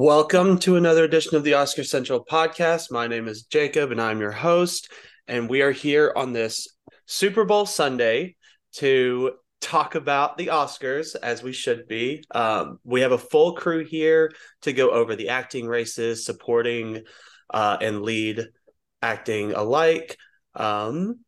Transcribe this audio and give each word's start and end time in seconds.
Welcome 0.00 0.60
to 0.60 0.76
another 0.76 1.02
edition 1.02 1.34
of 1.34 1.42
the 1.42 1.54
Oscar 1.54 1.82
Central 1.82 2.24
podcast. 2.24 2.92
My 2.92 3.08
name 3.08 3.26
is 3.26 3.42
Jacob 3.42 3.90
and 3.90 4.00
I'm 4.00 4.20
your 4.20 4.30
host. 4.30 4.92
And 5.26 5.50
we 5.50 5.60
are 5.60 5.72
here 5.72 6.12
on 6.14 6.32
this 6.32 6.68
Super 7.06 7.44
Bowl 7.44 7.66
Sunday 7.66 8.36
to 8.74 9.32
talk 9.60 9.96
about 9.96 10.38
the 10.38 10.50
Oscars 10.52 11.16
as 11.20 11.42
we 11.42 11.52
should 11.52 11.88
be. 11.88 12.22
Um, 12.30 12.78
we 12.84 13.00
have 13.00 13.10
a 13.10 13.18
full 13.18 13.56
crew 13.56 13.84
here 13.84 14.30
to 14.62 14.72
go 14.72 14.92
over 14.92 15.16
the 15.16 15.30
acting 15.30 15.66
races, 15.66 16.24
supporting 16.24 17.02
uh, 17.52 17.78
and 17.80 18.02
lead 18.02 18.46
acting 19.02 19.50
alike. 19.50 20.16
Um, 20.54 21.24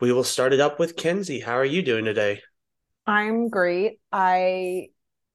we 0.00 0.12
will 0.12 0.22
start 0.22 0.52
it 0.52 0.60
up 0.60 0.78
with 0.78 0.94
Kenzie. 0.94 1.40
How 1.40 1.54
are 1.54 1.64
you 1.64 1.82
doing 1.82 2.04
today? 2.04 2.40
I'm 3.04 3.48
great. 3.48 3.98
I 4.12 4.90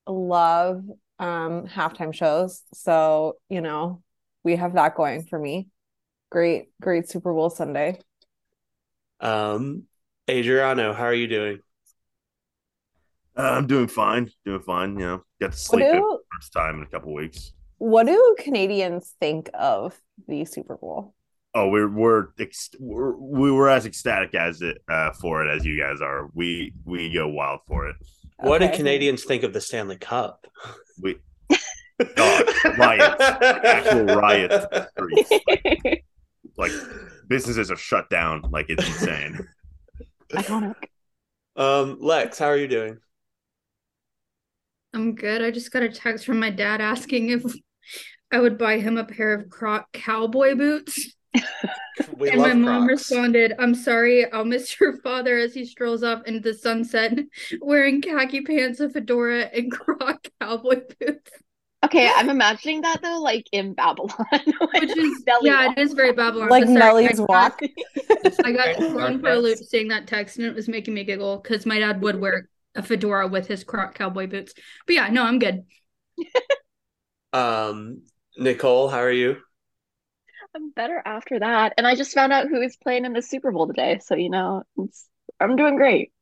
love 0.07 0.85
um 1.19 1.67
halftime 1.67 2.13
shows. 2.13 2.63
So, 2.73 3.37
you 3.49 3.61
know, 3.61 4.01
we 4.43 4.55
have 4.55 4.73
that 4.73 4.95
going 4.95 5.23
for 5.23 5.39
me. 5.39 5.67
Great, 6.29 6.65
great 6.81 7.09
Super 7.09 7.33
Bowl 7.33 7.49
Sunday. 7.49 7.99
Um, 9.19 9.83
Adriano, 10.29 10.93
how 10.93 11.05
are 11.05 11.13
you 11.13 11.27
doing? 11.27 11.59
Uh, 13.37 13.41
I'm 13.41 13.67
doing 13.67 13.87
fine. 13.87 14.29
Doing 14.45 14.61
fine. 14.61 14.99
You 14.99 15.05
know, 15.05 15.23
got 15.39 15.51
to 15.51 15.57
sleep 15.57 15.85
do, 15.91 15.97
it 15.97 16.21
first 16.33 16.53
time 16.53 16.77
in 16.77 16.83
a 16.83 16.87
couple 16.87 17.13
weeks. 17.13 17.53
What 17.77 18.07
do 18.07 18.35
Canadians 18.39 19.15
think 19.19 19.49
of 19.53 19.99
the 20.27 20.45
Super 20.45 20.77
Bowl? 20.77 21.13
Oh, 21.53 21.69
we're 21.69 21.89
we're, 21.89 22.27
we're 22.79 23.15
we 23.15 23.51
were 23.51 23.69
as 23.69 23.85
ecstatic 23.85 24.35
as 24.35 24.61
it 24.61 24.81
uh, 24.89 25.11
for 25.13 25.45
it 25.45 25.55
as 25.55 25.65
you 25.65 25.79
guys 25.79 26.01
are. 26.01 26.29
We 26.33 26.73
we 26.85 27.13
go 27.13 27.27
wild 27.27 27.61
for 27.67 27.87
it. 27.87 27.95
What 28.39 28.59
do 28.59 28.69
Canadians 28.69 29.23
think 29.23 29.43
of 29.43 29.53
the 29.53 29.61
Stanley 29.61 29.97
Cup? 29.97 30.47
We 31.01 31.17
God, 32.15 32.43
riots, 32.77 33.21
actual 33.21 34.05
riots 34.05 34.65
Like, 35.47 36.03
like 36.57 36.71
businesses 37.27 37.71
are 37.71 37.77
shut 37.77 38.09
down. 38.09 38.41
Like 38.51 38.67
it's 38.69 38.85
insane. 38.85 39.47
Iconic. 40.31 40.75
Um, 41.55 41.97
Lex, 42.01 42.37
how 42.37 42.47
are 42.47 42.57
you 42.57 42.67
doing? 42.67 42.97
I'm 44.93 45.15
good. 45.15 45.41
I 45.41 45.51
just 45.51 45.71
got 45.71 45.83
a 45.83 45.89
text 45.89 46.25
from 46.25 46.39
my 46.39 46.49
dad 46.49 46.81
asking 46.81 47.29
if 47.29 47.43
I 48.31 48.39
would 48.39 48.57
buy 48.57 48.79
him 48.79 48.97
a 48.97 49.05
pair 49.05 49.33
of 49.33 49.49
Croc 49.49 49.91
cowboy 49.93 50.55
boots. 50.55 51.14
and 52.31 52.41
my 52.41 52.53
mom 52.53 52.85
Crocs. 52.85 53.09
responded, 53.09 53.53
I'm 53.59 53.75
sorry, 53.75 54.31
I'll 54.31 54.45
miss 54.45 54.79
your 54.79 54.97
father 54.97 55.37
as 55.37 55.53
he 55.53 55.65
strolls 55.65 56.03
off 56.03 56.23
into 56.25 56.39
the 56.39 56.53
sunset 56.53 57.17
wearing 57.61 58.01
khaki 58.01 58.41
pants, 58.41 58.79
a 58.79 58.89
fedora, 58.89 59.43
and 59.53 59.71
Croc 59.71 60.27
cowboy 60.39 60.81
boots. 60.99 61.31
Okay, 61.83 62.09
I'm 62.15 62.31
imagining 62.31 62.81
that 62.81 63.01
though, 63.03 63.19
like 63.21 63.45
in 63.51 63.75
Babylon. 63.75 64.25
Which 64.31 64.97
is 64.97 65.23
yeah, 65.41 65.67
walk. 65.67 65.77
it 65.77 65.81
is 65.81 65.93
very 65.93 66.13
Babylon. 66.13 66.49
Like 66.49 66.67
Nelly's 66.67 67.21
walk. 67.21 67.61
I 68.43 68.51
got 68.51 68.75
thrown 68.77 69.19
for 69.19 69.29
a 69.29 69.37
loop 69.37 69.59
seeing 69.59 69.89
that 69.89 70.07
text 70.07 70.37
and 70.37 70.47
it 70.47 70.55
was 70.55 70.67
making 70.67 70.95
me 70.95 71.03
giggle 71.03 71.37
because 71.37 71.65
my 71.67 71.77
dad 71.77 72.01
would 72.01 72.19
wear 72.19 72.49
a 72.73 72.81
fedora 72.81 73.27
with 73.27 73.47
his 73.47 73.63
Croc 73.63 73.93
cowboy 73.93 74.25
boots. 74.25 74.53
But 74.87 74.95
yeah, 74.95 75.09
no, 75.09 75.23
I'm 75.23 75.37
good. 75.37 75.63
um 77.33 78.01
Nicole, 78.35 78.89
how 78.89 78.99
are 78.99 79.11
you? 79.11 79.37
I'm 80.55 80.69
better 80.71 81.01
after 81.05 81.39
that. 81.39 81.73
And 81.77 81.85
I 81.85 81.95
just 81.95 82.13
found 82.13 82.31
out 82.31 82.47
who 82.47 82.61
is 82.61 82.77
playing 82.77 83.03
in 83.03 83.11
the 83.11 83.21
Super 83.21 83.51
Bowl 83.51 83.67
today. 83.67 83.99
So, 84.01 84.15
you 84.15 84.29
know, 84.29 84.63
I'm 85.39 85.57
doing 85.57 85.75
great. 85.75 86.13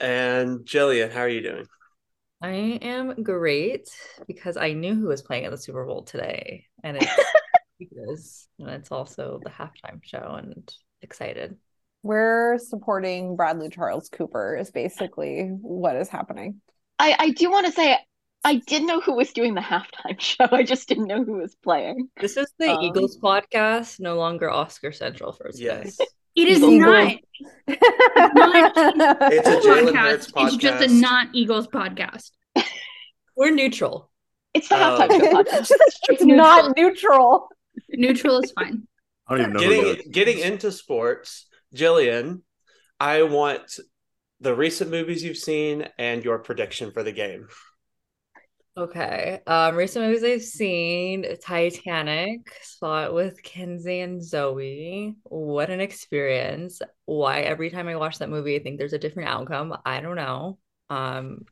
And 0.00 0.60
Jillian, 0.60 1.12
how 1.12 1.20
are 1.20 1.28
you 1.28 1.42
doing? 1.42 1.66
I 2.40 2.52
am 2.52 3.22
great 3.22 3.90
because 4.26 4.56
I 4.56 4.72
knew 4.72 4.94
who 4.94 5.08
was 5.08 5.22
playing 5.22 5.44
at 5.44 5.50
the 5.50 5.58
Super 5.58 5.84
Bowl 5.84 6.04
today. 6.04 6.64
And 6.82 6.96
it's 6.96 7.06
because 7.78 8.48
and 8.58 8.70
it's 8.70 8.90
also 8.90 9.40
the 9.44 9.50
halftime 9.50 10.02
show 10.02 10.36
and 10.38 10.72
excited. 11.02 11.56
We're 12.02 12.58
supporting 12.58 13.36
Bradley 13.36 13.68
Charles 13.68 14.08
Cooper 14.08 14.56
is 14.56 14.70
basically 14.70 15.48
what 15.60 15.96
is 15.96 16.08
happening. 16.08 16.62
I, 16.98 17.14
I 17.18 17.30
do 17.30 17.50
want 17.50 17.66
to 17.66 17.72
say 17.72 17.98
I 18.44 18.56
did 18.66 18.84
know 18.84 19.00
who 19.00 19.14
was 19.14 19.32
doing 19.32 19.54
the 19.54 19.60
halftime 19.60 20.18
show. 20.18 20.48
I 20.50 20.62
just 20.62 20.88
didn't 20.88 21.06
know 21.06 21.24
who 21.24 21.34
was 21.34 21.54
playing. 21.56 22.08
This 22.20 22.36
is 22.36 22.50
the 22.58 22.72
um, 22.72 22.82
Eagles 22.82 23.18
podcast, 23.18 24.00
no 24.00 24.16
longer 24.16 24.50
Oscar 24.50 24.92
Central 24.92 25.32
for 25.32 25.50
yes. 25.54 25.98
It 26.36 26.48
is 26.48 26.60
not. 26.60 27.16
it's 27.66 28.34
not. 28.34 29.18
It's 29.32 29.48
a 29.48 29.56
Jalen 29.56 29.92
podcast. 29.92 30.32
podcast. 30.32 30.46
It's 30.46 30.56
just 30.56 30.84
a 30.84 30.88
not 30.88 31.28
Eagles 31.32 31.66
podcast. 31.66 32.30
We're 33.36 33.50
neutral. 33.50 34.10
It's 34.54 34.68
the 34.68 34.76
halftime 34.76 35.10
show 35.10 35.30
oh. 35.30 35.42
podcast. 35.42 35.70
it's 36.08 36.22
neutral. 36.22 36.36
not 36.36 36.76
neutral. 36.76 37.48
Neutral 37.90 38.38
is 38.40 38.52
fine. 38.52 38.86
I 39.26 39.36
don't 39.36 39.40
even 39.40 39.52
know. 39.54 39.60
Getting 39.60 40.10
getting 40.12 40.38
into 40.38 40.70
sports, 40.70 41.46
Jillian, 41.74 42.42
I 43.00 43.22
want 43.22 43.78
the 44.40 44.54
recent 44.54 44.90
movies 44.90 45.24
you've 45.24 45.36
seen 45.36 45.88
and 45.98 46.24
your 46.24 46.38
prediction 46.38 46.92
for 46.92 47.02
the 47.02 47.12
game. 47.12 47.48
Okay. 48.78 49.40
Um, 49.44 49.74
recent 49.74 50.06
movies 50.06 50.22
I've 50.22 50.42
seen 50.42 51.26
Titanic, 51.42 52.52
saw 52.62 53.06
it 53.06 53.12
with 53.12 53.42
Kenzie 53.42 54.00
and 54.00 54.22
Zoe. 54.22 55.16
What 55.24 55.68
an 55.68 55.80
experience. 55.80 56.80
Why 57.04 57.40
every 57.40 57.70
time 57.70 57.88
I 57.88 57.96
watch 57.96 58.18
that 58.18 58.30
movie 58.30 58.54
I 58.54 58.60
think 58.60 58.78
there's 58.78 58.92
a 58.92 58.98
different 58.98 59.30
outcome. 59.30 59.76
I 59.84 60.00
don't 60.00 60.14
know. 60.14 60.58
Um 60.90 61.44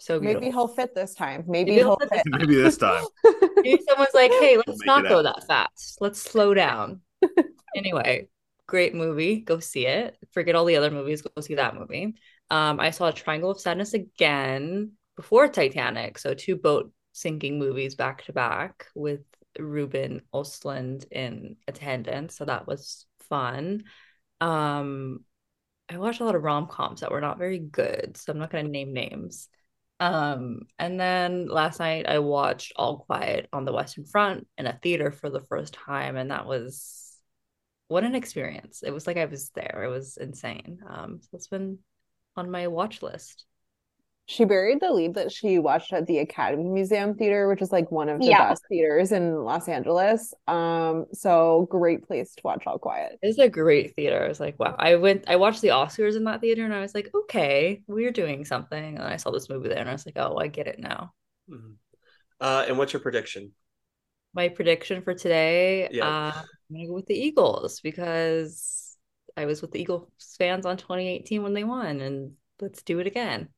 so 0.00 0.18
beautiful. 0.18 0.40
maybe 0.40 0.52
he'll 0.52 0.66
fit 0.66 0.92
this 0.92 1.14
time. 1.14 1.44
Maybe, 1.46 1.70
maybe 1.70 1.82
he'll 1.82 1.96
fit. 1.96 2.22
maybe 2.26 2.56
this 2.56 2.76
time. 2.76 3.04
maybe 3.58 3.80
someone's 3.88 4.14
like, 4.14 4.32
hey, 4.32 4.58
let's 4.66 4.84
not 4.84 5.04
go 5.04 5.22
that 5.22 5.46
fast. 5.46 5.98
Let's 6.00 6.20
slow 6.20 6.52
down. 6.54 7.02
anyway, 7.76 8.26
great 8.66 8.92
movie. 8.92 9.36
Go 9.36 9.60
see 9.60 9.86
it. 9.86 10.16
Forget 10.32 10.56
all 10.56 10.64
the 10.64 10.74
other 10.74 10.90
movies. 10.90 11.22
Go 11.22 11.40
see 11.40 11.54
that 11.54 11.76
movie. 11.76 12.14
Um, 12.50 12.80
I 12.80 12.90
saw 12.90 13.12
Triangle 13.12 13.52
of 13.52 13.60
Sadness 13.60 13.94
again 13.94 14.92
before 15.16 15.48
Titanic. 15.48 16.18
So 16.18 16.34
two 16.34 16.56
boat 16.56 16.92
sinking 17.12 17.58
movies 17.58 17.94
back 17.94 18.24
to 18.24 18.32
back 18.32 18.86
with 18.94 19.20
Ruben 19.58 20.22
Östlund 20.34 21.10
in 21.10 21.56
attendance. 21.68 22.36
So 22.36 22.44
that 22.44 22.66
was 22.66 23.06
fun. 23.28 23.84
Um, 24.40 25.24
I 25.88 25.98
watched 25.98 26.20
a 26.20 26.24
lot 26.24 26.34
of 26.34 26.42
rom 26.42 26.66
coms 26.68 27.00
that 27.00 27.10
were 27.10 27.20
not 27.20 27.38
very 27.38 27.58
good, 27.58 28.16
so 28.16 28.32
I'm 28.32 28.38
not 28.38 28.50
going 28.50 28.64
to 28.64 28.70
name 28.70 28.92
names. 28.92 29.48
Um, 30.00 30.62
and 30.78 30.98
then 30.98 31.46
last 31.46 31.78
night 31.78 32.06
I 32.08 32.18
watched 32.18 32.72
All 32.76 32.98
Quiet 32.98 33.48
on 33.52 33.64
the 33.64 33.72
Western 33.72 34.04
Front 34.04 34.48
in 34.58 34.66
a 34.66 34.78
theater 34.82 35.12
for 35.12 35.30
the 35.30 35.42
first 35.42 35.74
time, 35.74 36.16
and 36.16 36.30
that 36.30 36.46
was 36.46 37.16
what 37.88 38.04
an 38.04 38.14
experience. 38.14 38.82
It 38.82 38.90
was 38.90 39.06
like 39.06 39.16
I 39.16 39.26
was 39.26 39.50
there. 39.50 39.82
It 39.84 39.88
was 39.88 40.16
insane. 40.16 40.80
Um, 40.88 41.20
so 41.20 41.28
it's 41.34 41.48
been 41.48 41.78
on 42.36 42.50
my 42.50 42.68
watch 42.68 43.02
list 43.02 43.44
she 44.26 44.44
buried 44.44 44.80
the 44.80 44.90
lead 44.92 45.14
that 45.14 45.32
she 45.32 45.58
watched 45.58 45.92
at 45.92 46.06
the 46.06 46.18
Academy 46.18 46.64
Museum 46.64 47.14
Theater, 47.14 47.48
which 47.48 47.60
is 47.60 47.72
like 47.72 47.90
one 47.90 48.08
of 48.08 48.20
the 48.20 48.26
yeah. 48.26 48.48
best 48.48 48.62
theaters 48.68 49.10
in 49.10 49.42
Los 49.42 49.68
Angeles. 49.68 50.32
Um, 50.46 51.06
so 51.12 51.66
great 51.70 52.06
place 52.06 52.34
to 52.36 52.42
watch 52.44 52.62
All 52.66 52.78
Quiet. 52.78 53.18
It's 53.20 53.38
a 53.38 53.48
great 53.48 53.96
theater. 53.96 54.24
I 54.24 54.28
was 54.28 54.38
like, 54.38 54.58
wow. 54.60 54.76
I 54.78 54.94
went, 54.94 55.24
I 55.28 55.36
watched 55.36 55.60
the 55.60 55.68
Oscars 55.68 56.16
in 56.16 56.24
that 56.24 56.40
theater, 56.40 56.64
and 56.64 56.72
I 56.72 56.80
was 56.80 56.94
like, 56.94 57.10
okay, 57.12 57.82
we're 57.88 58.12
doing 58.12 58.44
something. 58.44 58.96
And 58.96 59.04
I 59.04 59.16
saw 59.16 59.32
this 59.32 59.48
movie 59.48 59.68
there, 59.68 59.78
and 59.78 59.88
I 59.88 59.92
was 59.92 60.06
like, 60.06 60.16
oh, 60.16 60.36
I 60.36 60.46
get 60.46 60.68
it 60.68 60.78
now. 60.78 61.12
Mm-hmm. 61.50 61.72
Uh, 62.40 62.64
and 62.68 62.78
what's 62.78 62.92
your 62.92 63.02
prediction? 63.02 63.52
My 64.34 64.48
prediction 64.48 65.02
for 65.02 65.14
today, 65.14 65.88
yeah. 65.90 66.06
uh, 66.06 66.32
I'm 66.32 66.76
gonna 66.76 66.86
go 66.86 66.94
with 66.94 67.06
the 67.06 67.18
Eagles 67.18 67.80
because 67.80 68.96
I 69.36 69.46
was 69.46 69.60
with 69.60 69.72
the 69.72 69.80
Eagles 69.80 70.08
fans 70.38 70.64
on 70.64 70.76
2018 70.76 71.42
when 71.42 71.54
they 71.54 71.64
won, 71.64 72.00
and 72.00 72.32
let's 72.60 72.82
do 72.82 73.00
it 73.00 73.06
again. 73.06 73.48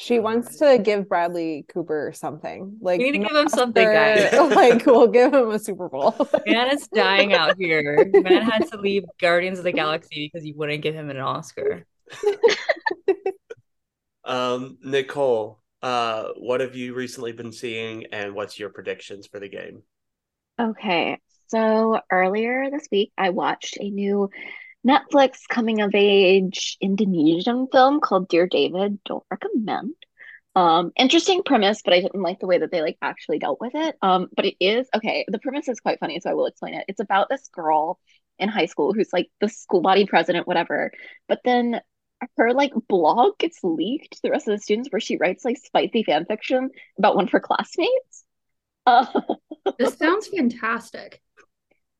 She 0.00 0.18
wants 0.18 0.56
to 0.56 0.78
give 0.78 1.10
Bradley 1.10 1.66
Cooper 1.68 2.10
something. 2.14 2.78
Like 2.80 3.00
we 3.00 3.10
need 3.10 3.18
to 3.18 3.28
give 3.28 3.36
him 3.36 3.50
something, 3.50 3.84
guys. 3.84 4.32
like 4.32 4.86
we'll 4.86 5.08
give 5.08 5.34
him 5.34 5.50
a 5.50 5.58
Super 5.58 5.90
Bowl. 5.90 6.14
Man 6.46 6.70
is 6.70 6.88
dying 6.88 7.34
out 7.34 7.58
here. 7.58 8.10
Man 8.14 8.40
had 8.40 8.66
to 8.70 8.78
leave 8.78 9.04
Guardians 9.20 9.58
of 9.58 9.64
the 9.64 9.72
Galaxy 9.72 10.30
because 10.32 10.46
you 10.46 10.54
wouldn't 10.56 10.80
give 10.80 10.94
him 10.94 11.10
an 11.10 11.18
Oscar. 11.18 11.84
um, 14.24 14.78
Nicole, 14.82 15.60
uh, 15.82 16.28
what 16.38 16.60
have 16.60 16.74
you 16.74 16.94
recently 16.94 17.32
been 17.32 17.52
seeing, 17.52 18.06
and 18.06 18.34
what's 18.34 18.58
your 18.58 18.70
predictions 18.70 19.26
for 19.26 19.38
the 19.38 19.50
game? 19.50 19.82
Okay, 20.58 21.18
so 21.48 22.00
earlier 22.10 22.70
this 22.70 22.88
week, 22.90 23.12
I 23.18 23.30
watched 23.30 23.76
a 23.78 23.90
new 23.90 24.30
Netflix 24.86 25.40
coming 25.48 25.80
of 25.80 25.94
age 25.94 26.76
Indonesian 26.80 27.68
film 27.70 28.00
called 28.00 28.28
Dear 28.28 28.46
David. 28.46 28.98
Don't 29.04 29.24
recommend. 29.30 29.94
Um, 30.56 30.90
interesting 30.96 31.42
premise, 31.44 31.82
but 31.82 31.94
I 31.94 32.00
didn't 32.00 32.22
like 32.22 32.40
the 32.40 32.46
way 32.46 32.58
that 32.58 32.70
they 32.72 32.82
like 32.82 32.98
actually 33.02 33.38
dealt 33.38 33.60
with 33.60 33.74
it. 33.74 33.96
Um, 34.02 34.28
but 34.34 34.46
it 34.46 34.56
is 34.60 34.88
okay. 34.94 35.24
The 35.28 35.38
premise 35.38 35.68
is 35.68 35.80
quite 35.80 36.00
funny, 36.00 36.18
so 36.20 36.30
I 36.30 36.34
will 36.34 36.46
explain 36.46 36.74
it. 36.74 36.84
It's 36.88 37.00
about 37.00 37.28
this 37.28 37.48
girl 37.48 37.98
in 38.38 38.48
high 38.48 38.66
school 38.66 38.92
who's 38.92 39.12
like 39.12 39.30
the 39.40 39.48
school 39.48 39.82
body 39.82 40.06
president, 40.06 40.46
whatever. 40.46 40.90
But 41.28 41.40
then 41.44 41.80
her 42.36 42.52
like 42.52 42.72
blog 42.88 43.38
gets 43.38 43.60
leaked 43.62 44.14
to 44.14 44.22
the 44.22 44.30
rest 44.30 44.48
of 44.48 44.56
the 44.56 44.62
students 44.62 44.90
where 44.90 45.00
she 45.00 45.16
writes 45.16 45.44
like 45.44 45.58
spicy 45.58 46.02
fan 46.02 46.24
fiction 46.26 46.70
about 46.98 47.16
one 47.16 47.24
of 47.24 47.32
her 47.32 47.40
classmates. 47.40 48.24
Uh, 48.86 49.06
this 49.78 49.94
sounds 49.94 50.26
fantastic. 50.28 51.20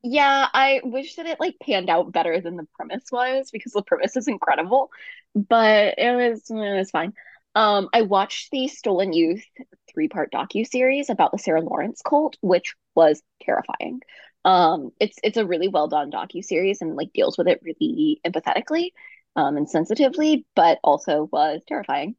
Yeah, 0.02 0.48
I 0.54 0.80
wish 0.82 1.16
that 1.16 1.26
it 1.26 1.40
like 1.40 1.56
panned 1.62 1.90
out 1.90 2.10
better 2.12 2.40
than 2.40 2.56
the 2.56 2.66
premise 2.74 3.04
was 3.12 3.50
because 3.50 3.72
the 3.72 3.82
premise 3.82 4.16
is 4.16 4.28
incredible, 4.28 4.90
but 5.34 5.94
it 5.98 6.16
was 6.16 6.50
it 6.50 6.54
was 6.76 6.90
fine. 6.90 7.12
Um, 7.54 7.88
I 7.92 8.02
watched 8.02 8.50
the 8.50 8.68
Stolen 8.68 9.12
Youth 9.12 9.44
three-part 9.92 10.32
docu-series 10.32 11.10
about 11.10 11.32
the 11.32 11.38
Sarah 11.38 11.60
Lawrence 11.60 12.00
cult, 12.02 12.36
which 12.40 12.74
was 12.94 13.22
terrifying. 13.42 14.00
Um, 14.44 14.90
it's 15.00 15.18
it's 15.22 15.36
a 15.36 15.44
really 15.46 15.68
well 15.68 15.88
done 15.88 16.10
docu-series 16.10 16.80
and 16.80 16.96
like 16.96 17.12
deals 17.12 17.36
with 17.36 17.48
it 17.48 17.60
really 17.62 18.20
empathetically 18.26 18.92
um, 19.36 19.56
and 19.58 19.68
sensitively, 19.68 20.46
but 20.56 20.78
also 20.82 21.28
was 21.30 21.60
terrifying. 21.68 22.16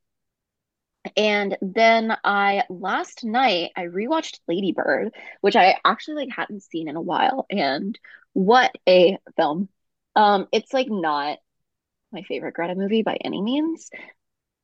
And 1.16 1.58
then 1.62 2.16
I 2.24 2.64
last 2.70 3.24
night 3.24 3.72
I 3.76 3.86
rewatched 3.86 4.40
Lady 4.48 4.72
Bird, 4.72 5.14
which 5.42 5.56
I 5.56 5.78
actually 5.84 6.26
like 6.26 6.36
hadn't 6.36 6.64
seen 6.64 6.88
in 6.88 6.96
a 6.96 7.02
while. 7.02 7.46
And 7.50 7.98
what 8.34 8.72
a 8.88 9.18
film. 9.36 9.70
Um, 10.16 10.48
it's 10.52 10.74
like 10.74 10.90
not 10.90 11.40
my 12.12 12.22
favorite 12.24 12.54
Greta 12.54 12.76
movie 12.76 13.04
by 13.04 13.18
any 13.24 13.42
means. 13.42 13.90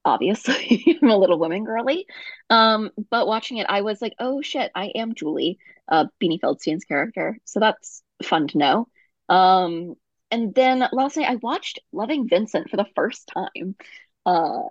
Obviously, 0.06 1.00
I'm 1.02 1.10
a 1.10 1.18
little 1.18 1.40
woman 1.40 1.64
girly. 1.66 2.06
Um, 2.50 2.92
but 3.10 3.28
watching 3.28 3.58
it, 3.58 3.68
I 3.70 3.82
was 3.82 4.02
like, 4.02 4.14
oh 4.20 4.42
shit, 4.42 4.72
I 4.76 4.88
am 4.96 5.16
Julie, 5.16 5.60
uh, 5.88 6.06
Beanie 6.22 6.40
Feldstein's 6.40 6.86
character. 6.86 7.38
So 7.46 7.60
that's 7.60 8.04
fun 8.24 8.48
to 8.50 8.58
know. 8.58 8.88
Um, 9.30 9.96
and 10.32 10.54
then 10.54 10.88
last 10.92 11.18
night 11.18 11.30
I 11.30 11.36
watched 11.36 11.80
Loving 11.92 12.28
Vincent 12.28 12.70
for 12.70 12.78
the 12.78 12.88
first 12.96 13.30
time. 13.34 13.76
Uh, 14.26 14.64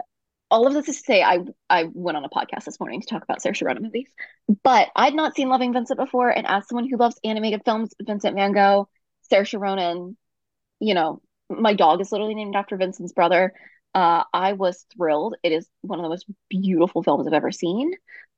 all 0.50 0.66
of 0.66 0.74
this 0.74 0.88
is 0.88 0.96
to 0.98 1.02
say 1.02 1.22
I 1.22 1.40
I 1.68 1.86
went 1.92 2.16
on 2.16 2.24
a 2.24 2.28
podcast 2.28 2.64
this 2.64 2.78
morning 2.78 3.00
to 3.00 3.06
talk 3.06 3.22
about 3.22 3.40
Saoirse 3.42 3.64
Ronan 3.66 3.82
movies, 3.82 4.08
but 4.62 4.88
I'd 4.94 5.14
not 5.14 5.34
seen 5.34 5.48
Loving 5.48 5.72
Vincent 5.72 5.98
before, 5.98 6.30
and 6.30 6.46
as 6.46 6.68
someone 6.68 6.88
who 6.88 6.96
loves 6.96 7.18
animated 7.24 7.62
films, 7.64 7.94
Vincent 8.00 8.36
Van 8.36 8.52
Gogh, 8.52 8.88
Saoirse 9.32 9.60
Ronan, 9.60 10.16
you 10.80 10.94
know, 10.94 11.20
my 11.48 11.74
dog 11.74 12.00
is 12.00 12.12
literally 12.12 12.34
named 12.34 12.56
after 12.56 12.76
Vincent's 12.76 13.12
brother. 13.12 13.54
Uh, 13.94 14.24
I 14.32 14.52
was 14.52 14.84
thrilled. 14.94 15.36
It 15.42 15.52
is 15.52 15.66
one 15.80 15.98
of 15.98 16.02
the 16.02 16.10
most 16.10 16.26
beautiful 16.50 17.02
films 17.02 17.26
I've 17.26 17.32
ever 17.32 17.50
seen, 17.50 17.92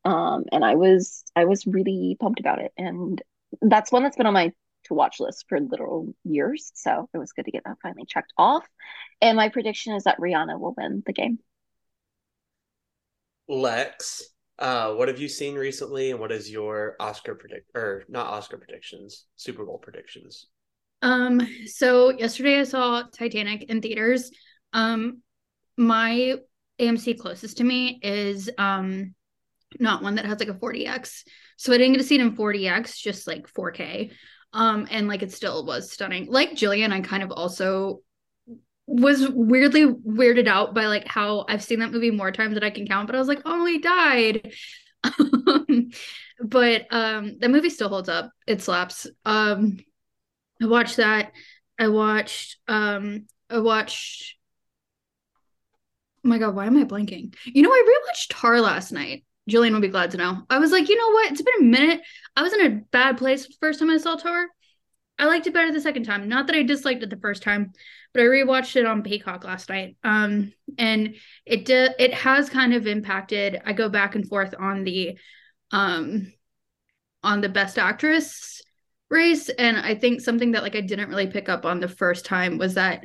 um, 0.04 0.44
and 0.52 0.64
I 0.64 0.76
was 0.76 1.24
I 1.36 1.44
was 1.44 1.66
really 1.66 2.16
pumped 2.18 2.40
about 2.40 2.60
it. 2.60 2.72
And 2.78 3.20
that's 3.60 3.92
one 3.92 4.02
that's 4.02 4.16
been 4.16 4.26
on 4.26 4.34
my 4.34 4.52
to 4.84 4.94
watch 4.94 5.20
list 5.20 5.46
for 5.48 5.60
literal 5.60 6.14
years. 6.24 6.70
So 6.74 7.08
it 7.12 7.18
was 7.18 7.32
good 7.32 7.44
to 7.44 7.50
get 7.50 7.64
that 7.64 7.78
finally 7.82 8.06
checked 8.06 8.32
off. 8.38 8.66
And 9.20 9.36
my 9.36 9.48
prediction 9.48 9.94
is 9.94 10.04
that 10.04 10.18
Rihanna 10.18 10.58
will 10.58 10.74
win 10.76 11.02
the 11.04 11.12
game. 11.12 11.38
Lex, 13.48 14.22
uh, 14.58 14.92
what 14.92 15.08
have 15.08 15.18
you 15.18 15.28
seen 15.28 15.54
recently, 15.54 16.10
and 16.10 16.20
what 16.20 16.32
is 16.32 16.50
your 16.50 16.96
Oscar 17.00 17.34
predict 17.34 17.70
or 17.74 18.04
not 18.08 18.26
Oscar 18.26 18.58
predictions, 18.58 19.24
Super 19.36 19.64
Bowl 19.64 19.78
predictions? 19.78 20.46
Um, 21.00 21.40
so 21.66 22.10
yesterday 22.10 22.60
I 22.60 22.64
saw 22.64 23.02
Titanic 23.12 23.64
in 23.64 23.80
theaters. 23.80 24.30
Um, 24.72 25.22
my 25.76 26.36
AMC 26.80 27.18
closest 27.18 27.58
to 27.58 27.64
me 27.64 28.00
is 28.02 28.50
um 28.58 29.14
not 29.78 30.02
one 30.02 30.14
that 30.16 30.24
has 30.24 30.40
like 30.40 30.48
a 30.48 30.54
4DX. 30.54 31.22
So 31.56 31.72
I 31.72 31.78
didn't 31.78 31.92
get 31.92 31.98
to 31.98 32.04
see 32.04 32.14
it 32.16 32.20
in 32.20 32.36
4DX, 32.36 32.96
just 32.98 33.26
like 33.26 33.52
4K. 33.52 34.12
Um, 34.52 34.88
and 34.90 35.08
like 35.08 35.22
it 35.22 35.32
still 35.32 35.66
was 35.66 35.92
stunning. 35.92 36.26
Like 36.30 36.52
Jillian, 36.52 36.92
I 36.92 37.00
kind 37.00 37.22
of 37.22 37.30
also 37.30 38.00
was 38.88 39.28
weirdly 39.28 39.86
weirded 39.86 40.48
out 40.48 40.74
by 40.74 40.86
like 40.86 41.06
how 41.06 41.44
I've 41.48 41.62
seen 41.62 41.80
that 41.80 41.92
movie 41.92 42.10
more 42.10 42.32
times 42.32 42.54
than 42.54 42.64
I 42.64 42.70
can 42.70 42.86
count, 42.86 43.06
but 43.06 43.14
I 43.14 43.18
was 43.18 43.28
like, 43.28 43.42
oh, 43.44 43.66
he 43.66 43.78
died. 43.78 44.52
but 46.42 46.86
um 46.90 47.38
the 47.38 47.48
movie 47.48 47.70
still 47.70 47.90
holds 47.90 48.08
up. 48.08 48.32
It 48.46 48.62
slaps. 48.62 49.06
Um 49.24 49.78
I 50.60 50.66
watched 50.66 50.96
that. 50.96 51.32
I 51.78 51.88
watched 51.88 52.56
um 52.66 53.26
I 53.50 53.58
watched 53.58 54.36
Oh 56.24 56.28
my 56.28 56.38
god, 56.38 56.54
why 56.54 56.66
am 56.66 56.76
I 56.76 56.84
blanking? 56.84 57.34
You 57.44 57.62
know, 57.62 57.70
I 57.70 57.84
rewatched 57.86 58.28
Tar 58.30 58.60
last 58.60 58.90
night. 58.90 59.24
Jillian 59.48 59.72
would 59.72 59.82
be 59.82 59.88
glad 59.88 60.10
to 60.12 60.16
know. 60.16 60.42
I 60.50 60.58
was 60.58 60.72
like, 60.72 60.88
you 60.88 60.96
know 60.96 61.10
what? 61.12 61.30
It's 61.32 61.42
been 61.42 61.54
a 61.60 61.62
minute. 61.64 62.00
I 62.36 62.42
was 62.42 62.52
in 62.52 62.66
a 62.66 62.80
bad 62.90 63.18
place 63.18 63.46
the 63.46 63.54
first 63.60 63.78
time 63.78 63.90
I 63.90 63.98
saw 63.98 64.16
Tar. 64.16 64.46
I 65.18 65.26
liked 65.26 65.46
it 65.46 65.54
better 65.54 65.72
the 65.72 65.80
second 65.80 66.04
time. 66.04 66.28
Not 66.28 66.46
that 66.46 66.56
I 66.56 66.62
disliked 66.62 67.02
it 67.02 67.10
the 67.10 67.16
first 67.16 67.42
time, 67.42 67.72
but 68.18 68.24
I 68.24 68.26
rewatched 68.26 68.74
it 68.74 68.84
on 68.84 69.04
Peacock 69.04 69.44
last 69.44 69.68
night. 69.68 69.96
Um, 70.02 70.52
and 70.76 71.14
it. 71.46 71.70
It 71.70 72.12
has 72.14 72.50
kind 72.50 72.74
of 72.74 72.88
impacted. 72.88 73.60
I 73.64 73.72
go 73.72 73.88
back 73.88 74.16
and 74.16 74.28
forth 74.28 74.56
on 74.58 74.82
the, 74.82 75.16
um, 75.70 76.32
on 77.22 77.40
the 77.40 77.48
best 77.48 77.78
actress 77.78 78.60
race, 79.08 79.48
and 79.50 79.76
I 79.76 79.94
think 79.94 80.20
something 80.20 80.52
that 80.52 80.64
like 80.64 80.74
I 80.74 80.80
didn't 80.80 81.10
really 81.10 81.28
pick 81.28 81.48
up 81.48 81.64
on 81.64 81.78
the 81.78 81.86
first 81.86 82.24
time 82.24 82.58
was 82.58 82.74
that 82.74 83.04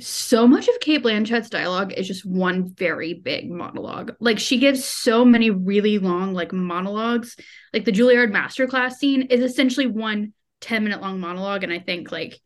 so 0.00 0.48
much 0.48 0.66
of 0.66 0.80
Cate 0.80 1.02
Blanchett's 1.02 1.50
dialogue 1.50 1.92
is 1.92 2.08
just 2.08 2.26
one 2.26 2.72
very 2.74 3.14
big 3.14 3.50
monologue. 3.50 4.16
Like 4.18 4.40
she 4.40 4.58
gives 4.58 4.84
so 4.84 5.24
many 5.24 5.50
really 5.50 5.98
long 5.98 6.34
like 6.34 6.52
monologues. 6.52 7.36
Like 7.72 7.84
the 7.84 7.92
Juilliard 7.92 8.32
masterclass 8.32 8.94
scene 8.94 9.22
is 9.22 9.40
essentially 9.40 9.86
one 9.86 10.32
10 10.60 10.82
minute 10.82 11.00
long 11.00 11.20
monologue 11.20 11.62
and 11.62 11.72
i 11.72 11.78
think 11.78 12.10
like 12.10 12.38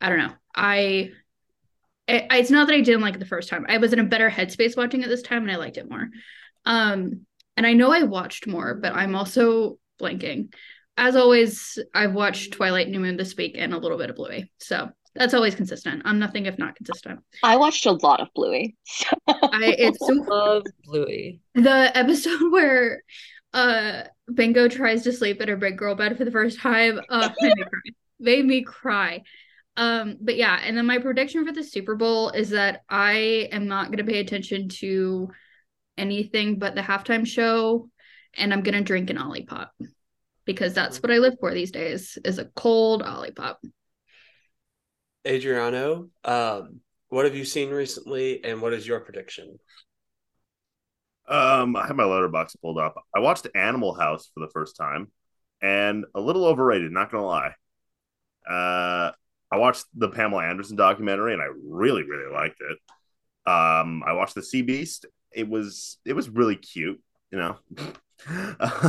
i 0.00 0.08
don't 0.08 0.18
know 0.18 0.32
i 0.54 1.10
it, 2.08 2.26
it's 2.30 2.50
not 2.50 2.66
that 2.66 2.74
i 2.74 2.80
didn't 2.80 3.02
like 3.02 3.14
it 3.14 3.18
the 3.18 3.26
first 3.26 3.48
time. 3.48 3.66
I 3.68 3.78
was 3.78 3.92
in 3.92 3.98
a 3.98 4.04
better 4.04 4.30
headspace 4.30 4.76
watching 4.76 5.02
it 5.02 5.08
this 5.08 5.22
time 5.22 5.42
and 5.42 5.52
i 5.52 5.56
liked 5.56 5.76
it 5.76 5.88
more. 5.88 6.08
Um 6.64 7.26
and 7.56 7.66
i 7.66 7.72
know 7.72 7.92
i 7.92 8.02
watched 8.02 8.46
more 8.46 8.74
but 8.74 8.94
i'm 8.94 9.14
also 9.14 9.78
blanking. 10.00 10.52
As 10.96 11.16
always 11.16 11.78
i've 11.94 12.12
watched 12.14 12.52
twilight 12.52 12.88
new 12.88 13.00
moon 13.00 13.16
this 13.16 13.36
week 13.36 13.54
and 13.58 13.72
a 13.72 13.78
little 13.78 13.98
bit 13.98 14.10
of 14.10 14.16
bluey. 14.16 14.50
So 14.58 14.90
that's 15.14 15.34
always 15.34 15.54
consistent. 15.54 16.02
I'm 16.04 16.18
nothing 16.18 16.46
if 16.46 16.58
not 16.58 16.74
consistent. 16.74 17.20
I 17.42 17.56
watched 17.56 17.84
a 17.86 17.92
lot 17.92 18.20
of 18.20 18.28
bluey. 18.34 18.76
I 19.28 19.74
it's 19.78 19.98
so 20.06 20.12
love 20.12 20.64
bluey. 20.84 21.40
The 21.54 21.92
episode 21.94 22.40
where 22.50 23.02
uh 23.52 24.04
Bingo 24.32 24.68
tries 24.68 25.02
to 25.02 25.12
sleep 25.12 25.40
in 25.42 25.48
her 25.48 25.56
big 25.56 25.76
girl 25.76 25.94
bed 25.94 26.16
for 26.16 26.24
the 26.24 26.30
first 26.30 26.58
time. 26.60 27.00
Uh 27.08 27.30
made 28.18 28.46
me 28.46 28.62
cry. 28.62 29.22
Made 29.76 29.84
me 29.84 29.92
cry. 29.92 30.00
Um, 30.00 30.16
but 30.20 30.36
yeah, 30.36 30.60
and 30.62 30.76
then 30.76 30.86
my 30.86 30.98
prediction 30.98 31.46
for 31.46 31.52
the 31.52 31.64
Super 31.64 31.94
Bowl 31.94 32.30
is 32.30 32.50
that 32.50 32.82
I 32.88 33.48
am 33.52 33.68
not 33.68 33.90
gonna 33.90 34.04
pay 34.04 34.20
attention 34.20 34.68
to 34.80 35.30
anything 35.98 36.58
but 36.58 36.74
the 36.74 36.80
halftime 36.80 37.26
show 37.26 37.88
and 38.34 38.52
I'm 38.52 38.62
gonna 38.62 38.82
drink 38.82 39.10
an 39.10 39.18
Olipop 39.18 39.68
because 40.44 40.74
that's 40.74 41.02
what 41.02 41.12
I 41.12 41.18
live 41.18 41.34
for 41.38 41.52
these 41.52 41.70
days 41.70 42.18
is 42.24 42.38
a 42.38 42.46
cold 42.46 43.02
Olipop. 43.02 43.56
Adriano, 45.26 46.08
um, 46.24 46.80
what 47.08 47.26
have 47.26 47.36
you 47.36 47.44
seen 47.44 47.70
recently 47.70 48.42
and 48.44 48.60
what 48.60 48.72
is 48.72 48.86
your 48.86 49.00
prediction? 49.00 49.58
Um, 51.28 51.76
I 51.76 51.86
have 51.86 51.94
my 51.94 52.02
Letterboxd 52.02 52.60
pulled 52.60 52.78
up. 52.78 52.96
I 53.14 53.20
watched 53.20 53.46
Animal 53.54 53.94
House 53.94 54.30
for 54.34 54.40
the 54.40 54.50
first 54.52 54.76
time, 54.76 55.12
and 55.60 56.04
a 56.14 56.20
little 56.20 56.44
overrated. 56.44 56.90
Not 56.90 57.12
gonna 57.12 57.24
lie. 57.24 57.54
Uh, 58.48 59.12
I 59.52 59.58
watched 59.58 59.84
the 59.94 60.08
Pamela 60.08 60.44
Anderson 60.44 60.76
documentary, 60.76 61.34
and 61.34 61.42
I 61.42 61.46
really, 61.62 62.02
really 62.02 62.32
liked 62.32 62.58
it. 62.60 62.78
Um, 63.50 64.02
I 64.06 64.14
watched 64.14 64.34
the 64.34 64.42
Sea 64.42 64.62
Beast. 64.62 65.04
It 65.30 65.48
was 65.48 65.98
it 66.06 66.14
was 66.14 66.28
really 66.30 66.56
cute. 66.56 67.00
You 67.30 67.38
know. 67.38 67.56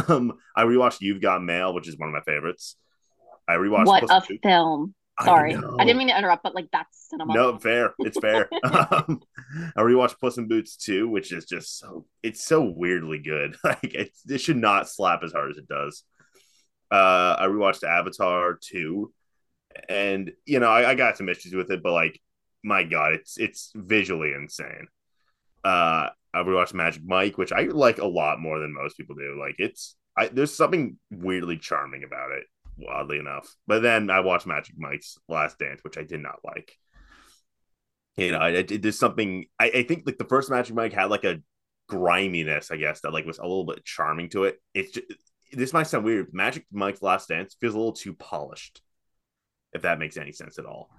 um, 0.07 0.33
I 0.55 0.63
rewatched 0.63 1.01
You've 1.01 1.21
Got 1.21 1.43
Mail, 1.43 1.73
which 1.73 1.87
is 1.87 1.97
one 1.97 2.07
of 2.07 2.13
my 2.13 2.21
favorites. 2.21 2.77
I 3.47 3.55
rewatched. 3.55 3.87
What 3.87 4.07
Puss 4.07 4.29
a 4.29 4.37
film! 4.41 4.95
Sorry, 5.21 5.53
I, 5.53 5.59
I, 5.79 5.85
didn't 5.85 5.97
mean 5.99 6.07
to 6.07 6.17
interrupt, 6.17 6.41
but 6.41 6.55
like 6.55 6.69
that's 6.71 7.09
cinema. 7.09 7.33
No, 7.33 7.57
fair. 7.59 7.93
It's 7.99 8.17
fair. 8.17 8.49
um, 8.63 9.21
I 9.75 9.81
rewatched 9.81 10.19
Puss 10.19 10.37
in 10.37 10.47
Boots 10.47 10.75
2, 10.77 11.07
which 11.07 11.31
is 11.31 11.45
just 11.45 11.77
so 11.77 12.05
it's 12.23 12.43
so 12.43 12.63
weirdly 12.63 13.19
good. 13.19 13.55
Like 13.63 13.93
it, 13.93 14.11
it 14.27 14.39
should 14.39 14.57
not 14.57 14.89
slap 14.89 15.23
as 15.23 15.31
hard 15.31 15.51
as 15.51 15.57
it 15.57 15.67
does. 15.67 16.03
Uh, 16.89 17.35
I 17.39 17.47
rewatched 17.47 17.83
Avatar 17.83 18.57
2, 18.61 19.11
and 19.89 20.31
you 20.45 20.59
know 20.59 20.69
I, 20.69 20.91
I 20.91 20.95
got 20.95 21.17
some 21.17 21.29
issues 21.29 21.53
with 21.53 21.71
it, 21.71 21.83
but 21.83 21.93
like 21.93 22.19
my 22.63 22.83
god, 22.83 23.13
it's 23.13 23.37
it's 23.37 23.71
visually 23.75 24.33
insane. 24.33 24.87
Uh, 25.63 26.09
I 26.33 26.39
rewatched 26.39 26.73
Magic 26.73 27.03
Mike, 27.05 27.37
which 27.37 27.51
I 27.51 27.63
like 27.63 27.99
a 27.99 28.05
lot 28.05 28.39
more 28.39 28.59
than 28.59 28.73
most 28.73 28.97
people 28.97 29.15
do. 29.15 29.37
Like 29.39 29.55
it's 29.59 29.95
I, 30.17 30.27
there's 30.27 30.55
something 30.55 30.97
weirdly 31.09 31.57
charming 31.57 32.03
about 32.03 32.31
it 32.31 32.45
oddly 32.89 33.19
enough. 33.19 33.53
But 33.67 33.81
then 33.81 34.09
I 34.09 34.21
watched 34.21 34.47
Magic 34.47 34.75
Mike's 34.77 35.17
Last 35.27 35.59
Dance, 35.59 35.83
which 35.83 35.97
I 35.97 36.03
did 36.03 36.21
not 36.21 36.39
like. 36.43 36.77
You 38.15 38.31
know, 38.31 38.39
I, 38.39 38.61
there's 38.61 38.99
something 38.99 39.45
I, 39.59 39.65
I 39.69 39.83
think 39.83 40.03
like 40.05 40.17
the 40.17 40.25
first 40.25 40.49
Magic 40.49 40.75
Mike 40.75 40.93
had 40.93 41.09
like 41.09 41.23
a 41.23 41.41
griminess, 41.87 42.71
I 42.71 42.77
guess, 42.77 43.01
that 43.01 43.13
like 43.13 43.25
was 43.25 43.39
a 43.39 43.43
little 43.43 43.65
bit 43.65 43.85
charming 43.85 44.29
to 44.29 44.45
it. 44.45 44.61
It's 44.73 44.91
just, 44.91 45.07
this 45.51 45.73
might 45.73 45.87
sound 45.87 46.05
weird. 46.05 46.33
Magic 46.33 46.65
Mike's 46.71 47.01
Last 47.01 47.29
Dance 47.29 47.55
feels 47.59 47.73
a 47.73 47.77
little 47.77 47.93
too 47.93 48.13
polished, 48.13 48.81
if 49.73 49.83
that 49.83 49.99
makes 49.99 50.17
any 50.17 50.31
sense 50.31 50.59
at 50.59 50.65
all. 50.65 50.89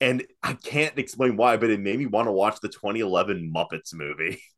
And 0.00 0.24
I 0.42 0.54
can't 0.54 0.96
explain 0.98 1.36
why, 1.36 1.56
but 1.56 1.70
it 1.70 1.80
made 1.80 1.98
me 1.98 2.06
want 2.06 2.28
to 2.28 2.32
watch 2.32 2.60
the 2.60 2.68
2011 2.68 3.52
Muppets 3.54 3.92
movie. 3.92 4.40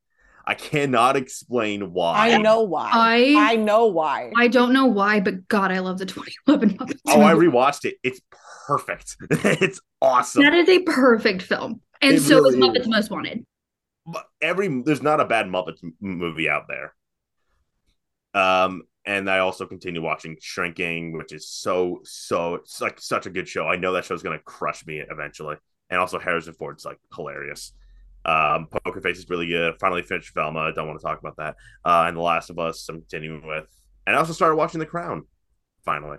I 0.46 0.54
cannot 0.54 1.16
explain 1.16 1.92
why. 1.92 2.32
I 2.32 2.38
know 2.38 2.62
why. 2.62 2.90
I 2.92 3.52
I 3.52 3.56
know 3.56 3.86
why. 3.86 4.32
I 4.36 4.48
don't 4.48 4.72
know 4.72 4.86
why, 4.86 5.20
but 5.20 5.46
God, 5.48 5.70
I 5.70 5.78
love 5.80 5.98
the 5.98 6.06
2011 6.06 6.78
Muppets. 6.78 7.00
Oh, 7.06 7.20
I 7.20 7.34
rewatched 7.34 7.84
it. 7.84 7.96
It's 8.02 8.20
perfect. 8.66 9.16
it's 9.30 9.80
awesome. 10.00 10.42
That 10.42 10.54
is 10.54 10.68
a 10.68 10.80
perfect 10.80 11.42
film, 11.42 11.80
and 12.00 12.14
it 12.14 12.20
so 12.20 12.36
really 12.36 12.58
is 12.58 12.64
Muppets 12.64 12.80
is. 12.80 12.88
Most 12.88 13.10
Wanted. 13.10 13.44
But 14.06 14.24
every 14.40 14.82
there's 14.82 15.02
not 15.02 15.20
a 15.20 15.24
bad 15.26 15.46
Muppets 15.46 15.84
movie 16.00 16.48
out 16.48 16.64
there. 16.68 16.94
Um, 18.32 18.82
and 19.06 19.30
I 19.30 19.38
also 19.38 19.66
continue 19.66 20.02
watching 20.02 20.36
Shrinking, 20.40 21.16
which 21.16 21.32
is 21.32 21.48
so 21.48 22.00
so 22.04 22.56
it's 22.56 22.80
like 22.80 23.00
such 23.00 23.26
a 23.26 23.30
good 23.30 23.48
show. 23.48 23.66
I 23.66 23.76
know 23.76 23.92
that 23.92 24.04
show's 24.04 24.22
gonna 24.22 24.38
crush 24.38 24.86
me 24.86 25.02
eventually. 25.10 25.56
And 25.88 25.98
also 25.98 26.18
Harrison 26.18 26.54
Ford's 26.54 26.84
like 26.84 26.98
hilarious. 27.14 27.72
Um, 28.24 28.68
Poker 28.84 29.00
Face 29.00 29.18
is 29.18 29.28
really 29.28 29.46
good. 29.48 29.74
Finally 29.80 30.02
finished 30.02 30.34
Velma. 30.34 30.60
I 30.60 30.72
don't 30.72 30.86
want 30.86 31.00
to 31.00 31.04
talk 31.04 31.18
about 31.18 31.36
that. 31.38 31.56
Uh, 31.84 32.04
and 32.06 32.16
The 32.16 32.20
Last 32.20 32.50
of 32.50 32.58
Us, 32.58 32.86
I'm 32.88 33.00
continuing 33.00 33.46
with. 33.46 33.66
And 34.06 34.14
I 34.14 34.18
also 34.18 34.32
started 34.32 34.56
watching 34.56 34.78
The 34.78 34.86
Crown. 34.86 35.24
Finally. 35.84 36.18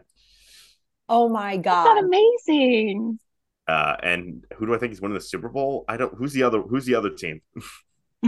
Oh 1.08 1.30
my 1.30 1.58
god, 1.58 1.86
That's 1.86 2.06
amazing! 2.06 3.20
Uh, 3.68 3.96
and 4.02 4.46
who 4.56 4.66
do 4.66 4.74
I 4.74 4.78
think 4.78 4.94
is 4.94 5.02
winning 5.02 5.16
the 5.16 5.22
Super 5.22 5.50
Bowl? 5.50 5.86
I 5.88 5.98
don't. 5.98 6.14
Who's 6.16 6.34
the 6.34 6.44
other? 6.44 6.62
Who's 6.62 6.86
the 6.86 6.96
other 6.96 7.10
team? 7.10 7.42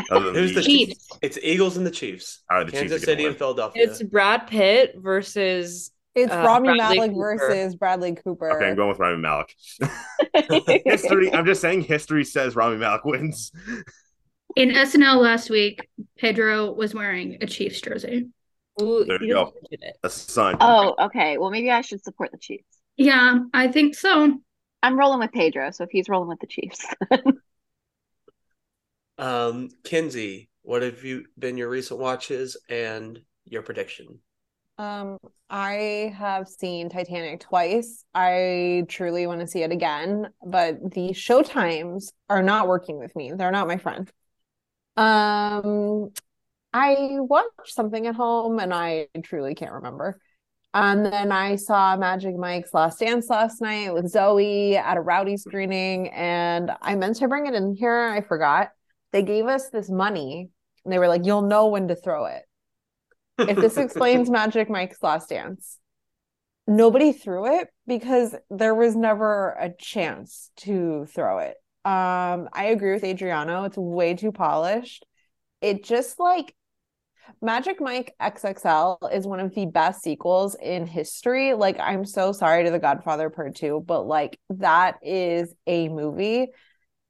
Who's 0.10 0.56
the 0.56 0.62
Chiefs? 0.62 1.08
It's 1.22 1.38
Eagles 1.42 1.78
and 1.78 1.86
the 1.86 1.92
Chiefs. 1.92 2.42
All 2.50 2.58
right, 2.58 2.66
the 2.66 2.72
Kansas 2.72 3.02
Chiefs 3.02 3.06
City 3.06 3.26
and 3.26 3.38
Philadelphia. 3.38 3.84
It's 3.84 4.02
Brad 4.02 4.48
Pitt 4.48 4.96
versus. 4.98 5.92
It's 6.16 6.32
uh, 6.32 6.44
Rami 6.46 6.70
Bradley 6.78 6.98
Malek 6.98 7.12
Cooper. 7.12 7.38
versus 7.40 7.76
Bradley 7.76 8.16
Cooper. 8.16 8.52
Okay, 8.52 8.70
I'm 8.70 8.76
going 8.76 8.90
with 8.90 9.00
Rami 9.00 9.18
Malek. 9.18 9.56
history. 10.86 11.34
I'm 11.34 11.46
just 11.46 11.62
saying, 11.62 11.82
history 11.82 12.24
says 12.24 12.56
Rami 12.56 12.78
Malek 12.78 13.04
wins. 13.04 13.52
In 14.56 14.70
SNL 14.70 15.20
last 15.20 15.50
week, 15.50 15.90
Pedro 16.18 16.72
was 16.72 16.94
wearing 16.94 17.38
a 17.42 17.48
Chiefs 17.48 17.82
jersey. 17.82 18.28
Ooh, 18.82 19.06
there 19.06 19.24
you 19.24 19.34
go. 19.34 19.54
A 20.04 20.10
son. 20.10 20.58
Oh, 20.60 20.96
okay. 21.06 21.38
Well, 21.38 21.50
maybe 21.50 21.72
I 21.72 21.82
should 21.82 22.04
support 22.04 22.32
the 22.32 22.38
Chiefs. 22.38 22.66
Yeah, 22.98 23.40
I 23.54 23.68
think 23.70 23.96
so. 23.96 24.40
I'm 24.84 25.00
rolling 25.00 25.20
with 25.20 25.32
Pedro, 25.32 25.72
so 25.72 25.84
if 25.86 25.90
he's 25.92 26.10
rolling 26.10 26.30
with 26.30 26.40
the 26.40 26.48
Chiefs. 26.48 26.86
Um, 29.18 29.70
Kenzie, 29.84 30.50
what 30.64 30.82
have 30.82 31.04
you 31.04 31.26
been 31.38 31.58
your 31.58 31.70
recent 31.70 32.00
watches 32.00 32.58
and 32.70 33.20
your 33.46 33.62
prediction? 33.62 34.20
Um, 34.78 35.18
I 35.50 36.14
have 36.18 36.48
seen 36.48 36.90
Titanic 36.90 37.42
twice. 37.42 38.06
I 38.16 38.86
truly 38.88 39.28
want 39.28 39.42
to 39.42 39.48
see 39.48 39.62
it 39.62 39.72
again, 39.72 40.30
but 40.46 40.94
the 40.94 41.14
show 41.14 41.44
times 41.44 42.12
are 42.30 42.42
not 42.42 42.68
working 42.68 42.98
with 42.98 43.16
me. 43.16 43.32
They're 43.36 43.52
not 43.52 43.68
my 43.68 43.78
friend. 43.78 44.12
Um, 44.98 46.12
I 46.74 47.18
watched 47.20 47.50
something 47.68 48.08
at 48.08 48.16
home 48.16 48.60
and 48.60 48.74
I 48.74 49.08
truly 49.24 49.54
can't 49.54 49.74
remember. 49.74 50.20
And 50.74 51.06
then 51.06 51.32
I 51.32 51.56
saw 51.56 51.96
Magic 51.96 52.36
Mike's 52.36 52.74
Last 52.74 53.00
Dance 53.00 53.30
last 53.30 53.62
night 53.62 53.94
with 53.94 54.10
Zoe 54.10 54.76
at 54.76 54.98
a 54.98 55.02
rowdy 55.02 55.38
screening, 55.38 56.10
and 56.10 56.72
I 56.82 56.96
meant 56.96 57.18
to 57.18 57.28
bring 57.28 57.46
it 57.46 57.54
in 57.54 57.76
here. 57.76 58.10
I 58.10 58.22
forgot 58.22 58.72
they 59.14 59.22
gave 59.22 59.46
us 59.46 59.70
this 59.70 59.90
money 59.90 60.50
and 60.84 60.92
they 60.92 61.00
were 61.00 61.08
like, 61.08 61.26
you'll 61.26 61.44
know 61.44 61.68
when 61.68 61.88
to 61.88 61.96
throw 61.96 62.26
it. 62.26 62.44
If 63.38 63.56
this 63.56 63.78
explains 63.78 64.30
Magic 64.30 64.70
Mike's 64.70 65.02
last 65.02 65.30
dance, 65.30 65.80
nobody 66.68 67.14
threw 67.14 67.60
it 67.60 67.70
because 67.88 68.36
there 68.50 68.76
was 68.76 68.96
never 68.96 69.52
a 69.52 69.70
chance 69.70 70.50
to 70.58 71.06
throw 71.06 71.38
it. 71.38 71.56
Um, 71.86 72.50
I 72.54 72.70
agree 72.72 72.94
with 72.94 73.04
Adriano. 73.04 73.64
It's 73.66 73.78
way 73.78 74.16
too 74.16 74.32
polished. 74.32 75.06
It 75.62 75.84
just 75.84 76.20
like 76.20 76.56
Magic 77.42 77.80
Mike 77.80 78.16
XXL 78.22 79.14
is 79.14 79.28
one 79.28 79.40
of 79.40 79.54
the 79.54 79.66
best 79.66 80.02
sequels 80.02 80.56
in 80.56 80.88
history. 80.88 81.54
Like, 81.54 81.80
I'm 81.80 82.06
so 82.06 82.32
sorry 82.32 82.64
to 82.64 82.72
The 82.72 82.80
Godfather 82.80 83.30
Part 83.30 83.56
2, 83.56 83.84
but 83.86 84.08
like 84.08 84.40
that 84.50 84.98
is 85.04 85.54
a 85.68 85.90
movie. 85.90 86.48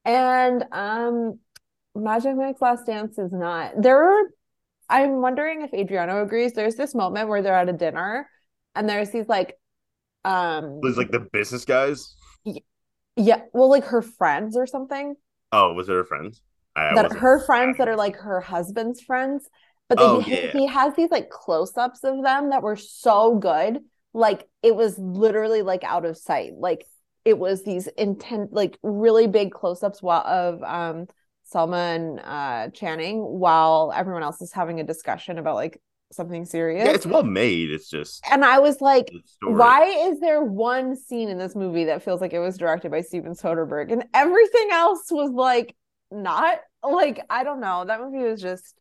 And 0.05 0.65
um 0.71 1.39
Magic 1.95 2.35
Mike's 2.35 2.61
Last 2.61 2.85
Dance 2.85 3.17
is 3.17 3.31
not. 3.31 3.81
There 3.81 4.03
are, 4.03 4.23
I'm 4.89 5.21
wondering 5.21 5.61
if 5.61 5.73
Adriano 5.73 6.23
agrees. 6.23 6.53
There's 6.53 6.75
this 6.75 6.95
moment 6.95 7.29
where 7.29 7.41
they're 7.41 7.53
at 7.53 7.69
a 7.69 7.73
dinner 7.73 8.29
and 8.75 8.89
there's 8.89 9.11
these 9.11 9.27
like 9.27 9.57
um 10.25 10.79
There's 10.81 10.97
like 10.97 11.11
the 11.11 11.27
business 11.31 11.65
guys. 11.65 12.15
Yeah, 13.15 13.41
well, 13.53 13.69
like 13.69 13.85
her 13.85 14.01
friends 14.01 14.57
or 14.57 14.65
something. 14.65 15.15
Oh, 15.51 15.73
was 15.73 15.87
it 15.87 15.93
her 15.93 16.03
friends? 16.03 16.41
I, 16.75 16.95
that 16.95 17.13
her 17.13 17.45
friends 17.45 17.77
that 17.77 17.87
are 17.87 17.95
like 17.95 18.15
her 18.15 18.41
husband's 18.41 19.01
friends. 19.01 19.47
But 19.87 19.99
oh, 20.01 20.21
he, 20.21 20.31
yeah. 20.31 20.51
he 20.51 20.65
has 20.65 20.95
these 20.95 21.11
like 21.11 21.29
close-ups 21.29 22.03
of 22.03 22.23
them 22.23 22.49
that 22.49 22.63
were 22.63 22.75
so 22.75 23.37
good. 23.37 23.79
Like 24.13 24.47
it 24.63 24.75
was 24.75 24.97
literally 24.97 25.61
like 25.61 25.83
out 25.83 26.05
of 26.05 26.17
sight. 26.17 26.53
Like 26.57 26.87
it 27.23 27.37
was 27.37 27.63
these 27.63 27.87
intent 27.87 28.51
like 28.51 28.79
really 28.81 29.27
big 29.27 29.51
close-ups 29.51 29.99
of 30.01 30.63
um 30.63 31.07
Salma 31.51 31.95
and 31.95 32.19
uh, 32.19 32.69
Channing 32.69 33.19
while 33.19 33.91
everyone 33.95 34.23
else 34.23 34.41
is 34.41 34.51
having 34.51 34.79
a 34.79 34.83
discussion 34.83 35.37
about 35.37 35.55
like 35.55 35.81
something 36.11 36.45
serious. 36.45 36.85
Yeah, 36.85 36.93
it's 36.93 37.05
well 37.05 37.23
made. 37.23 37.71
It's 37.71 37.89
just 37.89 38.23
And 38.31 38.45
I 38.45 38.59
was 38.59 38.81
like, 38.81 39.11
why 39.41 39.85
is 39.85 40.19
there 40.19 40.43
one 40.43 40.95
scene 40.95 41.29
in 41.29 41.37
this 41.37 41.55
movie 41.55 41.85
that 41.85 42.03
feels 42.03 42.21
like 42.21 42.33
it 42.33 42.39
was 42.39 42.57
directed 42.57 42.91
by 42.91 43.01
Steven 43.01 43.33
Soderbergh 43.33 43.91
and 43.91 44.05
everything 44.13 44.69
else 44.71 45.11
was 45.11 45.31
like 45.31 45.75
not 46.11 46.59
like 46.83 47.19
I 47.29 47.43
don't 47.43 47.59
know. 47.59 47.83
That 47.85 47.99
movie 47.99 48.23
was 48.23 48.41
just 48.41 48.79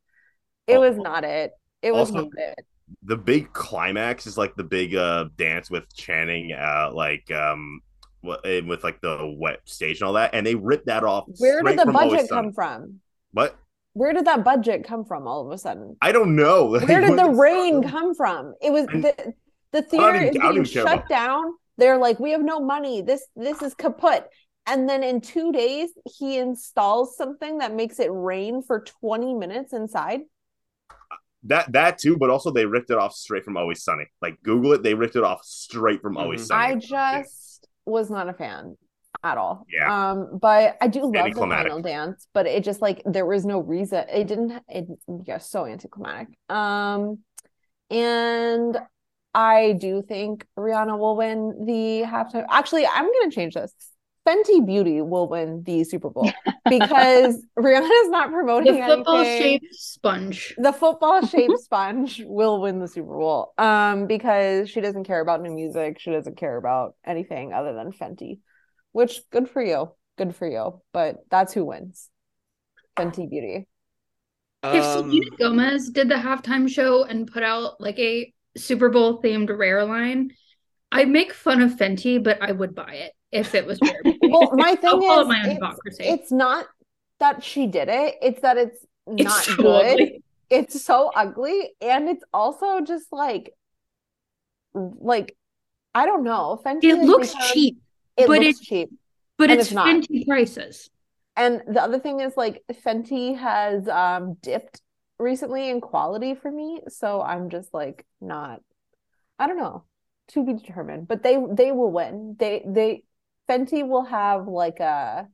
it 0.66 0.78
was 0.78 0.96
not 0.96 1.24
it. 1.24 1.52
It 1.82 1.92
was 1.92 2.10
also, 2.10 2.24
not 2.24 2.30
it. 2.36 2.66
The 3.02 3.16
big 3.16 3.52
climax 3.52 4.26
is 4.26 4.38
like 4.38 4.54
the 4.54 4.64
big 4.64 4.94
uh 4.94 5.26
dance 5.36 5.70
with 5.70 5.92
Channing 5.94 6.52
uh 6.52 6.90
like 6.92 7.30
um 7.32 7.80
with 8.22 8.84
like 8.84 9.00
the 9.00 9.34
wet 9.38 9.60
stage 9.64 10.00
and 10.00 10.06
all 10.06 10.14
that, 10.14 10.30
and 10.34 10.46
they 10.46 10.54
ripped 10.54 10.86
that 10.86 11.04
off. 11.04 11.26
Where 11.38 11.62
did 11.62 11.78
the 11.78 11.86
budget 11.86 12.28
come 12.28 12.52
from? 12.52 13.00
What? 13.32 13.56
Where 13.94 14.12
did 14.12 14.24
that 14.24 14.44
budget 14.44 14.84
come 14.84 15.04
from 15.04 15.26
all 15.26 15.46
of 15.46 15.52
a 15.52 15.58
sudden? 15.58 15.96
I 16.00 16.12
don't 16.12 16.34
know. 16.34 16.66
Where 16.86 17.00
did 17.00 17.18
the 17.18 17.30
rain 17.30 17.82
come 17.82 18.14
from? 18.14 18.54
It 18.62 18.72
was 18.72 18.86
the 18.86 19.34
the 19.72 19.82
theater 19.82 20.22
is 20.22 20.38
being 20.38 20.64
shut 20.64 21.08
down. 21.08 21.54
They're 21.78 21.98
like, 21.98 22.20
we 22.20 22.30
have 22.32 22.42
no 22.42 22.60
money. 22.60 23.02
This 23.02 23.26
this 23.36 23.62
is 23.62 23.74
kaput. 23.74 24.28
And 24.66 24.88
then 24.88 25.02
in 25.02 25.20
two 25.20 25.50
days, 25.50 25.90
he 26.16 26.38
installs 26.38 27.16
something 27.16 27.58
that 27.58 27.74
makes 27.74 27.98
it 27.98 28.10
rain 28.12 28.62
for 28.62 28.84
20 29.00 29.34
minutes 29.34 29.72
inside. 29.72 30.20
That 31.44 31.72
that 31.72 31.98
too, 31.98 32.16
but 32.16 32.30
also 32.30 32.52
they 32.52 32.66
ripped 32.66 32.90
it 32.90 32.98
off 32.98 33.14
straight 33.14 33.44
from 33.44 33.56
Always 33.56 33.82
Sunny. 33.82 34.06
Like 34.20 34.40
Google 34.44 34.74
it, 34.74 34.84
they 34.84 34.94
ripped 34.94 35.16
it 35.16 35.24
off 35.24 35.44
straight 35.44 36.00
from 36.00 36.16
Always 36.16 36.42
mm-hmm. 36.42 36.46
Sunny. 36.46 36.74
I 36.74 37.20
just 37.20 37.41
was 37.86 38.10
not 38.10 38.28
a 38.28 38.32
fan 38.32 38.76
at 39.22 39.38
all. 39.38 39.66
Yeah. 39.72 40.10
Um, 40.10 40.38
but 40.40 40.76
I 40.80 40.88
do 40.88 41.02
love 41.02 41.32
the 41.32 41.40
final 41.40 41.80
dance, 41.80 42.26
but 42.32 42.46
it 42.46 42.64
just 42.64 42.80
like 42.80 43.02
there 43.04 43.26
was 43.26 43.44
no 43.44 43.60
reason. 43.60 44.04
It 44.12 44.26
didn't. 44.26 44.62
It 44.68 44.86
yeah, 45.26 45.38
so 45.38 45.66
anticlimactic. 45.66 46.36
Um, 46.48 47.18
and 47.90 48.78
I 49.34 49.72
do 49.72 50.02
think 50.02 50.46
Rihanna 50.58 50.98
will 50.98 51.16
win 51.16 51.64
the 51.66 52.02
halftime. 52.06 52.46
Actually, 52.50 52.86
I'm 52.86 53.04
gonna 53.04 53.30
change 53.30 53.54
this. 53.54 53.72
Fenty 54.26 54.64
Beauty 54.64 55.00
will 55.00 55.28
win 55.28 55.62
the 55.64 55.82
Super 55.84 56.08
Bowl 56.08 56.30
because 56.68 57.44
Rihanna 57.58 58.04
is 58.04 58.10
not 58.10 58.30
promoting 58.30 58.74
the 58.74 58.86
football 58.86 59.24
shaped 59.24 59.66
sponge. 59.72 60.54
The 60.58 60.72
football 60.72 61.26
shaped 61.26 61.58
sponge 61.58 62.22
will 62.24 62.60
win 62.60 62.78
the 62.78 62.86
Super 62.86 63.18
Bowl. 63.18 63.52
Um, 63.58 64.06
because 64.06 64.70
she 64.70 64.80
doesn't 64.80 65.04
care 65.04 65.20
about 65.20 65.42
new 65.42 65.52
music. 65.52 65.98
She 65.98 66.12
doesn't 66.12 66.36
care 66.36 66.56
about 66.56 66.94
anything 67.04 67.52
other 67.52 67.74
than 67.74 67.90
Fenty, 67.90 68.38
which 68.92 69.20
good 69.30 69.48
for 69.48 69.62
you. 69.62 69.90
Good 70.16 70.36
for 70.36 70.48
you. 70.48 70.80
But 70.92 71.16
that's 71.28 71.52
who 71.52 71.64
wins. 71.64 72.08
Fenty 72.96 73.28
Beauty. 73.28 73.66
If 74.62 74.84
um, 74.84 75.10
Selena 75.10 75.36
Gomez 75.36 75.90
did 75.90 76.08
the 76.08 76.14
halftime 76.14 76.68
show 76.68 77.02
and 77.02 77.26
put 77.26 77.42
out 77.42 77.80
like 77.80 77.98
a 77.98 78.32
Super 78.56 78.88
Bowl 78.88 79.20
themed 79.20 79.56
rare 79.56 79.84
line, 79.84 80.30
I'd 80.92 81.08
make 81.08 81.32
fun 81.32 81.60
of 81.60 81.72
Fenty, 81.72 82.22
but 82.22 82.40
I 82.40 82.52
would 82.52 82.76
buy 82.76 82.92
it 82.92 83.12
if 83.32 83.54
it 83.54 83.66
was 83.66 83.80
well, 84.22 84.50
my 84.54 84.76
thing 84.76 85.02
is, 85.02 85.26
my 85.26 85.58
it's, 85.86 85.96
it's, 85.98 86.32
not 86.32 86.66
that 87.18 87.42
she 87.42 87.66
did 87.66 87.88
it; 87.88 88.16
it's 88.20 88.42
that 88.42 88.58
it's, 88.58 88.84
it's 89.06 89.24
not 89.24 89.42
so 89.42 89.56
good. 89.56 90.00
Ugly. 90.00 90.24
It's 90.50 90.82
so 90.82 91.10
ugly, 91.14 91.70
and 91.80 92.10
it's 92.10 92.22
also 92.32 92.82
just 92.82 93.06
like, 93.10 93.54
like, 94.74 95.34
I 95.94 96.04
don't 96.04 96.24
know. 96.24 96.60
Fenty 96.64 96.84
it 96.84 96.98
looks 96.98 97.34
cheap. 97.52 97.78
It 98.18 98.26
but 98.26 98.40
looks 98.40 98.58
it's 98.58 98.60
cheap, 98.60 98.90
but 99.38 99.50
it's, 99.50 99.70
it's 99.70 99.72
Fenty 99.72 100.06
not. 100.10 100.26
prices. 100.28 100.90
And 101.34 101.62
the 101.66 101.82
other 101.82 101.98
thing 101.98 102.20
is, 102.20 102.36
like, 102.36 102.62
Fenty 102.84 103.36
has 103.38 103.88
um 103.88 104.34
dipped 104.42 104.82
recently 105.18 105.70
in 105.70 105.80
quality 105.80 106.34
for 106.34 106.50
me, 106.50 106.82
so 106.88 107.22
I'm 107.22 107.48
just 107.48 107.72
like 107.72 108.04
not. 108.20 108.60
I 109.38 109.46
don't 109.46 109.58
know 109.58 109.84
to 110.28 110.44
be 110.44 110.52
determined 110.54 111.08
but 111.08 111.22
they 111.22 111.36
they 111.50 111.72
will 111.72 111.90
win 111.90 112.36
they 112.38 112.62
they 112.64 113.02
Fenty 113.52 113.86
will 113.86 114.04
have 114.04 114.48
like 114.48 114.80
a 114.80 115.28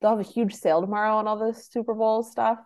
they'll 0.00 0.16
have 0.16 0.20
a 0.20 0.22
huge 0.22 0.54
sale 0.54 0.80
tomorrow 0.80 1.16
on 1.16 1.28
all 1.28 1.36
the 1.38 1.52
Super 1.54 1.94
Bowl 1.94 2.22
stuff. 2.22 2.58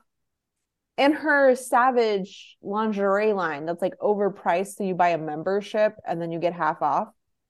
and 0.98 1.14
her 1.14 1.54
savage 1.54 2.56
lingerie 2.62 3.32
line 3.32 3.66
that's 3.66 3.82
like 3.82 3.94
overpriced 3.98 4.76
so 4.76 4.84
you 4.84 4.94
buy 4.94 5.08
a 5.10 5.18
membership 5.18 5.94
and 6.06 6.20
then 6.22 6.30
you 6.32 6.38
get 6.38 6.52
half 6.54 6.80
off 6.80 7.08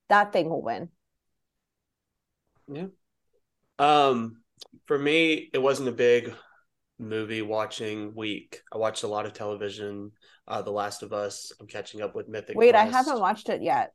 that 0.08 0.32
thing 0.32 0.48
will 0.48 0.62
win. 0.62 0.88
Yeah. 2.72 2.86
Um 3.78 4.42
for 4.86 4.98
me 4.98 5.50
it 5.52 5.58
wasn't 5.58 5.88
a 5.88 5.92
big 5.92 6.34
movie 6.98 7.42
watching 7.42 8.14
week. 8.14 8.62
I 8.72 8.78
watched 8.78 9.02
a 9.02 9.08
lot 9.08 9.26
of 9.26 9.34
television 9.34 10.12
uh 10.48 10.62
the 10.62 10.70
last 10.72 11.02
of 11.02 11.12
us. 11.12 11.52
I'm 11.60 11.66
catching 11.66 12.00
up 12.00 12.14
with 12.14 12.28
mythic 12.28 12.56
wait 12.56 12.72
quest. 12.72 12.94
i 12.94 12.96
haven't 12.96 13.20
watched 13.20 13.48
it 13.48 13.62
yet. 13.62 13.92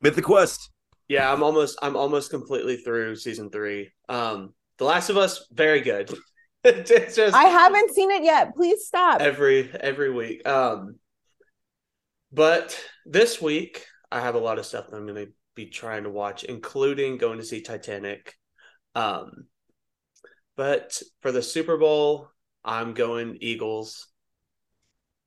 Mythic 0.00 0.24
quest 0.24 0.70
yeah 1.10 1.30
i'm 1.30 1.42
almost 1.42 1.78
i'm 1.82 1.96
almost 1.96 2.30
completely 2.30 2.76
through 2.78 3.14
season 3.14 3.50
three 3.50 3.90
um 4.08 4.54
the 4.78 4.84
last 4.84 5.10
of 5.10 5.16
us 5.16 5.46
very 5.52 5.80
good 5.80 6.10
it's 6.64 7.16
just 7.16 7.34
I 7.34 7.44
haven't 7.44 7.94
seen 7.94 8.10
it 8.10 8.22
yet. 8.22 8.54
Please 8.54 8.86
stop. 8.86 9.20
Every 9.20 9.70
every 9.72 10.10
week. 10.10 10.46
Um 10.46 10.96
but 12.32 12.78
this 13.06 13.40
week 13.40 13.86
I 14.12 14.20
have 14.20 14.34
a 14.34 14.40
lot 14.40 14.58
of 14.58 14.66
stuff 14.66 14.88
that 14.88 14.96
I'm 14.96 15.06
gonna 15.06 15.26
be 15.54 15.66
trying 15.66 16.04
to 16.04 16.10
watch, 16.10 16.44
including 16.44 17.16
going 17.16 17.38
to 17.38 17.44
see 17.44 17.62
Titanic. 17.62 18.34
Um 18.94 19.46
but 20.54 21.00
for 21.22 21.32
the 21.32 21.42
Super 21.42 21.78
Bowl, 21.78 22.28
I'm 22.62 22.92
going 22.92 23.38
Eagles 23.40 24.06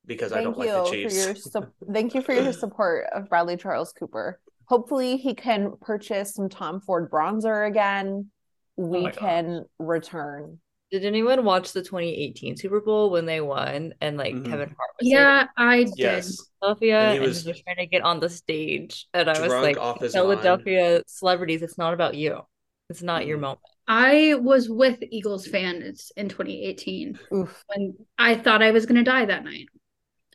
because 0.06 0.30
thank 0.30 0.42
I 0.42 0.44
don't 0.44 0.58
like 0.58 0.68
the 0.68 0.90
Chiefs. 0.90 1.52
Su- 1.52 1.66
thank 1.92 2.14
you 2.14 2.22
for 2.22 2.32
your 2.32 2.52
support 2.64 3.06
of 3.12 3.28
Bradley 3.28 3.56
Charles 3.56 3.92
Cooper. 3.92 4.38
Hopefully 4.66 5.16
he 5.16 5.34
can 5.34 5.74
purchase 5.80 6.34
some 6.34 6.48
Tom 6.48 6.80
Ford 6.80 7.10
bronzer 7.10 7.66
again. 7.66 8.30
We 8.76 9.06
oh 9.06 9.10
can 9.10 9.64
return 9.78 10.58
did 10.94 11.04
anyone 11.04 11.44
watch 11.44 11.72
the 11.72 11.82
2018 11.82 12.56
Super 12.56 12.80
Bowl 12.80 13.10
when 13.10 13.26
they 13.26 13.40
won 13.40 13.94
and 14.00 14.16
like 14.16 14.32
mm-hmm. 14.32 14.44
Kevin 14.44 14.68
Hart 14.68 14.90
was 15.00 15.08
Yeah, 15.08 15.48
I 15.56 15.86
yes. 15.96 16.26
did. 16.26 16.36
Philadelphia 16.60 17.00
and 17.00 17.14
he 17.14 17.26
was, 17.26 17.46
and 17.46 17.56
trying 17.64 17.76
to 17.78 17.86
get 17.86 18.02
on 18.02 18.20
the 18.20 18.30
stage. 18.30 19.08
And 19.12 19.28
I 19.28 19.40
was 19.40 19.50
like, 19.50 19.76
Philadelphia 20.12 20.92
mind. 20.92 21.04
celebrities, 21.08 21.62
it's 21.62 21.78
not 21.78 21.94
about 21.94 22.14
you. 22.14 22.42
It's 22.90 23.02
not 23.02 23.22
mm-hmm. 23.22 23.28
your 23.28 23.38
moment. 23.38 23.60
I 23.88 24.34
was 24.40 24.68
with 24.68 25.02
Eagles 25.10 25.48
fans 25.48 26.12
in 26.16 26.28
2018 26.28 27.18
Oof. 27.34 27.64
when 27.66 27.94
I 28.16 28.36
thought 28.36 28.62
I 28.62 28.70
was 28.70 28.86
going 28.86 28.96
to 28.96 29.10
die 29.10 29.24
that 29.24 29.44
night. 29.44 29.66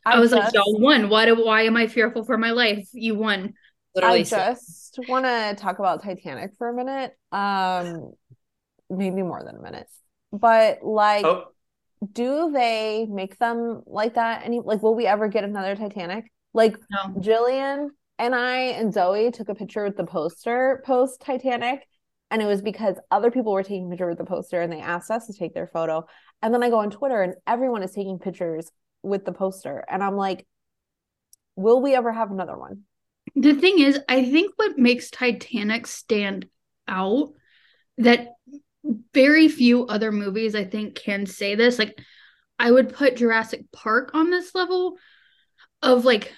I, 0.04 0.16
I 0.16 0.18
was 0.20 0.30
just, 0.30 0.42
like, 0.42 0.54
y'all 0.54 0.78
won. 0.78 1.08
Why, 1.08 1.24
do, 1.24 1.42
why 1.42 1.62
am 1.62 1.76
I 1.76 1.86
fearful 1.86 2.24
for 2.24 2.36
my 2.36 2.50
life? 2.50 2.86
You 2.92 3.14
won. 3.14 3.54
Literally 3.94 4.20
I 4.20 4.24
just 4.24 4.98
want 5.08 5.24
to 5.24 5.54
talk 5.56 5.78
about 5.78 6.02
Titanic 6.02 6.52
for 6.58 6.68
a 6.68 6.74
minute. 6.74 7.12
Um, 7.32 8.12
maybe 8.90 9.22
more 9.22 9.42
than 9.44 9.56
a 9.56 9.62
minute 9.62 9.86
but 10.32 10.82
like 10.82 11.24
oh. 11.24 11.44
do 12.12 12.50
they 12.52 13.06
make 13.08 13.38
them 13.38 13.82
like 13.86 14.14
that 14.14 14.44
any 14.44 14.60
like 14.60 14.82
will 14.82 14.94
we 14.94 15.06
ever 15.06 15.28
get 15.28 15.44
another 15.44 15.76
titanic 15.76 16.30
like 16.52 16.76
no. 16.90 17.20
jillian 17.20 17.88
and 18.18 18.34
i 18.34 18.58
and 18.58 18.92
zoe 18.92 19.30
took 19.30 19.48
a 19.48 19.54
picture 19.54 19.84
with 19.84 19.96
the 19.96 20.04
poster 20.04 20.82
post 20.84 21.20
titanic 21.20 21.86
and 22.32 22.40
it 22.40 22.46
was 22.46 22.62
because 22.62 22.96
other 23.10 23.30
people 23.30 23.52
were 23.52 23.62
taking 23.62 23.90
picture 23.90 24.08
with 24.08 24.18
the 24.18 24.24
poster 24.24 24.60
and 24.60 24.72
they 24.72 24.80
asked 24.80 25.10
us 25.10 25.26
to 25.26 25.32
take 25.32 25.54
their 25.54 25.68
photo 25.68 26.04
and 26.42 26.52
then 26.52 26.62
i 26.62 26.70
go 26.70 26.78
on 26.78 26.90
twitter 26.90 27.22
and 27.22 27.34
everyone 27.46 27.82
is 27.82 27.92
taking 27.92 28.18
pictures 28.18 28.70
with 29.02 29.24
the 29.24 29.32
poster 29.32 29.84
and 29.88 30.02
i'm 30.02 30.16
like 30.16 30.46
will 31.56 31.80
we 31.80 31.94
ever 31.94 32.12
have 32.12 32.30
another 32.30 32.56
one 32.56 32.82
the 33.34 33.54
thing 33.54 33.78
is 33.78 33.98
i 34.08 34.24
think 34.24 34.52
what 34.56 34.78
makes 34.78 35.10
titanic 35.10 35.86
stand 35.86 36.46
out 36.88 37.32
that 37.98 38.28
very 39.12 39.48
few 39.48 39.86
other 39.86 40.12
movies 40.12 40.54
I 40.54 40.64
think 40.64 40.94
can 40.94 41.26
say 41.26 41.54
this. 41.54 41.78
Like 41.78 41.98
I 42.58 42.70
would 42.70 42.94
put 42.94 43.16
Jurassic 43.16 43.64
Park 43.72 44.10
on 44.14 44.30
this 44.30 44.54
level 44.54 44.96
of 45.82 46.04
like 46.04 46.32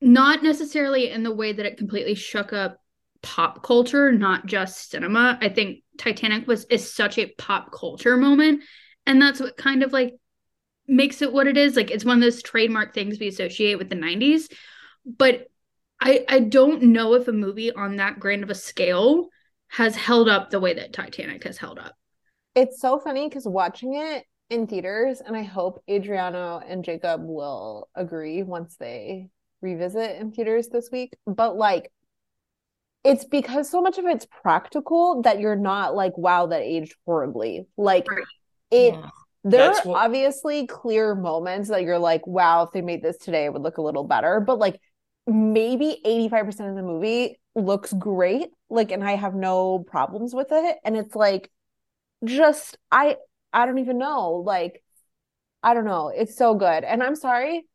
not 0.00 0.42
necessarily 0.42 1.10
in 1.10 1.22
the 1.22 1.34
way 1.34 1.52
that 1.52 1.66
it 1.66 1.78
completely 1.78 2.14
shook 2.14 2.52
up 2.52 2.78
pop 3.22 3.62
culture, 3.62 4.12
not 4.12 4.46
just 4.46 4.90
cinema. 4.90 5.38
I 5.40 5.50
think 5.50 5.82
Titanic 5.98 6.46
was 6.46 6.64
is 6.66 6.92
such 6.92 7.18
a 7.18 7.32
pop 7.38 7.70
culture 7.72 8.16
moment 8.16 8.62
and 9.06 9.20
that's 9.20 9.40
what 9.40 9.56
kind 9.56 9.82
of 9.82 9.92
like 9.92 10.14
makes 10.86 11.22
it 11.22 11.32
what 11.32 11.46
it 11.46 11.56
is. 11.56 11.76
Like 11.76 11.90
it's 11.90 12.04
one 12.04 12.16
of 12.16 12.22
those 12.22 12.42
trademark 12.42 12.94
things 12.94 13.18
we 13.18 13.28
associate 13.28 13.76
with 13.76 13.90
the 13.90 13.96
90s. 13.96 14.48
But 15.04 15.46
I 16.00 16.24
I 16.28 16.40
don't 16.40 16.82
know 16.82 17.14
if 17.14 17.28
a 17.28 17.32
movie 17.32 17.72
on 17.72 17.96
that 17.96 18.18
grand 18.18 18.42
of 18.42 18.50
a 18.50 18.54
scale 18.54 19.28
has 19.68 19.94
held 19.94 20.28
up 20.28 20.50
the 20.50 20.60
way 20.60 20.74
that 20.74 20.92
Titanic 20.92 21.44
has 21.44 21.58
held 21.58 21.78
up. 21.78 21.94
It's 22.54 22.80
so 22.80 22.98
funny 22.98 23.28
because 23.28 23.46
watching 23.46 23.94
it 23.94 24.24
in 24.48 24.66
theaters, 24.66 25.20
and 25.24 25.36
I 25.36 25.42
hope 25.42 25.82
Adriano 25.88 26.60
and 26.66 26.84
Jacob 26.84 27.22
will 27.24 27.88
agree 27.94 28.42
once 28.42 28.76
they 28.76 29.28
revisit 29.60 30.16
in 30.16 30.32
theaters 30.32 30.68
this 30.68 30.90
week. 30.90 31.16
But 31.26 31.56
like, 31.56 31.92
it's 33.04 33.24
because 33.24 33.70
so 33.70 33.80
much 33.80 33.98
of 33.98 34.06
it's 34.06 34.26
practical 34.42 35.22
that 35.22 35.38
you're 35.38 35.54
not 35.54 35.94
like, 35.94 36.18
wow, 36.18 36.46
that 36.46 36.62
aged 36.62 36.96
horribly. 37.06 37.66
Like, 37.76 38.06
it. 38.70 38.94
Yeah. 38.94 39.08
There 39.42 39.68
That's 39.68 39.86
are 39.86 39.90
what... 39.90 40.04
obviously 40.04 40.66
clear 40.66 41.14
moments 41.14 41.70
that 41.70 41.82
you're 41.82 41.98
like, 41.98 42.26
wow, 42.26 42.64
if 42.64 42.72
they 42.72 42.82
made 42.82 43.02
this 43.02 43.16
today, 43.16 43.46
it 43.46 43.52
would 43.52 43.62
look 43.62 43.78
a 43.78 43.82
little 43.82 44.04
better. 44.04 44.40
But 44.40 44.58
like, 44.58 44.78
maybe 45.30 46.00
85% 46.04 46.70
of 46.70 46.76
the 46.76 46.82
movie 46.82 47.40
looks 47.54 47.92
great 47.92 48.48
like 48.68 48.92
and 48.92 49.02
i 49.02 49.16
have 49.16 49.34
no 49.34 49.80
problems 49.80 50.34
with 50.34 50.48
it. 50.50 50.76
And 50.84 50.96
it's 50.96 51.14
like 51.14 51.50
just 52.24 52.76
i 52.92 53.16
i 53.52 53.66
don't 53.66 53.78
even 53.78 53.98
know 53.98 54.42
like 54.44 54.82
i 55.62 55.74
don't 55.74 55.84
know. 55.84 56.12
It's 56.14 56.36
so 56.36 56.54
good. 56.54 56.84
And 56.84 57.02
i'm 57.02 57.16
sorry 57.16 57.66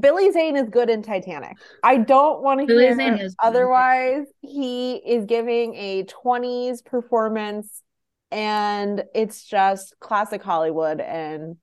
billy 0.00 0.30
zane 0.32 0.56
is 0.56 0.68
good 0.70 0.88
in 0.88 1.02
titanic. 1.02 1.56
I 1.82 1.98
don't 1.98 2.42
want 2.42 2.60
to 2.60 2.66
hear 2.66 3.30
otherwise. 3.38 4.24
He 4.40 4.94
is 4.94 5.26
giving 5.26 5.74
a 5.74 6.04
20s 6.04 6.84
performance 6.84 7.82
and 8.30 9.04
it's 9.14 9.44
just 9.44 9.94
classic 10.00 10.42
hollywood 10.42 11.00
and 11.00 11.56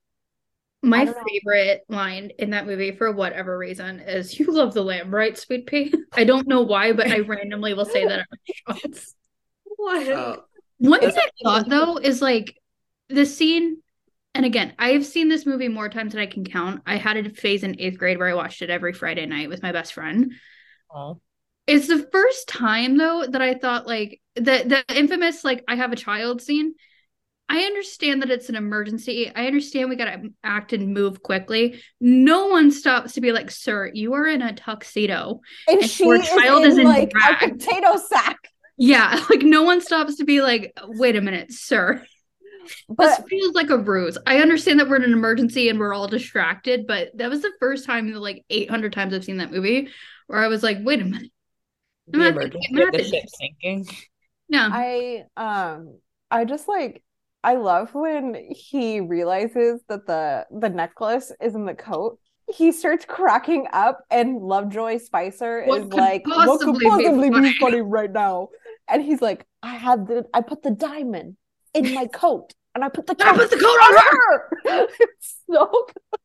my 0.82 1.06
favorite 1.06 1.82
line 1.90 2.32
in 2.40 2.52
that 2.52 2.66
movie, 2.66 2.92
for 2.92 3.12
whatever 3.12 3.58
reason, 3.58 4.00
is 4.00 4.40
"You 4.40 4.52
love 4.52 4.74
the 4.74 4.84
lamb, 4.84 5.14
right, 5.14 5.38
sweet 5.38 5.68
pea?" 5.68 5.94
I 6.14 6.24
don't 6.24 6.48
know 6.48 6.62
why, 6.62 6.94
but 6.94 7.08
I 7.08 7.20
randomly 7.20 7.74
will 7.74 7.86
say 7.86 8.06
that 8.06 8.26
at. 8.70 9.00
What? 9.76 10.08
Uh, 10.08 10.38
One 10.78 11.00
thing 11.00 11.12
I 11.16 11.30
thought 11.44 11.70
though 11.70 11.98
is 11.98 12.22
like 12.22 12.56
the 13.10 13.26
scene, 13.26 13.82
and 14.34 14.46
again, 14.46 14.74
I've 14.80 15.06
seen 15.06 15.28
this 15.28 15.46
movie 15.46 15.68
more 15.68 15.90
times 15.90 16.14
than 16.14 16.22
I 16.22 16.28
can 16.28 16.46
count. 16.46 16.82
I 16.86 16.96
had 16.96 17.18
a 17.18 17.30
phase 17.30 17.64
in 17.64 17.80
eighth 17.80 17.98
grade 17.98 18.18
where 18.18 18.30
I 18.30 18.34
watched 18.34 18.62
it 18.62 18.70
every 18.70 18.94
Friday 18.94 19.26
night 19.26 19.50
with 19.50 19.64
my 19.64 19.72
best 19.72 19.94
friend. 19.94 20.34
Oh. 20.94 21.20
It's 21.68 21.88
the 21.88 22.08
first 22.12 22.48
time 22.48 22.98
though 22.98 23.26
that 23.28 23.42
I 23.42 23.54
thought 23.54 23.86
like 23.86 24.22
the 24.36 24.64
the 24.66 24.84
infamous 24.96 25.44
like 25.44 25.64
I 25.68 25.76
have 25.76 25.92
a 25.92 25.98
child 25.98 26.42
scene 26.42 26.74
I 27.50 27.62
understand 27.62 28.22
that 28.22 28.30
it's 28.30 28.48
an 28.48 28.56
emergency. 28.56 29.32
I 29.36 29.48
understand 29.48 29.90
we 29.90 29.96
got 29.96 30.06
to 30.06 30.30
act 30.44 30.72
and 30.72 30.94
move 30.94 31.24
quickly. 31.24 31.82
No 32.00 32.48
one 32.48 32.72
stops 32.72 33.14
to 33.14 33.22
be 33.22 33.32
like, 33.32 33.50
"Sir, 33.50 33.90
you 33.92 34.14
are 34.14 34.28
in 34.28 34.44
a 34.44 34.54
tuxedo, 34.54 35.42
and, 35.68 35.82
and 35.82 35.90
she 35.90 36.06
your 36.06 36.22
child 36.22 36.64
is 36.64 36.74
in, 36.74 36.74
is 36.74 36.78
in 36.80 36.86
like 36.86 37.10
drag. 37.10 37.44
a 37.44 37.56
potato 37.56 37.98
sack." 37.98 38.38
Yeah, 38.78 39.26
like 39.30 39.42
no 39.42 39.64
one 39.64 39.82
stops 39.82 40.18
to 40.18 40.26
be 40.26 40.42
like, 40.42 40.74
"Wait 40.86 41.16
a 41.16 41.22
minute, 41.22 41.52
sir." 41.52 42.06
But 42.88 43.18
this 43.18 43.26
feels 43.28 43.56
like 43.56 43.72
a 43.72 43.78
ruse. 43.80 44.18
I 44.28 44.38
understand 44.38 44.80
that 44.80 44.88
we're 44.88 44.98
in 44.98 45.04
an 45.04 45.14
emergency 45.14 45.70
and 45.70 45.80
we're 45.80 45.94
all 45.94 46.08
distracted, 46.08 46.86
but 46.86 47.10
that 47.18 47.32
was 47.32 47.42
the 47.42 47.52
first 47.60 47.86
time 47.86 48.08
in 48.08 48.14
the 48.14 48.20
like 48.20 48.46
800 48.52 48.94
times 48.94 49.12
I've 49.12 49.24
seen 49.24 49.38
that 49.38 49.52
movie 49.52 49.90
where 50.28 50.40
I 50.40 50.50
was 50.50 50.62
like, 50.62 50.78
"Wait 50.82 51.02
a 51.02 51.06
minute." 51.06 51.32
The 52.08 52.28
emergency, 52.28 52.60
the 52.92 53.04
ship 53.04 53.26
sinking. 53.28 53.88
Yeah. 54.50 54.70
I 54.72 55.26
um 55.36 55.98
I 56.30 56.46
just 56.46 56.68
like 56.68 57.04
I 57.44 57.56
love 57.56 57.94
when 57.94 58.36
he 58.50 59.00
realizes 59.00 59.82
that 59.88 60.06
the 60.06 60.46
the 60.52 60.70
necklace 60.70 61.32
is 61.42 61.56
in 61.56 61.66
the 61.66 61.74
coat. 61.74 62.20
He 62.48 62.72
starts 62.72 63.06
cracking 63.06 63.68
up, 63.72 64.04
and 64.10 64.42
Lovejoy 64.42 64.98
Spicer 64.98 65.64
what 65.66 65.82
is 65.82 65.88
like, 65.88 66.28
"What 66.28 66.60
could 66.60 66.80
possibly 66.80 67.30
be 67.30 67.60
funny? 67.60 67.82
right 67.82 68.12
now?" 68.12 68.50
And 68.88 69.04
he's 69.04 69.22
like, 69.22 69.46
"I 69.64 69.76
had 69.76 70.08
the, 70.08 70.26
I 70.34 70.42
put 70.42 70.64
the 70.64 70.72
diamond 70.72 71.38
in 71.74 71.94
my 71.94 72.08
coat, 72.14 72.54
and 72.76 72.84
I 72.84 72.90
put 72.90 73.08
the, 73.08 73.16
I 73.20 73.34
put 73.34 73.52
the 73.52 73.58
coat 73.58 73.66
on 73.66 73.96
her." 73.96 74.50
it's 75.00 75.36
so 75.50 75.70
good. 75.88 76.20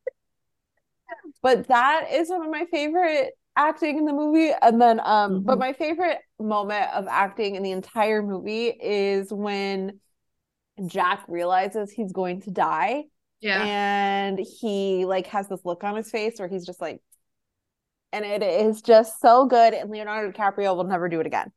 But 1.41 1.67
that 1.67 2.07
is 2.11 2.29
one 2.29 2.43
of 2.43 2.51
my 2.51 2.65
favorite 2.71 3.33
acting 3.57 3.97
in 3.97 4.05
the 4.05 4.11
movie 4.11 4.51
and 4.61 4.81
then 4.81 4.99
um 4.99 5.31
mm-hmm. 5.31 5.45
but 5.45 5.57
my 5.57 5.71
favorite 5.71 6.17
moment 6.39 6.91
of 6.93 7.07
acting 7.07 7.55
in 7.55 7.63
the 7.63 7.71
entire 7.71 8.21
movie 8.21 8.67
is 8.67 9.31
when 9.31 9.97
Jack 10.87 11.23
realizes 11.27 11.91
he's 11.91 12.11
going 12.11 12.41
to 12.41 12.51
die. 12.51 13.05
Yeah. 13.41 13.63
And 13.63 14.39
he 14.39 15.05
like 15.05 15.27
has 15.27 15.47
this 15.47 15.61
look 15.65 15.83
on 15.83 15.95
his 15.95 16.09
face 16.09 16.39
where 16.39 16.47
he's 16.47 16.65
just 16.65 16.81
like 16.81 17.01
and 18.11 18.25
it 18.25 18.41
is 18.43 18.81
just 18.81 19.19
so 19.21 19.45
good 19.45 19.73
and 19.73 19.89
Leonardo 19.89 20.31
DiCaprio 20.31 20.75
will 20.75 20.85
never 20.85 21.09
do 21.09 21.19
it 21.19 21.27
again. 21.27 21.51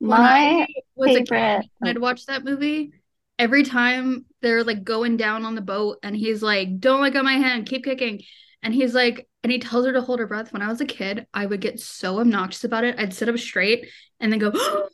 My 0.00 0.66
was 0.96 1.12
favorite. 1.12 1.20
a 1.20 1.24
kid, 1.24 1.70
I'd 1.82 1.98
watch 1.98 2.26
that 2.26 2.44
movie. 2.44 2.92
every 3.38 3.64
time 3.64 4.26
they're 4.42 4.64
like 4.64 4.84
going 4.84 5.16
down 5.16 5.44
on 5.44 5.54
the 5.54 5.60
boat 5.60 5.98
and 6.02 6.16
he's 6.16 6.42
like, 6.42 6.80
Don't 6.80 7.00
let 7.00 7.12
go 7.12 7.20
of 7.20 7.24
my 7.24 7.34
hand, 7.34 7.66
keep 7.66 7.84
kicking. 7.84 8.22
And 8.62 8.74
he's 8.74 8.94
like, 8.94 9.28
and 9.42 9.52
he 9.52 9.58
tells 9.58 9.86
her 9.86 9.92
to 9.92 10.00
hold 10.02 10.20
her 10.20 10.26
breath. 10.26 10.52
When 10.52 10.62
I 10.62 10.68
was 10.68 10.80
a 10.80 10.86
kid, 10.86 11.26
I 11.34 11.46
would 11.46 11.60
get 11.60 11.80
so 11.80 12.20
obnoxious 12.20 12.64
about 12.64 12.84
it. 12.84 12.98
I'd 12.98 13.14
sit 13.14 13.28
up 13.28 13.38
straight 13.38 13.88
and 14.20 14.32
then 14.32 14.40
go 14.40 14.52
oh, 14.54 14.88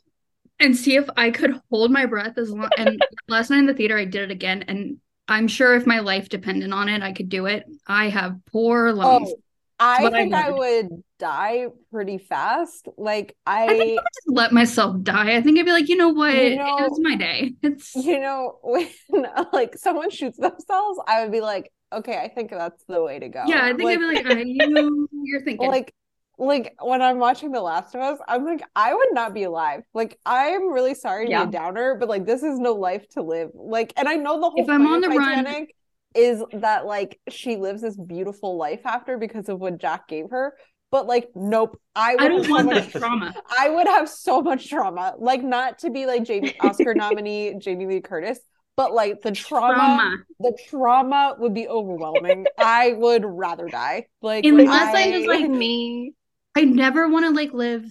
and 0.61 0.75
see 0.77 0.95
if 0.95 1.09
I 1.17 1.31
could 1.31 1.59
hold 1.69 1.91
my 1.91 2.05
breath 2.05 2.37
as 2.37 2.51
long. 2.51 2.69
And 2.77 3.01
last 3.27 3.49
night 3.49 3.59
in 3.59 3.65
the 3.65 3.73
theater, 3.73 3.97
I 3.97 4.05
did 4.05 4.23
it 4.23 4.31
again. 4.31 4.63
And 4.67 4.97
I'm 5.27 5.47
sure 5.47 5.75
if 5.75 5.87
my 5.87 5.99
life 5.99 6.29
depended 6.29 6.71
on 6.71 6.89
it, 6.89 7.01
I 7.01 7.11
could 7.11 7.29
do 7.29 7.45
it. 7.47 7.63
I 7.87 8.09
have 8.09 8.37
poor 8.51 8.87
oh, 8.87 8.93
lungs. 8.93 9.29
Oh, 9.31 9.41
I 9.83 10.09
think 10.11 10.33
I, 10.33 10.47
I, 10.47 10.51
would 10.51 10.89
die 11.17 11.65
pretty 11.91 12.19
fast. 12.19 12.87
Like 12.97 13.35
I, 13.47 13.63
I 13.63 13.67
think 13.69 13.99
I 13.99 14.03
just 14.03 14.27
let 14.27 14.51
myself 14.51 15.01
die. 15.01 15.35
I 15.35 15.41
think 15.41 15.57
I'd 15.57 15.65
be 15.65 15.71
like, 15.71 15.89
you 15.89 15.95
know 15.95 16.09
what? 16.09 16.35
You 16.35 16.57
know, 16.57 16.77
it's 16.81 16.99
my 16.99 17.15
day. 17.15 17.53
It's 17.63 17.95
you 17.95 18.19
know 18.19 18.59
when 18.61 18.87
like 19.53 19.75
someone 19.77 20.11
shoots 20.11 20.37
themselves, 20.37 20.99
I 21.07 21.23
would 21.23 21.31
be 21.31 21.41
like, 21.41 21.71
okay, 21.91 22.17
I 22.17 22.27
think 22.27 22.51
that's 22.51 22.83
the 22.87 23.01
way 23.03 23.17
to 23.17 23.27
go. 23.27 23.43
Yeah, 23.47 23.63
I 23.63 23.73
think 23.73 23.83
like, 23.83 23.99
I'd 23.99 24.23
be 24.23 24.35
like, 24.35 24.45
you, 24.45 25.07
you're 25.11 25.41
thinking 25.41 25.67
like 25.71 25.93
like 26.37 26.75
when 26.81 27.01
I'm 27.01 27.19
watching 27.19 27.51
The 27.51 27.61
Last 27.61 27.93
of 27.95 28.01
Us, 28.01 28.19
I'm 28.27 28.45
like, 28.45 28.63
I 28.75 28.93
would 28.93 29.09
not 29.11 29.33
be 29.33 29.43
alive. 29.43 29.83
Like, 29.93 30.17
I'm 30.25 30.71
really 30.71 30.95
sorry 30.95 31.25
to 31.25 31.31
yeah. 31.31 31.45
be 31.45 31.49
a 31.49 31.51
downer, 31.51 31.95
but 31.95 32.09
like, 32.09 32.25
this 32.25 32.43
is 32.43 32.59
no 32.59 32.73
life 32.73 33.07
to 33.09 33.21
live. 33.21 33.51
Like, 33.53 33.93
and 33.97 34.07
I 34.07 34.15
know 34.15 34.39
the 34.39 34.49
whole 34.49 34.63
if 34.63 34.69
I'm 34.69 34.87
on 34.87 35.01
the 35.01 35.07
Titanic 35.07 35.45
run... 35.45 35.67
is 36.15 36.43
that 36.53 36.85
like 36.85 37.19
she 37.29 37.57
lives 37.57 37.81
this 37.81 37.95
beautiful 37.95 38.57
life 38.57 38.81
after 38.85 39.17
because 39.17 39.49
of 39.49 39.59
what 39.59 39.77
Jack 39.77 40.07
gave 40.07 40.31
her. 40.31 40.55
But 40.89 41.07
like, 41.07 41.29
nope. 41.35 41.79
I 41.95 42.15
would 42.15 42.21
I 42.21 42.27
don't 42.27 42.49
want 42.49 42.69
so 42.69 42.75
much, 42.75 42.91
trauma. 42.91 43.35
I 43.59 43.69
would 43.69 43.87
have 43.87 44.09
so 44.09 44.41
much 44.41 44.69
trauma. 44.69 45.13
Like, 45.17 45.43
not 45.43 45.79
to 45.79 45.89
be 45.89 46.05
like 46.05 46.23
Jamie 46.23 46.55
Oscar 46.61 46.93
nominee 46.93 47.55
Jamie 47.59 47.85
Lee 47.85 48.01
Curtis, 48.01 48.39
but 48.75 48.93
like 48.93 49.21
the 49.21 49.31
trauma, 49.31 49.73
trauma, 49.75 50.17
the 50.39 50.57
trauma 50.69 51.35
would 51.37 51.53
be 51.53 51.67
overwhelming. 51.67 52.45
I 52.57 52.93
would 52.93 53.23
rather 53.25 53.67
die. 53.67 54.07
Like 54.21 54.45
unless 54.45 54.95
I, 54.95 55.11
I 55.11 55.17
was 55.17 55.27
like 55.27 55.49
me, 55.49 56.13
I 56.55 56.63
never 56.63 57.09
want 57.09 57.25
to 57.25 57.31
like 57.31 57.53
live. 57.53 57.85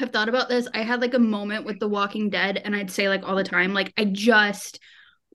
I've 0.00 0.10
thought 0.10 0.28
about 0.28 0.48
this. 0.48 0.68
I 0.72 0.82
had 0.82 1.00
like 1.00 1.14
a 1.14 1.18
moment 1.18 1.66
with 1.66 1.78
The 1.78 1.88
Walking 1.88 2.30
Dead, 2.30 2.60
and 2.64 2.74
I'd 2.74 2.90
say 2.90 3.08
like 3.08 3.22
all 3.22 3.36
the 3.36 3.44
time, 3.44 3.74
like 3.74 3.92
I 3.96 4.04
just 4.04 4.80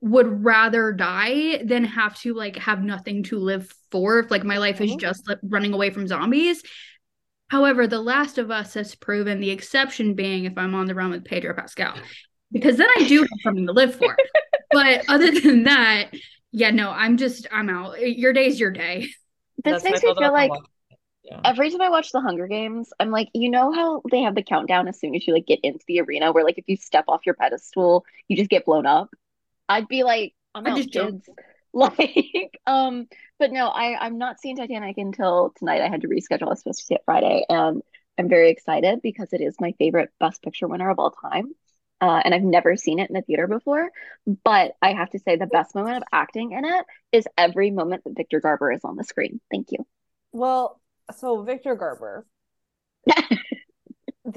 would 0.01 0.43
rather 0.43 0.91
die 0.91 1.63
than 1.63 1.83
have 1.83 2.19
to 2.21 2.33
like 2.33 2.57
have 2.57 2.83
nothing 2.83 3.23
to 3.23 3.39
live 3.39 3.71
for 3.91 4.19
if 4.19 4.29
like 4.29 4.43
my 4.43 4.57
life 4.57 4.81
is 4.81 4.91
mm-hmm. 4.91 4.99
just 4.99 5.27
like, 5.27 5.39
running 5.43 5.73
away 5.73 5.89
from 5.89 6.07
zombies. 6.07 6.63
However, 7.47 7.87
The 7.87 8.01
Last 8.01 8.37
of 8.37 8.49
Us 8.49 8.73
has 8.73 8.95
proven 8.95 9.39
the 9.39 9.51
exception 9.51 10.15
being 10.15 10.45
if 10.45 10.57
I'm 10.57 10.75
on 10.75 10.87
the 10.87 10.95
run 10.95 11.11
with 11.11 11.25
Pedro 11.25 11.53
Pascal, 11.53 11.95
because 12.51 12.77
then 12.77 12.89
I 12.97 13.07
do 13.07 13.21
have 13.21 13.39
something 13.43 13.67
to 13.67 13.73
live 13.73 13.95
for. 13.95 14.15
but 14.71 15.05
other 15.07 15.31
than 15.39 15.63
that, 15.63 16.09
yeah, 16.51 16.71
no, 16.71 16.89
I'm 16.89 17.17
just 17.17 17.47
I'm 17.51 17.69
out. 17.69 17.99
Your 17.99 18.33
day's 18.33 18.59
your 18.59 18.71
day. 18.71 19.09
This 19.63 19.83
That's 19.83 19.83
makes 19.83 20.03
me 20.03 20.15
feel 20.15 20.33
like 20.33 20.51
yeah. 21.25 21.41
every 21.43 21.69
time 21.69 21.81
I 21.81 21.89
watch 21.89 22.11
the 22.11 22.21
Hunger 22.21 22.47
Games, 22.47 22.89
I'm 22.99 23.11
like, 23.11 23.29
you 23.33 23.49
know 23.49 23.71
how 23.71 24.01
they 24.09 24.21
have 24.21 24.35
the 24.35 24.43
countdown 24.43 24.87
as 24.87 24.99
soon 24.99 25.15
as 25.15 25.25
you 25.25 25.33
like 25.33 25.45
get 25.45 25.59
into 25.63 25.83
the 25.87 26.01
arena, 26.01 26.31
where 26.31 26.43
like 26.43 26.57
if 26.57 26.65
you 26.67 26.77
step 26.77 27.05
off 27.07 27.25
your 27.25 27.35
pedestal, 27.35 28.05
you 28.27 28.37
just 28.37 28.49
get 28.49 28.65
blown 28.65 28.85
up. 28.85 29.09
I'd 29.67 29.87
be 29.87 30.03
like, 30.03 30.33
I'm 30.53 30.65
out, 30.67 30.91
kids. 30.91 31.27
Like, 31.77 32.57
um, 32.65 33.09
but 33.37 33.51
no, 33.51 33.67
I 33.67 33.97
I'm 33.99 34.17
not 34.17 34.39
seeing 34.39 34.55
Titanic 34.55 34.97
until 34.97 35.51
tonight. 35.57 35.81
I 35.81 35.89
had 35.89 36.03
to 36.03 36.07
reschedule. 36.07 36.43
I 36.43 36.51
was 36.51 36.59
supposed 36.59 36.79
to 36.79 36.85
see 36.85 36.95
it 36.95 37.01
Friday, 37.03 37.45
and 37.49 37.81
I'm 38.17 38.29
very 38.29 38.49
excited 38.49 39.01
because 39.01 39.33
it 39.33 39.41
is 39.41 39.57
my 39.59 39.73
favorite 39.77 40.09
Best 40.17 40.41
Picture 40.41 40.69
winner 40.69 40.89
of 40.89 40.99
all 40.99 41.11
time. 41.11 41.53
Uh, 41.99 42.21
and 42.23 42.33
I've 42.33 42.43
never 42.43 42.77
seen 42.77 42.99
it 42.99 43.09
in 43.09 43.13
the 43.13 43.23
theater 43.23 43.47
before. 43.47 43.89
But 44.25 44.75
I 44.81 44.93
have 44.93 45.09
to 45.11 45.19
say, 45.19 45.35
the 45.35 45.47
best 45.47 45.75
moment 45.75 45.97
of 45.97 46.03
acting 46.13 46.51
in 46.51 46.63
it 46.63 46.85
is 47.11 47.27
every 47.37 47.71
moment 47.71 48.03
that 48.05 48.15
Victor 48.15 48.39
Garber 48.39 48.71
is 48.71 48.85
on 48.85 48.95
the 48.95 49.03
screen. 49.03 49.41
Thank 49.51 49.71
you. 49.71 49.85
Well, 50.31 50.79
so 51.15 51.43
Victor 51.43 51.75
Garber, 51.75 52.25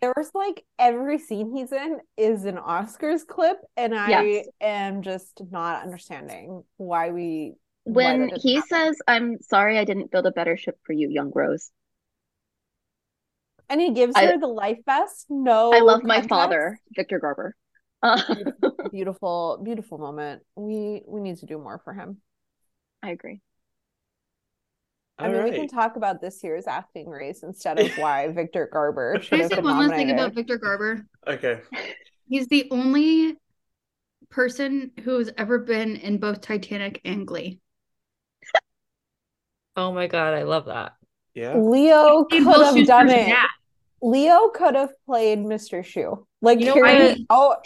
there's 0.00 0.30
like 0.34 0.64
every 0.78 1.18
scene 1.18 1.54
he's 1.54 1.72
in 1.72 1.98
is 2.16 2.44
an 2.44 2.56
Oscars 2.56 3.26
clip, 3.26 3.58
and 3.76 3.94
I 3.94 4.08
yes. 4.08 4.46
am 4.60 5.02
just 5.02 5.40
not 5.50 5.82
understanding 5.82 6.62
why 6.76 7.10
we. 7.10 7.54
When 7.84 8.28
why 8.28 8.36
he 8.36 8.56
happen. 8.56 8.68
says, 8.68 8.96
"I'm 9.08 9.38
sorry, 9.40 9.78
I 9.78 9.84
didn't 9.84 10.10
build 10.10 10.26
a 10.26 10.32
better 10.32 10.56
ship 10.56 10.78
for 10.84 10.92
you, 10.92 11.08
young 11.08 11.32
Rose," 11.34 11.70
and 13.68 13.80
he 13.80 13.92
gives 13.92 14.14
I, 14.14 14.26
her 14.26 14.38
the 14.38 14.46
life 14.46 14.78
vest. 14.84 15.26
No, 15.30 15.72
I 15.72 15.80
love 15.80 16.02
my 16.04 16.22
father, 16.22 16.80
Victor 16.94 17.18
Garber. 17.18 17.56
Uh, 18.02 18.22
beautiful, 18.92 19.60
beautiful 19.64 19.98
moment. 19.98 20.42
We 20.54 21.02
we 21.06 21.20
need 21.20 21.38
to 21.38 21.46
do 21.46 21.58
more 21.58 21.80
for 21.82 21.92
him. 21.92 22.18
I 23.02 23.10
agree. 23.10 23.40
I 25.18 25.24
All 25.24 25.32
mean, 25.32 25.40
right. 25.40 25.52
we 25.52 25.58
can 25.58 25.68
talk 25.68 25.96
about 25.96 26.20
this 26.20 26.42
year's 26.44 26.66
acting 26.66 27.08
race 27.08 27.42
instead 27.42 27.78
of 27.80 27.90
why 27.98 28.28
Victor 28.28 28.68
Garber 28.72 29.18
should 29.20 29.40
have 29.40 29.50
been 29.50 29.64
one 29.64 29.88
last 29.88 29.96
thing 29.96 30.10
about 30.10 30.34
Victor 30.34 30.58
Garber. 30.58 31.06
Okay. 31.26 31.60
He's 32.28 32.46
the 32.46 32.68
only 32.70 33.36
person 34.30 34.92
who's 35.02 35.30
ever 35.36 35.58
been 35.58 35.96
in 35.96 36.18
both 36.18 36.40
Titanic 36.40 37.00
and 37.04 37.26
Glee. 37.26 37.60
oh 39.76 39.92
my 39.92 40.06
god, 40.06 40.34
I 40.34 40.42
love 40.42 40.66
that. 40.66 40.92
Yeah. 41.34 41.56
Leo 41.56 42.24
could 42.24 42.44
have 42.44 42.86
done 42.86 43.08
it. 43.08 43.34
Leo 44.00 44.48
could 44.48 44.76
have 44.76 44.92
played 45.06 45.38
Mr. 45.38 45.80
Schue. 45.80 46.24
Like, 46.40 46.60
you 46.60 46.66
know, 46.66 46.74
hear 46.74 46.86
I, 46.86 46.98
me 47.14 47.26
oh, 47.30 47.56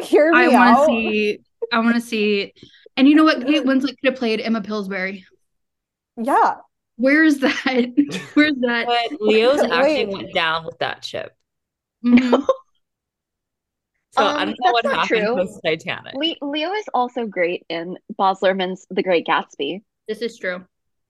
Hear 0.00 0.32
me 0.32 0.38
I 0.38 0.48
want 0.48 0.78
to 0.78 0.86
see. 0.86 1.38
I 1.72 1.78
want 1.78 1.94
to 1.94 2.00
see. 2.00 2.52
And 2.96 3.08
you 3.08 3.14
know 3.14 3.24
what? 3.24 3.46
Kate 3.46 3.64
Winslet 3.64 3.96
could 4.00 4.10
have 4.10 4.16
played 4.16 4.40
Emma 4.40 4.60
Pillsbury. 4.60 5.24
Yeah. 6.16 6.56
Where's 7.02 7.38
that? 7.38 8.30
Where's 8.34 8.54
that? 8.60 8.86
But 8.86 9.20
Leo's 9.20 9.60
acting 9.60 10.12
went 10.12 10.32
down 10.32 10.64
with 10.64 10.78
that 10.78 11.04
ship. 11.04 11.36
Mm-hmm. 12.04 12.42
So 14.14 14.22
um, 14.22 14.36
I 14.36 14.44
don't 14.44 14.56
know 14.60 14.72
what 14.72 14.84
happened 14.84 15.06
true. 15.24 15.34
with 15.36 15.58
Titanic. 15.64 16.12
Le- 16.14 16.46
Leo 16.46 16.74
is 16.74 16.84
also 16.92 17.24
great 17.24 17.64
in 17.70 17.96
Baz 18.18 18.40
Luhrmann's 18.40 18.86
The 18.90 19.02
Great 19.02 19.26
Gatsby. 19.26 19.80
This 20.06 20.18
is 20.18 20.36
true. 20.36 20.66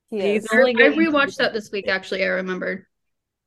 He 0.09 0.37
is. 0.37 0.47
I 0.53 0.59
rewatched 0.59 1.39
that 1.39 1.53
this 1.53 1.73
week. 1.73 1.89
Actually, 1.89 2.23
I 2.23 2.29
remembered. 2.29 2.87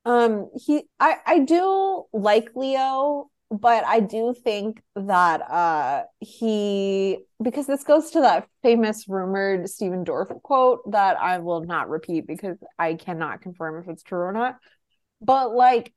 Um, 0.03 0.49
he, 0.55 0.84
I, 0.99 1.15
I 1.25 1.39
do 1.39 2.03
like 2.12 2.49
Leo, 2.53 3.29
but 3.51 3.86
I 3.86 3.99
do 3.99 4.34
think 4.34 4.81
that 4.95 5.41
uh 5.49 6.03
he 6.19 7.19
because 7.41 7.67
this 7.67 7.84
goes 7.84 8.12
to 8.12 8.21
that 8.21 8.47
famous 8.63 9.08
rumored 9.08 9.69
Stephen 9.69 10.03
Dorff 10.03 10.41
quote 10.41 10.91
that 10.91 11.19
I 11.19 11.39
will 11.39 11.62
not 11.62 11.89
repeat 11.89 12.27
because 12.27 12.58
I 12.79 12.95
cannot 12.95 13.41
confirm 13.41 13.81
if 13.81 13.88
it's 13.88 14.03
true 14.03 14.19
or 14.19 14.31
not. 14.31 14.58
But 15.21 15.53
like 15.53 15.93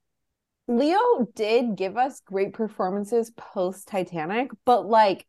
Leo 0.66 1.26
did 1.34 1.76
give 1.76 1.96
us 1.96 2.20
great 2.20 2.52
performances 2.52 3.30
post 3.30 3.88
Titanic, 3.88 4.50
but 4.66 4.86
like 4.86 5.26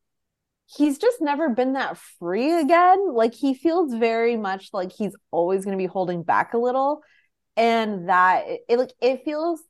he's 0.67 0.97
just 0.97 1.21
never 1.21 1.49
been 1.49 1.73
that 1.73 1.97
free 2.19 2.59
again. 2.59 3.13
Like 3.13 3.33
he 3.33 3.53
feels 3.53 3.93
very 3.93 4.35
much 4.37 4.69
like 4.73 4.91
he's 4.91 5.15
always 5.31 5.63
going 5.65 5.77
to 5.77 5.81
be 5.81 5.87
holding 5.87 6.23
back 6.23 6.53
a 6.53 6.57
little 6.57 7.01
and 7.55 8.09
that 8.09 8.47
it, 8.47 8.61
it 8.69 8.79
like 8.79 8.93
it 9.01 9.23
feels 9.23 9.61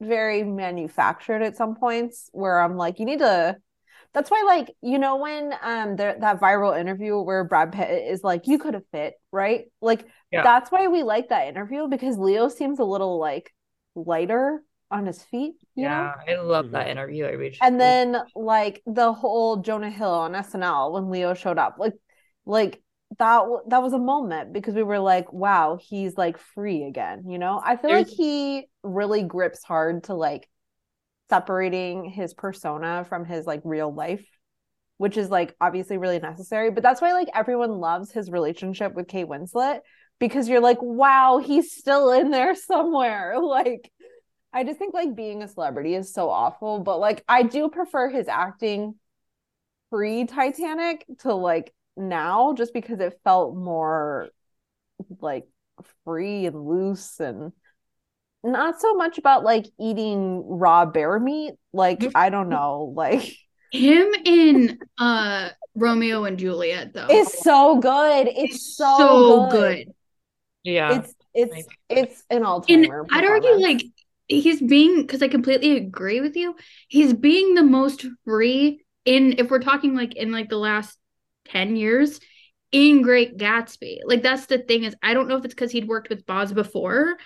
very 0.00 0.42
manufactured 0.42 1.42
at 1.42 1.56
some 1.56 1.76
points 1.76 2.28
where 2.32 2.60
I'm 2.60 2.76
like, 2.76 2.98
you 2.98 3.06
need 3.06 3.20
to. 3.20 3.56
That's 4.12 4.30
why, 4.30 4.44
like, 4.46 4.72
you 4.80 4.98
know, 4.98 5.16
when 5.16 5.52
um 5.62 5.96
there, 5.96 6.16
that 6.20 6.40
viral 6.40 6.78
interview 6.78 7.18
where 7.18 7.42
Brad 7.44 7.72
Pitt 7.72 8.08
is 8.08 8.22
like, 8.22 8.46
you 8.46 8.58
could 8.58 8.74
have 8.74 8.86
fit, 8.92 9.14
right? 9.32 9.64
Like, 9.80 10.06
yeah. 10.30 10.42
that's 10.42 10.70
why 10.70 10.86
we 10.86 11.02
like 11.02 11.30
that 11.30 11.48
interview 11.48 11.88
because 11.88 12.16
Leo 12.16 12.48
seems 12.48 12.78
a 12.78 12.84
little 12.84 13.18
like 13.18 13.52
lighter 13.96 14.62
on 14.88 15.06
his 15.06 15.20
feet. 15.22 15.54
yeah, 15.74 16.14
know? 16.26 16.32
I 16.32 16.40
love 16.40 16.70
that 16.70 16.88
interview. 16.88 17.24
I 17.24 17.32
reached. 17.32 17.60
And 17.60 17.80
then 17.80 18.16
like 18.36 18.82
the 18.86 19.12
whole 19.12 19.56
Jonah 19.56 19.90
Hill 19.90 20.10
on 20.10 20.32
SNL 20.32 20.92
when 20.92 21.10
Leo 21.10 21.34
showed 21.34 21.58
up, 21.58 21.76
like, 21.78 21.94
like 22.46 22.80
that 23.18 23.44
that 23.68 23.82
was 23.82 23.92
a 23.92 23.98
moment 23.98 24.52
because 24.52 24.74
we 24.74 24.82
were 24.82 24.98
like 24.98 25.32
wow 25.32 25.78
he's 25.80 26.16
like 26.16 26.38
free 26.38 26.84
again 26.84 27.24
you 27.26 27.38
know? 27.38 27.60
I 27.62 27.76
feel 27.76 27.90
There's... 27.90 28.08
like 28.08 28.16
he 28.16 28.66
really 28.82 29.22
grips 29.22 29.62
hard 29.62 30.04
to 30.04 30.14
like 30.14 30.48
separating 31.30 32.04
his 32.04 32.34
persona 32.34 33.04
from 33.08 33.24
his 33.24 33.46
like 33.46 33.60
real 33.64 33.92
life 33.92 34.26
which 34.96 35.16
is 35.16 35.30
like 35.30 35.54
obviously 35.60 35.96
really 35.98 36.18
necessary 36.18 36.70
but 36.70 36.82
that's 36.82 37.00
why 37.00 37.12
like 37.12 37.28
everyone 37.34 37.72
loves 37.72 38.12
his 38.12 38.30
relationship 38.30 38.94
with 38.94 39.08
kate 39.08 39.26
winslet 39.26 39.80
because 40.20 40.48
you're 40.48 40.60
like 40.60 40.78
wow 40.80 41.38
he's 41.44 41.72
still 41.72 42.12
in 42.12 42.30
there 42.30 42.54
somewhere. 42.54 43.34
Like 43.40 43.90
i 44.52 44.62
just 44.62 44.78
think 44.78 44.94
like 44.94 45.16
being 45.16 45.42
a 45.42 45.48
celebrity 45.48 45.94
is 45.94 46.14
so 46.14 46.30
awful 46.30 46.78
but 46.78 46.98
like 47.00 47.24
i 47.28 47.42
do 47.42 47.68
prefer 47.68 48.08
his 48.08 48.28
acting 48.28 48.94
pre 49.90 50.26
titanic 50.26 51.04
to 51.20 51.34
like 51.34 51.73
now 51.96 52.54
just 52.54 52.72
because 52.72 53.00
it 53.00 53.18
felt 53.24 53.56
more 53.56 54.28
like 55.20 55.46
free 56.04 56.46
and 56.46 56.66
loose 56.66 57.20
and 57.20 57.52
not 58.42 58.80
so 58.80 58.94
much 58.94 59.18
about 59.18 59.42
like 59.42 59.66
eating 59.80 60.42
raw 60.46 60.84
bear 60.84 61.18
meat 61.18 61.54
like 61.72 62.04
i 62.14 62.28
don't 62.30 62.48
know 62.48 62.92
like 62.94 63.36
him 63.72 64.12
in 64.24 64.78
uh 64.98 65.48
Romeo 65.74 66.24
and 66.24 66.38
Juliet 66.38 66.92
though. 66.92 67.06
It's 67.10 67.42
so 67.42 67.80
good. 67.80 68.28
It's 68.28 68.76
so, 68.76 68.96
so 68.96 69.48
good. 69.50 69.86
good. 69.86 69.94
Yeah. 70.62 70.98
It's 71.00 71.14
it's 71.34 71.66
it's 71.88 72.24
an 72.30 72.44
all 72.44 72.60
timer. 72.60 73.00
And 73.00 73.08
I'd 73.10 73.24
argue 73.24 73.60
like 73.60 73.82
he's 74.28 74.62
being 74.62 75.02
because 75.02 75.22
I 75.22 75.28
completely 75.28 75.76
agree 75.76 76.20
with 76.20 76.36
you. 76.36 76.54
He's 76.88 77.12
being 77.12 77.54
the 77.54 77.62
most 77.62 78.06
free 78.24 78.84
in 79.04 79.34
if 79.38 79.50
we're 79.50 79.58
talking 79.58 79.94
like 79.94 80.14
in 80.14 80.32
like 80.32 80.48
the 80.48 80.56
last 80.56 80.96
10 81.46 81.76
years 81.76 82.20
in 82.72 83.02
Great 83.02 83.36
Gatsby. 83.38 83.98
Like 84.04 84.22
that's 84.22 84.46
the 84.46 84.58
thing 84.58 84.84
is 84.84 84.94
I 85.02 85.14
don't 85.14 85.28
know 85.28 85.36
if 85.36 85.44
it's 85.44 85.54
because 85.54 85.70
he'd 85.70 85.88
worked 85.88 86.08
with 86.08 86.26
Baz 86.26 86.52
before, 86.52 87.16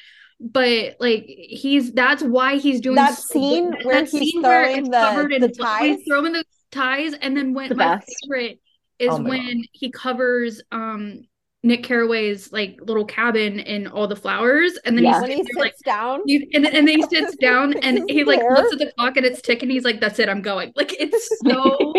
but 0.41 0.97
like 1.01 1.25
he's 1.27 1.93
that's 1.93 2.23
why 2.23 2.57
he's 2.59 2.81
doing 2.81 2.97
that 2.97 3.17
so 3.19 3.33
scene 3.33 3.71
good. 3.71 3.85
where 3.87 3.95
that 4.03 4.11
he's 4.11 4.33
scene 4.33 4.43
where 4.43 4.65
it's 4.65 4.89
the, 4.89 4.97
covered 4.99 5.33
in 5.33 5.41
the 5.43 5.49
ties. 5.49 5.99
throwing 6.07 6.33
the 6.33 6.45
ties 6.71 7.15
and 7.15 7.37
then 7.37 7.55
when 7.55 7.71
The 7.71 7.75
my 7.77 7.97
best. 7.97 8.15
favorite 8.23 8.61
is 8.99 9.09
Oh 9.11 9.19
my 9.19 9.29
when 9.31 9.65
he 9.73 9.91
covers 9.91 10.61
um 10.71 11.23
Nick 11.65 11.83
Carraway's 11.83 12.53
like 12.53 12.79
little 12.83 13.05
cabin 13.05 13.59
in 13.59 13.89
all 13.89 14.07
the 14.07 14.15
flowers 14.15 14.79
and 14.85 14.97
then 14.97 15.05
Yeah. 15.05 15.25
he 15.27 15.37
sits 15.43 15.57
like 15.57 15.75
down. 15.85 16.21
he- 16.27 16.49
and, 16.55 16.65
and 16.67 16.87
then 16.87 16.99
he 16.99 17.03
sits 17.03 17.35
down 17.41 17.73
and 17.83 18.09
he 18.09 18.23
like 18.25 18.41
looks 18.41 18.73
at 18.75 18.79
the 18.79 18.93
clock 18.97 19.17
and 19.17 19.27
it's 19.27 19.43
ticking 19.43 19.71
he's 19.71 19.83
like 19.85 19.99
that's 20.01 20.19
it 20.21 20.29
I'm 20.29 20.43
going 20.43 20.73
like 20.77 20.95
it's 21.01 21.29
so 21.49 21.95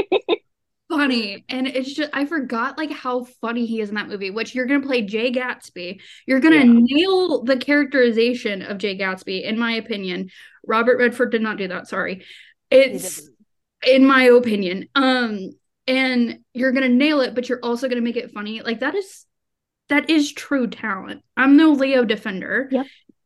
funny. 0.90 1.46
And 1.50 1.68
it's 1.68 1.94
just 1.94 2.10
I 2.14 2.26
forgot 2.26 2.78
like 2.78 2.92
how 2.92 3.24
funny 3.42 3.66
he 3.66 3.80
is 3.80 3.90
in 3.90 3.96
that 3.96 4.08
movie 4.10 4.32
which 4.32 4.56
you're 4.56 4.66
gonna 4.66 4.86
play 4.86 5.02
Jay 5.04 5.32
Gatsby. 5.32 6.02
You're 6.26 6.40
gonna 6.40 6.58
Yeah. 6.66 6.80
nail 6.82 7.44
the 7.44 7.58
characterization 7.58 8.62
of 8.62 8.78
Jay 8.80 8.98
Gatsby 8.98 9.44
in 9.44 9.58
my 9.58 9.74
opinion. 9.74 10.30
Robert 10.66 10.98
Redford 10.98 11.32
did 11.32 11.42
not 11.42 11.58
do 11.58 11.68
that 11.68 11.88
sorry. 11.88 12.26
It's 12.72 13.22
in 13.86 14.06
my 14.06 14.24
opinion. 14.24 14.90
Um 14.96 15.52
and 15.88 16.40
you're 16.54 16.72
gonna 16.72 16.90
nail 16.90 17.22
it 17.22 17.36
but 17.36 17.48
you're 17.50 17.64
also 17.64 17.88
gonna 17.88 18.02
make 18.02 18.18
it 18.18 18.32
funny. 18.32 18.62
Like 18.62 18.80
that 18.82 18.96
is 18.96 19.26
that 19.90 20.10
is 20.10 20.32
true 20.32 20.68
talent. 20.68 21.24
I'm 21.38 21.56
no 21.58 21.72
Leo 21.72 22.04
defender. 22.04 22.68
Yep. 22.72 22.86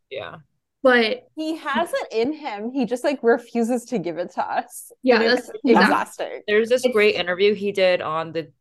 yeah. 0.10 0.36
But 0.84 1.28
He 1.36 1.56
has 1.56 1.92
it 1.94 2.08
in 2.12 2.34
him. 2.34 2.70
He 2.72 2.86
just 2.86 3.04
like 3.04 3.20
refuses 3.24 3.86
to 3.86 3.98
give 3.98 4.18
it 4.18 4.32
to 4.32 4.44
us. 4.46 4.92
Yeah, 5.02 5.16
And 5.22 5.24
that's- 5.30 5.50
it's 5.50 5.60
yeah. 5.64 5.82
exhausting. 5.82 6.42
There's 6.48 6.70
this 6.70 6.82
It's- 6.82 6.94
great 6.94 7.16
interview 7.16 7.54
he 7.56 7.72
did 7.72 8.02
on 8.02 8.34
the 8.34 8.52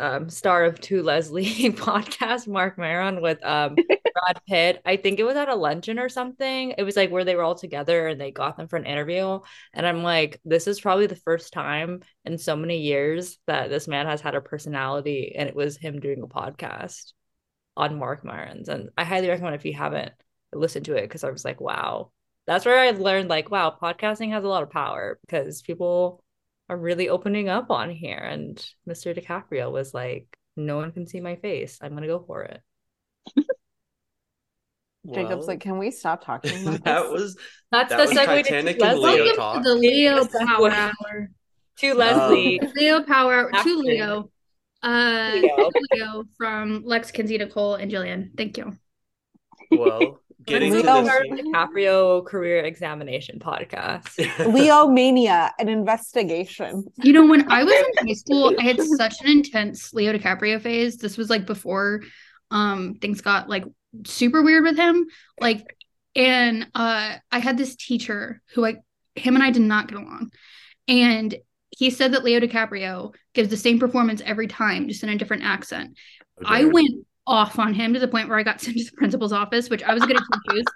um, 0.00 0.28
star 0.28 0.64
of 0.64 0.80
To 0.80 1.00
Leslie 1.00 1.44
podcast, 1.70 2.48
Marc 2.48 2.76
Maron, 2.76 3.22
with 3.22 3.38
um, 3.44 3.76
Brad 3.88 4.40
Pitt. 4.48 4.82
I 4.84 4.96
think 4.96 5.20
it 5.20 5.24
was 5.24 5.36
at 5.36 5.48
a 5.48 5.54
luncheon 5.54 6.00
or 6.00 6.08
something. 6.08 6.74
It 6.76 6.82
was 6.82 6.96
like 6.96 7.12
where 7.12 7.24
they 7.24 7.36
were 7.36 7.44
all 7.44 7.54
together 7.54 8.08
and 8.08 8.20
they 8.20 8.32
got 8.32 8.56
them 8.56 8.66
for 8.66 8.76
an 8.76 8.84
interview. 8.84 9.38
And 9.72 9.86
I'm 9.86 10.02
like, 10.02 10.40
this 10.44 10.66
is 10.66 10.80
probably 10.80 11.06
the 11.06 11.14
first 11.14 11.52
time 11.52 12.00
in 12.24 12.36
so 12.36 12.56
many 12.56 12.78
years 12.78 13.38
that 13.46 13.70
this 13.70 13.86
man 13.86 14.06
has 14.06 14.20
had 14.20 14.34
a 14.34 14.40
personality, 14.40 15.36
and 15.38 15.48
it 15.48 15.54
was 15.54 15.76
him 15.76 16.00
doing 16.00 16.20
a 16.22 16.26
podcast 16.26 17.12
on 17.76 17.96
Marc 17.96 18.24
Maron's. 18.24 18.68
And 18.68 18.90
I 18.98 19.04
highly 19.04 19.28
recommend 19.28 19.54
if 19.54 19.64
you 19.64 19.74
haven't 19.74 20.10
listened 20.52 20.86
to 20.86 20.94
it 20.96 21.02
because 21.02 21.24
I 21.24 21.30
was 21.30 21.44
like, 21.44 21.60
wow. 21.60 22.10
That's 22.46 22.64
where 22.66 22.78
I 22.80 22.90
learned, 22.90 23.28
like, 23.28 23.50
wow, 23.50 23.76
podcasting 23.80 24.30
has 24.32 24.44
a 24.44 24.48
lot 24.48 24.62
of 24.62 24.70
power 24.70 25.18
because 25.22 25.62
people 25.62 26.24
are 26.68 26.76
really 26.76 27.08
opening 27.08 27.48
up 27.48 27.70
on 27.70 27.90
here. 27.90 28.16
And 28.18 28.56
Mr. 28.88 29.16
DiCaprio 29.16 29.70
was 29.70 29.94
like, 29.94 30.26
no 30.56 30.76
one 30.76 30.92
can 30.92 31.06
see 31.06 31.20
my 31.20 31.36
face. 31.36 31.78
I'm 31.80 31.94
gonna 31.94 32.06
go 32.06 32.24
for 32.26 32.42
it. 32.42 32.60
Jacob's 35.14 35.46
like, 35.46 35.60
can 35.60 35.78
we 35.78 35.90
stop 35.90 36.24
talking 36.24 36.66
about 36.66 36.84
that 36.84 37.10
was 37.10 37.36
That's 37.70 37.90
That 37.90 37.96
the 37.96 38.02
was 38.02 38.18
segue 38.18 38.42
Titanic 38.42 38.78
to 38.78 38.84
and 38.84 38.98
Leslie. 39.00 39.20
Leo 39.22 39.34
talk. 39.36 39.56
to 39.56 39.68
the 39.68 39.74
Leo 39.74 40.26
Power 40.26 40.70
Hour 40.70 41.30
To 41.78 41.94
Leslie. 41.94 42.60
Leo 42.76 43.02
Power 43.02 43.50
Hour 43.54 43.62
to 43.62 43.76
Leo 43.78 44.30
uh 44.82 45.30
Leo. 45.34 45.70
Leo 45.92 46.24
from 46.36 46.82
Lex 46.84 47.10
Kenzie 47.10 47.38
Nicole 47.38 47.74
and 47.76 47.90
Jillian 47.90 48.30
thank 48.36 48.56
you 48.58 48.76
well 49.70 50.20
getting 50.44 50.72
to 50.72 50.82
Leo- 50.82 51.02
this. 51.02 51.12
Leonardo 51.28 51.42
DiCaprio 51.42 52.26
career 52.26 52.64
examination 52.64 53.38
podcast. 53.38 54.18
Leo 54.52 54.88
mania, 54.88 55.52
an 55.58 55.68
investigation. 55.68 56.84
You 57.02 57.12
know, 57.12 57.26
when 57.26 57.50
I 57.50 57.64
was 57.64 57.74
in 57.74 58.08
high 58.08 58.12
school, 58.14 58.54
I 58.58 58.62
had 58.62 58.80
such 58.80 59.20
an 59.20 59.30
intense 59.30 59.92
Leo 59.92 60.12
DiCaprio 60.12 60.60
phase. 60.60 60.96
This 60.96 61.16
was 61.16 61.30
like 61.30 61.46
before 61.46 62.02
um 62.52 62.94
things 63.00 63.20
got 63.20 63.48
like 63.48 63.64
super 64.06 64.42
weird 64.42 64.64
with 64.64 64.76
him. 64.76 65.06
Like, 65.40 65.76
and 66.16 66.64
uh 66.74 67.16
I 67.30 67.38
had 67.38 67.56
this 67.56 67.76
teacher 67.76 68.42
who 68.54 68.60
like 68.60 68.80
him 69.14 69.34
and 69.34 69.44
I 69.44 69.50
did 69.50 69.62
not 69.62 69.88
get 69.88 69.98
along. 69.98 70.32
And 70.88 71.34
he 71.70 71.90
said 71.90 72.12
that 72.12 72.24
Leo 72.24 72.40
DiCaprio 72.40 73.14
gives 73.32 73.48
the 73.48 73.56
same 73.56 73.78
performance 73.78 74.20
every 74.24 74.48
time, 74.48 74.88
just 74.88 75.02
in 75.02 75.08
a 75.08 75.16
different 75.16 75.44
accent. 75.44 75.96
I 76.44 76.64
went 76.64 77.06
off 77.30 77.58
on 77.58 77.72
him 77.72 77.94
to 77.94 78.00
the 78.00 78.08
point 78.08 78.28
where 78.28 78.38
I 78.38 78.42
got 78.42 78.60
sent 78.60 78.76
to 78.76 78.84
the 78.84 78.92
principal's 78.96 79.32
office, 79.32 79.70
which 79.70 79.82
I 79.82 79.94
was 79.94 80.02
going 80.02 80.14
getting 80.14 80.26
confused. 80.32 80.68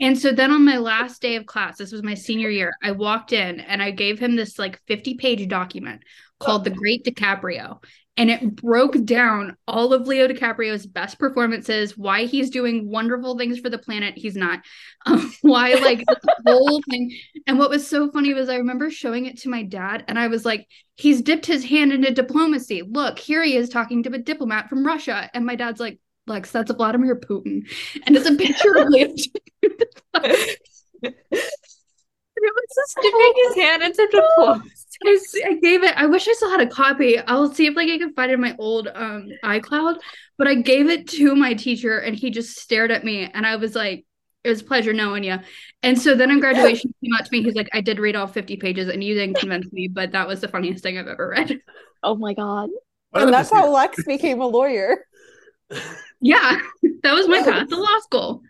And 0.00 0.18
so 0.18 0.32
then 0.32 0.50
on 0.50 0.64
my 0.64 0.76
last 0.76 1.22
day 1.22 1.36
of 1.36 1.46
class, 1.46 1.78
this 1.78 1.92
was 1.92 2.02
my 2.02 2.14
senior 2.14 2.50
year, 2.50 2.74
I 2.82 2.92
walked 2.92 3.32
in 3.32 3.60
and 3.60 3.82
I 3.82 3.90
gave 3.90 4.18
him 4.18 4.36
this 4.36 4.58
like 4.58 4.80
50 4.86 5.14
page 5.14 5.48
document 5.48 6.02
called 6.38 6.64
The 6.64 6.70
Great 6.70 7.04
DiCaprio. 7.04 7.82
And 8.18 8.30
it 8.30 8.56
broke 8.56 9.04
down 9.04 9.56
all 9.68 9.92
of 9.92 10.06
Leo 10.06 10.26
DiCaprio's 10.26 10.86
best 10.86 11.18
performances, 11.18 11.98
why 11.98 12.24
he's 12.24 12.48
doing 12.48 12.90
wonderful 12.90 13.36
things 13.36 13.58
for 13.58 13.68
the 13.68 13.78
planet. 13.78 14.16
He's 14.16 14.36
not. 14.36 14.60
Um, 15.04 15.34
why, 15.42 15.74
like, 15.74 16.02
the 16.06 16.52
whole 16.52 16.80
thing. 16.88 17.14
And 17.46 17.58
what 17.58 17.68
was 17.68 17.86
so 17.86 18.10
funny 18.10 18.32
was 18.32 18.48
I 18.48 18.56
remember 18.56 18.90
showing 18.90 19.26
it 19.26 19.40
to 19.40 19.50
my 19.50 19.64
dad, 19.64 20.04
and 20.08 20.18
I 20.18 20.28
was 20.28 20.46
like, 20.46 20.66
he's 20.94 21.20
dipped 21.20 21.44
his 21.44 21.62
hand 21.62 21.92
into 21.92 22.10
diplomacy. 22.10 22.82
Look, 22.82 23.18
here 23.18 23.42
he 23.42 23.54
is 23.54 23.68
talking 23.68 24.02
to 24.04 24.14
a 24.14 24.18
diplomat 24.18 24.70
from 24.70 24.86
Russia. 24.86 25.28
And 25.34 25.44
my 25.44 25.56
dad's 25.56 25.80
like, 25.80 26.00
Lex, 26.26 26.50
that's 26.50 26.70
a 26.70 26.74
Vladimir 26.74 27.16
Putin. 27.16 27.68
And 28.06 28.16
it's 28.16 28.28
a 28.28 28.34
picture 28.34 28.74
of 28.76 28.88
Leo. 28.88 29.14
It 32.38 32.52
was 32.54 32.64
just 32.74 32.98
Dipping 33.00 33.32
his 33.46 33.54
hand 33.56 33.82
into 33.82 34.08
diplomacy. 34.10 34.70
I, 35.06 35.10
s- 35.12 35.34
I 35.46 35.54
gave 35.54 35.82
it. 35.82 35.94
I 35.96 36.06
wish 36.06 36.28
I 36.28 36.32
still 36.34 36.50
had 36.50 36.60
a 36.60 36.66
copy. 36.66 37.18
I'll 37.18 37.52
see 37.52 37.66
if 37.66 37.74
like 37.76 37.88
I 37.88 37.96
can 37.98 38.12
find 38.12 38.30
it 38.30 38.34
in 38.34 38.40
my 38.40 38.54
old 38.58 38.88
um 38.94 39.28
iCloud. 39.42 39.96
But 40.36 40.46
I 40.46 40.54
gave 40.56 40.90
it 40.90 41.08
to 41.10 41.34
my 41.34 41.54
teacher, 41.54 41.98
and 41.98 42.14
he 42.14 42.30
just 42.30 42.58
stared 42.58 42.90
at 42.90 43.04
me, 43.04 43.30
and 43.32 43.46
I 43.46 43.56
was 43.56 43.74
like, 43.74 44.04
"It 44.44 44.50
was 44.50 44.60
a 44.60 44.64
pleasure 44.64 44.92
knowing 44.92 45.24
you." 45.24 45.38
And 45.82 45.98
so 45.98 46.14
then 46.14 46.30
in 46.30 46.40
graduation, 46.40 46.92
he 47.00 47.08
came 47.08 47.14
out 47.18 47.24
to 47.24 47.32
me. 47.32 47.42
He's 47.42 47.54
like, 47.54 47.70
"I 47.72 47.80
did 47.80 47.98
read 47.98 48.16
all 48.16 48.26
fifty 48.26 48.56
pages, 48.56 48.88
and 48.88 49.02
you 49.02 49.14
didn't 49.14 49.38
convince 49.38 49.72
me, 49.72 49.88
but 49.88 50.12
that 50.12 50.28
was 50.28 50.40
the 50.40 50.48
funniest 50.48 50.82
thing 50.82 50.98
I've 50.98 51.08
ever 51.08 51.28
read." 51.30 51.58
Oh 52.02 52.16
my 52.16 52.34
god. 52.34 52.68
And 53.14 53.32
that's 53.32 53.50
how 53.50 53.70
Lex 53.72 54.04
became 54.04 54.40
a 54.42 54.46
lawyer. 54.46 55.06
Yeah, 56.20 56.60
that 57.02 57.12
was 57.12 57.28
my 57.28 57.42
path 57.42 57.68
to 57.68 57.76
law 57.76 57.98
school. 58.00 58.42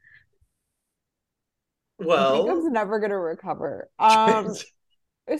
well, 1.98 2.44
Jacob's 2.44 2.66
never 2.70 2.98
gonna 2.98 3.18
recover. 3.18 3.88
Um 3.98 4.54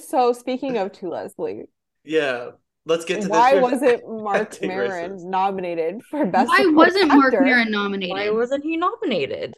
so 0.09 0.33
speaking 0.33 0.77
of 0.79 0.93
to 0.93 1.09
Leslie, 1.09 1.67
yeah. 2.05 2.51
Let's 2.89 3.05
get 3.05 3.23
to 3.23 3.29
why 3.29 3.55
this. 3.55 3.63
wasn't 3.63 4.03
Marc 4.23 4.63
Maron 4.63 5.29
nominated 5.29 6.05
for 6.05 6.25
best 6.25 6.49
Why 6.49 6.67
wasn't 6.67 7.09
Marc 7.09 7.35
actor? 7.35 7.45
Maron 7.45 7.73
Why 8.09 8.31
wasn't 8.31 8.63
he 8.63 8.77
nominated? 8.77 9.55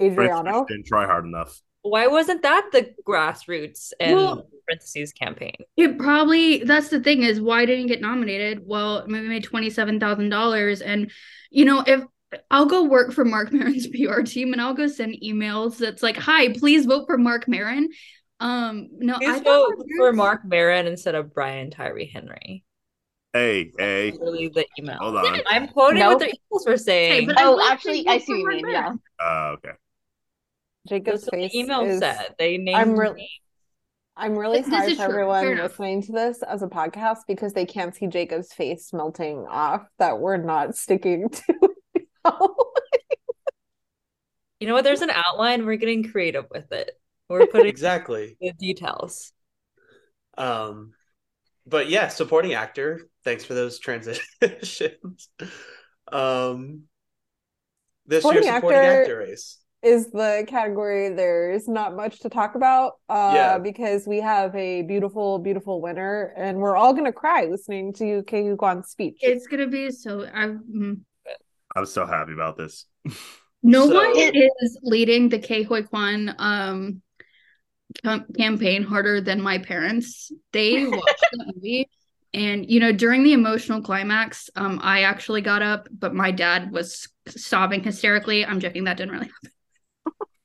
Adriano? 0.00 0.64
didn't 0.66 0.86
try 0.86 1.04
hard 1.06 1.26
enough. 1.26 1.60
Why 1.90 2.06
wasn't 2.08 2.42
that 2.42 2.68
the 2.72 2.94
grassroots 3.06 3.92
and 4.00 4.16
Well- 4.16 4.48
parentheses 4.66 5.12
campaign? 5.12 5.54
It 5.76 5.98
probably 5.98 6.58
that's 6.64 6.88
the 6.88 7.00
thing 7.00 7.22
is 7.22 7.40
why 7.40 7.64
didn't 7.66 7.86
get 7.86 8.00
nominated? 8.00 8.62
Well, 8.66 9.04
maybe 9.06 9.28
made 9.28 9.44
twenty 9.44 9.70
seven 9.70 10.00
thousand 10.00 10.30
dollars, 10.30 10.80
and 10.80 11.10
you 11.50 11.64
know 11.64 11.82
if 11.86 12.02
I'll 12.50 12.66
go 12.66 12.84
work 12.84 13.12
for 13.12 13.24
Marc 13.24 13.52
Maron's 13.52 13.86
PR 13.86 14.22
team 14.22 14.52
and 14.52 14.60
I'll 14.60 14.74
go 14.74 14.86
send 14.88 15.16
emails 15.24 15.78
that's 15.78 16.02
like, 16.02 16.16
"Hi, 16.16 16.52
please 16.52 16.86
vote 16.86 17.06
for 17.06 17.16
Marc 17.18 17.46
Maron." 17.48 17.88
Um, 18.40 18.88
no, 18.98 19.16
Please 19.18 19.40
thought 19.40 19.44
vote 19.44 19.74
Marc 19.78 19.88
for 19.96 20.12
Marc 20.12 20.44
Maron 20.44 20.86
instead 20.86 21.14
of 21.14 21.32
Brian 21.32 21.70
Tyree 21.70 22.10
Henry. 22.12 22.64
Hey, 23.32 23.70
hey, 23.78 24.10
Literally 24.12 24.48
the 24.48 24.66
email. 24.78 24.96
hold 24.98 25.16
on. 25.16 25.40
I'm 25.46 25.68
quoting 25.68 26.00
Nope. 26.00 26.12
what 26.14 26.18
their 26.20 26.28
emails 26.30 26.66
were 26.66 26.76
saying. 26.78 27.26
but 27.28 27.36
Oh, 27.38 27.60
actually, 27.70 28.06
I 28.08 28.18
see 28.18 28.42
what 28.42 28.56
you 28.56 28.62
Mark 28.62 28.62
mean. 28.62 28.72
Yeah. 28.72 28.92
Uh, 29.22 29.54
okay. 29.54 29.70
Jacob's 30.86 31.22
That's 31.22 31.32
what 31.32 31.40
face 31.40 31.52
the 31.52 31.58
email 31.58 31.80
is 31.82 31.98
said. 32.00 32.34
They 32.38 32.56
named 32.58 32.76
I'm 32.76 32.98
re- 32.98 33.12
me. 33.12 33.30
I'm 34.16 34.36
really 34.36 34.60
This 34.62 34.70
sorry 34.70 34.92
is 34.92 34.98
for 34.98 35.04
true. 35.08 35.30
everyone 35.30 35.56
listening 35.58 36.02
to 36.04 36.12
this 36.12 36.42
as 36.42 36.62
a 36.62 36.66
podcast 36.68 37.18
because 37.28 37.52
they 37.52 37.66
can't 37.66 37.94
see 37.94 38.06
Jacob's 38.06 38.52
face 38.52 38.92
melting 38.94 39.46
off 39.48 39.86
that 39.98 40.18
we're 40.18 40.38
not 40.38 40.74
sticking 40.74 41.28
to. 41.30 41.54
You 44.58 44.66
know 44.66 44.72
what? 44.74 44.84
There's 44.84 45.02
an 45.02 45.10
outline. 45.10 45.66
We're 45.66 45.76
getting 45.76 46.10
creative 46.10 46.46
with 46.50 46.72
it. 46.72 46.92
We're 47.28 47.46
putting 47.46 47.66
exactly? 47.66 48.36
the 48.40 48.52
details. 48.52 49.32
Um, 50.38 50.92
but 51.66 51.90
yeah, 51.90 52.08
supporting 52.08 52.54
actor. 52.54 53.02
Thanks 53.24 53.44
for 53.44 53.54
those 53.54 53.78
transitions. 53.78 55.28
Um, 56.10 56.82
this 58.06 58.22
Supporting 58.22 58.44
year's 58.44 58.54
supporting 58.54 58.78
actor- 58.78 59.00
actor 59.02 59.18
race. 59.18 59.58
Is 59.86 60.10
the 60.10 60.44
category 60.48 61.10
there's 61.10 61.68
not 61.68 61.94
much 61.94 62.18
to 62.18 62.28
talk 62.28 62.56
about 62.56 62.94
uh 63.08 63.32
yeah. 63.34 63.58
because 63.58 64.04
we 64.06 64.20
have 64.20 64.54
a 64.56 64.82
beautiful 64.82 65.38
beautiful 65.38 65.80
winner 65.80 66.34
and 66.36 66.58
we're 66.58 66.76
all 66.76 66.92
gonna 66.92 67.12
cry 67.12 67.44
listening 67.44 67.92
to 67.92 68.22
Ke 68.24 68.42
Huy 68.42 68.56
Quan's 68.56 68.88
speech. 68.88 69.18
It's 69.20 69.46
gonna 69.46 69.68
be 69.68 69.90
so 69.92 70.26
i'm 70.34 70.64
mm. 70.70 71.00
i'm 71.76 71.86
so 71.86 72.04
happy 72.04 72.32
about 72.32 72.56
this. 72.56 72.86
No 73.62 73.88
so... 73.88 73.94
one 73.96 74.12
is 74.14 74.78
leading 74.82 75.28
the 75.28 75.40
Ke 75.40 75.66
Huy 75.66 75.82
Quan 75.82 76.34
um 76.38 77.02
campaign 78.36 78.84
harder 78.84 79.20
than 79.20 79.40
my 79.40 79.58
parents. 79.58 80.30
They 80.52 80.86
watched 80.98 81.26
the 81.32 81.52
movie 81.52 81.88
and 82.34 82.70
you 82.70 82.78
know 82.78 82.92
during 82.92 83.22
the 83.22 83.32
emotional 83.32 83.80
climax 83.80 84.50
um 84.56 84.78
i 84.82 85.02
actually 85.02 85.40
got 85.40 85.62
up 85.62 85.88
but 85.90 86.12
my 86.12 86.30
dad 86.32 86.70
was 86.72 87.08
sobbing 87.28 87.82
hysterically. 87.82 88.44
I'm 88.44 88.60
joking 88.60 88.84
that 88.84 88.96
didn't 88.96 89.12
really 89.12 89.26
happen 89.42 89.55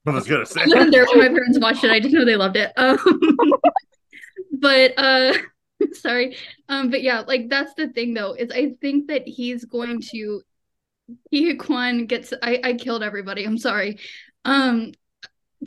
I 0.08 0.12
was 0.12 0.28
gonna 0.28 0.46
say. 0.46 0.66
there 0.66 1.06
when 1.06 1.20
my 1.20 1.28
parents 1.28 1.60
watched 1.60 1.84
it. 1.84 1.92
I 1.92 2.00
didn't 2.00 2.18
know 2.18 2.26
they 2.26 2.36
loved 2.36 2.58
it. 2.58 2.72
Um, 2.76 2.98
but 4.60 4.94
uh, 4.98 5.34
sorry. 5.94 6.38
Um, 6.70 6.90
but 6.90 7.04
yeah, 7.04 7.22
like 7.22 7.50
that's 7.50 7.74
the 7.76 7.90
thing 7.90 8.14
though. 8.14 8.34
Is 8.34 8.52
I 8.52 8.72
think 8.82 9.08
that 9.08 9.28
he's 9.28 9.66
going 9.66 10.02
to. 10.12 10.42
Ke 11.28 11.60
Quan 11.60 12.06
gets. 12.06 12.34
I 12.42 12.62
I 12.64 12.74
killed 12.74 13.04
everybody. 13.04 13.44
I'm 13.44 13.58
sorry. 13.58 14.00
Um, 14.46 14.94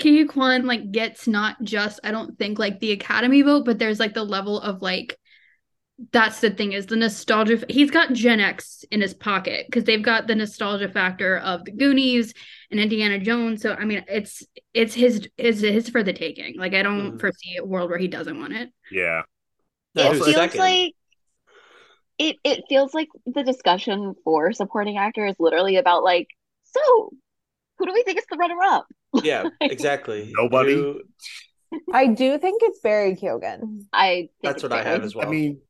Ke 0.01 0.27
Quan 0.29 0.67
like 0.67 0.91
gets 0.91 1.29
not 1.29 1.63
just. 1.63 2.01
I 2.03 2.11
don't 2.11 2.37
think 2.39 2.59
like 2.59 2.81
the 2.81 2.93
Academy 2.93 3.43
vote, 3.43 3.65
but 3.65 3.79
there's 3.79 4.01
like 4.01 4.15
the 4.15 4.25
level 4.25 4.59
of 4.61 4.83
like 4.83 5.19
that's 6.13 6.41
the 6.41 6.51
thing 6.51 6.73
is 6.73 6.87
the 6.87 6.97
nostalgia 6.97 7.65
he's 7.69 7.91
got 7.91 8.13
gen 8.13 8.41
x 8.41 8.85
in 8.91 9.01
his 9.01 9.15
pocket 9.15 9.67
because 9.67 9.85
they've 9.85 10.03
got 10.03 10.27
the 10.27 10.35
nostalgia 10.35 10.89
factor 10.89 11.39
of 11.39 11.65
the 11.65 11.71
goonies 11.71 12.35
and 12.71 12.81
indiana 12.81 13.19
jones 13.19 13.63
so 13.63 13.75
i 13.75 13.85
mean 13.85 14.05
it's 14.09 14.43
it's 14.73 14.93
his 14.93 15.29
is 15.39 15.61
his 15.61 15.89
for 15.89 16.03
the 16.03 16.13
taking 16.13 16.59
like 16.59 16.75
i 16.75 16.83
don't 16.83 17.13
mm. 17.13 17.21
foresee 17.21 17.57
a 17.57 17.65
world 17.65 17.91
where 17.91 17.99
he 17.99 18.09
doesn't 18.09 18.39
want 18.39 18.53
it 18.53 18.71
yeah 18.91 19.23
it 19.95 20.13
feels 20.15 20.35
second. 20.35 20.59
like 20.59 20.95
it 22.19 22.37
it 22.43 22.65
feels 22.69 22.93
like 22.93 23.09
the 23.27 23.45
discussion 23.45 24.15
for 24.25 24.53
supporting 24.53 24.99
actor 24.99 25.25
is 25.25 25.37
literally 25.39 25.77
about 25.77 26.03
like 26.03 26.27
so 26.65 27.11
who 27.79 27.87
do 27.87 27.93
we 27.93 28.03
think 28.03 28.19
is 28.19 28.27
the 28.29 28.37
runner 28.37 28.61
up 28.63 28.87
yeah 29.23 29.45
exactly 29.61 30.33
nobody 30.37 30.75
who... 30.75 31.01
I 31.93 32.07
do 32.07 32.39
think 32.39 32.63
it's 32.65 32.79
Barry 32.81 33.17
Keoghan. 33.17 33.87
I 33.93 34.29
that's 34.43 34.63
what 34.63 34.71
Barry. 34.71 34.87
I 34.87 34.89
have 34.91 35.03
as 35.03 35.15
well. 35.15 35.27
I 35.27 35.31
mean, 35.31 35.61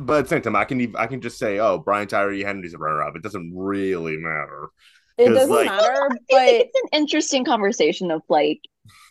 but 0.00 0.18
at 0.18 0.22
the 0.24 0.28
same 0.28 0.42
time, 0.42 0.56
I 0.56 0.64
can 0.64 0.80
even, 0.80 0.96
I 0.96 1.06
can 1.06 1.20
just 1.20 1.38
say, 1.38 1.58
oh, 1.58 1.78
Brian 1.78 2.08
Tyree 2.08 2.42
Henry's 2.42 2.74
a 2.74 2.78
runner 2.78 3.02
up. 3.02 3.16
It 3.16 3.22
doesn't 3.22 3.52
really 3.54 4.16
matter. 4.16 4.68
It 5.16 5.28
doesn't 5.28 5.50
like, 5.50 5.66
matter, 5.66 6.08
but 6.28 6.48
it's 6.48 6.80
an 6.82 7.00
interesting 7.00 7.44
conversation 7.44 8.10
of 8.10 8.22
like 8.28 8.60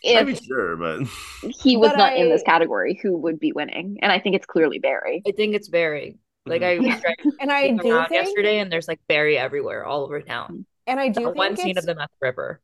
if 0.02 0.42
sure, 0.42 0.76
but 0.76 1.00
he 1.62 1.76
was 1.76 1.90
but 1.90 1.98
not 1.98 2.12
I... 2.12 2.16
in 2.16 2.28
this 2.28 2.42
category, 2.42 2.98
who 3.02 3.16
would 3.18 3.40
be 3.40 3.52
winning? 3.52 3.98
And 4.02 4.12
I 4.12 4.18
think 4.18 4.36
it's 4.36 4.46
clearly 4.46 4.78
Barry. 4.78 5.22
I 5.26 5.32
think 5.32 5.54
it's 5.54 5.68
Barry. 5.68 6.18
Like 6.46 6.62
mm-hmm. 6.62 6.86
I 6.86 7.14
and 7.40 7.50
I 7.50 7.70
do 7.70 7.78
think... 7.78 8.10
yesterday, 8.10 8.58
and 8.58 8.70
there's 8.70 8.88
like 8.88 9.00
Barry 9.08 9.38
everywhere, 9.38 9.84
all 9.84 10.04
over 10.04 10.20
town. 10.20 10.66
And 10.86 11.00
I 11.00 11.08
do 11.08 11.30
one 11.30 11.56
scene 11.56 11.78
of 11.78 11.86
them 11.86 11.98
at 11.98 12.10
the 12.10 12.26
Meth 12.26 12.32
River. 12.32 12.60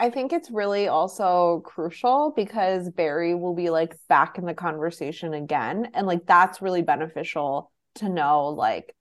I 0.00 0.08
think 0.10 0.32
it's 0.32 0.50
really 0.50 0.88
also 0.88 1.62
crucial 1.66 2.32
because 2.34 2.88
Barry 2.88 3.34
will 3.34 3.54
be 3.54 3.68
like 3.68 3.94
back 4.08 4.38
in 4.38 4.46
the 4.46 4.54
conversation 4.54 5.34
again. 5.34 5.90
And 5.92 6.06
like 6.06 6.26
that's 6.26 6.62
really 6.62 6.80
beneficial 6.80 7.70
to 7.96 8.08
know, 8.08 8.48
like, 8.48 8.96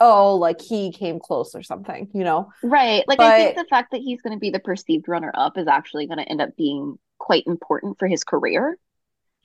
oh, 0.00 0.36
like 0.36 0.62
he 0.62 0.92
came 0.92 1.20
close 1.20 1.54
or 1.54 1.62
something, 1.62 2.08
you 2.14 2.24
know? 2.24 2.48
Right. 2.62 3.04
Like, 3.06 3.18
but, 3.18 3.26
I 3.26 3.44
think 3.44 3.56
the 3.56 3.66
fact 3.68 3.92
that 3.92 4.00
he's 4.00 4.22
going 4.22 4.32
to 4.34 4.40
be 4.40 4.50
the 4.50 4.60
perceived 4.60 5.08
runner 5.08 5.30
up 5.34 5.58
is 5.58 5.68
actually 5.68 6.06
going 6.06 6.18
to 6.18 6.28
end 6.28 6.40
up 6.40 6.56
being 6.56 6.98
quite 7.18 7.44
important 7.46 7.98
for 7.98 8.08
his 8.08 8.24
career. 8.24 8.78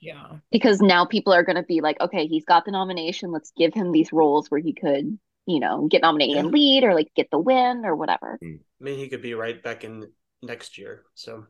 Yeah. 0.00 0.36
Because 0.50 0.80
now 0.80 1.04
people 1.04 1.34
are 1.34 1.44
going 1.44 1.56
to 1.56 1.62
be 1.62 1.82
like, 1.82 2.00
okay, 2.00 2.26
he's 2.26 2.46
got 2.46 2.64
the 2.64 2.72
nomination. 2.72 3.32
Let's 3.32 3.52
give 3.54 3.74
him 3.74 3.92
these 3.92 4.14
roles 4.14 4.50
where 4.50 4.60
he 4.60 4.72
could, 4.72 5.18
you 5.46 5.60
know, 5.60 5.88
get 5.88 6.00
nominated 6.00 6.36
yeah. 6.36 6.40
and 6.40 6.50
lead 6.50 6.84
or 6.84 6.94
like 6.94 7.12
get 7.14 7.30
the 7.30 7.38
win 7.38 7.82
or 7.84 7.94
whatever. 7.94 8.38
I 8.42 8.58
mean, 8.80 8.98
he 8.98 9.08
could 9.08 9.20
be 9.20 9.34
right 9.34 9.62
back 9.62 9.84
in 9.84 10.10
next 10.42 10.78
year. 10.78 11.04
So, 11.14 11.46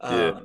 um, 0.00 0.18
yeah. 0.18 0.40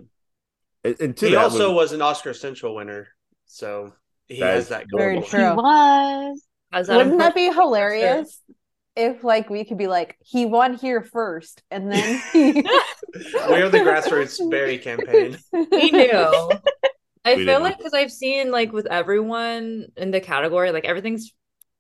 And, 0.84 1.02
and 1.02 1.20
he 1.20 1.36
also 1.36 1.70
was... 1.70 1.76
was 1.76 1.92
an 1.94 2.02
Oscar 2.02 2.34
Central 2.34 2.76
winner, 2.76 3.08
so 3.46 3.94
he 4.28 4.40
that 4.40 4.56
has 4.56 4.70
that. 4.70 4.86
Very 4.94 5.22
true. 5.22 5.40
He 5.40 5.56
was. 5.56 6.42
Wouldn't 6.74 7.20
that 7.20 7.36
be 7.36 7.52
hilarious? 7.52 8.40
If 8.96 9.24
like 9.24 9.50
we 9.50 9.64
could 9.66 9.78
be 9.78 9.88
like 9.88 10.18
he 10.20 10.46
won 10.46 10.76
here 10.76 11.02
first, 11.02 11.64
and 11.72 11.92
then 11.92 12.22
he... 12.34 12.52
we 12.54 13.62
are 13.62 13.70
the 13.70 13.80
grassroots 13.80 14.38
Barry 14.52 14.78
campaign. 14.78 15.38
We 15.52 15.92
knew. 15.92 16.52
I 17.26 17.36
we 17.36 17.46
feel 17.46 17.62
like 17.62 17.78
because 17.78 17.94
I've 17.94 18.12
seen 18.12 18.52
like 18.52 18.72
with 18.72 18.86
everyone 18.86 19.88
in 19.96 20.12
the 20.12 20.20
category, 20.20 20.72
like 20.72 20.86
everything's 20.86 21.34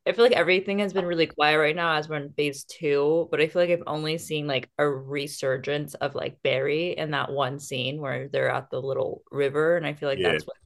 I 0.05 0.11
feel 0.11 0.25
like 0.25 0.33
everything 0.33 0.79
has 0.79 0.91
been 0.91 1.05
really 1.05 1.27
quiet 1.27 1.57
right 1.57 1.75
now 1.75 1.95
as 1.95 2.09
we're 2.09 2.17
in 2.17 2.33
phase 2.33 2.65
two, 2.65 3.29
but 3.31 3.39
I 3.39 3.47
feel 3.47 3.61
like 3.61 3.71
I've 3.71 3.83
only 3.87 4.17
seen 4.17 4.47
like 4.47 4.69
a 4.77 4.87
resurgence 4.87 5.93
of 5.93 6.13
like 6.13 6.43
Barry 6.43 6.97
in 6.97 7.11
that 7.11 7.31
one 7.31 7.57
scene 7.57 8.01
where 8.01 8.27
they're 8.27 8.49
at 8.49 8.69
the 8.69 8.81
little 8.81 9.23
river. 9.31 9.77
And 9.77 9.85
I 9.85 9.93
feel 9.93 10.09
like 10.09 10.19
yeah. 10.19 10.33
that's 10.33 10.45
what 10.45 10.57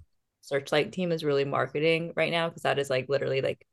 Searchlight 0.42 0.92
team 0.92 1.12
is 1.12 1.24
really 1.24 1.46
marketing 1.46 2.14
right 2.16 2.32
now 2.32 2.50
because 2.50 2.64
that 2.64 2.80
is 2.80 2.90
like 2.90 3.10
literally 3.10 3.42
like 3.42 3.64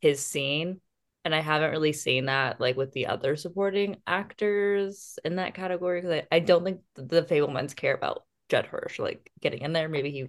his 0.00 0.24
scene. 0.24 0.80
And 1.24 1.34
I 1.34 1.40
haven't 1.40 1.70
really 1.70 1.94
seen 1.94 2.26
that 2.26 2.60
like 2.60 2.76
with 2.76 2.92
the 2.92 3.06
other 3.06 3.34
supporting 3.36 3.96
actors 4.06 5.18
in 5.24 5.36
that 5.36 5.54
category 5.54 6.02
because 6.02 6.22
I, 6.30 6.36
I 6.36 6.40
don't 6.40 6.64
think 6.64 6.80
the 6.96 7.22
Fabelmans 7.22 7.74
care 7.74 7.94
about 7.94 8.24
Judd 8.50 8.66
Hirsch 8.66 8.98
like 8.98 9.30
getting 9.40 9.62
in 9.62 9.72
there. 9.72 9.88
Maybe 9.88 10.10
he, 10.10 10.26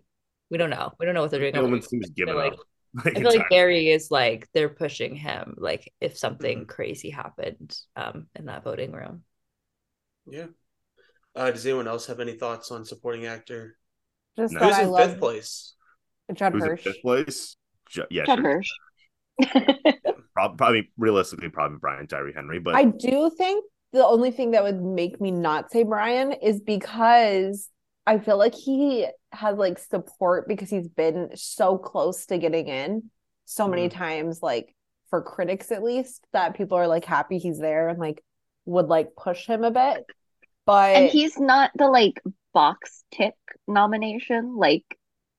we 0.50 0.58
don't 0.58 0.70
know. 0.70 0.94
We 1.00 1.06
don't 1.06 1.16
know 1.16 1.22
what 1.22 1.32
they're 1.32 1.52
doing. 1.52 1.82
Seems 1.82 2.10
given 2.12 2.36
like, 2.36 2.54
up. 2.54 2.60
I 3.06 3.12
feel 3.12 3.30
like 3.30 3.50
Barry 3.50 3.90
is 3.90 4.10
like 4.10 4.48
they're 4.54 4.70
pushing 4.70 5.16
him. 5.16 5.56
Like 5.58 5.94
if 6.02 6.18
something 6.18 6.60
mm-hmm. 6.60 6.68
crazy 6.68 7.10
happened 7.10 7.78
um 7.96 8.28
in 8.36 8.46
that 8.46 8.64
voting 8.64 8.92
room. 8.92 9.24
Yeah. 10.28 10.48
Uh, 11.36 11.52
does 11.52 11.66
anyone 11.66 11.88
else 11.88 12.08
have 12.08 12.20
any 12.20 12.34
thoughts 12.34 12.72
on 12.72 12.86
supporting 12.86 13.26
actor? 13.26 13.78
Just 14.38 14.54
no. 14.54 14.60
that 14.60 14.70
Who's 14.70 14.80
in 14.80 14.90
love 14.90 15.10
fifth 15.12 15.20
place. 15.20 15.76
Judd 16.34 16.54
Who's 16.54 16.64
Hirsch. 16.64 16.84
fifth 16.84 17.02
place. 17.02 17.56
Ju- 17.90 18.06
yeah, 18.10 18.26
Judd 18.26 18.40
sure. 18.40 18.52
Hirsch. 18.52 18.70
probably, 20.34 20.58
probably 20.58 20.92
realistically, 20.98 21.50
probably 21.50 21.78
Brian 21.80 22.08
Tyree 22.08 22.34
Henry. 22.34 22.60
But 22.60 22.76
I 22.76 22.86
do 22.86 23.32
think 23.38 23.64
the 23.94 24.06
only 24.06 24.32
thing 24.32 24.52
that 24.52 24.64
would 24.64 24.82
make 24.82 25.20
me 25.20 25.32
not 25.32 25.72
say 25.72 25.84
Brian 25.84 26.32
is 26.32 26.60
because 26.60 27.70
I 28.06 28.20
feel 28.20 28.38
like 28.38 28.54
he 28.54 29.08
has 29.32 29.58
like 29.58 29.80
support 29.80 30.48
because 30.48 30.70
he's 30.70 30.88
been 30.88 31.30
so 31.36 31.78
close 31.78 32.26
to 32.28 32.38
getting 32.38 32.68
in 32.68 33.10
so 33.46 33.68
many 33.68 33.88
mm-hmm. 33.88 33.98
times, 33.98 34.42
like 34.42 34.76
for 35.10 35.22
critics 35.22 35.72
at 35.72 35.84
least, 35.84 36.26
that 36.34 36.56
people 36.56 36.78
are 36.78 36.88
like 36.88 37.06
happy 37.06 37.38
he's 37.38 37.60
there 37.60 37.90
and 37.90 38.00
like 38.00 38.24
would 38.66 38.88
like 38.88 39.16
push 39.16 39.46
him 39.46 39.64
a 39.64 39.72
bit. 39.72 40.06
But 40.66 40.96
and 40.96 41.10
he's 41.10 41.40
not 41.40 41.72
the 41.76 41.88
like 41.88 42.22
box 42.54 43.04
tick 43.12 43.36
nomination, 43.68 44.56
like 44.56 44.84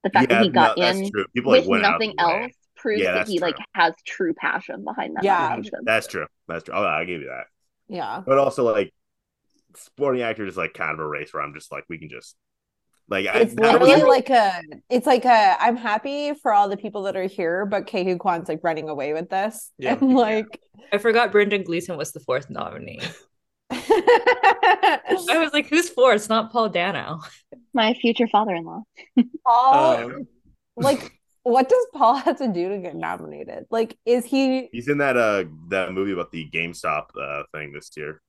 the 0.02 0.10
fact 0.10 0.30
yeah, 0.30 0.38
that 0.38 0.44
he 0.44 0.50
got 0.50 0.78
no, 0.78 0.88
in 0.88 1.10
People, 1.34 1.52
with 1.52 1.82
nothing 1.82 2.14
else 2.18 2.52
proves 2.76 3.02
yeah, 3.02 3.14
that 3.14 3.28
he 3.28 3.38
true. 3.38 3.46
like 3.46 3.56
has 3.74 3.94
true 4.06 4.34
passion 4.34 4.84
behind 4.84 5.16
that. 5.16 5.24
Yeah, 5.24 5.48
nomination. 5.50 5.80
that's 5.84 6.06
true. 6.06 6.26
That's 6.48 6.64
true. 6.64 6.74
Oh, 6.74 6.84
I 6.84 7.04
give 7.04 7.20
you 7.20 7.28
that. 7.28 7.44
Yeah, 7.88 8.22
but 8.24 8.38
also 8.38 8.64
like 8.64 8.92
sporting 9.76 10.22
actor 10.22 10.46
is 10.46 10.56
like 10.56 10.74
kind 10.74 10.92
of 10.92 10.98
a 10.98 11.06
race 11.06 11.32
where 11.32 11.42
I'm 11.42 11.54
just 11.54 11.70
like 11.70 11.84
we 11.88 11.98
can 11.98 12.08
just 12.08 12.36
like 13.10 13.26
it's 13.26 13.54
I, 13.60 13.72
literally 13.76 14.02
like 14.02 14.30
a 14.30 14.62
it's 14.88 15.06
like 15.06 15.24
a 15.24 15.56
I'm 15.60 15.76
happy 15.76 16.32
for 16.34 16.54
all 16.54 16.68
the 16.68 16.76
people 16.76 17.02
that 17.02 17.16
are 17.16 17.26
here, 17.26 17.66
but 17.66 17.86
Ke 17.86 18.04
Huy 18.04 18.16
Quan's 18.16 18.48
like 18.48 18.60
running 18.62 18.88
away 18.88 19.12
with 19.12 19.28
this. 19.28 19.72
Yeah. 19.78 19.94
And 20.00 20.14
like 20.14 20.60
I 20.92 20.98
forgot 20.98 21.32
Brendan 21.32 21.64
Gleeson 21.64 21.96
was 21.96 22.12
the 22.12 22.20
fourth 22.20 22.48
nominee. 22.48 23.00
I 23.70 25.00
was 25.28 25.52
like, 25.52 25.66
who's 25.68 25.88
fourth? 25.88 26.16
It's 26.16 26.28
not 26.28 26.52
Paul 26.52 26.68
Dano. 26.68 27.20
My 27.74 27.94
future 27.94 28.28
father 28.28 28.54
in 28.54 28.64
law. 28.64 28.82
Paul 29.44 29.96
um, 29.96 30.26
like 30.76 31.12
what 31.42 31.68
does 31.68 31.86
Paul 31.94 32.14
have 32.14 32.38
to 32.38 32.48
do 32.48 32.68
to 32.68 32.78
get 32.78 32.94
nominated? 32.94 33.64
Like, 33.70 33.98
is 34.06 34.24
he 34.24 34.68
He's 34.72 34.88
in 34.88 34.98
that 34.98 35.16
uh 35.16 35.44
that 35.70 35.92
movie 35.92 36.12
about 36.12 36.30
the 36.30 36.48
GameStop 36.48 37.06
uh 37.20 37.42
thing 37.52 37.72
this 37.72 37.90
year. 37.96 38.20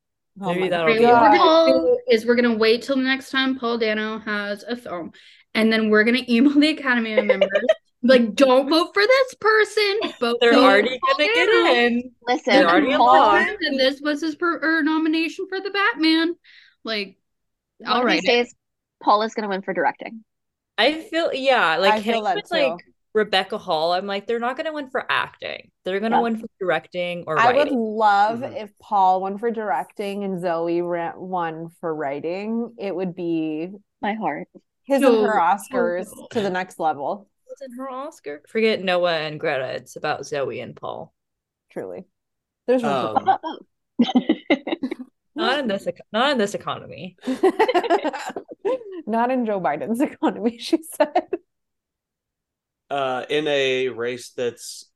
Oh 0.41 0.53
Maybe 0.53 0.69
that'll 0.69 0.87
be 0.87 1.03
what 1.05 1.21
we're 1.21 1.37
gonna 1.37 1.71
do 1.71 1.99
is 2.09 2.25
we're 2.25 2.35
gonna 2.35 2.57
wait 2.57 2.81
till 2.81 2.95
the 2.95 3.03
next 3.03 3.29
time 3.29 3.57
Paul 3.57 3.77
Dano 3.77 4.19
has 4.19 4.63
a 4.63 4.75
film, 4.75 5.11
and 5.53 5.71
then 5.71 5.89
we're 5.89 6.03
gonna 6.03 6.23
email 6.27 6.59
the 6.59 6.69
Academy 6.69 7.15
members. 7.21 7.49
Like, 8.03 8.33
don't 8.33 8.67
vote 8.67 8.95
for 8.95 9.03
this 9.05 9.35
person. 9.35 9.99
But 10.19 10.37
they're 10.41 10.55
already 10.55 10.99
gonna 10.99 11.33
get 11.35 11.49
in. 11.49 12.11
Listen, 12.27 12.53
they're 12.53 12.67
already 12.67 12.97
Paul, 12.97 13.35
and 13.35 13.79
this 13.79 14.01
was 14.01 14.21
his 14.21 14.35
per- 14.35 14.59
er, 14.59 14.81
nomination 14.81 15.45
for 15.47 15.61
the 15.61 15.69
Batman. 15.69 16.33
Like, 16.83 17.19
all 17.85 18.03
right, 18.03 18.23
days, 18.23 18.55
Paul 19.03 19.21
is 19.21 19.35
gonna 19.35 19.49
win 19.49 19.61
for 19.61 19.75
directing. 19.75 20.23
I 20.79 21.01
feel 21.01 21.31
yeah, 21.31 21.77
like 21.77 21.93
I 21.93 22.01
feel 22.01 22.23
that 22.23 22.49
like 22.49 22.79
Rebecca 23.13 23.57
Hall, 23.57 23.91
I'm 23.91 24.07
like, 24.07 24.25
they're 24.25 24.39
not 24.39 24.55
going 24.55 24.67
to 24.67 24.73
win 24.73 24.89
for 24.89 25.05
acting. 25.09 25.71
They're 25.83 25.99
going 25.99 26.11
to 26.11 26.17
yeah. 26.17 26.21
win 26.21 26.37
for 26.37 26.47
directing 26.59 27.25
or. 27.27 27.35
writing. 27.35 27.59
I 27.59 27.63
would 27.63 27.71
love 27.71 28.39
mm-hmm. 28.39 28.55
if 28.55 28.71
Paul 28.79 29.21
won 29.21 29.37
for 29.37 29.51
directing 29.51 30.23
and 30.23 30.41
Zoe 30.41 30.81
won 30.81 31.69
for 31.81 31.93
writing. 31.93 32.73
It 32.79 32.95
would 32.95 33.15
be 33.15 33.69
my 34.01 34.13
heart. 34.13 34.47
His 34.83 35.03
and 35.03 35.25
her 35.25 35.39
Oscars 35.39 36.09
to 36.31 36.41
the 36.41 36.49
next 36.49 36.79
level. 36.79 37.29
Wasn't 37.47 37.77
her 37.77 37.89
Oscar? 37.89 38.41
Forget 38.47 38.81
Noah 38.81 39.19
and 39.19 39.39
Greta. 39.39 39.75
It's 39.75 39.95
about 39.97 40.25
Zoe 40.25 40.61
and 40.61 40.75
Paul. 40.75 41.13
Truly, 41.69 42.05
there's 42.67 42.81
no. 42.81 43.15
Um, 43.15 43.37
not 45.35 45.59
in 45.59 45.67
this. 45.67 45.87
Not 46.11 46.31
in 46.31 46.37
this 46.37 46.55
economy. 46.55 47.17
not 49.05 49.31
in 49.31 49.45
Joe 49.45 49.59
Biden's 49.59 50.01
economy. 50.01 50.57
She 50.57 50.79
said 50.83 51.27
uh, 52.91 53.25
in 53.29 53.47
a 53.47 53.87
race 53.87 54.31
that's 54.35 54.91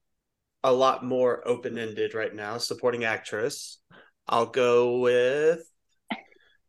a 0.64 0.72
lot 0.72 1.06
more 1.06 1.48
open 1.48 1.78
ended 1.78 2.14
right 2.14 2.36
now, 2.36 2.58
supporting 2.58 3.06
actress. 3.06 3.80
I'll 4.28 4.48
go 4.48 5.00
with 5.00 5.62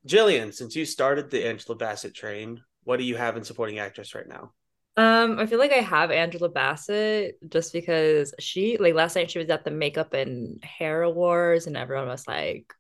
Jillian. 0.07 0.55
Since 0.55 0.77
you 0.77 0.85
started 0.85 1.29
the 1.29 1.45
Angela 1.45 1.75
Bassett 1.77 2.15
train, 2.15 2.61
what 2.85 2.99
do 2.99 3.05
you 3.05 3.17
have 3.17 3.37
in 3.37 3.43
supporting 3.43 3.81
actress 3.81 4.15
right 4.15 4.29
now? 4.29 4.53
Um, 4.97 5.41
I 5.41 5.47
feel 5.47 5.59
like 5.59 5.73
I 5.73 5.81
have 5.81 6.13
Angela 6.13 6.49
Bassett 6.49 7.39
just 7.51 7.73
because 7.73 8.33
she 8.39 8.77
like 8.79 8.95
last 8.95 9.17
night 9.17 9.31
she 9.31 9.41
was 9.41 9.51
at 9.51 9.65
the 9.65 9.71
makeup 9.73 10.15
and 10.15 10.63
hair 10.63 11.03
awards 11.03 11.67
and 11.67 11.77
everyone 11.77 12.07
was 12.07 12.27
like 12.29 12.73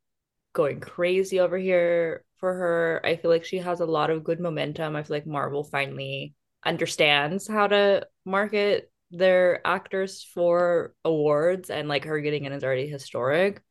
going 0.52 0.78
crazy 0.78 1.40
over 1.40 1.58
here 1.58 2.24
for 2.38 2.54
her. 2.54 3.00
I 3.04 3.16
feel 3.16 3.30
like 3.30 3.44
she 3.44 3.58
has 3.58 3.80
a 3.80 3.86
lot 3.86 4.10
of 4.10 4.22
good 4.22 4.38
momentum. 4.38 4.94
I 4.94 5.02
feel 5.02 5.16
like 5.16 5.26
Marvel 5.26 5.64
finally 5.64 6.34
understands 6.64 7.48
how 7.48 7.66
to 7.66 8.06
market 8.26 8.90
their 9.10 9.66
actors 9.66 10.24
for 10.34 10.94
awards 11.04 11.70
and 11.70 11.88
like 11.88 12.04
her 12.04 12.20
getting 12.20 12.44
in 12.44 12.52
is 12.52 12.64
already 12.64 12.88
historic. 12.88 13.62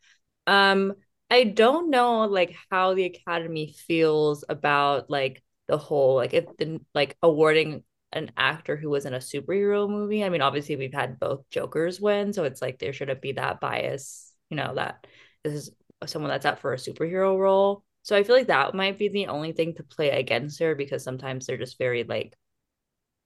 Um 0.47 0.93
I 1.29 1.43
don't 1.43 1.89
know 1.89 2.21
like 2.25 2.55
how 2.71 2.93
the 2.93 3.05
academy 3.05 3.75
feels 3.87 4.45
about 4.47 5.09
like 5.09 5.43
the 5.67 5.77
whole 5.77 6.15
like 6.15 6.33
if 6.33 6.45
the 6.57 6.79
like 6.93 7.17
awarding 7.21 7.83
an 8.13 8.31
actor 8.37 8.77
who 8.77 8.89
was 8.89 9.05
in 9.05 9.13
a 9.13 9.19
superhero 9.19 9.89
movie. 9.89 10.23
I 10.23 10.29
mean 10.29 10.41
obviously 10.41 10.75
we've 10.75 10.93
had 10.93 11.19
both 11.19 11.49
Jokers 11.49 11.99
win 11.99 12.31
so 12.33 12.43
it's 12.43 12.61
like 12.61 12.79
there 12.79 12.93
shouldn't 12.93 13.21
be 13.21 13.33
that 13.33 13.59
bias, 13.59 14.33
you 14.49 14.57
know, 14.57 14.75
that 14.75 15.05
this 15.43 15.53
is 15.53 15.71
someone 16.05 16.31
that's 16.31 16.45
up 16.45 16.59
for 16.59 16.73
a 16.73 16.77
superhero 16.77 17.37
role. 17.37 17.83
So 18.03 18.15
I 18.15 18.23
feel 18.23 18.35
like 18.35 18.47
that 18.47 18.75
might 18.75 18.99
be 18.99 19.09
the 19.09 19.27
only 19.27 19.51
thing 19.51 19.73
to 19.75 19.83
play 19.83 20.11
against 20.11 20.59
her 20.59 20.75
because 20.75 21.03
sometimes 21.03 21.45
they're 21.45 21.57
just 21.57 21.79
very 21.79 22.03
like 22.03 22.35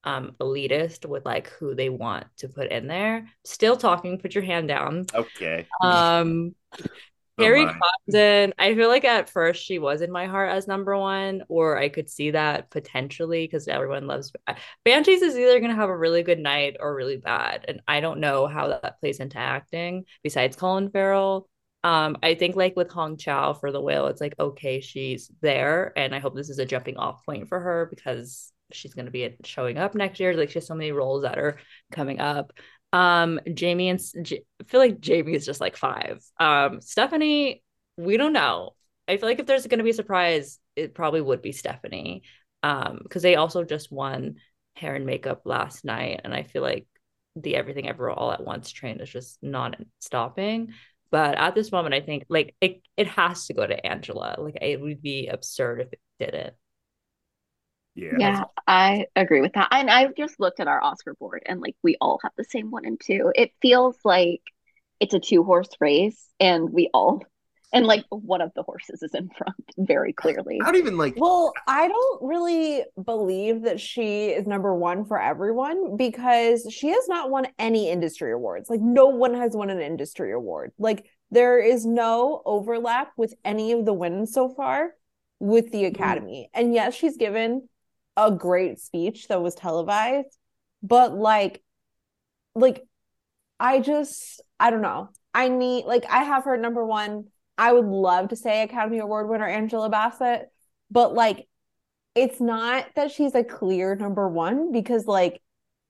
um 0.03 0.35
elitist 0.39 1.05
with 1.05 1.25
like 1.25 1.49
who 1.49 1.75
they 1.75 1.89
want 1.89 2.25
to 2.37 2.47
put 2.47 2.71
in 2.71 2.87
there. 2.87 3.27
Still 3.43 3.77
talking, 3.77 4.19
put 4.19 4.35
your 4.35 4.43
hand 4.43 4.67
down. 4.67 5.05
Okay. 5.13 5.67
Um 5.81 6.55
Kerry 7.37 7.65
oh 7.67 7.73
Condon, 8.07 8.53
I 8.59 8.75
feel 8.75 8.89
like 8.89 9.05
at 9.05 9.29
first 9.29 9.63
she 9.63 9.79
was 9.79 10.01
in 10.01 10.11
my 10.11 10.25
heart 10.25 10.51
as 10.51 10.67
number 10.67 10.97
one, 10.97 11.43
or 11.47 11.77
I 11.77 11.89
could 11.89 12.09
see 12.09 12.31
that 12.31 12.69
potentially 12.69 13.45
because 13.45 13.67
everyone 13.67 14.07
loves 14.07 14.31
Banshees 14.85 15.21
is 15.21 15.37
either 15.37 15.59
gonna 15.59 15.75
have 15.75 15.89
a 15.89 15.97
really 15.97 16.23
good 16.23 16.39
night 16.39 16.77
or 16.79 16.95
really 16.95 17.17
bad. 17.17 17.65
And 17.67 17.81
I 17.87 17.99
don't 18.01 18.19
know 18.19 18.47
how 18.47 18.67
that 18.67 18.99
plays 18.99 19.19
into 19.19 19.37
acting 19.37 20.05
besides 20.23 20.55
Colin 20.55 20.89
Farrell. 20.89 21.47
Um, 21.83 22.17
I 22.21 22.35
think 22.35 22.57
like 22.57 22.75
with 22.75 22.91
Hong 22.91 23.15
Chau 23.15 23.53
for 23.53 23.71
the 23.71 23.79
whale, 23.81 24.07
it's 24.07 24.21
like 24.21 24.35
okay, 24.39 24.81
she's 24.81 25.31
there, 25.41 25.93
and 25.97 26.13
I 26.13 26.19
hope 26.19 26.35
this 26.35 26.49
is 26.49 26.59
a 26.59 26.65
jumping 26.65 26.97
off 26.97 27.25
point 27.25 27.47
for 27.47 27.59
her 27.59 27.87
because 27.89 28.51
she's 28.71 28.93
going 28.93 29.05
to 29.05 29.11
be 29.11 29.35
showing 29.43 29.77
up 29.77 29.95
next 29.95 30.19
year. 30.19 30.35
Like 30.35 30.49
she 30.49 30.59
has 30.59 30.67
so 30.67 30.75
many 30.75 30.91
roles 30.91 31.23
that 31.23 31.37
are 31.37 31.57
coming 31.91 32.19
up. 32.19 32.53
Um, 32.91 33.39
Jamie 33.53 33.89
and 33.89 34.01
J- 34.21 34.43
I 34.59 34.63
feel 34.65 34.79
like 34.79 34.99
Jamie 34.99 35.35
is 35.35 35.45
just 35.45 35.61
like 35.61 35.77
five. 35.77 36.23
Um, 36.39 36.81
Stephanie, 36.81 37.63
we 37.97 38.17
don't 38.17 38.33
know. 38.33 38.71
I 39.07 39.17
feel 39.17 39.29
like 39.29 39.39
if 39.39 39.45
there's 39.45 39.67
going 39.67 39.79
to 39.79 39.83
be 39.83 39.91
a 39.91 39.93
surprise, 39.93 40.59
it 40.75 40.93
probably 40.93 41.21
would 41.21 41.41
be 41.41 41.51
Stephanie. 41.51 42.23
Um, 42.61 42.99
because 43.03 43.23
they 43.23 43.35
also 43.35 43.63
just 43.63 43.91
won 43.91 44.35
hair 44.75 44.95
and 44.95 45.05
makeup 45.05 45.41
last 45.45 45.85
night, 45.85 46.21
and 46.23 46.33
I 46.33 46.43
feel 46.43 46.61
like 46.61 46.87
the 47.35 47.55
Everything 47.55 47.87
Ever 47.87 48.09
All 48.09 48.31
at 48.31 48.43
Once 48.43 48.69
train 48.71 48.99
is 48.99 49.09
just 49.09 49.37
not 49.41 49.75
stopping. 49.99 50.73
But 51.11 51.35
at 51.37 51.55
this 51.55 51.71
moment, 51.71 51.95
I 51.95 52.01
think 52.01 52.25
like 52.29 52.55
it 52.61 52.81
it 52.97 53.07
has 53.07 53.47
to 53.47 53.53
go 53.53 53.65
to 53.65 53.85
Angela. 53.85 54.35
Like 54.37 54.57
it 54.61 54.79
would 54.79 55.01
be 55.01 55.27
absurd 55.27 55.81
if 55.81 55.93
it 55.93 55.99
didn't. 56.19 56.53
Yeah. 57.95 58.15
Yeah, 58.17 58.43
I 58.67 59.07
agree 59.15 59.41
with 59.41 59.53
that. 59.53 59.69
And 59.71 59.89
I 59.89 60.07
just 60.17 60.39
looked 60.39 60.59
at 60.59 60.67
our 60.67 60.81
Oscar 60.81 61.15
board 61.15 61.43
and 61.45 61.59
like 61.59 61.75
we 61.83 61.97
all 61.99 62.19
have 62.23 62.31
the 62.37 62.43
same 62.43 62.71
one 62.71 62.85
and 62.85 62.99
two. 62.99 63.31
It 63.35 63.51
feels 63.61 63.97
like 64.03 64.41
it's 64.99 65.13
a 65.13 65.19
two 65.19 65.43
horse 65.43 65.69
race 65.79 66.27
and 66.39 66.69
we 66.71 66.89
all 66.93 67.23
and 67.71 67.85
like 67.85 68.03
one 68.09 68.41
of 68.41 68.51
the 68.55 68.63
horses 68.63 69.03
is 69.03 69.13
in 69.13 69.29
front 69.29 69.55
very 69.77 70.13
clearly. 70.13 70.59
I 70.61 70.65
don't 70.65 70.77
even 70.77 70.97
like 70.97 71.15
Well, 71.17 71.53
I 71.67 71.87
don't 71.87 72.21
really 72.23 72.83
believe 73.03 73.63
that 73.63 73.79
she 73.79 74.29
is 74.29 74.47
number 74.47 74.73
1 74.73 75.05
for 75.05 75.21
everyone 75.21 75.95
because 75.97 76.67
she 76.71 76.87
has 76.87 77.07
not 77.07 77.29
won 77.29 77.47
any 77.59 77.89
industry 77.89 78.31
awards. 78.31 78.69
Like 78.69 78.81
no 78.81 79.07
one 79.07 79.33
has 79.35 79.53
won 79.53 79.69
an 79.69 79.81
industry 79.81 80.31
award. 80.31 80.71
Like 80.79 81.05
there 81.31 81.59
is 81.59 81.85
no 81.85 82.41
overlap 82.45 83.11
with 83.17 83.33
any 83.45 83.71
of 83.71 83.85
the 83.85 83.93
wins 83.93 84.33
so 84.33 84.49
far 84.49 84.91
with 85.39 85.71
the 85.71 85.83
mm-hmm. 85.83 85.95
academy. 85.95 86.49
Mm. 86.55 86.59
And 86.59 86.73
yes, 86.73 86.95
she's 86.95 87.17
given 87.17 87.69
a 88.17 88.31
great 88.31 88.79
speech 88.79 89.27
that 89.27 89.41
was 89.41 89.55
televised 89.55 90.37
but 90.83 91.13
like 91.13 91.61
like 92.55 92.85
i 93.59 93.79
just 93.79 94.41
i 94.59 94.69
don't 94.69 94.81
know. 94.81 95.09
I 95.33 95.47
need 95.49 95.85
like 95.85 96.05
i 96.09 96.23
have 96.23 96.45
her 96.45 96.57
number 96.57 96.85
one 96.85 97.25
i 97.57 97.71
would 97.71 97.85
love 97.85 98.29
to 98.29 98.35
say 98.35 98.63
academy 98.63 98.99
award 98.99 99.29
winner 99.29 99.47
angela 99.47 99.89
bassett 99.89 100.51
but 100.91 101.13
like 101.13 101.47
it's 102.15 102.41
not 102.41 102.85
that 102.95 103.11
she's 103.11 103.35
a 103.35 103.43
clear 103.43 103.95
number 103.95 104.27
one 104.27 104.71
because 104.71 105.05
like 105.05 105.41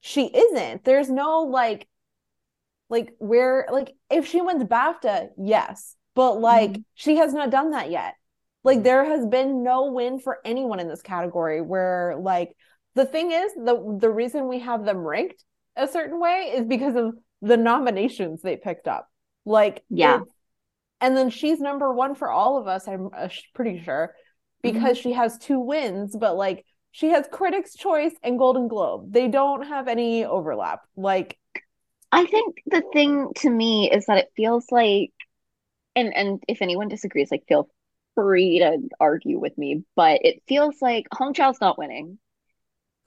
she 0.02 0.26
isn't. 0.26 0.84
There's 0.84 1.10
no 1.10 1.42
like 1.42 1.88
like 2.90 3.14
where 3.20 3.68
like 3.72 3.96
if 4.10 4.28
she 4.28 4.42
wins 4.42 4.64
bafta 4.64 5.30
yes 5.38 5.96
but 6.16 6.40
like 6.40 6.72
mm-hmm. 6.72 6.82
she 6.96 7.18
has 7.18 7.34
not 7.34 7.52
done 7.52 7.72
that 7.72 7.92
yet 7.92 8.16
like 8.70 8.84
there 8.84 9.04
has 9.04 9.26
been 9.26 9.64
no 9.64 9.92
win 9.92 10.20
for 10.20 10.38
anyone 10.46 10.80
in 10.80 10.88
this 10.88 11.02
category 11.02 11.60
where 11.60 12.16
like 12.20 12.56
the 12.94 13.06
thing 13.06 13.32
is 13.32 13.52
the 13.56 13.98
the 14.00 14.10
reason 14.12 14.48
we 14.48 14.60
have 14.60 14.86
them 14.86 15.00
ranked 15.00 15.44
a 15.76 15.88
certain 15.88 16.20
way 16.20 16.54
is 16.56 16.68
because 16.68 16.96
of 16.96 17.16
the 17.42 17.58
nominations 17.58 18.44
they 18.44 18.58
picked 18.58 18.88
up. 18.88 19.10
Like 19.44 19.84
yeah. 19.90 20.20
And 21.02 21.18
then 21.18 21.32
she's 21.32 21.60
number 21.60 21.92
1 21.92 22.14
for 22.14 22.30
all 22.30 22.60
of 22.60 22.68
us 22.68 22.88
I'm 22.88 23.10
uh, 23.12 23.30
pretty 23.56 23.82
sure 23.82 24.14
because 24.62 25.00
mm-hmm. 25.00 25.10
she 25.10 25.14
has 25.14 25.40
two 25.40 25.60
wins 25.60 26.16
but 26.16 26.36
like 26.36 26.64
she 26.92 27.08
has 27.08 27.26
critics 27.32 27.74
choice 27.74 28.14
and 28.22 28.38
golden 28.38 28.68
globe. 28.68 29.12
They 29.12 29.30
don't 29.30 29.64
have 29.64 29.88
any 29.88 30.26
overlap. 30.26 30.82
Like 30.96 31.40
I 32.12 32.28
think 32.28 32.58
the 32.68 32.84
thing 32.94 33.30
to 33.38 33.50
me 33.50 33.90
is 33.90 34.06
that 34.06 34.20
it 34.20 34.30
feels 34.36 34.68
like 34.70 35.12
and 35.96 36.14
and 36.16 36.44
if 36.48 36.62
anyone 36.62 36.88
disagrees 36.88 37.32
like 37.32 37.46
feel 37.48 37.68
free 38.20 38.60
to 38.60 38.78
argue 39.00 39.40
with 39.40 39.58
me, 39.58 39.84
but 39.96 40.22
it 40.24 40.44
feels 40.48 40.82
like 40.82 41.06
Hong 41.14 41.34
Chau's 41.34 41.62
not 41.62 41.78
winning. 41.78 42.20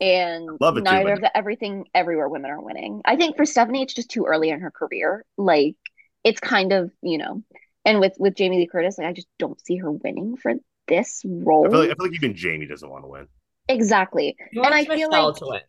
And 0.01 0.49
neither 0.61 1.13
of 1.13 1.21
the 1.21 1.37
everything 1.37 1.85
everywhere 1.95 2.29
women 2.29 2.51
are 2.51 2.61
winning. 2.61 3.03
I 3.05 3.17
think 3.17 3.37
for 3.37 3.45
Stephanie, 3.45 3.83
it's 3.83 3.95
just 3.95 4.11
too 4.11 4.25
early 4.25 4.49
in 4.49 4.61
her 4.61 4.71
career. 4.71 5.25
Like 5.37 5.77
it's 6.25 6.41
kind 6.41 6.73
of, 6.73 6.91
you 7.03 7.19
know, 7.19 7.43
and 7.85 8.01
with 8.01 8.15
with 8.19 8.35
Jamie 8.35 8.59
Lee 8.59 8.67
Curtis, 8.67 8.99
like 8.99 9.07
I 9.07 9.13
just 9.13 9.29
don't 9.39 9.65
see 9.65 9.77
her 9.77 9.93
winning 9.93 10.37
for 10.37 10.55
this 10.89 11.23
role. 11.25 11.67
I 11.67 11.71
feel 11.71 11.79
like, 11.81 11.91
I 11.91 11.95
feel 11.95 12.07
like 12.07 12.17
even 12.17 12.35
Jamie 12.35 12.67
doesn't 12.67 12.89
want 12.89 13.05
to 13.05 13.09
win. 13.09 13.29
Exactly. 13.69 14.37
And 14.53 14.67
I 14.75 14.85
feel 14.85 15.09
like 15.11 15.37
to 15.37 15.47
win. 15.47 15.61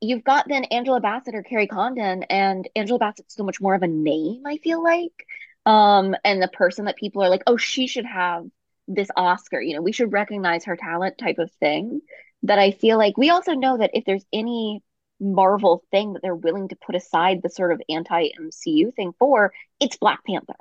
you've 0.00 0.24
got 0.24 0.46
then 0.48 0.64
Angela 0.64 1.00
Bassett 1.00 1.34
or 1.34 1.42
Kerry 1.42 1.66
Condon, 1.66 2.24
and 2.24 2.68
Angela 2.74 2.98
Bassett's 2.98 3.34
so 3.34 3.44
much 3.44 3.60
more 3.60 3.74
of 3.74 3.82
a 3.82 3.88
name, 3.88 4.42
I 4.46 4.58
feel 4.58 4.82
like 4.82 5.26
um 5.68 6.16
and 6.24 6.42
the 6.42 6.48
person 6.48 6.86
that 6.86 6.96
people 6.96 7.22
are 7.22 7.28
like 7.28 7.42
oh 7.46 7.56
she 7.58 7.86
should 7.86 8.06
have 8.06 8.46
this 8.88 9.10
oscar. 9.16 9.60
You 9.60 9.74
know 9.74 9.82
we 9.82 9.92
should 9.92 10.12
recognize 10.12 10.64
her 10.64 10.76
talent 10.76 11.18
type 11.18 11.38
of 11.38 11.52
thing 11.60 12.00
that 12.44 12.58
i 12.58 12.70
feel 12.70 12.96
like 12.98 13.16
we 13.18 13.30
also 13.30 13.52
know 13.52 13.76
that 13.78 13.90
if 13.94 14.04
there's 14.04 14.24
any 14.32 14.82
marvel 15.20 15.82
thing 15.90 16.12
that 16.12 16.22
they're 16.22 16.34
willing 16.34 16.68
to 16.68 16.76
put 16.76 16.94
aside 16.94 17.40
the 17.42 17.50
sort 17.50 17.72
of 17.72 17.82
anti 17.88 18.30
mcu 18.40 18.94
thing 18.94 19.12
for 19.18 19.52
it's 19.80 19.96
black 19.96 20.20
panther. 20.24 20.54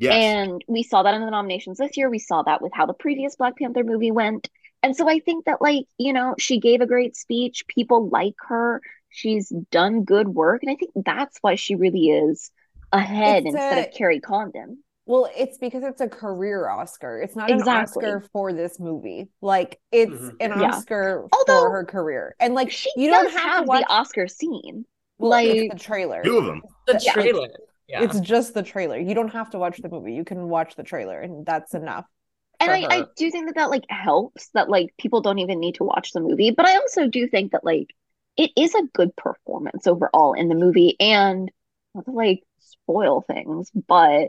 Yes. 0.00 0.14
and 0.14 0.64
we 0.68 0.82
saw 0.82 1.02
that 1.02 1.14
in 1.14 1.22
the 1.22 1.30
nominations 1.30 1.78
this 1.78 1.96
year. 1.96 2.08
We 2.08 2.20
saw 2.20 2.42
that 2.42 2.62
with 2.62 2.72
how 2.72 2.86
the 2.86 2.94
previous 2.94 3.36
black 3.36 3.56
panther 3.58 3.82
movie 3.84 4.12
went. 4.12 4.48
And 4.82 4.96
so 4.96 5.08
i 5.08 5.18
think 5.20 5.44
that 5.46 5.60
like 5.60 5.86
you 5.98 6.12
know 6.12 6.34
she 6.38 6.58
gave 6.60 6.80
a 6.80 6.86
great 6.86 7.16
speech. 7.16 7.64
People 7.68 8.08
like 8.08 8.34
her. 8.48 8.80
She's 9.10 9.48
done 9.70 10.04
good 10.04 10.28
work. 10.28 10.62
And 10.62 10.70
i 10.72 10.76
think 10.76 10.92
that's 10.96 11.38
why 11.42 11.54
she 11.56 11.74
really 11.74 12.08
is 12.10 12.50
ahead 12.92 13.38
it's 13.38 13.54
instead 13.54 13.78
a, 13.78 13.88
of 13.88 13.94
Kerry 13.94 14.20
Condon. 14.20 14.78
Well, 15.06 15.30
it's 15.34 15.56
because 15.56 15.84
it's 15.84 16.02
a 16.02 16.08
career 16.08 16.68
Oscar. 16.68 17.20
It's 17.22 17.34
not 17.34 17.50
exactly. 17.50 18.04
an 18.04 18.16
Oscar 18.16 18.28
for 18.30 18.52
this 18.52 18.78
movie. 18.78 19.28
Like 19.40 19.80
it's 19.90 20.12
mm-hmm. 20.12 20.36
an 20.40 20.60
yeah. 20.60 20.68
Oscar 20.68 21.26
Although, 21.32 21.62
for 21.62 21.70
her 21.70 21.84
career. 21.84 22.36
And 22.38 22.52
like 22.52 22.70
she 22.70 22.90
you 22.94 23.10
don't 23.10 23.30
have, 23.32 23.40
have 23.40 23.64
to 23.64 23.66
watch 23.66 23.84
the 23.88 23.92
Oscar 23.92 24.28
scene. 24.28 24.84
Well, 25.16 25.30
like 25.30 25.70
the 25.72 25.78
trailer. 25.78 26.22
Two 26.22 26.36
of 26.36 26.44
them. 26.44 26.62
The 26.86 27.02
trailer. 27.12 27.48
Yeah. 27.88 28.02
It's 28.02 28.20
just 28.20 28.52
the 28.52 28.62
trailer. 28.62 28.98
You 28.98 29.14
don't 29.14 29.32
have 29.32 29.48
to 29.50 29.58
watch 29.58 29.78
the 29.78 29.88
movie. 29.88 30.12
You 30.12 30.24
can 30.24 30.50
watch 30.50 30.76
the 30.76 30.82
trailer 30.82 31.20
and 31.20 31.46
that's 31.46 31.72
enough. 31.72 32.04
And 32.60 32.70
I, 32.70 32.86
I 32.90 33.04
do 33.16 33.30
think 33.30 33.46
that 33.46 33.54
that 33.54 33.70
like 33.70 33.84
helps 33.88 34.50
that 34.50 34.68
like 34.68 34.92
people 34.98 35.22
don't 35.22 35.38
even 35.38 35.58
need 35.58 35.76
to 35.76 35.84
watch 35.84 36.12
the 36.12 36.20
movie. 36.20 36.50
But 36.50 36.66
I 36.66 36.76
also 36.76 37.06
do 37.06 37.26
think 37.28 37.52
that 37.52 37.64
like 37.64 37.94
it 38.36 38.50
is 38.56 38.74
a 38.74 38.82
good 38.92 39.16
performance 39.16 39.86
overall 39.86 40.34
in 40.34 40.48
the 40.48 40.54
movie 40.54 40.96
and 41.00 41.50
not 41.98 42.04
to 42.06 42.10
like 42.12 42.42
spoil 42.58 43.22
things, 43.22 43.70
but 43.86 44.28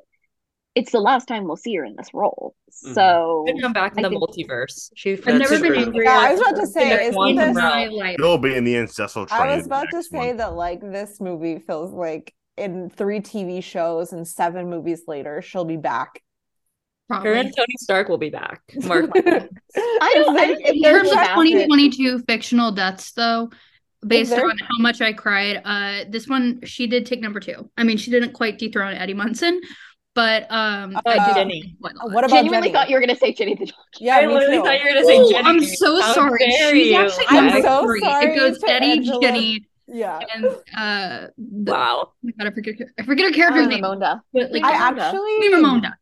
it's 0.76 0.92
the 0.92 1.00
last 1.00 1.28
time 1.28 1.46
we'll 1.46 1.56
see 1.56 1.76
her 1.76 1.84
in 1.84 1.96
this 1.96 2.14
role. 2.14 2.56
Mm-hmm. 2.72 2.94
So 2.94 3.46
mm-hmm. 3.48 3.60
come 3.60 3.74
back 3.74 3.94
in 3.98 4.06
I 4.06 4.10
the 4.10 4.10
think... 4.10 4.24
multiverse. 4.24 4.92
She's 4.96 5.20
I've 5.26 5.40
never 5.40 5.60
been 5.60 5.76
angry. 5.76 6.06
Yeah, 6.06 6.20
I 6.20 6.32
was 6.32 6.40
about 6.42 6.56
to 6.58 6.68
say, 6.68 7.08
isn't 7.08 7.36
this... 7.36 8.16
She'll 8.18 8.38
be 8.38 8.56
in 8.56 8.64
the 8.64 8.78
ancestral 8.78 9.26
train. 9.26 9.42
I 9.42 9.56
was 9.56 9.66
about 9.66 9.88
to 9.92 10.04
say 10.04 10.28
one. 10.28 10.38
that 10.38 10.56
like 10.56 10.82
this 10.82 11.20
movie 11.20 11.60
feels 11.60 11.92
like 11.92 12.34
in 12.58 12.90
three 12.90 13.20
TV 13.20 13.64
shows 13.64 14.14
and 14.14 14.28
seven 14.28 14.70
movies 14.70 15.04
later, 15.08 15.42
she'll 15.42 15.66
be 15.66 15.78
back. 15.78 16.22
Probably. 17.08 17.30
Her 17.30 17.36
and 17.36 17.56
Tony 17.56 17.76
Stark 17.80 18.08
will 18.08 18.20
be 18.20 18.30
back. 18.30 18.62
Mark. 18.84 19.10
I 19.16 20.12
don't. 20.14 20.38
I, 20.38 20.56
in 20.64 20.82
terms 20.84 21.10
of 21.10 21.18
2022 21.18 22.20
fictional 22.20 22.72
deaths, 22.72 23.12
though, 23.14 23.50
based 24.06 24.34
on 24.34 24.58
how 24.58 24.78
much 24.80 25.02
I 25.02 25.14
cried, 25.14 25.62
uh, 25.66 26.06
this 26.10 26.28
one 26.28 26.62
she 26.64 26.88
did 26.88 27.06
take 27.06 27.22
number 27.22 27.39
two. 27.39 27.70
I 27.78 27.84
mean, 27.84 27.97
she 27.97 28.12
didn't 28.12 28.34
quite 28.34 28.58
dethrone 28.58 28.93
Eddie 28.95 29.14
Munson, 29.14 29.60
but 30.16 30.43
um, 30.50 30.95
uh, 30.95 31.02
I 31.06 31.34
Jenny. 31.34 31.76
What 31.80 31.93
about 31.95 32.30
genuinely 32.30 32.68
Jenny? 32.68 32.74
thought 32.74 32.89
you 32.89 32.95
were 32.95 33.02
gonna 33.02 33.16
say 33.16 33.34
Jenny 33.34 33.56
the 33.56 33.66
Jockey. 33.66 33.78
Yeah, 34.00 34.18
I 34.18 34.26
literally 34.26 34.58
thought 34.58 34.80
you 34.80 34.86
were 34.86 34.93
gonna 34.93 35.06
say 35.06 35.20
Ooh, 35.20 35.30
Jenny. 35.32 35.47
I'm 35.47 35.64
so 35.64 36.02
How 36.02 36.14
sorry. 36.14 36.50
She's 36.72 36.93
actually 36.95 37.26
I'm 37.30 37.62
so 37.62 37.84
three. 37.84 38.02
sorry. 38.02 38.34
It 38.34 38.38
goes 38.38 38.64
Eddie, 38.68 38.91
Angela. 38.91 39.22
Jenny. 39.22 39.66
Yeah. 39.91 40.20
And 40.36 40.45
uh 40.78 41.28
the, 41.38 41.72
wow. 41.72 42.00
Oh 42.04 42.12
my 42.22 42.32
god, 42.38 42.47
I 42.47 42.52
forget 42.52 42.76
I 43.00 43.04
forget 43.04 43.26
her 43.26 43.34
character's 43.34 43.66
uh, 43.66 43.70
name. 43.70 43.84
Ramonda. 43.84 44.22
But 44.34 44.52
like 44.52 44.64
I 44.64 44.74
actually 44.74 45.50
Ramonda. 45.50 45.93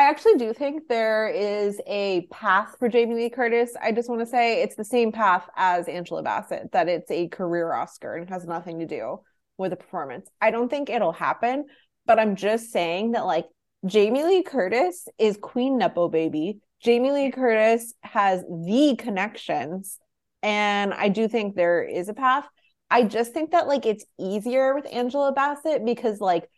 I 0.00 0.04
actually 0.04 0.36
do 0.36 0.54
think 0.54 0.88
there 0.88 1.28
is 1.28 1.78
a 1.86 2.26
path 2.30 2.74
for 2.78 2.88
Jamie 2.88 3.16
Lee 3.16 3.28
Curtis. 3.28 3.74
I 3.82 3.92
just 3.92 4.08
want 4.08 4.22
to 4.22 4.26
say 4.26 4.62
it's 4.62 4.74
the 4.74 4.82
same 4.82 5.12
path 5.12 5.46
as 5.56 5.88
Angela 5.88 6.22
Bassett, 6.22 6.72
that 6.72 6.88
it's 6.88 7.10
a 7.10 7.28
career 7.28 7.74
Oscar 7.74 8.14
and 8.14 8.26
has 8.30 8.46
nothing 8.46 8.78
to 8.78 8.86
do 8.86 9.20
with 9.58 9.72
the 9.72 9.76
performance. 9.76 10.26
I 10.40 10.52
don't 10.52 10.70
think 10.70 10.88
it'll 10.88 11.12
happen, 11.12 11.66
but 12.06 12.18
I'm 12.18 12.34
just 12.34 12.72
saying 12.72 13.10
that 13.10 13.26
like 13.26 13.44
Jamie 13.84 14.24
Lee 14.24 14.42
Curtis 14.42 15.06
is 15.18 15.36
Queen 15.36 15.76
Nepo 15.76 16.08
baby. 16.08 16.60
Jamie 16.82 17.10
Lee 17.10 17.30
Curtis 17.30 17.92
has 18.00 18.42
the 18.48 18.96
connections. 18.98 19.98
And 20.42 20.94
I 20.94 21.10
do 21.10 21.28
think 21.28 21.56
there 21.56 21.82
is 21.82 22.08
a 22.08 22.14
path. 22.14 22.46
I 22.90 23.02
just 23.02 23.34
think 23.34 23.50
that 23.50 23.68
like 23.68 23.84
it's 23.84 24.06
easier 24.18 24.74
with 24.74 24.90
Angela 24.90 25.32
Bassett 25.32 25.84
because 25.84 26.22
like 26.22 26.48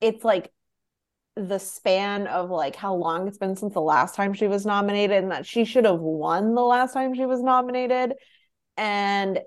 it's 0.00 0.24
like 0.24 0.50
the 1.36 1.58
span 1.58 2.26
of 2.26 2.50
like 2.50 2.74
how 2.74 2.94
long 2.94 3.28
it's 3.28 3.38
been 3.38 3.56
since 3.56 3.74
the 3.74 3.80
last 3.80 4.14
time 4.14 4.32
she 4.32 4.48
was 4.48 4.64
nominated 4.64 5.22
and 5.22 5.30
that 5.30 5.44
she 5.44 5.64
should 5.64 5.84
have 5.84 6.00
won 6.00 6.54
the 6.54 6.62
last 6.62 6.94
time 6.94 7.14
she 7.14 7.26
was 7.26 7.42
nominated. 7.42 8.14
And 8.76 9.40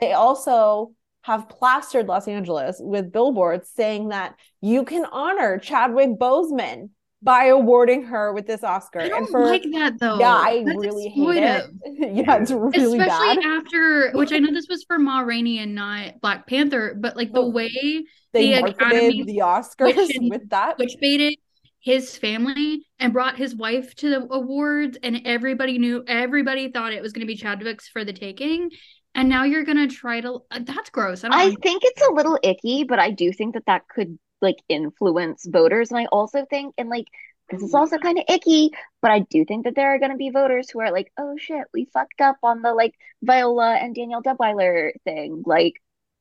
they 0.00 0.12
also 0.12 0.92
have 1.22 1.48
plastered 1.48 2.06
Los 2.06 2.28
Angeles 2.28 2.76
with 2.80 3.10
billboards 3.10 3.70
saying 3.74 4.10
that 4.10 4.36
you 4.60 4.84
can 4.84 5.06
honor 5.06 5.58
Chadwick 5.58 6.10
Boseman 6.10 6.90
by 7.24 7.46
awarding 7.46 8.04
her 8.04 8.32
with 8.32 8.46
this 8.46 8.62
Oscar. 8.62 9.00
I 9.00 9.08
don't 9.08 9.22
and 9.22 9.28
for, 9.28 9.44
like 9.44 9.64
that 9.72 9.98
though. 9.98 10.18
Yeah, 10.18 10.34
I 10.34 10.62
That's 10.64 10.78
really 10.78 11.08
hate 11.08 11.42
it. 11.42 11.70
yeah, 12.14 12.36
it's 12.36 12.50
really 12.50 12.98
Especially 12.98 13.36
bad. 13.36 13.38
after, 13.38 14.12
which 14.12 14.32
I 14.32 14.38
know 14.38 14.52
this 14.52 14.68
was 14.68 14.84
for 14.84 14.98
Ma 14.98 15.20
Rainey 15.20 15.58
and 15.58 15.74
not 15.74 16.20
Black 16.20 16.46
Panther, 16.46 16.94
but 16.94 17.16
like 17.16 17.32
the 17.32 17.40
oh. 17.40 17.48
way 17.48 18.04
they 18.34 18.60
the 18.60 18.68
Academy 18.68 19.22
the 19.22 19.38
Oscars 19.38 19.94
switched, 19.94 20.18
with 20.22 20.48
that, 20.50 20.78
which 20.78 20.96
baited 21.00 21.38
his 21.80 22.16
family 22.16 22.86
and 22.98 23.12
brought 23.12 23.36
his 23.36 23.54
wife 23.54 23.94
to 23.96 24.10
the 24.10 24.26
awards, 24.30 24.98
and 25.02 25.22
everybody 25.24 25.78
knew, 25.78 26.02
everybody 26.06 26.70
thought 26.70 26.92
it 26.92 27.02
was 27.02 27.12
going 27.12 27.20
to 27.20 27.26
be 27.26 27.36
Chadwick's 27.36 27.88
for 27.88 28.04
the 28.04 28.12
taking. 28.12 28.70
And 29.14 29.28
now 29.28 29.44
you're 29.44 29.64
gonna 29.64 29.86
try 29.86 30.20
to 30.20 30.40
uh, 30.50 30.60
that's 30.62 30.90
gross. 30.90 31.22
I, 31.22 31.28
I 31.30 31.54
think 31.62 31.82
it's 31.84 32.02
a 32.02 32.12
little 32.12 32.38
icky 32.42 32.82
but 32.82 32.98
i 32.98 33.10
do 33.12 33.32
think 33.32 33.54
that 33.54 33.66
that 33.66 33.82
could 33.88 34.18
like 34.42 34.56
influence 34.68 35.46
voters. 35.46 35.90
And 35.90 36.00
i 36.00 36.06
also 36.06 36.44
think 36.50 36.74
and 36.78 36.88
like 36.88 37.06
this 37.48 37.62
is 37.62 37.74
also 37.74 37.98
kind 37.98 38.18
of 38.18 38.24
icky 38.28 38.70
but 39.02 39.12
i 39.12 39.20
do 39.20 39.44
think 39.44 39.64
that 39.64 39.76
there 39.76 39.94
are 39.94 39.98
going 40.00 40.10
to 40.10 40.16
be 40.16 40.30
voters 40.30 40.68
who 40.68 40.80
are 40.80 40.90
like 40.90 41.12
oh 41.16 41.36
shit 41.36 41.64
we 41.72 41.84
fucked 41.92 42.20
up 42.20 42.38
on 42.42 42.62
the 42.62 42.74
like 42.74 42.94
viola 43.22 43.74
and 43.74 43.94
danielle 43.94 44.22
Deadwyler 44.22 44.90
thing. 45.04 45.44
Like 45.46 45.74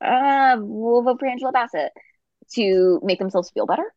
uh 0.03 0.57
we'll 0.59 1.01
vote 1.01 1.19
for 1.19 1.27
angela 1.27 1.51
bassett 1.51 1.91
to 2.53 2.99
make 3.03 3.19
themselves 3.19 3.49
feel 3.51 3.65
better 3.65 3.93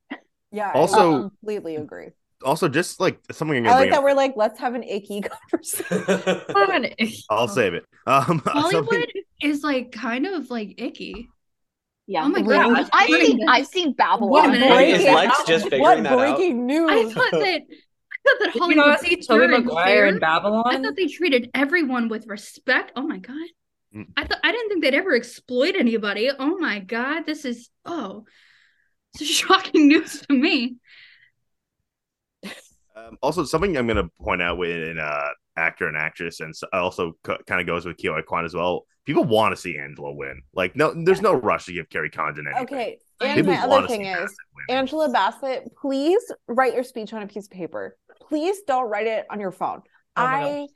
yeah 0.52 0.72
also 0.72 1.16
I 1.16 1.20
completely 1.20 1.76
agree 1.76 2.10
also 2.44 2.68
just 2.68 3.00
like 3.00 3.18
something 3.32 3.66
I 3.66 3.70
like 3.72 3.90
that 3.90 3.98
up. 3.98 4.04
we're 4.04 4.14
like, 4.14 4.34
let's 4.36 4.58
have 4.60 4.74
an 4.74 4.82
icky 4.82 5.20
conversation. 5.50 7.14
I'll 7.30 7.48
save 7.48 7.74
it. 7.74 7.84
Um, 8.06 8.42
Hollywood 8.46 8.88
something... 8.88 9.22
is 9.42 9.62
like 9.62 9.92
kind 9.92 10.26
of 10.26 10.50
like 10.50 10.80
icky. 10.80 11.28
Yeah. 12.06 12.24
Oh 12.24 12.28
my 12.28 12.42
god. 12.42 12.88
I've 12.92 13.08
seen 13.08 13.48
I've 13.48 13.66
seen 13.66 13.92
Babylon. 13.94 14.30
What 14.30 14.50
breaking, 14.50 15.30
just 15.46 15.64
what 15.72 16.02
breaking 16.02 16.60
out. 16.60 16.66
news? 16.66 16.90
I 16.90 17.04
thought 17.12 17.32
that 17.32 17.42
I 17.42 18.28
thought 18.28 18.38
that 18.40 18.50
Hollywood. 18.58 18.76
You 18.76 18.92
know, 18.92 18.96
see 18.98 19.16
Tobey 19.16 19.46
Maguire 19.48 20.06
in 20.06 20.18
Babylon. 20.18 20.64
I 20.66 20.80
thought 20.80 20.94
they 20.96 21.06
treated 21.06 21.50
everyone 21.54 22.08
with 22.08 22.26
respect. 22.26 22.92
Oh 22.94 23.02
my 23.02 23.18
god. 23.18 23.48
Mm. 23.94 24.06
I 24.16 24.24
thought 24.24 24.38
I 24.42 24.52
didn't 24.52 24.68
think 24.68 24.84
they'd 24.84 24.94
ever 24.94 25.14
exploit 25.14 25.74
anybody. 25.76 26.30
Oh 26.36 26.58
my 26.58 26.80
god, 26.80 27.24
this 27.26 27.44
is 27.44 27.70
oh, 27.84 28.24
it's 29.14 29.24
shocking 29.30 29.88
news 29.88 30.24
to 30.28 30.34
me. 30.34 30.76
Um, 32.96 33.18
also, 33.22 33.44
something 33.44 33.76
I'm 33.76 33.86
going 33.86 33.98
to 33.98 34.10
point 34.20 34.40
out 34.40 34.56
with 34.56 34.70
an 34.70 34.98
uh, 34.98 35.28
actor 35.56 35.86
and 35.86 35.96
actress, 35.96 36.40
and 36.40 36.54
also 36.72 37.12
co- 37.22 37.38
kind 37.46 37.60
of 37.60 37.66
goes 37.66 37.84
with 37.84 37.96
Ke 37.96 38.06
Huy 38.06 38.22
Quan 38.22 38.44
as 38.44 38.54
well. 38.54 38.86
People 39.04 39.24
want 39.24 39.54
to 39.54 39.60
see 39.60 39.78
Angela 39.78 40.12
win. 40.12 40.42
Like, 40.54 40.74
no, 40.74 40.92
there's 41.04 41.20
no 41.20 41.32
rush 41.34 41.66
to 41.66 41.72
give 41.72 41.88
Kerry 41.90 42.10
Condon 42.10 42.46
anything. 42.48 42.64
Okay, 42.64 42.98
and 43.20 43.36
People 43.36 43.52
my 43.52 43.60
other 43.60 43.86
thing 43.86 44.06
is, 44.06 44.34
Angela 44.68 45.10
Bassett, 45.10 45.70
please 45.80 46.20
write 46.48 46.74
your 46.74 46.82
speech 46.82 47.12
on 47.12 47.22
a 47.22 47.26
piece 47.26 47.44
of 47.44 47.50
paper. 47.50 47.96
Please 48.28 48.62
don't 48.66 48.88
write 48.88 49.06
it 49.06 49.26
on 49.30 49.40
your 49.40 49.52
phone. 49.52 49.82
Oh 50.16 50.22
I 50.22 50.66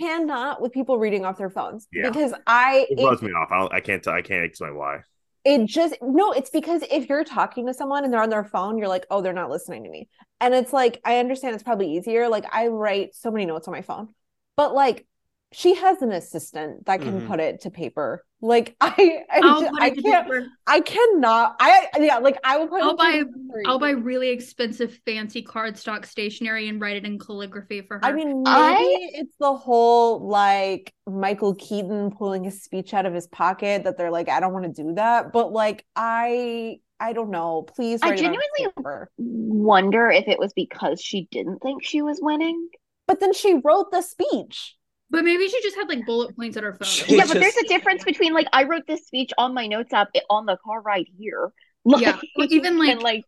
cannot 0.00 0.60
with 0.60 0.72
people 0.72 0.98
reading 0.98 1.24
off 1.24 1.38
their 1.38 1.50
phones 1.50 1.86
yeah. 1.92 2.08
because 2.08 2.32
I 2.46 2.86
it, 2.90 2.98
it 2.98 3.22
me 3.22 3.30
off. 3.32 3.48
I, 3.50 3.76
I 3.76 3.80
can't. 3.80 4.06
I 4.08 4.22
can't 4.22 4.44
explain 4.44 4.76
why 4.76 5.00
it 5.44 5.64
just 5.66 5.96
no 6.02 6.32
it's 6.32 6.50
because 6.50 6.82
if 6.90 7.08
you're 7.08 7.24
talking 7.24 7.66
to 7.66 7.74
someone 7.74 8.04
and 8.04 8.12
they're 8.12 8.22
on 8.22 8.30
their 8.30 8.44
phone 8.44 8.78
you're 8.78 8.88
like 8.88 9.06
oh 9.10 9.20
they're 9.20 9.32
not 9.32 9.50
listening 9.50 9.82
to 9.82 9.90
me 9.90 10.08
and 10.40 10.54
it's 10.54 10.72
like 10.72 11.00
i 11.04 11.18
understand 11.18 11.54
it's 11.54 11.64
probably 11.64 11.96
easier 11.96 12.28
like 12.28 12.44
i 12.52 12.68
write 12.68 13.14
so 13.14 13.30
many 13.30 13.44
notes 13.44 13.66
on 13.66 13.72
my 13.72 13.82
phone 13.82 14.08
but 14.56 14.74
like 14.74 15.06
she 15.52 15.74
has 15.74 16.02
an 16.02 16.12
assistant 16.12 16.86
that 16.86 17.00
can 17.00 17.20
mm-hmm. 17.20 17.26
put 17.28 17.40
it 17.40 17.60
to 17.62 17.70
paper. 17.70 18.24
Like 18.40 18.74
I, 18.80 19.22
I, 19.30 19.40
just, 19.40 19.72
I 19.80 19.90
can't, 19.90 20.26
paper. 20.26 20.46
I 20.66 20.80
cannot. 20.80 21.56
I 21.60 21.88
yeah, 21.98 22.18
like 22.18 22.38
I 22.42 22.58
will 22.58 22.68
put. 22.68 22.82
I'll 22.82 22.96
buy, 22.96 23.22
I'll 23.66 23.78
buy 23.78 23.90
really 23.90 24.30
expensive, 24.30 24.98
fancy 25.04 25.44
cardstock 25.44 26.06
stationery 26.06 26.68
and 26.68 26.80
write 26.80 26.96
it 26.96 27.04
in 27.04 27.18
calligraphy 27.18 27.82
for 27.82 27.98
her. 27.98 28.04
I 28.04 28.12
mean, 28.12 28.42
maybe 28.42 28.46
I... 28.46 29.10
it's 29.14 29.36
the 29.38 29.54
whole 29.54 30.26
like 30.26 30.92
Michael 31.06 31.54
Keaton 31.54 32.10
pulling 32.10 32.44
his 32.44 32.62
speech 32.62 32.94
out 32.94 33.06
of 33.06 33.14
his 33.14 33.26
pocket 33.28 33.84
that 33.84 33.96
they're 33.96 34.10
like, 34.10 34.28
I 34.28 34.40
don't 34.40 34.52
want 34.52 34.64
to 34.64 34.82
do 34.82 34.94
that, 34.94 35.32
but 35.32 35.52
like 35.52 35.84
I, 35.94 36.78
I 36.98 37.12
don't 37.12 37.30
know. 37.30 37.62
Please, 37.62 38.00
I 38.02 38.16
genuinely 38.16 39.00
wonder 39.18 40.10
if 40.10 40.26
it 40.26 40.38
was 40.38 40.52
because 40.52 41.00
she 41.00 41.28
didn't 41.30 41.60
think 41.60 41.84
she 41.84 42.02
was 42.02 42.18
winning. 42.20 42.68
But 43.06 43.20
then 43.20 43.32
she 43.32 43.60
wrote 43.62 43.90
the 43.90 44.00
speech. 44.00 44.76
But 45.12 45.24
maybe 45.24 45.46
she 45.46 45.60
just 45.60 45.76
had 45.76 45.90
like 45.90 46.06
bullet 46.06 46.34
points 46.34 46.56
at 46.56 46.64
her 46.64 46.72
phone. 46.72 46.88
She 46.88 47.16
yeah, 47.16 47.26
but 47.28 47.34
there's 47.34 47.56
a 47.58 47.68
difference 47.68 48.02
between 48.02 48.32
like 48.32 48.48
I 48.50 48.64
wrote 48.64 48.86
this 48.88 49.06
speech 49.06 49.30
on 49.36 49.52
my 49.52 49.66
notes 49.66 49.92
app 49.92 50.08
on 50.30 50.46
the 50.46 50.56
car 50.64 50.80
ride 50.80 51.06
here. 51.16 51.52
Like, 51.84 52.02
yeah, 52.02 52.20
even 52.48 52.78
like 52.78 53.02
like 53.02 53.24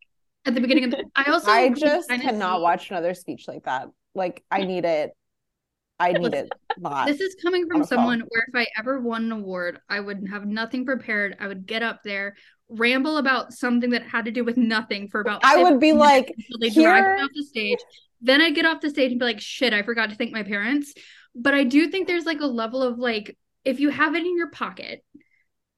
at 0.47 0.55
the 0.55 0.61
beginning 0.61 0.85
of 0.85 0.93
the. 0.93 1.03
I 1.17 1.25
also 1.25 1.51
I 1.51 1.71
just 1.71 2.09
cannot 2.09 2.59
see... 2.59 2.63
watch 2.63 2.89
another 2.89 3.13
speech 3.13 3.49
like 3.49 3.65
that. 3.65 3.89
Like 4.15 4.45
I 4.49 4.63
need 4.63 4.85
it. 4.85 5.11
I 5.99 6.13
need 6.13 6.35
it. 6.35 6.53
Not 6.79 7.09
this 7.09 7.21
is 7.21 7.35
coming 7.43 7.67
from 7.67 7.83
someone 7.83 8.21
phone. 8.21 8.29
where 8.29 8.45
if 8.47 8.55
I 8.55 8.69
ever 8.79 9.01
won 9.01 9.25
an 9.25 9.33
award, 9.33 9.81
I 9.89 9.99
would 9.99 10.29
have 10.31 10.47
nothing 10.47 10.87
prepared. 10.87 11.37
I 11.41 11.49
would 11.49 11.67
get 11.67 11.83
up 11.83 12.05
there, 12.05 12.37
ramble 12.69 13.17
about 13.17 13.53
something 13.53 13.91
that 13.91 14.05
had 14.05 14.27
to 14.27 14.31
do 14.31 14.45
with 14.45 14.57
nothing 14.57 15.09
for 15.09 15.21
about. 15.21 15.45
I 15.45 15.61
would 15.61 15.81
be 15.81 15.93
like, 15.93 16.33
they 16.61 16.69
here... 16.69 16.91
drag 16.91 17.17
me 17.17 17.25
off 17.25 17.31
the 17.35 17.43
stage. 17.43 17.81
Then 18.21 18.41
I'd 18.41 18.55
get 18.55 18.67
off 18.67 18.81
the 18.81 18.91
stage 18.91 19.11
and 19.11 19.19
be 19.19 19.27
like, 19.27 19.41
"Shit, 19.41 19.73
I 19.73 19.83
forgot 19.83 20.11
to 20.11 20.15
thank 20.15 20.31
my 20.31 20.45
parents." 20.45 20.95
But 21.35 21.55
I 21.55 21.65
do 21.65 21.89
think 21.89 22.07
there's 22.07 22.27
like 22.27 22.41
a 22.41 22.47
level 22.47 22.83
of 22.83 22.99
like 22.99 23.37
if 23.65 23.81
you 23.81 23.91
have 23.91 24.15
it 24.15 24.25
in 24.25 24.37
your 24.37 24.51
pocket 24.51 25.05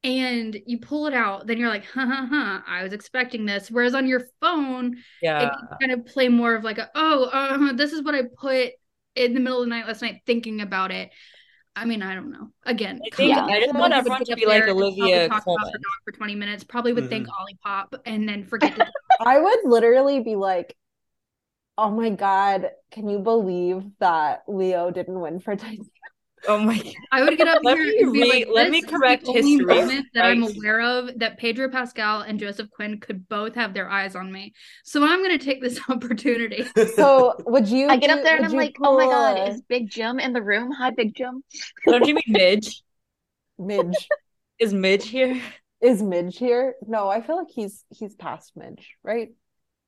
and 0.03 0.57
you 0.65 0.79
pull 0.79 1.07
it 1.07 1.13
out, 1.13 1.47
then 1.47 1.57
you're 1.57 1.69
like, 1.69 1.85
ha 1.85 2.05
ha 2.05 2.27
ha, 2.29 2.63
I 2.67 2.83
was 2.83 2.93
expecting 2.93 3.45
this. 3.45 3.71
Whereas 3.71 3.95
on 3.95 4.07
your 4.07 4.23
phone, 4.41 4.97
yeah, 5.21 5.41
it 5.41 5.49
can 5.51 5.89
kind 5.89 5.91
of 5.99 6.05
play 6.05 6.29
more 6.29 6.55
of 6.55 6.63
like 6.63 6.77
a, 6.77 6.89
oh, 6.95 7.25
uh, 7.25 7.73
this 7.75 7.93
is 7.93 8.03
what 8.03 8.15
I 8.15 8.23
put 8.23 8.71
in 9.15 9.33
the 9.33 9.39
middle 9.39 9.59
of 9.59 9.65
the 9.65 9.69
night 9.69 9.87
last 9.87 10.01
night 10.01 10.21
thinking 10.25 10.61
about 10.61 10.91
it. 10.91 11.11
I 11.75 11.85
mean, 11.85 12.01
I 12.01 12.15
don't 12.15 12.31
know. 12.31 12.49
Again, 12.65 12.99
I, 13.05 13.15
think, 13.15 13.37
I 13.37 13.59
just 13.59 13.75
want 13.75 13.93
everyone 13.93 14.25
to 14.25 14.35
be 14.35 14.47
like 14.47 14.67
Olivia 14.67 15.29
talk 15.29 15.43
Colman. 15.45 15.67
About 15.67 15.81
for 16.05 16.11
twenty 16.11 16.33
minutes. 16.33 16.63
Probably 16.63 16.91
would 16.91 17.03
mm-hmm. 17.03 17.09
think 17.09 17.27
Olipop 17.27 17.99
and 18.05 18.27
then 18.27 18.45
forget. 18.45 18.75
To- 18.75 18.91
I 19.19 19.39
would 19.39 19.59
literally 19.63 20.21
be 20.21 20.35
like, 20.35 20.75
"Oh 21.77 21.91
my 21.91 22.09
god, 22.09 22.71
can 22.91 23.09
you 23.09 23.19
believe 23.19 23.83
that 23.99 24.43
Leo 24.47 24.91
didn't 24.91 25.19
win 25.19 25.39
for 25.39 25.55
Titanic?" 25.55 25.87
Oh 26.47 26.59
my 26.59 26.77
god. 26.77 26.93
I 27.11 27.23
would 27.23 27.37
get 27.37 27.47
up 27.47 27.61
let 27.63 27.77
here 27.77 27.93
and 27.99 28.13
be 28.13 28.21
re- 28.21 28.29
like, 28.29 28.47
let 28.51 28.69
me 28.69 28.81
correct 28.81 29.27
history. 29.27 29.65
Moment 29.65 30.05
that 30.13 30.25
I'm 30.25 30.43
aware 30.43 30.81
of 30.81 31.19
that 31.19 31.37
Pedro 31.37 31.69
Pascal 31.69 32.21
and 32.21 32.39
Joseph 32.39 32.69
Quinn 32.71 32.99
could 32.99 33.27
both 33.27 33.55
have 33.55 33.73
their 33.73 33.89
eyes 33.89 34.15
on 34.15 34.31
me. 34.31 34.53
So 34.83 35.03
I'm 35.03 35.21
gonna 35.21 35.37
take 35.37 35.61
this 35.61 35.79
opportunity. 35.89 36.65
So 36.95 37.35
would 37.45 37.67
you 37.67 37.87
I 37.89 37.97
get 37.97 38.07
do, 38.07 38.13
up 38.13 38.23
there 38.23 38.37
and 38.37 38.45
I'm 38.45 38.53
like, 38.53 38.75
oh 38.81 38.97
my 38.97 39.05
god, 39.05 39.49
is 39.49 39.61
Big 39.61 39.89
Jim 39.89 40.19
in 40.19 40.33
the 40.33 40.41
room? 40.41 40.71
Hi, 40.71 40.91
Big 40.91 41.15
Jim. 41.15 41.43
Don't 41.85 42.07
you 42.07 42.15
mean 42.15 42.23
Midge? 42.27 42.83
Midge. 43.57 44.07
is 44.59 44.73
Midge 44.73 45.07
here? 45.07 45.41
Is 45.81 46.01
Midge 46.01 46.37
here? 46.37 46.75
No, 46.87 47.07
I 47.07 47.21
feel 47.21 47.37
like 47.37 47.49
he's 47.53 47.83
he's 47.89 48.15
past 48.15 48.53
Midge, 48.55 48.95
right? 49.03 49.29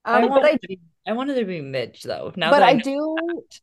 Um, 0.04 0.24
I 0.24 0.26
wanted, 0.26 0.46
I, 0.46 0.52
to 0.52 0.68
be, 0.68 0.80
I 1.06 1.12
wanted 1.12 1.34
to 1.34 1.44
be 1.44 1.60
Midge 1.60 2.02
though. 2.02 2.32
Now 2.36 2.50
but 2.50 2.62
I, 2.62 2.70
I 2.70 2.74
do 2.76 3.16
that. 3.18 3.60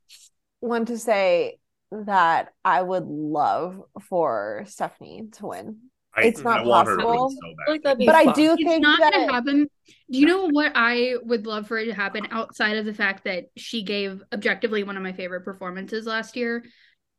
want 0.61 0.89
to 0.89 0.97
say 0.97 1.57
that 1.91 2.53
I 2.63 2.81
would 2.81 3.05
love 3.05 3.81
for 4.09 4.63
Stephanie 4.67 5.29
to 5.33 5.45
win. 5.47 5.77
I, 6.15 6.23
it's 6.23 6.41
not 6.41 6.65
possible, 6.65 7.29
so 7.29 7.71
like 7.71 7.83
but 7.83 7.97
fun. 8.03 8.15
I 8.15 8.33
do 8.33 8.53
it's 8.53 8.63
think 8.63 8.81
not 8.81 8.99
that... 8.99 9.13
gonna 9.13 9.31
happen. 9.31 9.67
Do 10.09 10.17
you 10.17 10.25
know 10.25 10.47
what 10.49 10.71
I 10.73 11.15
would 11.21 11.45
love 11.45 11.67
for 11.67 11.77
it 11.77 11.85
to 11.85 11.93
happen 11.93 12.27
outside 12.31 12.77
of 12.77 12.85
the 12.85 12.93
fact 12.93 13.25
that 13.25 13.45
she 13.55 13.83
gave 13.83 14.23
objectively 14.33 14.83
one 14.83 14.97
of 14.97 15.03
my 15.03 15.13
favorite 15.13 15.41
performances 15.45 16.07
last 16.07 16.35
year? 16.35 16.63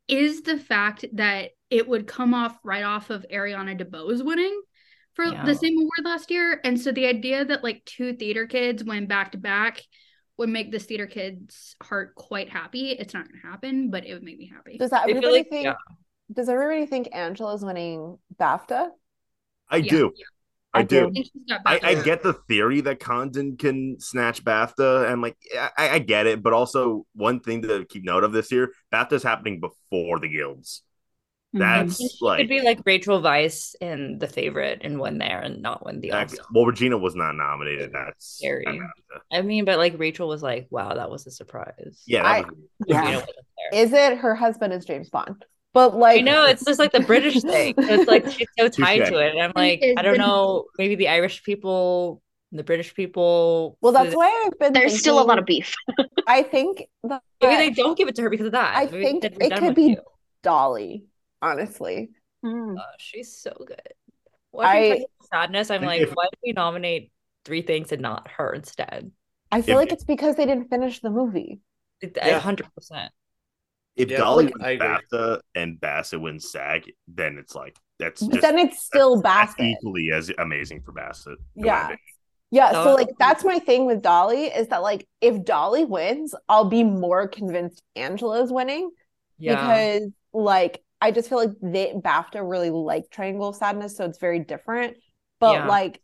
Is 0.09 0.43
the 0.43 0.59
fact 0.59 1.05
that 1.13 1.51
it 1.71 1.87
would 1.87 2.07
come 2.07 2.35
off 2.35 2.59
right 2.65 2.83
off 2.83 3.11
of 3.11 3.25
Ariana 3.33 3.81
DeBose 3.81 4.25
winning 4.25 4.61
for 5.19 5.25
yeah. 5.25 5.45
the 5.45 5.55
same 5.57 5.77
award 5.77 6.05
last 6.05 6.31
year, 6.31 6.61
and 6.63 6.81
so 6.81 6.93
the 6.93 7.07
idea 7.07 7.45
that 7.45 7.65
like 7.65 7.85
two 7.85 8.15
theater 8.15 8.47
kids 8.47 8.85
went 8.85 9.09
back 9.09 9.33
to 9.33 9.39
back 9.39 9.83
would 10.37 10.49
make 10.49 10.71
this 10.71 10.85
theater 10.85 11.09
kid's 11.09 11.75
heart 11.83 12.15
quite 12.15 12.49
happy. 12.49 12.93
It's 12.93 13.15
not 13.15 13.27
gonna 13.27 13.43
happen, 13.43 13.91
but 13.91 14.07
it 14.07 14.15
would 14.15 14.23
make 14.23 14.39
me 14.39 14.47
happy. 14.47 14.79
Does 14.79 14.91
that 14.91 15.09
everybody 15.09 15.39
like, 15.39 15.49
think? 15.49 15.65
Yeah. 15.65 15.75
Does 16.33 16.49
everybody 16.49 16.87
think 16.87 17.09
Angela's 17.13 17.65
winning 17.65 18.17
BAFTA? 18.39 18.91
I 19.69 19.77
yeah. 19.79 19.91
do. 19.91 20.13
I, 20.73 20.81
I 20.81 20.83
do. 20.85 21.13
I, 21.67 21.81
I, 21.83 21.95
get 21.97 22.23
the 22.23 22.35
theory 22.35 22.81
that 22.83 23.01
Condon 23.01 23.57
can 23.57 23.99
snatch 23.99 24.45
BAFTA, 24.45 25.11
and 25.11 25.21
like 25.21 25.37
I, 25.77 25.89
I 25.89 25.99
get 25.99 26.29
it, 26.29 26.45
but 26.45 26.53
also 26.53 27.07
one 27.17 27.41
thing 27.41 27.63
to 27.63 27.85
keep 27.87 28.05
note 28.05 28.23
of 28.23 28.31
this 28.31 28.53
year: 28.53 28.73
BAFTA's 28.93 29.25
happening 29.25 29.59
before 29.59 30.21
the 30.21 30.29
guilds. 30.29 30.83
Mm-hmm. 31.55 31.61
That's 31.61 32.03
mm-hmm. 32.03 32.25
like 32.25 32.39
could 32.41 32.49
be 32.49 32.61
like 32.61 32.81
Rachel 32.85 33.23
Weisz 33.23 33.75
in 33.81 34.19
the 34.19 34.27
favorite 34.27 34.83
and 34.83 35.01
win 35.01 35.17
there 35.17 35.41
and 35.41 35.63
not 35.63 35.85
win 35.85 36.01
the 36.01 36.13
Oscar. 36.13 36.43
Well, 36.53 36.67
Regina 36.67 36.99
was 36.99 37.15
not 37.15 37.33
nominated. 37.33 37.91
That's 37.93 38.37
scary. 38.37 38.81
I 39.33 39.41
mean, 39.41 39.65
but 39.65 39.79
like 39.79 39.99
Rachel 39.99 40.29
was 40.29 40.43
like, 40.43 40.67
"Wow, 40.69 40.93
that 40.95 41.11
was 41.11 41.27
a 41.27 41.31
surprise." 41.31 42.03
Yeah, 42.07 42.25
I, 42.25 42.41
was, 42.43 42.51
yeah. 42.87 43.25
Is 43.73 43.95
it 43.95 44.19
her 44.19 44.35
husband 44.35 44.75
is 44.75 44.85
James 44.85 45.09
Bond? 45.09 45.43
But 45.73 45.97
like, 45.97 46.19
I 46.19 46.21
know 46.21 46.45
it's 46.45 46.67
just 46.67 46.79
like 46.79 46.93
the 46.93 47.01
British 47.01 47.41
thing. 47.43 47.75
It's 47.79 48.09
like 48.09 48.31
she's 48.31 48.49
so 48.59 48.69
tied 48.69 49.07
to 49.07 49.17
it, 49.17 49.33
and 49.33 49.41
I'm 49.41 49.53
like, 49.57 49.83
I 49.97 50.03
don't 50.03 50.19
know. 50.19 50.67
Maybe 50.77 50.97
the 50.97 51.09
Irish 51.09 51.43
people, 51.45 52.21
the 52.53 52.63
British 52.63 52.93
people. 52.93 53.79
Well, 53.81 53.95
that's 53.95 54.15
why 54.15 54.45
I've 54.47 54.59
been. 54.59 54.75
There's 54.75 54.93
thinking, 54.93 54.99
still 54.99 55.23
a 55.23 55.25
lot 55.25 55.39
of 55.39 55.47
beef. 55.47 55.75
I 56.27 56.43
think 56.43 56.85
that 57.05 57.23
maybe 57.41 57.57
they 57.57 57.71
don't 57.71 57.97
give 57.97 58.09
it 58.09 58.17
to 58.17 58.23
her 58.23 58.29
because 58.29 58.47
of 58.47 58.53
that. 58.53 58.77
I 58.77 58.85
maybe 58.85 59.03
think 59.03 59.25
it 59.25 59.57
could 59.57 59.75
be 59.75 59.83
you. 59.83 60.01
Dolly 60.43 61.08
honestly. 61.43 62.11
Mm. 62.45 62.77
Oh, 62.79 62.83
she's 62.99 63.37
so 63.37 63.53
good. 63.67 63.81
I 64.59 65.05
sadness. 65.33 65.71
I'm 65.71 65.83
like, 65.83 66.09
why 66.15 66.25
did 66.31 66.39
we 66.43 66.53
nominate 66.53 67.13
three 67.45 67.63
things 67.63 67.93
and 67.93 68.03
not 68.03 68.29
her 68.29 68.53
instead? 68.53 69.11
I 69.51 69.63
feel 69.63 69.79
if, 69.79 69.85
like 69.85 69.93
it's 69.93 70.05
because 70.05 70.37
they 70.37 70.47
didn't 70.47 70.69
finish 70.69 71.01
the 71.01 71.11
movie. 71.11 71.61
hundred 72.03 72.65
yeah. 72.65 72.71
percent. 72.75 73.13
If 73.97 74.11
yeah, 74.11 74.19
Dolly 74.19 74.53
like, 74.59 74.81
wins 74.81 75.03
BAFTA 75.13 75.41
and 75.55 75.81
Bassett 75.81 76.21
wins 76.21 76.51
SAG, 76.51 76.93
then 77.09 77.37
it's 77.37 77.55
like 77.55 77.77
that's 77.99 78.21
just, 78.21 78.41
then 78.41 78.59
it's 78.59 78.83
still 78.83 79.17
that's, 79.17 79.55
Bassett 79.55 79.57
that's 79.59 79.71
equally 79.71 80.11
as 80.13 80.31
amazing 80.39 80.83
for 80.83 80.93
Bassett. 80.93 81.39
Yeah. 81.55 81.95
Yeah, 82.51 82.73
so 82.73 82.95
like 82.95 83.09
that's 83.19 83.45
my 83.45 83.59
thing 83.59 83.85
with 83.85 84.01
Dolly 84.01 84.45
is 84.45 84.69
that 84.69 84.81
like 84.83 85.07
if 85.21 85.45
Dolly 85.45 85.85
wins, 85.85 86.35
I'll 86.49 86.65
be 86.65 86.83
more 86.83 87.29
convinced 87.29 87.83
Angela's 87.95 88.51
winning 88.51 88.91
yeah. 89.39 89.55
because 89.55 90.11
like 90.33 90.83
I 91.01 91.11
just 91.11 91.29
feel 91.29 91.39
like 91.39 91.53
they 91.63 91.93
BAFTA 91.95 92.49
really 92.49 92.71
like 92.71 93.11
Triangle 93.11 93.49
of 93.49 93.57
Sadness, 93.57 93.97
so 93.97 94.05
it's 94.05 94.19
very 94.19 94.41
different. 94.41 94.97
But 95.41 95.53
yeah. 95.53 95.67
like, 95.69 96.03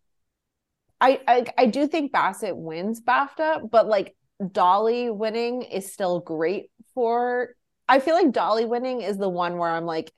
I, 1.00 1.20
I 1.26 1.44
I 1.58 1.66
do 1.66 1.86
think 1.88 2.12
Bassett 2.12 2.56
wins 2.56 3.00
BAFTA, 3.00 3.70
but 3.70 3.88
like 3.88 4.16
Dolly 4.52 5.10
winning 5.10 5.62
is 5.62 5.92
still 5.92 6.20
great 6.20 6.70
for. 6.94 7.50
I 7.88 7.98
feel 8.00 8.14
like 8.14 8.32
Dolly 8.32 8.64
winning 8.64 9.02
is 9.02 9.18
the 9.18 9.28
one 9.28 9.58
where 9.58 9.70
I'm 9.70 9.84
like, 9.84 10.12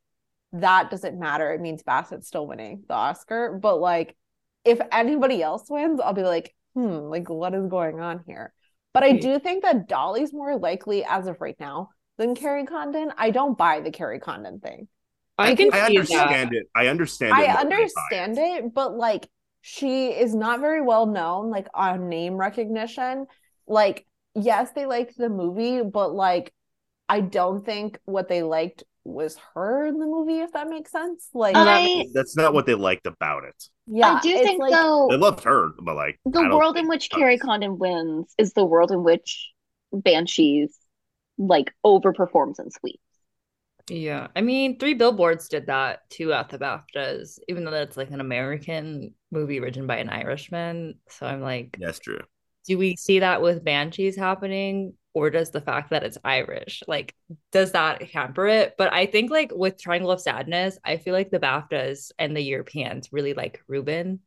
that 0.52 0.90
doesn't 0.90 1.18
matter. 1.18 1.52
It 1.52 1.60
means 1.60 1.82
Bassett's 1.82 2.28
still 2.28 2.46
winning 2.46 2.84
the 2.88 2.94
Oscar. 2.94 3.58
But 3.60 3.80
like, 3.80 4.16
if 4.64 4.80
anybody 4.92 5.42
else 5.42 5.68
wins, 5.68 6.00
I'll 6.00 6.12
be 6.12 6.22
like, 6.22 6.54
hmm, 6.74 6.88
like 6.88 7.28
what 7.28 7.54
is 7.54 7.66
going 7.66 8.00
on 8.00 8.22
here? 8.26 8.52
But 8.92 9.02
I 9.02 9.12
do 9.12 9.38
think 9.38 9.62
that 9.62 9.88
Dolly's 9.88 10.32
more 10.32 10.56
likely 10.56 11.04
as 11.04 11.26
of 11.26 11.40
right 11.40 11.56
now 11.60 11.90
than 12.18 12.34
Kerry 12.34 12.64
Condon. 12.64 13.12
I 13.16 13.30
don't 13.30 13.56
buy 13.56 13.80
the 13.80 13.90
Kerry 13.90 14.18
Condon 14.18 14.60
thing. 14.60 14.88
I, 15.38 15.54
can 15.54 15.72
I 15.72 15.80
understand 15.80 16.50
that. 16.50 16.56
it. 16.56 16.66
I 16.74 16.86
understand 16.86 17.38
it. 17.38 17.48
I 17.48 17.60
understand 17.60 18.38
it, 18.38 18.74
but 18.74 18.96
like 18.96 19.28
she 19.60 20.08
is 20.08 20.34
not 20.34 20.60
very 20.60 20.80
well 20.80 21.06
known, 21.06 21.50
like 21.50 21.66
on 21.74 22.08
name 22.08 22.34
recognition. 22.34 23.26
Like, 23.66 24.06
yes, 24.34 24.70
they 24.70 24.86
liked 24.86 25.18
the 25.18 25.28
movie, 25.28 25.82
but 25.82 26.14
like 26.14 26.52
I 27.08 27.20
don't 27.20 27.64
think 27.64 27.98
what 28.04 28.28
they 28.28 28.42
liked 28.42 28.84
was 29.04 29.36
her 29.54 29.86
in 29.86 29.98
the 29.98 30.06
movie, 30.06 30.40
if 30.40 30.52
that 30.52 30.68
makes 30.68 30.90
sense. 30.90 31.28
Like 31.34 31.54
I, 31.56 32.06
that's 32.14 32.36
not 32.36 32.54
what 32.54 32.66
they 32.66 32.74
liked 32.74 33.06
about 33.06 33.44
it. 33.44 33.64
Yeah, 33.86 34.14
I 34.14 34.20
do 34.20 34.32
think 34.42 34.60
like, 34.60 34.72
though 34.72 35.08
they 35.10 35.16
loved 35.16 35.44
her, 35.44 35.70
but 35.82 35.96
like 35.96 36.18
the 36.24 36.48
world 36.48 36.76
in 36.76 36.88
which 36.88 37.10
Kerry 37.10 37.38
Condon 37.38 37.78
wins 37.78 38.34
is 38.38 38.52
the 38.52 38.64
world 38.64 38.90
in 38.90 39.04
which 39.04 39.50
Banshees 39.92 40.76
like 41.38 41.72
overperforms 41.84 42.58
and 42.58 42.72
sweeps. 42.72 43.00
Yeah, 43.88 44.28
I 44.34 44.40
mean, 44.40 44.78
Three 44.78 44.94
Billboards 44.94 45.48
did 45.48 45.66
that 45.66 46.08
too 46.10 46.32
at 46.32 46.48
the 46.48 46.58
BAFTAs, 46.58 47.38
even 47.48 47.64
though 47.64 47.70
that's 47.70 47.96
like 47.96 48.10
an 48.10 48.20
American 48.20 49.14
movie 49.30 49.60
written 49.60 49.86
by 49.86 49.98
an 49.98 50.08
Irishman. 50.08 50.96
So 51.08 51.26
I'm 51.26 51.40
like, 51.40 51.76
that's 51.78 52.00
true. 52.00 52.20
Do 52.66 52.78
we 52.78 52.96
see 52.96 53.20
that 53.20 53.42
with 53.42 53.64
Banshees 53.64 54.16
happening, 54.16 54.94
or 55.14 55.30
does 55.30 55.52
the 55.52 55.60
fact 55.60 55.90
that 55.90 56.02
it's 56.02 56.18
Irish 56.24 56.82
like 56.88 57.14
does 57.52 57.72
that 57.72 58.02
hamper 58.02 58.48
it? 58.48 58.74
But 58.76 58.92
I 58.92 59.06
think 59.06 59.30
like 59.30 59.52
with 59.54 59.80
Triangle 59.80 60.10
of 60.10 60.20
Sadness, 60.20 60.78
I 60.84 60.96
feel 60.96 61.14
like 61.14 61.30
the 61.30 61.38
BAFTAs 61.38 62.10
and 62.18 62.36
the 62.36 62.42
Europeans 62.42 63.12
really 63.12 63.34
like 63.34 63.62
Ruben, 63.68 64.18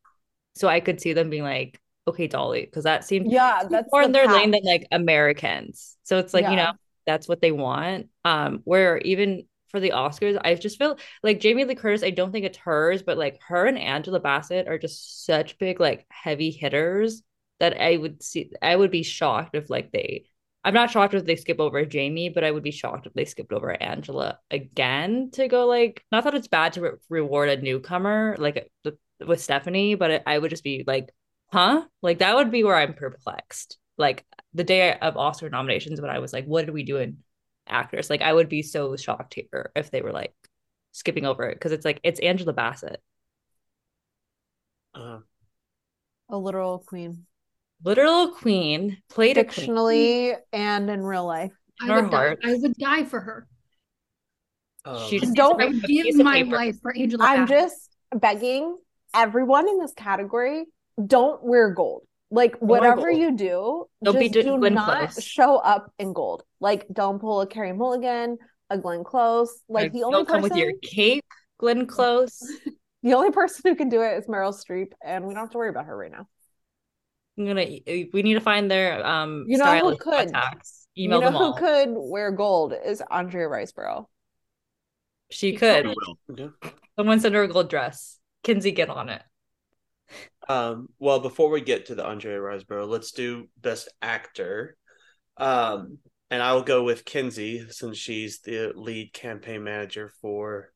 so 0.55 0.69
I 0.69 0.79
could 0.79 1.01
see 1.01 1.11
them 1.11 1.29
being 1.29 1.43
like, 1.43 1.81
okay, 2.07 2.27
Dolly, 2.27 2.61
because 2.61 2.85
that 2.85 3.03
seems 3.03 3.29
yeah, 3.29 3.63
that's 3.69 3.89
more 3.91 4.03
the 4.03 4.05
in 4.05 4.11
their 4.13 4.25
path. 4.25 4.35
lane 4.37 4.51
than 4.51 4.63
like 4.63 4.87
Americans. 4.89 5.97
So 6.03 6.17
it's 6.17 6.33
like 6.33 6.43
yeah. 6.43 6.51
you 6.51 6.55
know 6.55 6.71
that's 7.09 7.27
what 7.27 7.41
they 7.41 7.51
want. 7.51 8.07
Um, 8.23 8.61
where 8.65 8.99
even 8.99 9.47
for 9.69 9.79
the 9.79 9.91
Oscars, 9.91 10.39
I 10.43 10.53
just 10.55 10.77
feel 10.77 10.97
like 11.23 11.39
Jamie 11.39 11.65
Lee 11.65 11.75
Curtis, 11.75 12.03
I 12.03 12.11
don't 12.11 12.31
think 12.31 12.45
it's 12.45 12.57
hers, 12.57 13.01
but 13.01 13.17
like 13.17 13.39
her 13.47 13.65
and 13.65 13.79
Angela 13.79 14.19
Bassett 14.19 14.67
are 14.67 14.77
just 14.77 15.25
such 15.25 15.57
big, 15.57 15.79
like 15.79 16.05
heavy 16.09 16.51
hitters 16.51 17.23
that 17.59 17.81
I 17.81 17.97
would 17.97 18.21
see 18.23 18.51
I 18.61 18.75
would 18.75 18.91
be 18.91 19.03
shocked 19.03 19.55
if 19.55 19.69
like 19.69 19.91
they 19.91 20.25
I'm 20.63 20.73
not 20.73 20.91
shocked 20.91 21.13
if 21.13 21.25
they 21.25 21.35
skip 21.35 21.59
over 21.59 21.83
Jamie, 21.85 22.29
but 22.29 22.43
I 22.43 22.51
would 22.51 22.63
be 22.63 22.71
shocked 22.71 23.07
if 23.07 23.13
they 23.13 23.25
skipped 23.25 23.53
over 23.53 23.71
Angela 23.81 24.39
again 24.51 25.31
to 25.33 25.47
go 25.47 25.65
like 25.65 26.03
not 26.11 26.25
that 26.25 26.35
it's 26.35 26.47
bad 26.47 26.73
to 26.73 26.81
re- 26.81 26.91
reward 27.09 27.49
a 27.49 27.61
newcomer 27.61 28.35
like 28.37 28.71
with 29.25 29.41
Stephanie, 29.41 29.95
but 29.95 30.23
I 30.27 30.37
would 30.37 30.51
just 30.51 30.63
be 30.63 30.83
like, 30.85 31.09
huh? 31.51 31.85
Like 32.03 32.19
that 32.19 32.35
would 32.35 32.51
be 32.51 32.63
where 32.63 32.75
I'm 32.75 32.93
perplexed. 32.93 33.78
Like 33.99 34.25
the 34.53 34.63
day 34.63 34.97
of 34.97 35.17
Oscar 35.17 35.49
nominations 35.49 36.01
when 36.01 36.09
I 36.09 36.19
was 36.19 36.33
like, 36.33 36.45
what 36.45 36.65
did 36.65 36.73
we 36.73 36.83
do 36.83 36.97
in 36.97 37.17
actors? 37.67 38.09
Like 38.09 38.21
I 38.21 38.33
would 38.33 38.49
be 38.49 38.63
so 38.63 38.95
shocked 38.95 39.35
here 39.35 39.71
if 39.75 39.91
they 39.91 40.01
were 40.01 40.11
like 40.11 40.33
skipping 40.91 41.25
over 41.25 41.43
it 41.43 41.55
because 41.55 41.71
it's 41.71 41.85
like 41.85 41.99
it's 42.03 42.19
Angela 42.19 42.53
Bassett. 42.53 43.01
Uh, 44.95 45.19
a 46.29 46.37
literal 46.37 46.79
queen. 46.79 47.25
Literal 47.83 48.31
queen, 48.31 48.97
played 49.09 49.37
fictionally 49.37 50.35
and 50.51 50.89
in 50.89 51.01
real 51.01 51.25
life. 51.25 51.51
I 51.81 52.01
would, 52.01 52.11
die, 52.11 52.35
I 52.43 52.55
would 52.55 52.75
die 52.75 53.05
for 53.05 53.21
her. 53.21 53.47
Um, 54.83 55.07
she 55.07 55.19
just 55.19 55.33
don't 55.33 55.57
give 55.85 56.15
my 56.15 56.43
paper. 56.43 56.55
life 56.55 56.81
for 56.81 56.95
Angela. 56.95 57.23
I'm 57.23 57.45
Bassett. 57.45 57.57
just 57.57 57.89
begging 58.13 58.77
everyone 59.13 59.69
in 59.69 59.79
this 59.79 59.93
category 59.93 60.65
don't 61.05 61.41
wear 61.43 61.73
gold. 61.73 62.03
Like 62.31 62.57
whatever 62.57 63.09
you 63.09 63.35
do, 63.35 63.85
don't 64.03 64.19
just 64.19 64.33
do 64.33 64.57
not 64.57 65.11
Close. 65.11 65.23
show 65.23 65.57
up 65.57 65.91
in 65.97 66.13
gold. 66.13 66.43
Like 66.59 66.85
don't 66.91 67.19
pull 67.19 67.41
a 67.41 67.47
Carey 67.47 67.73
Mulligan, 67.73 68.37
a 68.69 68.77
Glenn 68.77 69.03
Close. 69.03 69.61
Like 69.67 69.93
the 69.93 70.03
only 70.03 70.25
person... 70.25 70.41
with 70.43 70.55
your 70.55 70.73
cape, 70.83 71.25
Glenn 71.57 71.87
Close. 71.87 72.39
the 73.03 73.13
only 73.13 73.31
person 73.31 73.61
who 73.65 73.75
can 73.75 73.89
do 73.89 74.01
it 74.01 74.17
is 74.17 74.27
Meryl 74.27 74.53
Streep, 74.53 74.91
and 75.03 75.25
we 75.25 75.33
don't 75.33 75.43
have 75.43 75.51
to 75.51 75.57
worry 75.57 75.69
about 75.69 75.85
her 75.85 75.97
right 75.97 76.11
now. 76.11 76.27
I'm 77.39 77.47
gonna. 77.47 77.65
We 78.13 78.21
need 78.21 78.35
to 78.35 78.41
find 78.41 78.69
their 78.69 79.03
um. 79.05 79.45
You 79.47 79.57
know 79.57 79.79
who 79.79 79.97
could? 79.97 80.31
Contacts. 80.31 80.87
Email 80.97 81.23
you 81.23 81.31
know 81.31 81.53
who 81.53 81.59
could 81.59 81.89
wear 81.91 82.31
gold 82.31 82.73
is 82.85 83.01
Andrea 83.09 83.47
Riseborough. 83.47 84.05
She, 85.31 85.51
she 85.51 85.57
could. 85.57 85.95
Someone 86.97 87.19
send 87.19 87.35
her 87.35 87.43
a 87.43 87.47
gold 87.47 87.69
dress. 87.69 88.19
Kenzie, 88.43 88.71
get 88.71 88.89
on 88.89 89.09
it. 89.09 89.21
Um, 90.49 90.87
well, 90.97 91.19
before 91.19 91.51
we 91.51 91.61
get 91.61 91.85
to 91.85 91.95
the 91.95 92.05
Andre 92.05 92.33
Riseborough, 92.33 92.89
let's 92.89 93.11
do 93.11 93.47
Best 93.61 93.87
Actor. 94.01 94.75
Um, 95.37 95.99
and 96.31 96.41
I 96.41 96.53
will 96.53 96.63
go 96.63 96.83
with 96.83 97.05
Kenzie 97.05 97.67
since 97.69 97.97
she's 97.97 98.41
the 98.41 98.73
lead 98.75 99.13
campaign 99.13 99.63
manager 99.63 100.11
for 100.21 100.71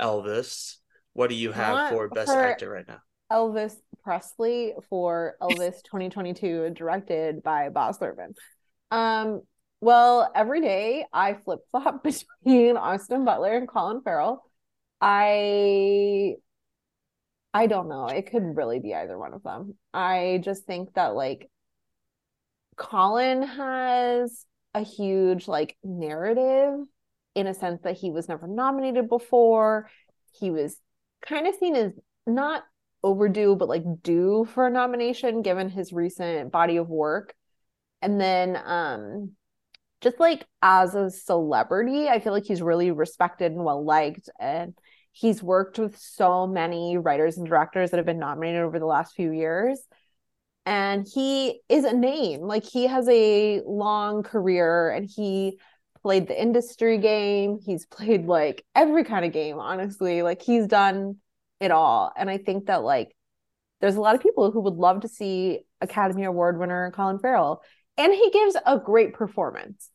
Elvis. 0.00 0.76
What 1.14 1.30
do 1.30 1.34
you 1.34 1.50
have 1.50 1.74
Not 1.74 1.92
for 1.92 2.08
Best 2.08 2.30
for 2.30 2.38
Actor 2.38 2.70
right 2.70 2.86
now? 2.86 2.98
Elvis 3.32 3.74
Presley 4.04 4.74
for 4.90 5.36
Elvis 5.40 5.82
2022, 5.84 6.70
directed 6.74 7.42
by 7.42 7.70
Baz 7.70 7.98
Luhrmann. 7.98 8.34
Um, 8.90 9.40
well, 9.80 10.30
every 10.34 10.60
day 10.60 11.06
I 11.10 11.34
flip 11.34 11.60
flop 11.70 12.04
between 12.44 12.76
Austin 12.76 13.24
Butler 13.24 13.56
and 13.56 13.66
Colin 13.66 14.02
Farrell. 14.02 14.44
I 15.00 16.34
I 17.56 17.68
don't 17.68 17.88
know. 17.88 18.08
It 18.08 18.30
could 18.30 18.54
really 18.54 18.80
be 18.80 18.94
either 18.94 19.18
one 19.18 19.32
of 19.32 19.42
them. 19.42 19.78
I 19.94 20.42
just 20.44 20.66
think 20.66 20.92
that 20.92 21.14
like 21.14 21.48
Colin 22.76 23.44
has 23.44 24.44
a 24.74 24.82
huge 24.82 25.48
like 25.48 25.74
narrative 25.82 26.80
in 27.34 27.46
a 27.46 27.54
sense 27.54 27.80
that 27.84 27.96
he 27.96 28.10
was 28.10 28.28
never 28.28 28.46
nominated 28.46 29.08
before. 29.08 29.88
He 30.38 30.50
was 30.50 30.78
kind 31.26 31.46
of 31.46 31.54
seen 31.54 31.76
as 31.76 31.92
not 32.26 32.62
overdue, 33.02 33.56
but 33.56 33.70
like 33.70 33.84
due 34.02 34.46
for 34.52 34.66
a 34.66 34.70
nomination 34.70 35.40
given 35.40 35.70
his 35.70 35.94
recent 35.94 36.52
body 36.52 36.76
of 36.76 36.90
work. 36.90 37.34
And 38.02 38.20
then 38.20 38.60
um 38.66 39.32
just 40.02 40.20
like 40.20 40.44
as 40.60 40.94
a 40.94 41.08
celebrity, 41.08 42.06
I 42.06 42.20
feel 42.20 42.34
like 42.34 42.44
he's 42.44 42.60
really 42.60 42.90
respected 42.90 43.52
and 43.52 43.64
well 43.64 43.82
liked 43.82 44.28
and 44.38 44.74
he's 45.16 45.42
worked 45.42 45.78
with 45.78 45.96
so 45.96 46.46
many 46.46 46.98
writers 46.98 47.38
and 47.38 47.46
directors 47.46 47.90
that 47.90 47.96
have 47.96 48.04
been 48.04 48.18
nominated 48.18 48.60
over 48.60 48.78
the 48.78 48.84
last 48.84 49.14
few 49.14 49.32
years. 49.32 49.80
And 50.66 51.06
he 51.10 51.60
is 51.70 51.84
a 51.84 51.94
name 51.94 52.42
like 52.42 52.64
he 52.64 52.86
has 52.86 53.08
a 53.08 53.62
long 53.64 54.22
career 54.22 54.90
and 54.90 55.08
he 55.08 55.58
played 56.02 56.28
the 56.28 56.40
industry 56.40 56.98
game. 56.98 57.58
He's 57.64 57.86
played 57.90 58.26
like 58.26 58.64
every 58.74 59.04
kind 59.04 59.24
of 59.24 59.32
game 59.32 59.58
honestly. 59.58 60.22
Like 60.22 60.42
he's 60.42 60.66
done 60.66 61.16
it 61.60 61.70
all. 61.70 62.12
And 62.14 62.28
i 62.28 62.36
think 62.36 62.66
that 62.66 62.82
like 62.82 63.16
there's 63.80 63.96
a 63.96 64.00
lot 64.00 64.14
of 64.14 64.22
people 64.22 64.50
who 64.50 64.60
would 64.60 64.74
love 64.74 65.00
to 65.00 65.08
see 65.08 65.60
academy 65.80 66.24
award 66.24 66.58
winner 66.58 66.90
colin 66.90 67.18
farrell. 67.18 67.62
And 67.96 68.12
he 68.12 68.30
gives 68.30 68.56
a 68.66 68.78
great 68.78 69.14
performance. 69.14 69.88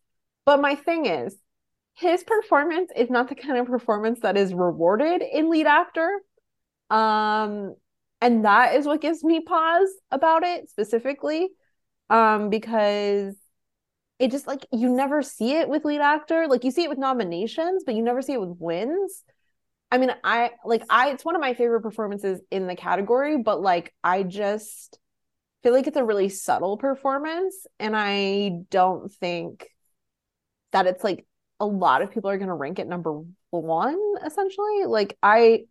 But 0.46 0.62
my 0.62 0.74
thing 0.74 1.06
is 1.06 1.36
his 1.96 2.24
performance 2.24 2.92
is 2.96 3.10
not 3.10 3.30
the 3.30 3.36
kind 3.36 3.58
of 3.58 3.68
performance 3.68 4.20
that 4.22 4.38
is 4.38 4.54
rewarded 4.54 5.22
in 5.22 5.50
lead 5.50 5.68
actor. 5.68 6.20
Um, 6.90 7.76
and 8.22 8.46
that 8.46 8.76
is 8.76 8.86
what 8.86 9.02
gives 9.02 9.24
me 9.24 9.42
pause 9.42 9.90
about 10.12 10.44
it 10.44 10.70
specifically. 10.70 11.50
Um, 12.10 12.50
because 12.50 13.36
it 14.20 14.30
just 14.30 14.46
like 14.46 14.66
you 14.72 14.90
never 14.90 15.24
see 15.24 15.54
it 15.54 15.68
with 15.68 15.86
lead 15.86 16.02
actor. 16.02 16.48
Like 16.48 16.64
you 16.64 16.72
see 16.72 16.84
it 16.84 16.90
with 16.90 17.00
nominations, 17.00 17.84
but 17.86 17.96
you 17.96 18.04
never 18.04 18.22
see 18.22 18.34
it 18.34 18.42
with 18.42 18.56
wins. 18.60 19.24
I 19.92 19.98
mean, 19.98 20.12
I 20.24 20.52
like 20.64 20.84
I 20.90 21.10
it's 21.10 21.26
one 21.26 21.36
of 21.36 21.42
my 21.42 21.54
favorite 21.54 21.82
performances 21.82 22.40
in 22.52 22.68
the 22.68 22.76
category, 22.76 23.38
but 23.38 23.62
like 23.62 23.94
I 24.04 24.24
just 24.24 25.00
feel 25.64 25.74
like 25.74 25.88
it's 25.88 25.98
a 25.98 26.04
really 26.04 26.30
subtle 26.30 26.78
performance 26.78 27.66
and 27.80 27.96
I 27.96 28.62
don't 28.70 29.12
think 29.12 29.68
that 30.72 30.88
it's 30.88 31.04
like 31.04 31.26
a 31.62 31.66
lot 31.66 32.02
of 32.02 32.12
people 32.12 32.30
are 32.30 32.38
going 32.38 32.48
to 32.50 32.56
rank 32.56 32.80
it 32.80 32.88
number 32.88 33.22
one 33.52 34.00
essentially. 34.26 34.86
Like 34.86 35.18
i 35.24 35.62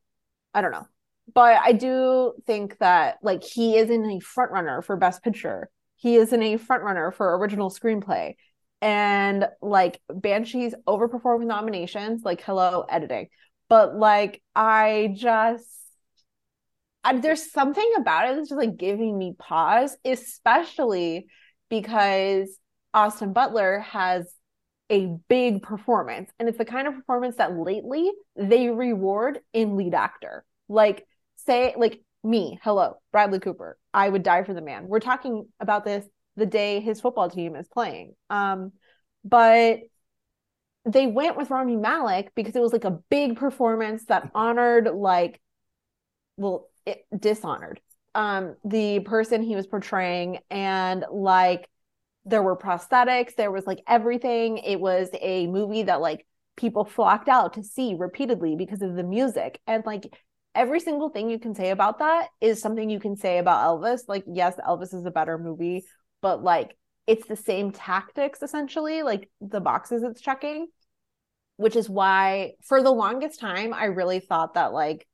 i 0.54 0.60
don't 0.62 0.72
know. 0.72 0.86
But 1.34 1.60
i 1.62 1.72
do 1.72 2.32
think 2.46 2.78
that 2.78 3.18
like 3.22 3.42
he 3.42 3.76
is 3.76 3.90
in 3.90 4.08
a 4.08 4.20
front 4.20 4.52
runner 4.52 4.80
for 4.82 4.96
best 4.96 5.22
picture. 5.22 5.68
He 5.96 6.14
is 6.14 6.32
in 6.32 6.42
a 6.42 6.56
front 6.56 6.84
runner 6.84 7.10
for 7.10 7.36
original 7.36 7.70
screenplay. 7.70 8.36
And 8.80 9.46
like 9.60 10.00
banshees 10.08 10.74
overperforming 10.86 11.46
nominations 11.46 12.22
like 12.24 12.40
hello 12.42 12.86
editing. 12.88 13.28
But 13.68 13.96
like 13.96 14.40
i 14.54 15.12
just 15.16 15.66
I, 17.02 17.18
there's 17.18 17.50
something 17.50 17.92
about 17.96 18.28
it 18.28 18.36
that's 18.36 18.50
just 18.50 18.58
like 18.58 18.76
giving 18.76 19.16
me 19.18 19.34
pause 19.38 19.96
especially 20.04 21.26
because 21.70 22.48
austin 22.92 23.32
butler 23.32 23.80
has 23.80 24.30
a 24.90 25.16
big 25.28 25.62
performance. 25.62 26.30
And 26.38 26.48
it's 26.48 26.58
the 26.58 26.64
kind 26.64 26.88
of 26.88 26.94
performance 26.94 27.36
that 27.36 27.56
lately 27.56 28.10
they 28.36 28.68
reward 28.68 29.40
in 29.52 29.76
lead 29.76 29.94
actor. 29.94 30.44
Like, 30.68 31.06
say, 31.36 31.74
like 31.76 32.02
me, 32.22 32.58
hello, 32.62 32.96
Bradley 33.12 33.38
Cooper. 33.38 33.78
I 33.94 34.08
would 34.08 34.22
die 34.22 34.44
for 34.44 34.54
the 34.54 34.60
man. 34.60 34.88
We're 34.88 35.00
talking 35.00 35.46
about 35.60 35.84
this 35.84 36.04
the 36.36 36.46
day 36.46 36.80
his 36.80 37.00
football 37.00 37.30
team 37.30 37.56
is 37.56 37.68
playing. 37.68 38.14
Um, 38.28 38.72
but 39.24 39.80
they 40.84 41.06
went 41.06 41.36
with 41.36 41.50
Rami 41.50 41.76
Malek 41.76 42.32
because 42.34 42.56
it 42.56 42.62
was 42.62 42.72
like 42.72 42.84
a 42.84 42.98
big 43.10 43.36
performance 43.36 44.04
that 44.06 44.30
honored 44.34 44.88
like 44.94 45.40
well 46.36 46.68
it 46.86 47.04
dishonored 47.16 47.80
um 48.14 48.56
the 48.64 49.00
person 49.00 49.42
he 49.42 49.56
was 49.56 49.66
portraying 49.66 50.38
and 50.50 51.04
like 51.12 51.68
there 52.24 52.42
were 52.42 52.56
prosthetics 52.56 53.34
there 53.36 53.50
was 53.50 53.66
like 53.66 53.80
everything. 53.86 54.58
It 54.58 54.80
was 54.80 55.08
a 55.20 55.46
movie 55.46 55.84
that 55.84 56.00
like 56.00 56.26
people 56.56 56.84
flocked 56.84 57.28
out 57.28 57.54
to 57.54 57.62
see 57.62 57.94
repeatedly 57.98 58.56
because 58.56 58.82
of 58.82 58.94
the 58.94 59.02
music. 59.02 59.60
And 59.66 59.84
like 59.86 60.06
every 60.54 60.80
single 60.80 61.08
thing 61.08 61.30
you 61.30 61.38
can 61.38 61.54
say 61.54 61.70
about 61.70 62.00
that 62.00 62.28
is 62.40 62.60
something 62.60 62.90
you 62.90 63.00
can 63.00 63.16
say 63.16 63.38
about 63.38 63.64
Elvis. 63.64 64.02
Like 64.08 64.24
yes 64.26 64.56
Elvis 64.66 64.94
is 64.94 65.06
a 65.06 65.10
better 65.10 65.38
movie 65.38 65.84
but 66.22 66.42
like 66.42 66.76
it's 67.06 67.26
the 67.26 67.36
same 67.36 67.72
tactics 67.72 68.42
essentially 68.42 69.02
like 69.02 69.30
the 69.40 69.60
boxes 69.60 70.02
it's 70.02 70.20
checking 70.20 70.66
which 71.56 71.76
is 71.76 71.88
why 71.88 72.52
for 72.62 72.82
the 72.82 72.90
longest 72.90 73.40
time 73.40 73.74
I 73.74 73.86
really 73.86 74.20
thought 74.20 74.54
that 74.54 74.72
like 74.72 75.06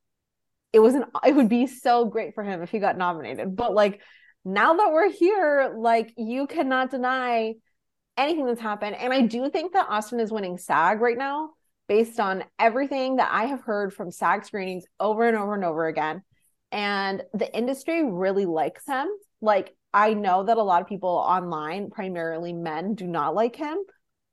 it 0.72 0.80
was 0.80 0.94
an 0.94 1.04
it 1.24 1.34
would 1.34 1.48
be 1.48 1.66
so 1.66 2.04
great 2.04 2.34
for 2.34 2.44
him 2.44 2.62
if 2.62 2.70
he 2.70 2.78
got 2.78 2.98
nominated. 2.98 3.56
But 3.56 3.74
like 3.74 4.00
now 4.46 4.74
that 4.74 4.92
we're 4.92 5.10
here, 5.10 5.74
like 5.76 6.14
you 6.16 6.46
cannot 6.46 6.92
deny 6.92 7.54
anything 8.16 8.46
that's 8.46 8.60
happened. 8.60 8.94
And 8.94 9.12
I 9.12 9.22
do 9.22 9.50
think 9.50 9.72
that 9.72 9.88
Austin 9.88 10.20
is 10.20 10.30
winning 10.30 10.56
SAG 10.56 11.00
right 11.00 11.18
now 11.18 11.50
based 11.88 12.20
on 12.20 12.44
everything 12.58 13.16
that 13.16 13.28
I 13.32 13.46
have 13.46 13.62
heard 13.62 13.92
from 13.92 14.12
SAG 14.12 14.44
screenings 14.44 14.84
over 15.00 15.26
and 15.26 15.36
over 15.36 15.54
and 15.54 15.64
over 15.64 15.86
again. 15.88 16.22
And 16.70 17.24
the 17.34 17.54
industry 17.54 18.08
really 18.08 18.46
likes 18.46 18.86
him. 18.86 19.08
Like, 19.40 19.74
I 19.92 20.14
know 20.14 20.44
that 20.44 20.56
a 20.56 20.62
lot 20.62 20.80
of 20.80 20.88
people 20.88 21.10
online, 21.10 21.90
primarily 21.90 22.52
men, 22.52 22.94
do 22.94 23.06
not 23.08 23.34
like 23.34 23.56
him, 23.56 23.78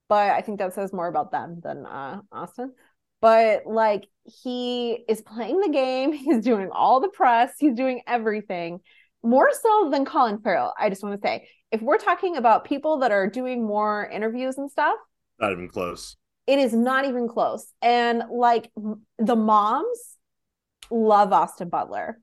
but 0.10 0.30
I 0.32 0.42
think 0.42 0.60
that 0.60 0.74
says 0.74 0.94
more 0.94 1.08
about 1.08 1.32
them 1.32 1.60
than 1.64 1.88
uh, 1.88 2.22
Austin. 2.32 2.74
But 3.20 3.66
like, 3.66 4.06
he 4.44 5.04
is 5.08 5.22
playing 5.22 5.60
the 5.60 5.70
game, 5.70 6.12
he's 6.14 6.44
doing 6.44 6.70
all 6.72 7.00
the 7.00 7.10
press, 7.10 7.54
he's 7.58 7.74
doing 7.74 8.02
everything 8.06 8.82
more 9.24 9.50
so 9.54 9.90
than 9.90 10.06
Colin 10.06 10.40
Farrell. 10.40 10.74
I 10.80 10.90
just 10.90 11.04
want 11.04 11.22
to 11.22 11.28
say, 11.28 11.48
if 11.72 11.82
we're 11.82 11.98
talking 11.98 12.38
about 12.38 12.66
people 12.66 13.00
that 13.00 13.12
are 13.12 13.28
doing 13.28 13.66
more 13.66 14.08
interviews 14.08 14.58
and 14.58 14.70
stuff, 14.70 14.96
not 15.40 15.52
even 15.52 15.68
close. 15.70 16.16
It 16.46 16.60
is 16.60 16.74
not 16.74 17.06
even 17.06 17.28
close. 17.28 17.72
And 17.82 18.24
like 18.30 18.70
the 19.18 19.36
moms 19.36 20.18
love 20.92 21.32
Austin 21.34 21.70
Butler. 21.70 22.20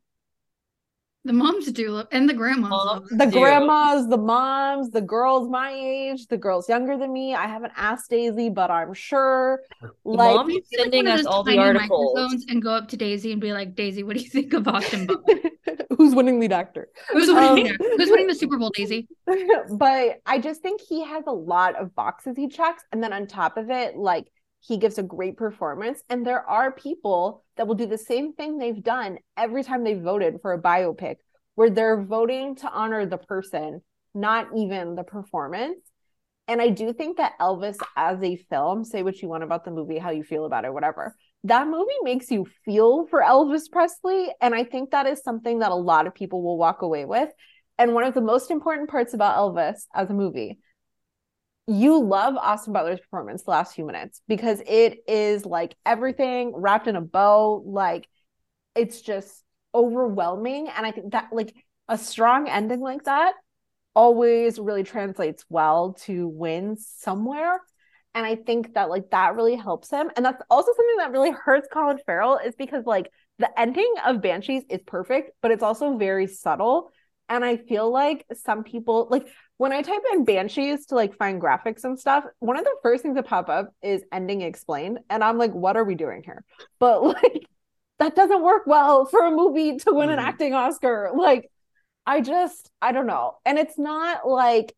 The 1.24 1.34
moms 1.34 1.70
do 1.72 1.90
love, 1.90 2.06
and 2.12 2.26
the 2.26 2.32
grandmas. 2.32 3.02
the 3.10 3.26
do. 3.26 3.40
grandmas, 3.40 4.08
the 4.08 4.16
moms, 4.16 4.88
the 4.88 5.02
girls 5.02 5.50
my 5.50 5.70
age, 5.70 6.26
the 6.28 6.38
girls 6.38 6.66
younger 6.66 6.96
than 6.96 7.12
me. 7.12 7.34
I 7.34 7.46
haven't 7.46 7.74
asked 7.76 8.08
Daisy, 8.08 8.48
but 8.48 8.70
I'm 8.70 8.94
sure. 8.94 9.60
Like, 10.02 10.34
Mom 10.34 10.50
is 10.50 10.62
sending 10.74 11.04
like 11.04 11.20
us 11.20 11.26
all 11.26 11.44
the 11.44 11.58
articles 11.58 12.46
and 12.48 12.62
go 12.62 12.72
up 12.72 12.88
to 12.88 12.96
Daisy 12.96 13.32
and 13.32 13.40
be 13.40 13.52
like, 13.52 13.74
"Daisy, 13.74 14.02
what 14.02 14.16
do 14.16 14.22
you 14.22 14.30
think 14.30 14.54
of 14.54 14.66
Austin 14.66 15.10
Who's 15.98 16.14
winning 16.14 16.40
lead 16.40 16.52
actor? 16.52 16.88
Who's 17.12 17.28
winning? 17.28 17.68
Um, 17.72 17.76
Who's 17.98 18.08
winning 18.10 18.28
the 18.28 18.34
Super 18.34 18.56
Bowl, 18.56 18.70
Daisy?" 18.70 19.06
but 19.72 20.20
I 20.24 20.38
just 20.38 20.62
think 20.62 20.80
he 20.80 21.04
has 21.04 21.24
a 21.26 21.32
lot 21.32 21.76
of 21.76 21.94
boxes 21.94 22.34
he 22.34 22.48
checks, 22.48 22.82
and 22.92 23.02
then 23.02 23.12
on 23.12 23.26
top 23.26 23.58
of 23.58 23.68
it, 23.68 23.94
like 23.94 24.32
he 24.60 24.76
gives 24.76 24.98
a 24.98 25.02
great 25.02 25.36
performance. 25.36 26.02
And 26.08 26.26
there 26.26 26.48
are 26.48 26.70
people 26.70 27.44
that 27.56 27.66
will 27.66 27.74
do 27.74 27.86
the 27.86 27.98
same 27.98 28.32
thing 28.32 28.58
they've 28.58 28.82
done 28.82 29.18
every 29.36 29.64
time 29.64 29.84
they 29.84 29.94
voted 29.94 30.40
for 30.42 30.52
a 30.52 30.62
biopic, 30.62 31.16
where 31.54 31.70
they're 31.70 32.00
voting 32.00 32.56
to 32.56 32.70
honor 32.70 33.06
the 33.06 33.18
person, 33.18 33.82
not 34.14 34.48
even 34.56 34.94
the 34.94 35.02
performance. 35.02 35.78
And 36.46 36.60
I 36.60 36.68
do 36.68 36.92
think 36.92 37.18
that 37.18 37.38
Elvis 37.40 37.76
as 37.96 38.22
a 38.22 38.36
film, 38.36 38.84
say 38.84 39.02
what 39.02 39.22
you 39.22 39.28
want 39.28 39.44
about 39.44 39.64
the 39.64 39.70
movie, 39.70 39.98
how 39.98 40.10
you 40.10 40.24
feel 40.24 40.44
about 40.44 40.64
it, 40.64 40.74
whatever, 40.74 41.14
that 41.44 41.68
movie 41.68 41.90
makes 42.02 42.30
you 42.30 42.46
feel 42.64 43.06
for 43.06 43.22
Elvis 43.22 43.70
Presley. 43.70 44.28
And 44.40 44.54
I 44.54 44.64
think 44.64 44.90
that 44.90 45.06
is 45.06 45.22
something 45.22 45.60
that 45.60 45.70
a 45.70 45.76
lot 45.76 46.06
of 46.06 46.14
people 46.14 46.42
will 46.42 46.58
walk 46.58 46.82
away 46.82 47.04
with. 47.04 47.30
And 47.78 47.94
one 47.94 48.04
of 48.04 48.14
the 48.14 48.20
most 48.20 48.50
important 48.50 48.90
parts 48.90 49.14
about 49.14 49.36
Elvis 49.36 49.82
as 49.94 50.10
a 50.10 50.14
movie 50.14 50.58
you 51.66 52.02
love 52.02 52.36
Austin 52.36 52.72
Butler's 52.72 53.00
performance 53.00 53.42
the 53.44 53.50
last 53.50 53.74
few 53.74 53.84
minutes 53.84 54.20
because 54.26 54.60
it 54.66 54.98
is 55.06 55.46
like 55.46 55.76
everything 55.86 56.52
wrapped 56.54 56.88
in 56.88 56.96
a 56.96 57.00
bow. 57.00 57.62
Like 57.64 58.08
it's 58.74 59.00
just 59.00 59.44
overwhelming. 59.74 60.68
And 60.68 60.86
I 60.86 60.90
think 60.90 61.12
that 61.12 61.28
like 61.32 61.54
a 61.88 61.98
strong 61.98 62.48
ending 62.48 62.80
like 62.80 63.04
that 63.04 63.34
always 63.94 64.58
really 64.58 64.84
translates 64.84 65.44
well 65.48 65.94
to 66.04 66.28
wins 66.28 66.86
somewhere. 66.98 67.60
And 68.14 68.26
I 68.26 68.34
think 68.34 68.74
that 68.74 68.90
like 68.90 69.10
that 69.10 69.36
really 69.36 69.56
helps 69.56 69.90
him. 69.90 70.10
And 70.16 70.24
that's 70.24 70.42
also 70.50 70.72
something 70.74 70.96
that 70.98 71.12
really 71.12 71.30
hurts 71.30 71.68
Colin 71.72 71.98
Farrell 72.04 72.38
is 72.38 72.54
because 72.56 72.84
like 72.84 73.10
the 73.38 73.48
ending 73.58 73.92
of 74.04 74.20
Banshees 74.20 74.64
is 74.68 74.80
perfect, 74.86 75.30
but 75.40 75.50
it's 75.50 75.62
also 75.62 75.96
very 75.96 76.26
subtle. 76.26 76.90
And 77.28 77.44
I 77.44 77.56
feel 77.56 77.90
like 77.90 78.26
some 78.34 78.64
people 78.64 79.06
like 79.10 79.28
when 79.60 79.74
I 79.74 79.82
type 79.82 80.00
in 80.14 80.24
banshees 80.24 80.86
to 80.86 80.94
like 80.94 81.14
find 81.18 81.38
graphics 81.38 81.84
and 81.84 82.00
stuff, 82.00 82.24
one 82.38 82.56
of 82.56 82.64
the 82.64 82.74
first 82.82 83.02
things 83.02 83.14
that 83.16 83.26
pop 83.26 83.50
up 83.50 83.74
is 83.82 84.02
ending 84.10 84.40
explained. 84.40 85.00
And 85.10 85.22
I'm 85.22 85.36
like, 85.36 85.52
what 85.52 85.76
are 85.76 85.84
we 85.84 85.96
doing 85.96 86.22
here? 86.24 86.46
But 86.78 87.02
like 87.04 87.46
that 87.98 88.16
doesn't 88.16 88.42
work 88.42 88.62
well 88.66 89.04
for 89.04 89.26
a 89.26 89.30
movie 89.30 89.76
to 89.76 89.92
win 89.92 90.08
an 90.08 90.16
mm-hmm. 90.16 90.26
acting 90.26 90.54
Oscar. 90.54 91.10
Like, 91.14 91.50
I 92.06 92.22
just, 92.22 92.70
I 92.80 92.92
don't 92.92 93.06
know. 93.06 93.36
And 93.44 93.58
it's 93.58 93.78
not 93.78 94.26
like, 94.26 94.74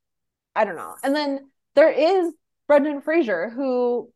I 0.57 0.65
don't 0.65 0.75
know. 0.75 0.97
And 1.05 1.15
then 1.15 1.49
there 1.77 1.93
is 1.93 2.35
Brendan 2.67 3.03
Fraser, 3.03 3.51
who 3.51 4.11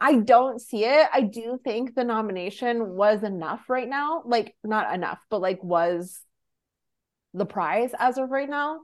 I 0.00 0.16
don't 0.16 0.60
see 0.60 0.84
it. 0.86 1.06
I 1.14 1.20
do 1.20 1.56
think 1.62 1.94
the 1.94 2.02
nomination 2.02 2.96
was 2.96 3.22
enough 3.22 3.70
right 3.70 3.88
now. 3.88 4.24
Like, 4.26 4.56
not 4.64 4.92
enough, 4.92 5.20
but 5.30 5.40
like 5.40 5.62
was 5.62 6.20
the 7.34 7.46
prize 7.46 7.92
as 7.98 8.18
of 8.18 8.30
right 8.30 8.48
now. 8.48 8.80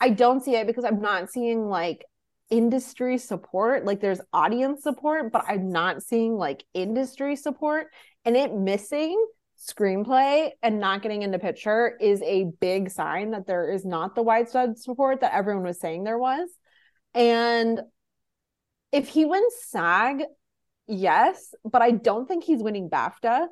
I 0.00 0.10
don't 0.10 0.42
see 0.42 0.54
it 0.54 0.66
because 0.66 0.84
I'm 0.84 1.00
not 1.00 1.30
seeing 1.30 1.68
like 1.68 2.04
industry 2.50 3.18
support. 3.18 3.84
Like 3.84 4.00
there's 4.00 4.20
audience 4.32 4.82
support, 4.82 5.32
but 5.32 5.44
I'm 5.48 5.70
not 5.70 6.02
seeing 6.02 6.34
like 6.36 6.64
industry 6.74 7.36
support. 7.36 7.88
And 8.24 8.36
it 8.36 8.54
missing 8.54 9.24
screenplay 9.58 10.50
and 10.62 10.80
not 10.80 11.02
getting 11.02 11.22
into 11.22 11.38
picture 11.38 11.96
is 12.00 12.20
a 12.22 12.44
big 12.60 12.90
sign 12.90 13.30
that 13.30 13.46
there 13.46 13.70
is 13.70 13.84
not 13.84 14.14
the 14.14 14.22
widespread 14.22 14.78
support 14.78 15.20
that 15.20 15.34
everyone 15.34 15.64
was 15.64 15.80
saying 15.80 16.04
there 16.04 16.18
was. 16.18 16.48
And 17.14 17.80
if 18.92 19.08
he 19.08 19.24
wins 19.24 19.54
SAG, 19.62 20.22
yes, 20.86 21.54
but 21.64 21.82
I 21.82 21.90
don't 21.90 22.28
think 22.28 22.44
he's 22.44 22.62
winning 22.62 22.90
BAFTA. 22.90 23.46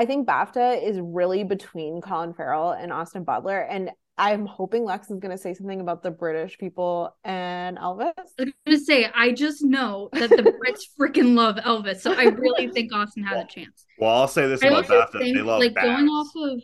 I 0.00 0.06
think 0.06 0.26
BAFTA 0.26 0.82
is 0.82 0.98
really 0.98 1.44
between 1.44 2.00
Colin 2.00 2.32
Farrell 2.32 2.70
and 2.70 2.90
Austin 2.90 3.22
Butler. 3.22 3.60
And 3.60 3.90
I'm 4.16 4.46
hoping 4.46 4.86
Lex 4.86 5.10
is 5.10 5.18
going 5.18 5.30
to 5.30 5.36
say 5.36 5.52
something 5.52 5.78
about 5.78 6.02
the 6.02 6.10
British 6.10 6.56
people 6.56 7.14
and 7.22 7.76
Elvis. 7.76 8.14
I 8.16 8.22
was 8.22 8.32
going 8.38 8.54
to 8.66 8.78
say, 8.78 9.10
I 9.14 9.32
just 9.32 9.62
know 9.62 10.08
that 10.14 10.30
the 10.30 10.36
Brits 10.36 10.84
freaking 10.98 11.34
love 11.34 11.56
Elvis. 11.56 12.00
So 12.00 12.14
I 12.14 12.22
really 12.22 12.68
think 12.68 12.94
Austin 12.94 13.24
has 13.24 13.44
a 13.44 13.46
chance. 13.46 13.84
Well, 13.98 14.08
I'll 14.08 14.26
say 14.26 14.48
this 14.48 14.62
I 14.62 14.68
about 14.68 14.86
BAFTA. 14.86 15.20
Think, 15.20 15.36
they 15.36 15.42
love 15.42 15.60
like 15.60 15.74
bags. 15.74 15.86
going 15.86 16.08
off 16.08 16.28
of 16.34 16.62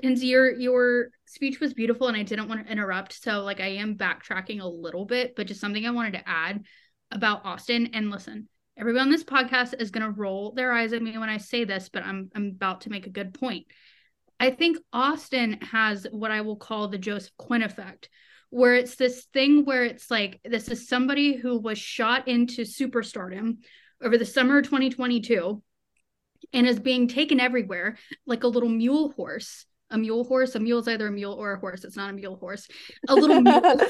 Kenzie, 0.00 0.28
your 0.28 0.54
your 0.54 1.08
speech 1.26 1.58
was 1.58 1.74
beautiful 1.74 2.06
and 2.06 2.16
I 2.16 2.22
didn't 2.22 2.48
want 2.48 2.64
to 2.64 2.70
interrupt. 2.70 3.20
So 3.24 3.40
like 3.40 3.60
I 3.60 3.70
am 3.70 3.96
backtracking 3.96 4.60
a 4.60 4.68
little 4.68 5.04
bit, 5.04 5.34
but 5.34 5.48
just 5.48 5.60
something 5.60 5.84
I 5.84 5.90
wanted 5.90 6.12
to 6.12 6.28
add 6.28 6.64
about 7.10 7.44
Austin. 7.44 7.90
And 7.92 8.08
listen, 8.08 8.48
everyone 8.76 9.02
on 9.02 9.10
this 9.10 9.24
podcast 9.24 9.74
is 9.78 9.90
going 9.90 10.04
to 10.04 10.18
roll 10.18 10.52
their 10.52 10.72
eyes 10.72 10.92
at 10.92 11.02
me 11.02 11.16
when 11.18 11.28
I 11.28 11.38
say 11.38 11.64
this, 11.64 11.88
but 11.88 12.02
I'm 12.02 12.30
I'm 12.34 12.48
about 12.48 12.82
to 12.82 12.90
make 12.90 13.06
a 13.06 13.10
good 13.10 13.34
point. 13.34 13.66
I 14.40 14.50
think 14.50 14.78
Austin 14.92 15.58
has 15.60 16.06
what 16.10 16.30
I 16.30 16.40
will 16.40 16.56
call 16.56 16.88
the 16.88 16.98
Joseph 16.98 17.32
Quinn 17.36 17.62
effect, 17.62 18.08
where 18.50 18.74
it's 18.74 18.96
this 18.96 19.24
thing 19.32 19.64
where 19.64 19.84
it's 19.84 20.10
like 20.10 20.40
this 20.44 20.68
is 20.68 20.88
somebody 20.88 21.36
who 21.36 21.58
was 21.58 21.78
shot 21.78 22.28
into 22.28 22.62
superstardom 22.62 23.58
over 24.02 24.18
the 24.18 24.26
summer 24.26 24.58
of 24.58 24.64
2022 24.64 25.62
and 26.52 26.66
is 26.66 26.80
being 26.80 27.08
taken 27.08 27.40
everywhere 27.40 27.96
like 28.26 28.44
a 28.44 28.48
little 28.48 28.68
mule 28.68 29.12
horse. 29.12 29.64
A 29.90 29.98
mule 29.98 30.24
horse, 30.24 30.54
a 30.54 30.60
mule 30.60 30.80
is 30.80 30.88
either 30.88 31.06
a 31.06 31.12
mule 31.12 31.34
or 31.34 31.52
a 31.52 31.58
horse. 31.58 31.84
It's 31.84 31.96
not 31.96 32.10
a 32.10 32.14
mule 32.14 32.36
horse. 32.36 32.66
A 33.08 33.14
little 33.14 33.40
mule 33.42 33.80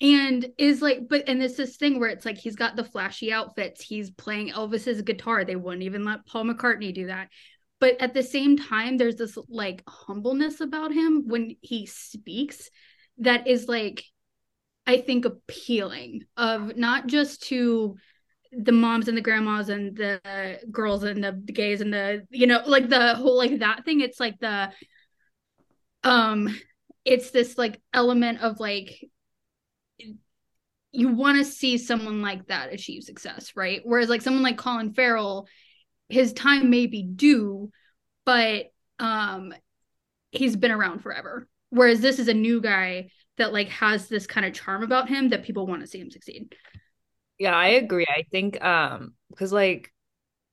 and 0.00 0.46
is 0.58 0.82
like 0.82 1.08
but 1.08 1.24
and 1.26 1.42
it's 1.42 1.56
this 1.56 1.76
thing 1.76 1.98
where 1.98 2.10
it's 2.10 2.26
like 2.26 2.36
he's 2.36 2.56
got 2.56 2.76
the 2.76 2.84
flashy 2.84 3.32
outfits 3.32 3.82
he's 3.82 4.10
playing 4.10 4.50
elvis's 4.50 5.00
guitar 5.02 5.44
they 5.44 5.56
wouldn't 5.56 5.82
even 5.82 6.04
let 6.04 6.26
paul 6.26 6.44
mccartney 6.44 6.94
do 6.94 7.06
that. 7.06 7.28
But 7.78 8.00
at 8.00 8.14
the 8.14 8.22
same 8.22 8.56
time 8.56 8.96
there's 8.96 9.16
this 9.16 9.36
like 9.48 9.82
humbleness 9.86 10.60
about 10.60 10.92
him 10.92 11.24
when 11.26 11.56
he 11.60 11.86
speaks 11.86 12.70
that 13.18 13.46
is 13.46 13.68
like 13.68 14.04
i 14.86 14.98
think 14.98 15.24
appealing 15.24 16.22
of 16.36 16.76
not 16.76 17.06
just 17.06 17.42
to 17.44 17.96
the 18.52 18.72
moms 18.72 19.08
and 19.08 19.16
the 19.16 19.22
grandmas 19.22 19.68
and 19.68 19.96
the 19.96 20.60
girls 20.70 21.02
and 21.02 21.22
the, 21.22 21.32
gays 21.32 21.80
and 21.80 21.92
the 21.92 22.26
you 22.30 22.46
know 22.46 22.62
like 22.66 22.88
the 22.88 23.14
whole 23.14 23.36
like 23.36 23.58
that 23.58 23.84
thing. 23.84 24.00
It's 24.00 24.20
like 24.20 24.38
the 24.38 24.72
um 26.04 26.48
it's 27.04 27.30
this 27.30 27.58
like 27.58 27.80
element 27.92 28.40
of 28.40 28.60
like 28.60 29.04
you 30.96 31.08
want 31.08 31.38
to 31.38 31.44
see 31.44 31.78
someone 31.78 32.22
like 32.22 32.46
that 32.46 32.72
achieve 32.72 33.02
success, 33.02 33.52
right? 33.54 33.80
Whereas 33.84 34.08
like 34.08 34.22
someone 34.22 34.42
like 34.42 34.56
Colin 34.56 34.92
Farrell, 34.92 35.46
his 36.08 36.32
time 36.32 36.70
may 36.70 36.86
be 36.86 37.02
due, 37.02 37.70
but 38.24 38.66
um 38.98 39.52
he's 40.30 40.56
been 40.56 40.70
around 40.70 41.00
forever. 41.00 41.48
Whereas 41.70 42.00
this 42.00 42.18
is 42.18 42.28
a 42.28 42.34
new 42.34 42.60
guy 42.60 43.10
that 43.38 43.52
like 43.52 43.68
has 43.68 44.08
this 44.08 44.26
kind 44.26 44.46
of 44.46 44.54
charm 44.54 44.82
about 44.82 45.08
him 45.08 45.28
that 45.30 45.44
people 45.44 45.66
want 45.66 45.82
to 45.82 45.86
see 45.86 46.00
him 46.00 46.10
succeed. 46.10 46.54
Yeah, 47.38 47.54
I 47.54 47.68
agree. 47.68 48.06
I 48.08 48.22
think 48.30 48.62
um 48.64 49.14
because 49.30 49.52
like 49.52 49.92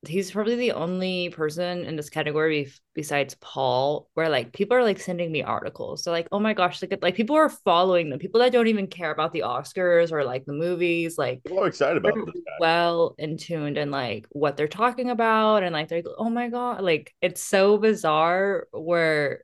he's 0.08 0.32
probably 0.32 0.56
the 0.56 0.72
only 0.74 1.30
person 1.30 1.86
in 1.86 1.96
this 1.96 2.10
category 2.10 2.72
besides 2.94 3.36
Paul 3.36 4.10
where 4.14 4.30
like 4.30 4.52
people 4.52 4.76
are 4.78 4.84
like 4.84 5.00
sending 5.00 5.32
me 5.32 5.44
articles. 5.44 6.04
So 6.04 6.12
like, 6.12 6.28
oh 6.32 6.40
my 6.40 6.54
gosh, 6.54 6.82
like 6.82 6.98
like 7.02 7.16
people 7.16 7.36
are 7.36 7.50
following 7.50 8.10
them. 8.10 8.20
People 8.20 8.40
that 8.42 8.52
don't 8.52 8.68
even 8.68 8.88
care 8.88 9.12
about 9.12 9.34
the 9.34 9.42
Oscars 9.42 10.12
or 10.12 10.24
like 10.24 10.46
the 10.46 10.54
movies, 10.54 11.18
like 11.18 11.44
people 11.44 11.64
are 11.64 11.68
excited 11.68 11.98
about 11.98 12.14
this 12.26 12.36
guy. 12.36 12.52
well 12.60 13.16
in 13.18 13.38
tuned 13.38 13.78
and 13.78 13.92
like 13.92 14.28
what 14.32 14.58
they're 14.58 14.68
talking 14.68 15.10
about 15.10 15.64
and 15.64 15.74
like 15.74 15.88
they're 15.88 16.00
like, 16.00 16.16
oh 16.18 16.30
my 16.30 16.50
god, 16.50 16.82
like 16.82 17.14
it's 17.22 17.42
so 17.42 17.78
bizarre 17.78 18.68
where 18.72 19.44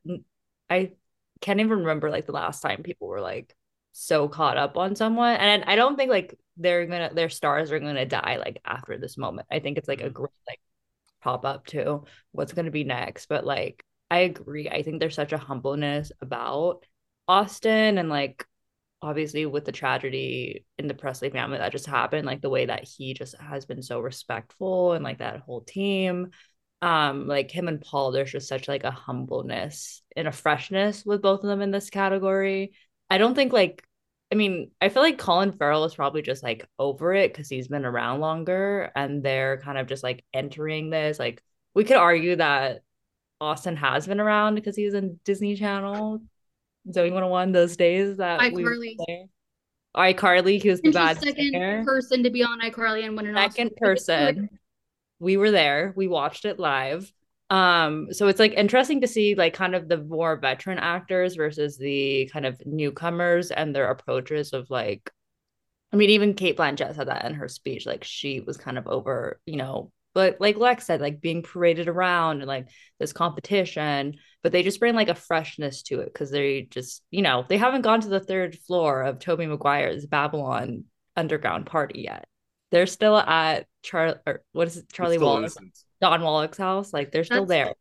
I 0.69 0.91
can't 1.41 1.59
even 1.59 1.79
remember 1.79 2.09
like 2.09 2.25
the 2.25 2.33
last 2.33 2.61
time 2.61 2.83
people 2.83 3.07
were 3.07 3.21
like 3.21 3.55
so 3.91 4.27
caught 4.27 4.57
up 4.57 4.77
on 4.77 4.95
someone. 4.95 5.35
And 5.35 5.63
I 5.65 5.75
don't 5.75 5.95
think 5.95 6.09
like 6.09 6.37
they're 6.57 6.85
gonna 6.85 7.11
their 7.13 7.29
stars 7.29 7.71
are 7.71 7.79
gonna 7.79 8.05
die 8.05 8.37
like 8.37 8.61
after 8.65 8.97
this 8.97 9.17
moment. 9.17 9.47
I 9.51 9.59
think 9.59 9.77
it's 9.77 9.87
like 9.87 10.01
a 10.01 10.05
mm-hmm. 10.05 10.13
great 10.13 10.31
like 10.47 10.61
pop 11.21 11.45
up 11.45 11.65
to 11.67 12.03
what's 12.31 12.53
gonna 12.53 12.71
be 12.71 12.83
next. 12.83 13.27
But 13.27 13.45
like 13.45 13.83
I 14.11 14.19
agree. 14.19 14.69
I 14.69 14.83
think 14.83 14.99
there's 14.99 15.15
such 15.15 15.33
a 15.33 15.37
humbleness 15.37 16.11
about 16.21 16.85
Austin 17.27 17.97
and 17.97 18.09
like 18.09 18.45
obviously 19.01 19.45
with 19.45 19.65
the 19.65 19.71
tragedy 19.71 20.65
in 20.77 20.87
the 20.87 20.93
Presley 20.93 21.29
family 21.29 21.57
that 21.57 21.71
just 21.71 21.85
happened, 21.85 22.25
like 22.25 22.41
the 22.41 22.49
way 22.49 22.65
that 22.65 22.83
he 22.83 23.13
just 23.13 23.35
has 23.37 23.65
been 23.65 23.81
so 23.81 23.99
respectful 23.99 24.93
and 24.93 25.03
like 25.03 25.19
that 25.19 25.39
whole 25.41 25.61
team. 25.61 26.31
Um, 26.81 27.27
like 27.27 27.51
him 27.51 27.67
and 27.67 27.81
Paul, 27.81 28.11
there's 28.11 28.31
just 28.31 28.47
such 28.47 28.67
like 28.67 28.83
a 28.83 28.91
humbleness 28.91 30.01
and 30.15 30.27
a 30.27 30.31
freshness 30.31 31.05
with 31.05 31.21
both 31.21 31.43
of 31.43 31.49
them 31.49 31.61
in 31.61 31.71
this 31.71 31.89
category. 31.89 32.73
I 33.09 33.17
don't 33.17 33.35
think 33.35 33.53
like 33.53 33.83
I 34.31 34.35
mean, 34.35 34.69
I 34.79 34.89
feel 34.89 35.01
like 35.01 35.17
Colin 35.17 35.51
Farrell 35.51 35.85
is 35.85 35.95
probably 35.95 36.21
just 36.21 36.43
like 36.43 36.67
over 36.77 37.13
it 37.13 37.33
because 37.33 37.49
he's 37.49 37.67
been 37.67 37.85
around 37.85 38.19
longer 38.19 38.91
and 38.95 39.23
they're 39.23 39.57
kind 39.57 39.77
of 39.77 39.87
just 39.87 40.03
like 40.03 40.23
entering 40.33 40.91
this. 40.91 41.17
Like, 41.17 41.41
we 41.73 41.83
could 41.83 41.97
argue 41.97 42.35
that 42.35 42.83
Austin 43.41 43.75
has 43.77 44.05
been 44.05 44.19
around 44.19 44.55
because 44.55 44.75
he's 44.75 44.93
in 44.93 45.19
Disney 45.25 45.55
Channel. 45.55 46.21
Zoey 46.89 47.05
101 47.05 47.51
those 47.51 47.75
days 47.75 48.17
that 48.17 48.39
iCarly. 48.39 48.53
we 48.53 48.63
were 48.63 49.05
there. 49.07 49.25
iCarly, 49.97 50.61
he 50.61 50.69
was 50.69 50.81
the 50.81 50.91
bad 50.91 51.19
second 51.19 51.51
singer. 51.51 51.83
person 51.83 52.23
to 52.23 52.29
be 52.29 52.43
on 52.43 52.61
iCarly 52.61 53.05
and 53.05 53.17
win 53.17 53.27
an 53.27 53.35
second 53.35 53.69
Oscar. 53.69 53.79
person. 53.79 54.49
We 55.19 55.37
were 55.37 55.51
there. 55.51 55.93
We 55.95 56.07
watched 56.07 56.45
it 56.45 56.59
live 56.59 57.11
um 57.49 58.07
so 58.11 58.27
it's 58.27 58.39
like 58.39 58.53
interesting 58.53 59.01
to 59.01 59.07
see 59.07 59.33
like 59.33 59.53
kind 59.53 59.73
of 59.73 59.87
the 59.87 59.97
more 59.97 60.37
veteran 60.37 60.77
actors 60.77 61.35
versus 61.35 61.77
the 61.77 62.29
kind 62.31 62.45
of 62.45 62.61
newcomers 62.65 63.49
and 63.49 63.75
their 63.75 63.89
approaches 63.89 64.53
of 64.53 64.69
like 64.69 65.11
I 65.91 65.95
mean, 65.95 66.11
even 66.11 66.35
Cate 66.35 66.57
Blanchett 66.57 66.95
said 66.95 67.07
that 67.07 67.25
in 67.25 67.33
her 67.35 67.47
speech. 67.47 67.85
Like 67.85 68.03
she 68.03 68.41
was 68.41 68.57
kind 68.57 68.77
of 68.77 68.87
over, 68.87 69.39
you 69.45 69.57
know, 69.57 69.91
but 70.13 70.37
like 70.39 70.57
Lex 70.57 70.85
said, 70.85 71.01
like 71.01 71.21
being 71.21 71.43
paraded 71.43 71.87
around 71.87 72.41
and 72.41 72.47
like 72.47 72.67
this 72.99 73.13
competition, 73.13 74.17
but 74.43 74.51
they 74.51 74.63
just 74.63 74.79
bring 74.79 74.95
like 74.95 75.09
a 75.09 75.15
freshness 75.15 75.83
to 75.83 75.99
it 75.99 76.13
because 76.13 76.31
they 76.31 76.63
just, 76.63 77.03
you 77.11 77.21
know, 77.21 77.45
they 77.47 77.57
haven't 77.57 77.81
gone 77.81 78.01
to 78.01 78.09
the 78.09 78.19
third 78.19 78.55
floor 78.55 79.01
of 79.01 79.19
Tobey 79.19 79.45
Maguire's 79.45 80.05
Babylon 80.05 80.85
underground 81.15 81.65
party 81.65 82.01
yet. 82.01 82.25
They're 82.71 82.87
still 82.87 83.17
at 83.17 83.65
Charlie 83.81 84.15
what 84.51 84.67
is 84.67 84.77
it, 84.77 84.91
Charlie 84.91 85.17
Wallace, 85.17 85.57
Don 86.01 86.21
Wallach's 86.21 86.57
house. 86.57 86.93
Like 86.93 87.11
they're 87.11 87.23
still 87.23 87.45
That's 87.45 87.65
there. 87.65 87.73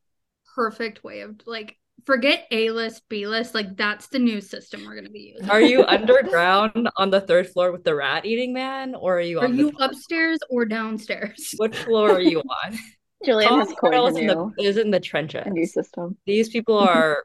Perfect 0.54 1.04
way 1.04 1.20
of 1.20 1.40
like 1.46 1.76
forget 2.04 2.46
A 2.50 2.70
list, 2.70 3.02
B 3.08 3.26
list. 3.26 3.54
Like 3.54 3.76
that's 3.76 4.08
the 4.08 4.18
new 4.18 4.40
system 4.40 4.84
we're 4.84 4.94
gonna 4.94 5.10
be 5.10 5.34
using. 5.34 5.50
Are 5.50 5.60
you 5.60 5.84
underground 5.86 6.88
on 6.96 7.10
the 7.10 7.20
third 7.20 7.48
floor 7.48 7.72
with 7.72 7.84
the 7.84 7.94
rat 7.94 8.24
eating 8.24 8.52
man, 8.52 8.94
or 8.94 9.18
are 9.18 9.20
you? 9.20 9.40
Are 9.40 9.48
you 9.48 9.72
upstairs 9.78 10.38
or 10.50 10.64
downstairs? 10.64 11.54
Which 11.58 11.76
floor 11.76 12.12
are 12.12 12.20
you 12.20 12.40
on? 12.40 12.78
Julian 13.24 13.58
has 13.58 13.72
coined 13.72 14.16
in 14.16 14.26
the, 14.28 14.52
is 14.60 14.76
in 14.76 14.92
the 14.92 15.00
trenches. 15.00 15.42
A 15.44 15.50
new 15.50 15.66
system. 15.66 16.16
These 16.24 16.50
people 16.50 16.78
are 16.78 17.24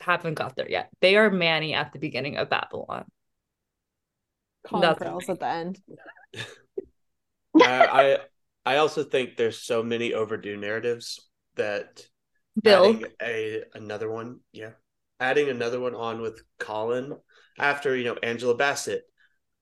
haven't 0.00 0.34
got 0.34 0.54
there 0.54 0.68
yet. 0.68 0.88
They 1.00 1.16
are 1.16 1.30
Manny 1.30 1.74
at 1.74 1.92
the 1.92 1.98
beginning 1.98 2.36
of 2.36 2.48
Babylon. 2.48 3.06
Colin 4.64 4.94
Farrell's 4.94 5.28
at 5.28 5.40
the 5.40 5.46
end. 5.46 5.80
Uh, 6.36 7.64
I 7.64 8.18
I 8.64 8.76
also 8.76 9.02
think 9.02 9.36
there's 9.36 9.58
so 9.58 9.82
many 9.82 10.14
overdue 10.14 10.56
narratives 10.56 11.28
that 11.56 12.06
Bill 12.60 13.00
a 13.20 13.62
another 13.74 14.10
one, 14.10 14.40
yeah, 14.52 14.70
adding 15.18 15.48
another 15.48 15.80
one 15.80 15.94
on 15.94 16.20
with 16.20 16.42
Colin 16.58 17.14
after 17.58 17.96
you 17.96 18.04
know 18.04 18.16
Angela 18.22 18.54
Bassett, 18.54 19.02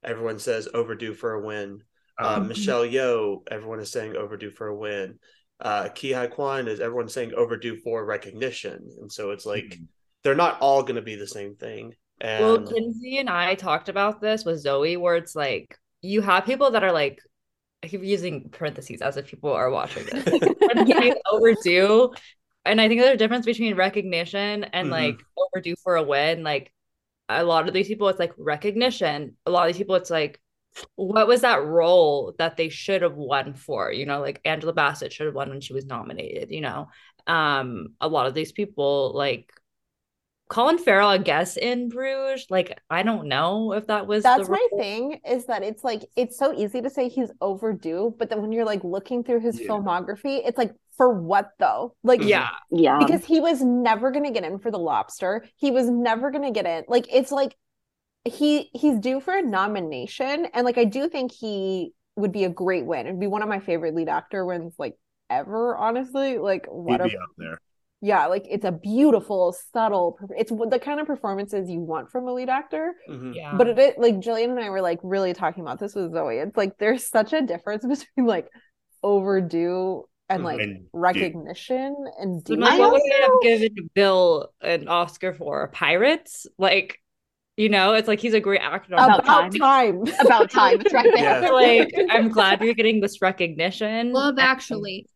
everyone 0.05 0.38
says 0.38 0.68
overdue 0.72 1.14
for 1.14 1.32
a 1.32 1.44
win. 1.44 1.82
Uh, 2.20 2.36
um, 2.36 2.48
Michelle 2.48 2.84
Yeoh, 2.84 3.42
everyone 3.51 3.80
is 3.80 3.90
saying 3.90 4.16
overdue 4.16 4.51
for 4.51 4.66
a 4.66 4.76
win. 4.76 5.18
Uh, 5.61 5.88
Ke 5.88 6.12
Huy 6.12 6.28
Quan 6.28 6.68
is 6.68 6.80
everyone 6.80 7.09
saying 7.09 7.32
overdue 7.34 7.76
for 7.76 8.05
recognition, 8.05 8.88
and 9.01 9.11
so 9.11 9.30
it's 9.30 9.46
like 9.46 9.64
mm-hmm. 9.64 9.84
they're 10.22 10.34
not 10.34 10.61
all 10.61 10.82
going 10.82 10.96
to 10.96 11.03
be 11.03 11.16
the 11.16 11.26
same 11.26 11.55
thing. 11.55 11.94
And... 12.20 12.44
Well, 12.44 12.62
Kenzie 12.62 13.18
and 13.18 13.30
I 13.30 13.55
talked 13.55 13.88
about 13.88 14.20
this 14.20 14.44
with 14.44 14.61
Zoe, 14.61 14.96
where 14.96 15.16
it's 15.16 15.34
like 15.34 15.78
you 16.03 16.20
have 16.22 16.44
people 16.44 16.72
that 16.72 16.84
are 16.84 16.92
like 16.92 17.20
I 17.82 17.88
keep 17.88 18.02
using 18.02 18.50
parentheses 18.50 19.00
as 19.00 19.16
if 19.16 19.26
people 19.26 19.52
are 19.52 19.70
watching 19.70 20.04
this. 20.04 20.40
yeah. 20.86 21.14
overdue 21.32 22.12
and 22.64 22.80
I 22.80 22.88
think 22.88 23.00
there's 23.00 23.14
a 23.14 23.18
difference 23.18 23.46
between 23.46 23.74
recognition 23.74 24.64
and 24.64 24.90
mm-hmm. 24.90 24.92
like 24.92 25.20
overdue 25.36 25.76
for 25.82 25.96
a 25.96 26.02
win. 26.02 26.42
Like 26.42 26.72
a 27.28 27.44
lot 27.44 27.66
of 27.66 27.74
these 27.74 27.88
people, 27.88 28.08
it's 28.08 28.18
like 28.18 28.32
recognition. 28.36 29.36
A 29.46 29.50
lot 29.50 29.66
of 29.66 29.72
these 29.72 29.78
people, 29.78 29.94
it's 29.96 30.10
like, 30.10 30.40
what 30.94 31.26
was 31.26 31.40
that 31.40 31.64
role 31.64 32.34
that 32.38 32.56
they 32.56 32.68
should 32.68 33.02
have 33.02 33.16
won 33.16 33.54
for? 33.54 33.90
You 33.92 34.06
know, 34.06 34.20
like 34.20 34.40
Angela 34.44 34.72
Bassett 34.72 35.12
should 35.12 35.26
have 35.26 35.34
won 35.34 35.48
when 35.48 35.60
she 35.60 35.72
was 35.72 35.86
nominated, 35.86 36.50
you 36.50 36.60
know. 36.60 36.88
Um, 37.26 37.88
a 38.00 38.08
lot 38.08 38.26
of 38.26 38.34
these 38.34 38.52
people, 38.52 39.12
like 39.14 39.50
Colin 40.51 40.78
Farrell, 40.78 41.09
I 41.09 41.18
guess, 41.18 41.57
in 41.57 41.88
Bruges. 41.88 42.46
Like, 42.51 42.76
I 42.90 43.05
don't 43.05 43.28
know 43.28 43.72
if 43.72 43.86
that 43.86 44.09
was. 44.09 44.24
That's 44.24 44.48
my 44.48 44.66
thing. 44.76 45.20
Is 45.24 45.46
that 45.46 45.62
it's 45.62 45.84
like 45.84 46.03
it's 46.16 46.36
so 46.36 46.53
easy 46.53 46.82
to 46.82 46.90
say 46.90 47.09
he's 47.09 47.30
overdue, 47.40 48.14
but 48.18 48.28
then 48.28 48.42
when 48.42 48.51
you're 48.51 48.64
like 48.64 48.82
looking 48.82 49.22
through 49.22 49.40
his 49.40 49.61
yeah. 49.61 49.68
filmography, 49.68 50.42
it's 50.44 50.59
like 50.59 50.74
for 50.96 51.14
what 51.14 51.51
though? 51.61 51.94
Like, 52.03 52.24
yeah, 52.24 52.48
yeah, 52.72 52.98
because 52.98 53.24
he 53.24 53.38
was 53.38 53.62
never 53.62 54.11
gonna 54.11 54.32
get 54.32 54.42
in 54.42 54.59
for 54.59 54.72
the 54.72 54.78
Lobster. 54.78 55.46
He 55.55 55.70
was 55.70 55.88
never 55.88 56.32
gonna 56.32 56.51
get 56.51 56.66
in. 56.66 56.82
Like, 56.88 57.07
it's 57.12 57.30
like 57.30 57.57
he 58.24 58.70
he's 58.74 58.98
due 58.98 59.20
for 59.20 59.36
a 59.36 59.42
nomination, 59.42 60.48
and 60.53 60.64
like 60.64 60.78
I 60.78 60.84
do 60.84 61.09
think 61.09 61.30
he 61.30 61.92
would 62.16 62.32
be 62.32 62.42
a 62.42 62.51
great 62.51 62.84
win. 62.84 63.07
It'd 63.07 63.20
be 63.20 63.28
one 63.28 63.42
of 63.42 63.48
my 63.48 63.61
favorite 63.61 63.94
lead 63.94 64.09
actor 64.09 64.44
wins, 64.44 64.74
like 64.78 64.96
ever. 65.30 65.76
Honestly, 65.76 66.38
like 66.38 66.66
what 66.68 67.01
He'd 67.03 67.14
a, 67.14 67.22
up 67.22 67.30
there 67.38 67.61
yeah 68.01 68.26
like 68.26 68.46
it's 68.48 68.64
a 68.64 68.72
beautiful 68.72 69.55
subtle 69.72 70.18
it's 70.36 70.51
the 70.51 70.78
kind 70.78 71.01
of 71.01 71.07
performances 71.07 71.68
you 71.68 71.80
want 71.80 72.11
from 72.11 72.26
a 72.26 72.32
lead 72.32 72.48
actor 72.48 72.94
mm-hmm. 73.09 73.32
yeah 73.32 73.55
but 73.57 73.68
it 73.68 73.98
like 73.98 74.16
jillian 74.16 74.51
and 74.51 74.61
i 74.61 74.70
were 74.70 74.80
like 74.80 74.98
really 75.03 75.32
talking 75.34 75.62
about 75.62 75.78
this 75.78 75.94
with 75.94 76.12
zoe 76.12 76.38
it's 76.38 76.57
like 76.57 76.76
there's 76.78 77.07
such 77.07 77.32
a 77.32 77.42
difference 77.42 77.84
between 77.86 78.26
like 78.26 78.48
overdue 79.03 80.05
and 80.28 80.44
like 80.44 80.61
and 80.61 80.84
recognition 80.92 81.96
and 82.20 82.44
due. 82.44 82.55
Like, 82.55 82.78
what 82.78 82.92
would 82.92 83.03
they 83.03 83.20
have 83.20 83.42
given 83.42 83.90
bill 83.94 84.53
an 84.61 84.86
oscar 84.86 85.34
for 85.34 85.68
pirates 85.68 86.46
like 86.57 87.01
you 87.57 87.68
know, 87.68 87.92
it's 87.92 88.09
like 88.09 88.20
he's 88.20 88.32
a 88.32 88.40
great 88.40 88.62
actor. 88.62 88.94
About, 88.94 89.22
time. 89.22 89.51
time. 89.51 90.03
About 90.20 90.51
time. 90.51 90.80
It's 90.80 90.94
right 90.94 91.05
there. 91.14 91.42
Yeah. 91.42 91.51
like, 91.51 91.92
I'm 92.09 92.30
glad 92.30 92.62
you're 92.62 92.72
getting 92.72 93.03
this 93.03 93.20
recognition. 93.20 94.12
Love 94.12 94.38
Actually 94.38 95.07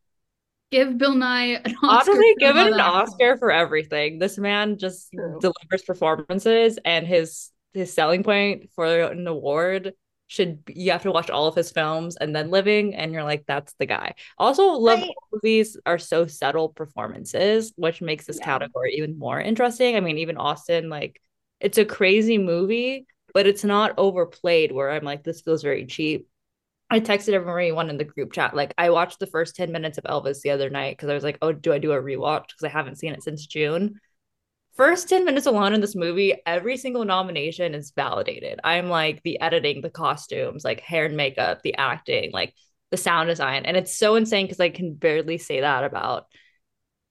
give 0.75 0.99
Bill 0.99 1.15
Nighy 1.15 1.61
an 1.65 1.75
Oscar. 1.83 2.13
Honestly, 2.13 2.35
give 2.39 2.57
it 2.57 2.73
an 2.73 2.81
Oscar 2.81 3.37
for 3.37 3.51
everything. 3.51 4.19
This 4.19 4.39
man 4.39 4.77
just 4.79 5.13
True. 5.13 5.39
delivers 5.41 5.83
performances, 5.87 6.79
and 6.85 7.07
his 7.07 7.51
his 7.73 7.93
selling 7.93 8.23
point 8.23 8.71
for 8.75 8.87
an 8.87 9.27
award 9.27 9.95
should 10.27 10.65
be, 10.65 10.75
you 10.75 10.91
have 10.93 11.03
to 11.03 11.13
watch 11.13 11.29
all 11.29 11.47
of 11.47 11.55
his 11.55 11.71
films 11.71 12.17
and 12.17 12.35
then 12.35 12.51
Living, 12.51 12.95
and 12.95 13.13
you're 13.13 13.25
like, 13.25 13.45
that's 13.47 13.75
the 13.75 13.87
guy. 13.87 14.15
Also, 14.39 14.65
love 14.73 15.01
I, 15.01 15.11
movies 15.33 15.77
are 15.87 15.99
so 15.99 16.27
subtle 16.27 16.71
performances, 16.71 17.73
which 17.77 18.01
makes 18.01 18.27
this 18.27 18.39
yeah. 18.39 18.45
category 18.45 18.95
even 18.97 19.19
more 19.19 19.41
interesting. 19.41 19.97
I 19.97 20.01
mean, 20.01 20.19
even 20.19 20.37
Austin, 20.37 20.89
like, 20.89 21.21
it's 21.61 21.79
a 21.79 21.85
crazy 21.85 22.39
movie, 22.39 23.07
but 23.33 23.47
it's 23.47 23.65
not 23.65 23.95
overplayed. 23.99 24.73
Where 24.73 24.91
I'm 24.91 25.05
like, 25.05 25.25
this 25.25 25.43
feels 25.43 25.63
very 25.63 25.87
cheap 25.87 26.27
I 26.95 27.01
texted 27.01 27.33
everyone 27.33 27.91
in 27.91 27.99
the 27.99 28.05
group 28.05 28.33
chat. 28.33 28.55
Like, 28.55 28.73
I 28.79 28.91
watched 28.91 29.19
the 29.19 29.27
first 29.27 29.57
10 29.57 29.73
minutes 29.73 29.99
of 29.99 30.05
Elvis 30.05 30.43
the 30.43 30.51
other 30.51 30.71
night 30.71 30.97
because 30.97 31.09
I 31.09 31.15
was 31.15 31.25
like, 31.25 31.39
oh, 31.43 31.51
do 31.51 31.73
I 31.73 31.79
do 31.79 31.91
a 31.91 32.01
rewatch? 32.01 32.47
Because 32.47 32.63
I 32.63 32.69
haven't 32.69 32.99
seen 32.99 33.13
it 33.13 33.23
since 33.25 33.45
June. 33.47 34.01
First 34.77 35.09
10 35.09 35.25
minutes 35.25 35.47
alone 35.47 35.75
in 35.75 35.81
this 35.81 35.97
movie, 35.97 36.41
every 36.47 36.77
single 36.77 37.05
nomination 37.05 37.75
is 37.75 37.93
validated. 37.97 38.61
I'm 38.63 38.89
like, 38.89 39.23
the 39.25 39.41
editing, 39.41 39.83
the 39.83 39.91
costumes, 39.91 40.65
like 40.65 40.81
hair 40.81 41.05
and 41.07 41.17
makeup, 41.17 41.63
the 41.63 41.75
acting, 41.77 42.31
like 42.33 42.55
the 42.93 42.97
sound 42.97 43.29
design. 43.29 43.67
And 43.67 43.77
it's 43.77 43.99
so 43.99 44.15
insane 44.15 44.47
because 44.47 44.61
I 44.61 44.71
can 44.71 44.95
barely 44.95 45.39
say 45.39 45.63
that 45.63 45.83
about 45.83 46.27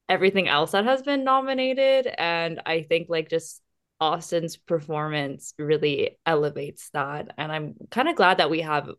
everything 0.07 0.47
else 0.47 0.71
that 0.71 0.85
has 0.85 1.01
been 1.01 1.25
nominated. 1.25 2.07
And 2.17 2.61
I 2.65 2.83
think, 2.83 3.09
like, 3.09 3.29
just 3.29 3.61
Austin's 3.99 4.55
performance 4.55 5.53
really 5.57 6.17
elevates 6.25 6.89
that. 6.91 7.33
And 7.37 7.51
I'm 7.51 7.75
kind 7.91 8.07
of 8.07 8.15
glad 8.15 8.37
that 8.37 8.49
we 8.49 8.61
have 8.61 8.89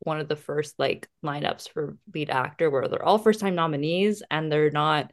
one 0.00 0.20
of 0.20 0.28
the 0.28 0.36
first 0.36 0.78
like 0.78 1.08
lineups 1.24 1.68
for 1.70 1.96
lead 2.14 2.30
actor 2.30 2.70
where 2.70 2.88
they're 2.88 3.04
all 3.04 3.18
first 3.18 3.40
time 3.40 3.54
nominees 3.54 4.22
and 4.30 4.50
they're 4.50 4.70
not 4.70 5.12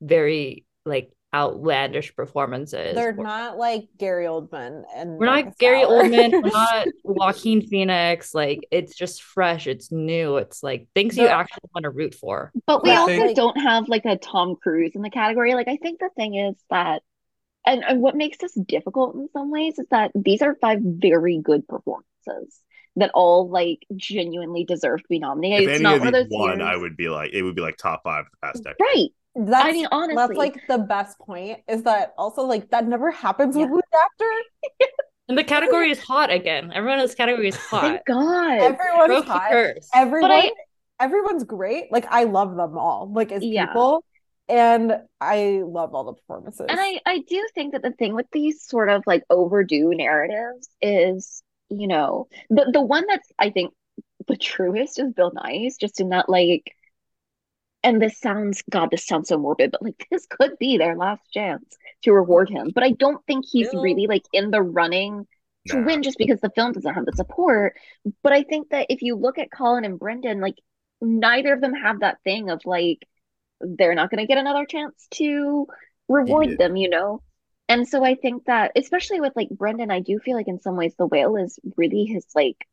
very 0.00 0.64
like 0.86 1.12
outlandish 1.32 2.14
performances. 2.16 2.94
They're 2.94 3.12
not 3.12 3.56
like 3.56 3.88
Gary 3.98 4.26
Oldman 4.26 4.82
and 4.94 5.16
we're 5.16 5.26
not 5.26 5.58
Gary 5.58 5.82
Oldman, 5.82 6.32
we're 6.32 6.40
not 6.50 6.88
Joaquin 7.04 7.62
Phoenix. 7.62 8.34
Like 8.34 8.60
it's 8.70 8.96
just 8.96 9.22
fresh, 9.22 9.66
it's 9.66 9.92
new, 9.92 10.36
it's 10.36 10.62
like 10.62 10.88
things 10.94 11.16
you 11.16 11.26
actually 11.26 11.68
want 11.74 11.84
to 11.84 11.90
root 11.90 12.14
for. 12.14 12.52
But 12.66 12.82
we 12.82 12.90
also 12.90 13.14
think... 13.14 13.36
don't 13.36 13.60
have 13.60 13.88
like 13.88 14.04
a 14.06 14.16
Tom 14.16 14.56
Cruise 14.60 14.92
in 14.94 15.02
the 15.02 15.10
category. 15.10 15.54
Like 15.54 15.68
I 15.68 15.76
think 15.76 16.00
the 16.00 16.10
thing 16.16 16.34
is 16.34 16.56
that 16.70 17.02
and, 17.66 17.84
and 17.84 18.00
what 18.00 18.16
makes 18.16 18.38
this 18.38 18.54
difficult 18.54 19.14
in 19.14 19.28
some 19.32 19.50
ways 19.50 19.78
is 19.78 19.86
that 19.90 20.10
these 20.14 20.40
are 20.40 20.56
five 20.60 20.78
very 20.82 21.38
good 21.38 21.68
performances 21.68 22.60
that 22.96 23.10
all 23.14 23.48
like 23.48 23.86
genuinely 23.96 24.64
deserve 24.64 25.00
to 25.00 25.08
be 25.08 25.18
nominated. 25.18 25.62
If 25.62 25.68
it's 25.68 25.74
any 25.76 25.82
not 25.82 25.96
of 25.96 26.02
one, 26.02 26.12
these 26.12 26.26
won, 26.30 26.62
I 26.62 26.76
would 26.76 26.96
be 26.96 27.08
like, 27.08 27.32
it 27.32 27.42
would 27.42 27.54
be 27.54 27.62
like 27.62 27.76
top 27.76 28.02
five 28.02 28.26
of 28.26 28.32
the 28.32 28.46
past 28.46 28.64
decade. 28.64 28.76
Right. 28.80 29.10
That's, 29.36 29.68
I 29.68 29.72
mean, 29.72 29.86
honestly, 29.92 30.16
that's 30.16 30.32
like 30.32 30.60
the 30.68 30.78
best 30.78 31.18
point. 31.18 31.60
Is 31.68 31.84
that 31.84 32.14
also 32.18 32.42
like 32.42 32.70
that 32.70 32.86
never 32.86 33.10
happens 33.10 33.56
yeah. 33.56 33.62
with 33.62 33.72
lead 33.72 34.00
actor. 34.02 34.90
and 35.28 35.38
the 35.38 35.44
category 35.44 35.90
is 35.90 36.00
hot 36.00 36.30
again. 36.30 36.72
Everyone 36.74 36.98
in 36.98 37.04
this 37.04 37.14
category 37.14 37.48
is 37.48 37.56
hot. 37.70 37.82
Thank 37.82 38.06
God. 38.06 38.58
Everyone's 38.58 39.24
hot. 39.24 39.52
Everyone, 39.94 40.30
I, 40.32 40.50
everyone's 40.98 41.44
great. 41.44 41.92
Like 41.92 42.06
I 42.10 42.24
love 42.24 42.56
them 42.56 42.76
all. 42.76 43.10
Like 43.12 43.30
as 43.30 43.44
yeah. 43.44 43.66
people. 43.66 44.04
And 44.48 44.94
I 45.20 45.62
love 45.64 45.94
all 45.94 46.02
the 46.02 46.14
performances. 46.14 46.66
And 46.68 46.80
I, 46.80 46.98
I 47.06 47.18
do 47.20 47.46
think 47.54 47.72
that 47.72 47.82
the 47.82 47.92
thing 47.92 48.14
with 48.14 48.26
these 48.32 48.64
sort 48.64 48.88
of 48.88 49.04
like 49.06 49.22
overdue 49.30 49.94
narratives 49.94 50.68
is 50.82 51.44
you 51.70 51.86
know, 51.86 52.28
the 52.50 52.70
the 52.72 52.82
one 52.82 53.04
that's 53.08 53.30
I 53.38 53.50
think 53.50 53.72
the 54.26 54.36
truest 54.36 54.98
is 54.98 55.12
Bill 55.12 55.32
Nighy's, 55.32 55.76
just 55.76 56.00
in 56.00 56.10
that 56.10 56.28
like 56.28 56.74
and 57.82 58.00
this 58.00 58.18
sounds 58.18 58.62
god 58.68 58.90
this 58.90 59.06
sounds 59.06 59.28
so 59.28 59.38
morbid 59.38 59.70
but 59.70 59.82
like 59.82 60.06
this 60.10 60.26
could 60.26 60.58
be 60.58 60.78
their 60.78 60.96
last 60.96 61.22
chance 61.32 61.76
to 62.02 62.12
reward 62.12 62.48
him 62.48 62.70
but 62.74 62.84
i 62.84 62.90
don't 62.90 63.24
think 63.26 63.44
he's 63.48 63.70
Bill. 63.70 63.82
really 63.82 64.06
like 64.06 64.24
in 64.32 64.50
the 64.50 64.62
running 64.62 65.26
to 65.68 65.78
nah. 65.78 65.86
win 65.86 66.02
just 66.02 66.18
because 66.18 66.40
the 66.40 66.50
film 66.50 66.72
doesn't 66.72 66.94
have 66.94 67.06
the 67.06 67.12
support 67.12 67.74
but 68.22 68.32
i 68.32 68.42
think 68.42 68.70
that 68.70 68.86
if 68.88 69.02
you 69.02 69.16
look 69.16 69.38
at 69.38 69.50
colin 69.50 69.84
and 69.84 69.98
brendan 69.98 70.40
like 70.40 70.56
neither 71.00 71.52
of 71.52 71.60
them 71.60 71.74
have 71.74 72.00
that 72.00 72.18
thing 72.24 72.50
of 72.50 72.60
like 72.64 73.06
they're 73.60 73.94
not 73.94 74.10
going 74.10 74.20
to 74.20 74.26
get 74.26 74.38
another 74.38 74.64
chance 74.64 75.06
to 75.10 75.66
reward 76.08 76.56
them 76.58 76.76
you 76.76 76.88
know 76.88 77.22
and 77.70 77.86
so 77.86 78.04
I 78.04 78.16
think 78.16 78.46
that, 78.46 78.72
especially 78.74 79.20
with 79.20 79.32
like 79.36 79.48
Brendan, 79.48 79.92
I 79.92 80.00
do 80.00 80.18
feel 80.18 80.36
like 80.36 80.48
in 80.48 80.58
some 80.58 80.74
ways 80.74 80.92
the 80.98 81.06
whale 81.06 81.36
is 81.36 81.56
really 81.76 82.04
his 82.04 82.26
like 82.34 82.66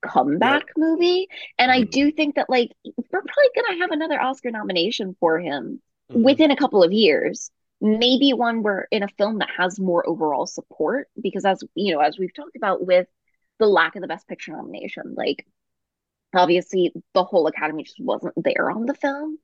comeback 0.00 0.66
movie. 0.76 1.26
And 1.58 1.72
I 1.72 1.80
mm-hmm. 1.80 1.90
do 1.90 2.12
think 2.12 2.36
that 2.36 2.48
like 2.48 2.70
we're 2.84 2.94
probably 3.10 3.50
gonna 3.56 3.80
have 3.80 3.90
another 3.90 4.20
Oscar 4.20 4.52
nomination 4.52 5.16
for 5.18 5.40
him 5.40 5.82
mm-hmm. 6.12 6.22
within 6.22 6.52
a 6.52 6.56
couple 6.56 6.84
of 6.84 6.92
years. 6.92 7.50
Maybe 7.80 8.32
one 8.32 8.62
where 8.62 8.86
in 8.92 9.02
a 9.02 9.08
film 9.18 9.40
that 9.40 9.50
has 9.58 9.80
more 9.80 10.08
overall 10.08 10.46
support, 10.46 11.08
because 11.20 11.44
as 11.44 11.64
you 11.74 11.92
know, 11.92 12.00
as 12.00 12.16
we've 12.16 12.32
talked 12.32 12.54
about 12.54 12.86
with 12.86 13.08
the 13.58 13.66
lack 13.66 13.96
of 13.96 14.02
the 14.02 14.08
best 14.08 14.28
picture 14.28 14.52
nomination, 14.52 15.14
like 15.16 15.44
obviously 16.32 16.92
the 17.12 17.24
whole 17.24 17.48
academy 17.48 17.82
just 17.82 17.98
wasn't 17.98 18.34
there 18.36 18.70
on 18.70 18.86
the 18.86 18.94
film. 18.94 19.38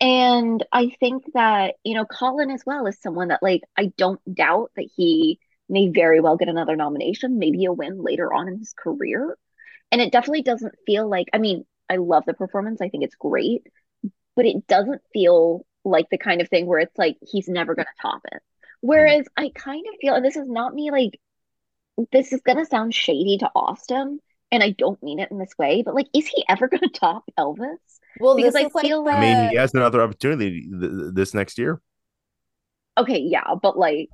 And 0.00 0.64
I 0.72 0.90
think 1.00 1.24
that, 1.34 1.74
you 1.84 1.94
know, 1.94 2.04
Colin 2.04 2.50
as 2.50 2.62
well 2.66 2.86
is 2.86 2.98
someone 3.00 3.28
that 3.28 3.42
like 3.42 3.62
I 3.76 3.92
don't 3.96 4.20
doubt 4.32 4.70
that 4.76 4.88
he 4.96 5.38
may 5.68 5.88
very 5.88 6.20
well 6.20 6.36
get 6.36 6.48
another 6.48 6.76
nomination, 6.76 7.38
maybe 7.38 7.64
a 7.64 7.72
win 7.72 8.02
later 8.02 8.32
on 8.32 8.48
in 8.48 8.58
his 8.58 8.74
career. 8.74 9.36
And 9.90 10.00
it 10.00 10.12
definitely 10.12 10.42
doesn't 10.42 10.74
feel 10.86 11.08
like, 11.08 11.28
I 11.32 11.38
mean, 11.38 11.64
I 11.88 11.96
love 11.96 12.24
the 12.26 12.34
performance. 12.34 12.80
I 12.80 12.88
think 12.88 13.04
it's 13.04 13.14
great, 13.14 13.62
but 14.36 14.46
it 14.46 14.66
doesn't 14.66 15.02
feel 15.12 15.64
like 15.84 16.08
the 16.10 16.18
kind 16.18 16.40
of 16.40 16.48
thing 16.48 16.66
where 16.66 16.80
it's 16.80 16.98
like 16.98 17.16
he's 17.22 17.48
never 17.48 17.74
going 17.74 17.86
to 17.86 18.02
top 18.02 18.22
it. 18.26 18.34
Mm-hmm. 18.34 18.88
Whereas 18.88 19.26
I 19.36 19.50
kind 19.54 19.84
of 19.88 19.94
feel, 20.00 20.14
and 20.14 20.24
this 20.24 20.36
is 20.36 20.48
not 20.48 20.74
me 20.74 20.90
like, 20.90 21.20
this 22.10 22.32
is 22.32 22.40
going 22.40 22.58
to 22.58 22.66
sound 22.66 22.94
shady 22.94 23.38
to 23.38 23.50
Austin, 23.54 24.18
and 24.50 24.62
I 24.62 24.70
don't 24.70 25.02
mean 25.02 25.20
it 25.20 25.30
in 25.30 25.38
this 25.38 25.54
way, 25.58 25.82
but 25.84 25.94
like, 25.94 26.08
is 26.12 26.26
he 26.26 26.44
ever 26.48 26.68
going 26.68 26.80
to 26.80 26.88
top 26.88 27.24
Elvis? 27.38 27.78
Well, 28.20 28.36
because 28.36 28.54
I 28.54 28.68
feel 28.68 29.04
like, 29.04 29.14
like, 29.14 29.16
I 29.16 29.20
mean, 29.20 29.50
he 29.50 29.56
has 29.56 29.74
another 29.74 30.02
opportunity 30.02 30.62
th- 30.62 30.92
this 31.12 31.34
next 31.34 31.58
year. 31.58 31.80
Okay, 32.96 33.18
yeah, 33.18 33.54
but 33.60 33.78
like, 33.78 34.08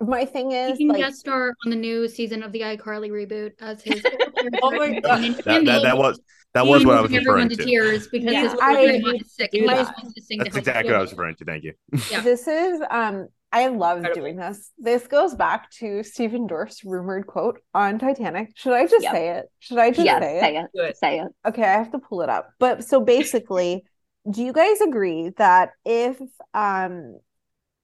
my 0.00 0.24
thing 0.24 0.52
is, 0.52 0.78
he 0.78 0.84
can 0.84 0.94
like, 0.94 1.02
guest 1.02 1.20
star 1.20 1.54
on 1.64 1.70
the 1.70 1.76
new 1.76 2.08
season 2.08 2.42
of 2.42 2.52
the 2.52 2.60
iCarly 2.60 3.10
reboot 3.10 3.52
as 3.60 3.82
his. 3.82 4.04
oh 4.62 4.70
my 4.72 4.98
god, 5.00 5.22
that, 5.44 5.64
that, 5.64 5.82
that, 5.82 5.96
was 5.96 6.20
that 6.54 6.66
was 6.66 6.84
what 6.84 6.98
I 6.98 7.00
was 7.02 7.12
referring 7.12 7.48
to. 7.48 7.56
Tears 7.56 8.08
because 8.08 8.32
yeah, 8.32 8.42
his 8.42 8.54
I, 8.60 8.80
is 8.80 9.32
sick. 9.32 9.50
That's 9.52 10.56
exactly 10.56 10.92
what 10.92 10.98
I 10.98 11.02
was 11.02 11.12
referring 11.12 11.36
to. 11.36 11.44
Thank 11.44 11.64
you. 11.64 11.74
Yeah. 12.10 12.20
This 12.20 12.48
is 12.48 12.80
um 12.90 13.28
I 13.52 13.68
love 13.68 14.04
doing 14.14 14.36
this. 14.36 14.70
This 14.78 15.06
goes 15.06 15.34
back 15.34 15.70
to 15.72 16.02
Stephen 16.02 16.46
Dorff's 16.46 16.84
rumored 16.84 17.26
quote 17.26 17.60
on 17.74 17.98
Titanic. 17.98 18.52
Should 18.54 18.72
I 18.72 18.86
just 18.86 19.02
yep. 19.02 19.12
say 19.12 19.28
it? 19.28 19.50
Should 19.58 19.78
I 19.78 19.90
just 19.90 20.06
yes, 20.06 20.22
say, 20.22 20.40
say 20.40 20.56
it? 20.56 20.70
it? 20.72 20.96
Say 20.96 21.20
it. 21.20 21.28
Okay, 21.46 21.62
I 21.62 21.74
have 21.74 21.92
to 21.92 21.98
pull 21.98 22.22
it 22.22 22.30
up. 22.30 22.50
But 22.58 22.84
so 22.84 23.00
basically, 23.00 23.84
do 24.30 24.42
you 24.42 24.54
guys 24.54 24.80
agree 24.80 25.32
that 25.36 25.72
if 25.84 26.18
um 26.54 27.18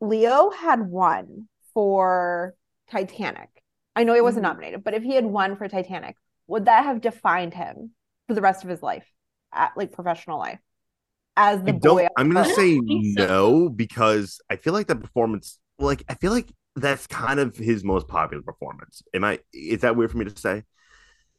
Leo 0.01 0.51
had 0.51 0.81
won 0.81 1.49
for 1.75 2.55
Titanic, 2.91 3.51
I 3.95 4.05
know 4.05 4.14
he 4.14 4.23
wasn't 4.23 4.47
mm-hmm. 4.47 4.55
nominated, 4.55 4.85
but 4.85 4.95
if 4.95 5.03
he 5.03 5.14
had 5.14 5.27
won 5.27 5.57
for 5.57 5.69
Titanic, 5.69 6.16
would 6.47 6.64
that 6.64 6.85
have 6.85 7.03
defined 7.03 7.53
him 7.53 7.91
for 8.27 8.35
the 8.35 8.41
rest 8.41 8.64
of 8.64 8.71
his 8.71 8.83
life, 8.83 9.07
at 9.53 9.73
like 9.77 9.93
professional 9.93 10.39
life? 10.39 10.61
As 11.39 11.62
the 11.62 11.72
boy. 11.72 12.09
I'm 12.16 12.30
gonna 12.30 12.53
say 12.55 12.80
no 12.82 13.68
because 13.68 14.41
I 14.51 14.57
feel 14.57 14.72
like 14.72 14.89
the 14.89 14.97
performance, 14.97 15.59
like 15.78 16.03
I 16.09 16.14
feel 16.14 16.32
like 16.32 16.49
that's 16.76 17.07
kind 17.07 17.41
of 17.41 17.57
his 17.57 17.84
most 17.84 18.09
popular 18.09 18.43
performance. 18.43 19.03
Am 19.14 19.24
I? 19.24 19.39
Is 19.53 19.80
that 19.82 19.97
weird 19.97 20.11
for 20.11 20.18
me 20.18 20.24
to 20.24 20.36
say? 20.36 20.64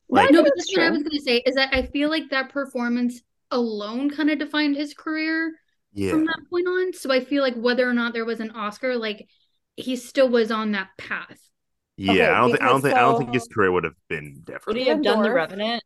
Like, 0.08 0.32
no, 0.32 0.42
but 0.42 0.54
that's 0.56 0.76
what 0.76 0.86
I 0.86 0.90
was 0.90 1.04
gonna 1.04 1.20
say. 1.20 1.38
Is 1.46 1.56
that 1.56 1.70
I 1.74 1.84
feel 1.84 2.10
like 2.10 2.30
that 2.30 2.50
performance 2.50 3.22
alone 3.52 4.10
kind 4.10 4.30
of 4.30 4.40
defined 4.40 4.76
his 4.76 4.94
career 4.94 5.54
yeah. 5.94 6.12
from 6.12 6.26
that 6.26 6.40
point 6.50 6.68
on. 6.68 6.94
So 6.94 7.12
I 7.12 7.20
feel 7.20 7.44
like 7.44 7.56
whether 7.56 7.88
or 7.88 7.94
not 7.94 8.14
there 8.14 8.26
was 8.26 8.40
an 8.40 8.52
Oscar, 8.52 8.96
like 8.96 9.28
he 9.76 9.96
still 9.96 10.30
was 10.30 10.50
on 10.50 10.72
that 10.72 10.90
path. 10.98 11.40
Yeah, 11.98 12.14
okay, 12.14 12.24
I 12.24 12.40
don't 12.40 12.52
think 12.52 12.62
I 12.62 12.66
don't 12.68 12.82
think 12.82 12.94
so... 12.94 12.98
I 12.98 13.02
don't 13.02 13.18
think 13.20 13.34
his 13.34 13.48
career 13.54 13.72
would 13.74 13.84
have 13.84 13.96
been 14.08 14.42
different. 14.46 14.68
Would 14.68 14.78
he 14.78 14.88
have 14.88 15.04
done 15.04 15.22
the 15.22 15.32
Revenant? 15.32 15.84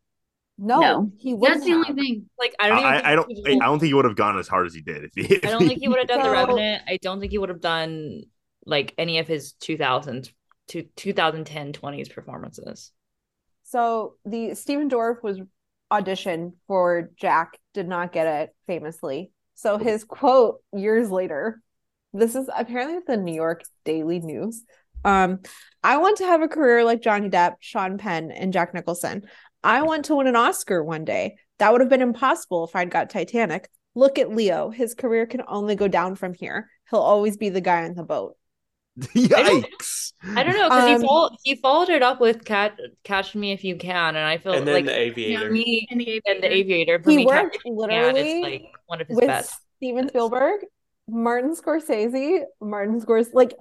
No, 0.56 0.80
no. 0.80 1.12
he 1.18 1.34
would. 1.34 1.50
That's 1.50 1.64
the 1.64 1.72
only 1.72 1.92
thing. 1.92 2.30
Like 2.38 2.54
I 2.60 2.68
don't. 2.68 2.84
I, 2.84 3.12
I 3.12 3.14
don't. 3.16 3.30
I 3.46 3.66
don't 3.66 3.80
think 3.80 3.88
he 3.88 3.94
would 3.94 4.04
have 4.04 4.16
gone 4.16 4.38
as 4.38 4.46
hard 4.46 4.66
as 4.66 4.74
he 4.74 4.82
did. 4.82 5.04
If 5.04 5.10
he, 5.14 5.34
if 5.34 5.44
I 5.44 5.50
don't 5.50 5.66
think 5.66 5.80
he 5.80 5.88
would 5.88 5.98
have 5.98 6.06
done 6.06 6.20
so, 6.22 6.28
the 6.28 6.30
Revenant. 6.30 6.82
I 6.86 6.98
don't 7.02 7.18
think 7.20 7.32
he 7.32 7.38
would 7.38 7.48
have 7.48 7.60
done 7.60 8.22
like 8.64 8.94
any 8.96 9.18
of 9.18 9.26
his 9.26 9.54
2000s 9.60 10.30
to 10.68 10.82
2010 10.96 11.72
20s 11.72 12.12
performances. 12.12 12.92
So 13.64 14.14
the 14.24 14.54
Stephen 14.54 14.88
Dorff 14.88 15.22
was 15.22 15.40
auditioned 15.92 16.52
for 16.66 17.10
Jack, 17.16 17.58
did 17.72 17.88
not 17.88 18.12
get 18.12 18.26
it 18.26 18.54
famously. 18.66 19.32
So 19.54 19.78
his 19.78 20.04
quote 20.04 20.60
years 20.72 21.10
later, 21.10 21.60
this 22.12 22.34
is 22.34 22.48
apparently 22.54 22.98
the 23.06 23.16
New 23.16 23.34
York 23.34 23.64
Daily 23.84 24.20
News. 24.20 24.62
Um, 25.04 25.40
I 25.82 25.98
want 25.98 26.18
to 26.18 26.24
have 26.24 26.40
a 26.40 26.48
career 26.48 26.84
like 26.84 27.02
Johnny 27.02 27.28
Depp, 27.28 27.56
Sean 27.60 27.98
Penn, 27.98 28.30
and 28.30 28.52
Jack 28.52 28.72
Nicholson. 28.72 29.24
I 29.64 29.82
want 29.82 30.04
to 30.06 30.16
win 30.16 30.26
an 30.26 30.36
Oscar 30.36 30.84
one 30.84 31.04
day. 31.04 31.36
That 31.58 31.72
would 31.72 31.80
have 31.80 31.90
been 31.90 32.02
impossible 32.02 32.64
if 32.64 32.76
I'd 32.76 32.90
got 32.90 33.10
Titanic. 33.10 33.68
Look 33.94 34.18
at 34.18 34.30
Leo. 34.30 34.70
His 34.70 34.94
career 34.94 35.26
can 35.26 35.42
only 35.48 35.74
go 35.74 35.88
down 35.88 36.16
from 36.16 36.34
here. 36.34 36.68
He'll 36.90 37.00
always 37.00 37.36
be 37.38 37.48
the 37.48 37.60
guy 37.60 37.84
on 37.84 37.94
the 37.94 38.02
boat. 38.04 38.36
Yikes! 39.00 40.12
I 40.36 40.44
don't, 40.44 40.54
know 40.54 40.68
because 40.68 40.84
um, 40.84 41.00
he, 41.00 41.06
followed, 41.06 41.32
he 41.42 41.54
followed 41.56 41.88
it 41.88 42.02
up 42.02 42.20
with 42.20 42.44
"Catch 42.44 42.78
Catch 43.02 43.34
Me 43.34 43.50
If 43.50 43.64
You 43.64 43.74
Can," 43.74 44.14
and 44.14 44.24
I 44.24 44.38
feel 44.38 44.52
and 44.52 44.66
like 44.66 44.84
the 44.84 44.96
Aviator, 44.96 45.50
me, 45.50 45.88
and 45.90 46.00
the 46.00 46.04
Aviator, 46.04 46.22
and 46.30 46.42
the 46.42 46.52
Aviator. 46.52 47.02
For 47.02 47.10
he 47.10 47.16
me, 47.16 47.26
worked 47.26 47.58
literally 47.64 48.40
like 48.40 48.62
one 48.86 49.00
of 49.00 49.08
his 49.08 49.16
with 49.16 49.26
best. 49.26 49.52
Steven 49.78 50.08
Spielberg, 50.08 50.60
Martin 51.08 51.56
Scorsese, 51.56 52.42
Martin 52.60 53.00
Scorsese, 53.00 53.34
like 53.34 53.54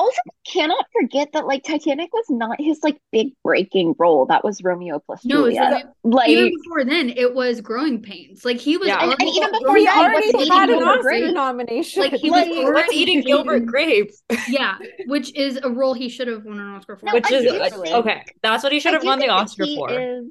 also 0.00 0.20
cannot 0.46 0.84
forget 0.92 1.32
that 1.32 1.46
like 1.46 1.62
Titanic 1.62 2.12
was 2.12 2.24
not 2.28 2.60
his 2.60 2.80
like 2.82 3.00
big 3.12 3.32
breaking 3.44 3.94
role. 3.98 4.26
That 4.26 4.42
was 4.42 4.62
Romeo 4.62 4.98
plus 4.98 5.24
no, 5.24 5.48
Juliet. 5.48 5.92
like 6.02 6.28
even 6.28 6.52
before 6.62 6.84
then, 6.84 7.10
it 7.10 7.34
was 7.34 7.60
Growing 7.60 8.02
Pains. 8.02 8.44
Like 8.44 8.58
he 8.58 8.76
was, 8.76 8.88
yeah. 8.88 9.02
and, 9.02 9.12
and, 9.18 9.30
even 9.30 9.52
before 9.52 9.76
he 9.76 9.88
already 9.88 10.48
had 10.48 10.70
an 10.70 10.82
Oscar 10.82 11.32
nomination. 11.32 12.02
Like 12.02 12.14
he 12.14 12.30
like, 12.30 12.48
was 12.48 12.58
already 12.58 12.96
eating 12.96 13.20
Gilbert 13.22 13.66
Grape. 13.66 14.10
yeah, 14.48 14.78
which 15.06 15.34
is 15.36 15.58
a 15.62 15.68
role 15.68 15.94
he 15.94 16.08
should 16.08 16.28
have 16.28 16.44
won 16.44 16.58
an 16.58 16.68
Oscar 16.68 16.96
for. 16.96 17.06
No, 17.06 17.14
which 17.14 17.30
is 17.30 17.46
okay. 17.92 18.24
That's 18.42 18.62
what 18.62 18.72
he 18.72 18.80
should 18.80 18.94
have 18.94 19.04
won 19.04 19.18
the 19.18 19.28
Oscar 19.28 19.66
for. 19.66 19.90
Is 19.90 20.24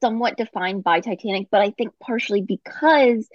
somewhat 0.00 0.36
defined 0.36 0.82
by 0.82 1.00
Titanic, 1.00 1.48
but 1.50 1.60
I 1.60 1.70
think 1.70 1.92
partially 2.02 2.40
because 2.40 3.28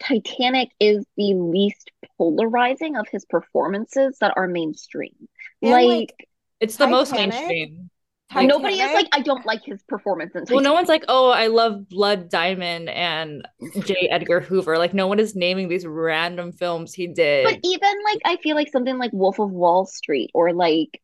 Titanic 0.00 0.70
is 0.80 1.04
the 1.16 1.34
least 1.34 1.90
polarizing 2.20 2.96
of 2.96 3.06
his 3.10 3.24
performances 3.24 4.18
that 4.20 4.34
are 4.36 4.46
mainstream. 4.46 5.14
Like, 5.62 5.86
like, 5.86 6.28
it's 6.60 6.76
the 6.76 6.84
Titanic, 6.84 6.98
most 6.98 7.12
mainstream. 7.12 7.90
Like, 8.34 8.46
nobody 8.46 8.74
is 8.74 8.92
like, 8.92 9.08
I 9.12 9.22
don't 9.22 9.46
like 9.46 9.64
his 9.64 9.82
performance. 9.84 10.34
In 10.34 10.44
well, 10.50 10.62
no 10.62 10.74
one's 10.74 10.88
like, 10.88 11.06
oh, 11.08 11.30
I 11.30 11.46
love 11.46 11.88
Blood 11.88 12.28
Diamond 12.28 12.90
and 12.90 13.48
J. 13.84 14.08
Edgar 14.10 14.40
Hoover. 14.40 14.76
Like, 14.76 14.92
no 14.92 15.06
one 15.06 15.18
is 15.18 15.34
naming 15.34 15.70
these 15.70 15.86
random 15.86 16.52
films 16.52 16.92
he 16.92 17.06
did. 17.06 17.44
But 17.44 17.58
even 17.64 17.92
like, 18.04 18.20
I 18.26 18.36
feel 18.36 18.54
like 18.54 18.70
something 18.70 18.98
like 18.98 19.12
Wolf 19.14 19.38
of 19.38 19.50
Wall 19.50 19.86
Street 19.86 20.30
or 20.34 20.52
like 20.52 21.00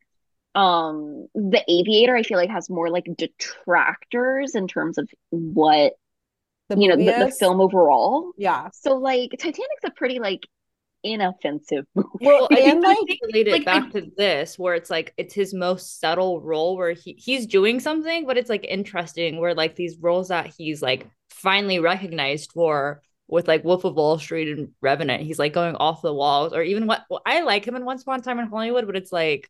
um 0.53 1.27
The 1.33 1.63
Aviator, 1.67 2.15
I 2.15 2.21
feel 2.21 2.37
like 2.37 2.51
has 2.51 2.69
more 2.69 2.91
like 2.91 3.07
detractors 3.17 4.53
in 4.53 4.67
terms 4.67 4.99
of 4.99 5.09
what 5.31 5.93
the 6.69 6.77
you 6.77 6.87
know 6.89 6.95
the, 6.95 7.25
the, 7.25 7.31
film 7.31 7.59
overall. 7.59 8.31
Yeah. 8.37 8.69
So 8.73 8.97
like 8.97 9.31
Titanic's 9.31 9.83
a 9.83 9.91
pretty 9.91 10.19
like 10.19 10.41
inoffensive 11.03 11.85
movie. 11.95 12.09
Well, 12.21 12.47
I 12.51 12.55
think 12.55 12.83
like, 12.83 13.19
relate 13.23 13.47
it 13.47 13.51
like, 13.51 13.65
back 13.65 13.85
I, 13.87 13.99
to 13.99 14.11
this 14.17 14.57
where 14.57 14.75
it's 14.75 14.89
like 14.89 15.13
it's 15.17 15.33
his 15.33 15.53
most 15.53 15.99
subtle 15.99 16.41
role 16.41 16.77
where 16.77 16.93
he 16.93 17.13
he's 17.13 17.45
doing 17.45 17.79
something, 17.79 18.25
but 18.25 18.37
it's 18.37 18.49
like 18.49 18.65
interesting 18.65 19.39
where 19.39 19.53
like 19.53 19.75
these 19.75 19.97
roles 19.97 20.29
that 20.29 20.53
he's 20.57 20.81
like 20.81 21.07
finally 21.29 21.79
recognized 21.79 22.51
for 22.51 23.01
with 23.27 23.47
like 23.47 23.63
Wolf 23.63 23.83
of 23.83 23.95
Wall 23.95 24.17
Street 24.19 24.57
and 24.57 24.69
Revenant, 24.81 25.23
he's 25.23 25.39
like 25.39 25.53
going 25.53 25.75
off 25.75 26.01
the 26.01 26.13
walls, 26.13 26.53
or 26.53 26.61
even 26.63 26.87
what 26.87 27.03
well, 27.09 27.21
I 27.25 27.41
like 27.41 27.65
him 27.65 27.75
in 27.75 27.85
Once 27.85 28.01
Upon 28.01 28.19
a 28.19 28.23
Time 28.23 28.39
in 28.39 28.47
Hollywood, 28.47 28.85
but 28.85 28.95
it's 28.95 29.11
like 29.11 29.49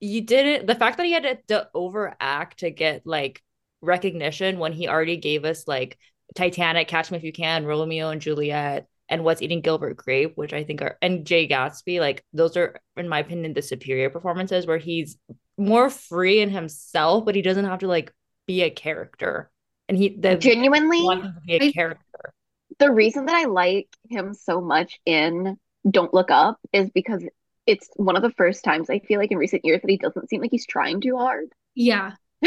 you 0.00 0.20
didn't 0.20 0.66
the 0.66 0.74
fact 0.74 0.96
that 0.98 1.06
he 1.06 1.12
had 1.12 1.22
to, 1.22 1.38
to 1.48 1.68
overact 1.74 2.60
to 2.60 2.70
get 2.70 3.06
like 3.06 3.42
recognition 3.80 4.58
when 4.58 4.72
he 4.72 4.88
already 4.88 5.16
gave 5.16 5.44
us 5.44 5.66
like 5.66 5.98
Titanic, 6.34 6.88
Catch 6.88 7.10
Me 7.10 7.18
If 7.18 7.24
You 7.24 7.32
Can, 7.32 7.66
Romeo 7.66 8.10
and 8.10 8.20
Juliet, 8.20 8.86
and 9.08 9.24
What's 9.24 9.42
Eating 9.42 9.60
Gilbert 9.60 9.96
Grape, 9.96 10.36
which 10.36 10.52
I 10.52 10.64
think 10.64 10.82
are 10.82 10.98
and 11.00 11.24
Jay 11.24 11.46
Gatsby, 11.46 12.00
like 12.00 12.24
those 12.32 12.56
are, 12.56 12.80
in 12.96 13.08
my 13.08 13.20
opinion, 13.20 13.54
the 13.54 13.62
superior 13.62 14.10
performances 14.10 14.66
where 14.66 14.78
he's 14.78 15.16
more 15.56 15.90
free 15.90 16.40
in 16.40 16.50
himself, 16.50 17.24
but 17.24 17.34
he 17.34 17.42
doesn't 17.42 17.64
have 17.64 17.80
to 17.80 17.88
like 17.88 18.12
be 18.46 18.62
a 18.62 18.70
character. 18.70 19.50
And 19.88 19.96
he 19.96 20.16
the 20.18 20.36
genuinely 20.36 21.02
want 21.02 21.22
to 21.22 21.34
be 21.46 21.54
a 21.54 21.68
I, 21.68 21.72
character. 21.72 22.34
The 22.78 22.90
reason 22.90 23.26
that 23.26 23.36
I 23.36 23.44
like 23.44 23.88
him 24.08 24.34
so 24.34 24.60
much 24.60 25.00
in 25.06 25.56
Don't 25.88 26.12
Look 26.12 26.30
Up 26.30 26.58
is 26.72 26.90
because 26.90 27.22
it's 27.66 27.88
one 27.94 28.16
of 28.16 28.22
the 28.22 28.30
first 28.30 28.64
times 28.64 28.90
I 28.90 28.98
feel 29.00 29.18
like 29.18 29.30
in 29.30 29.38
recent 29.38 29.64
years 29.64 29.80
that 29.82 29.90
he 29.90 29.96
doesn't 29.96 30.28
seem 30.28 30.40
like 30.40 30.50
he's 30.50 30.66
trying 30.66 31.00
too 31.00 31.16
hard. 31.16 31.46
Yeah. 31.74 32.12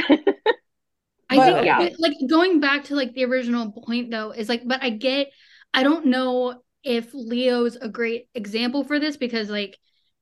I 1.31 1.35
but, 1.35 1.45
think 1.45 1.65
yeah. 1.65 1.89
like 1.99 2.13
going 2.27 2.59
back 2.59 2.85
to 2.85 2.95
like 2.95 3.13
the 3.13 3.25
original 3.25 3.71
point 3.71 4.11
though 4.11 4.31
is 4.31 4.49
like, 4.49 4.63
but 4.65 4.81
I 4.81 4.89
get, 4.89 5.27
I 5.73 5.83
don't 5.83 6.07
know 6.07 6.61
if 6.83 7.13
Leo's 7.13 7.75
a 7.75 7.89
great 7.89 8.27
example 8.33 8.83
for 8.83 8.99
this 8.99 9.17
because 9.17 9.49
like 9.49 9.77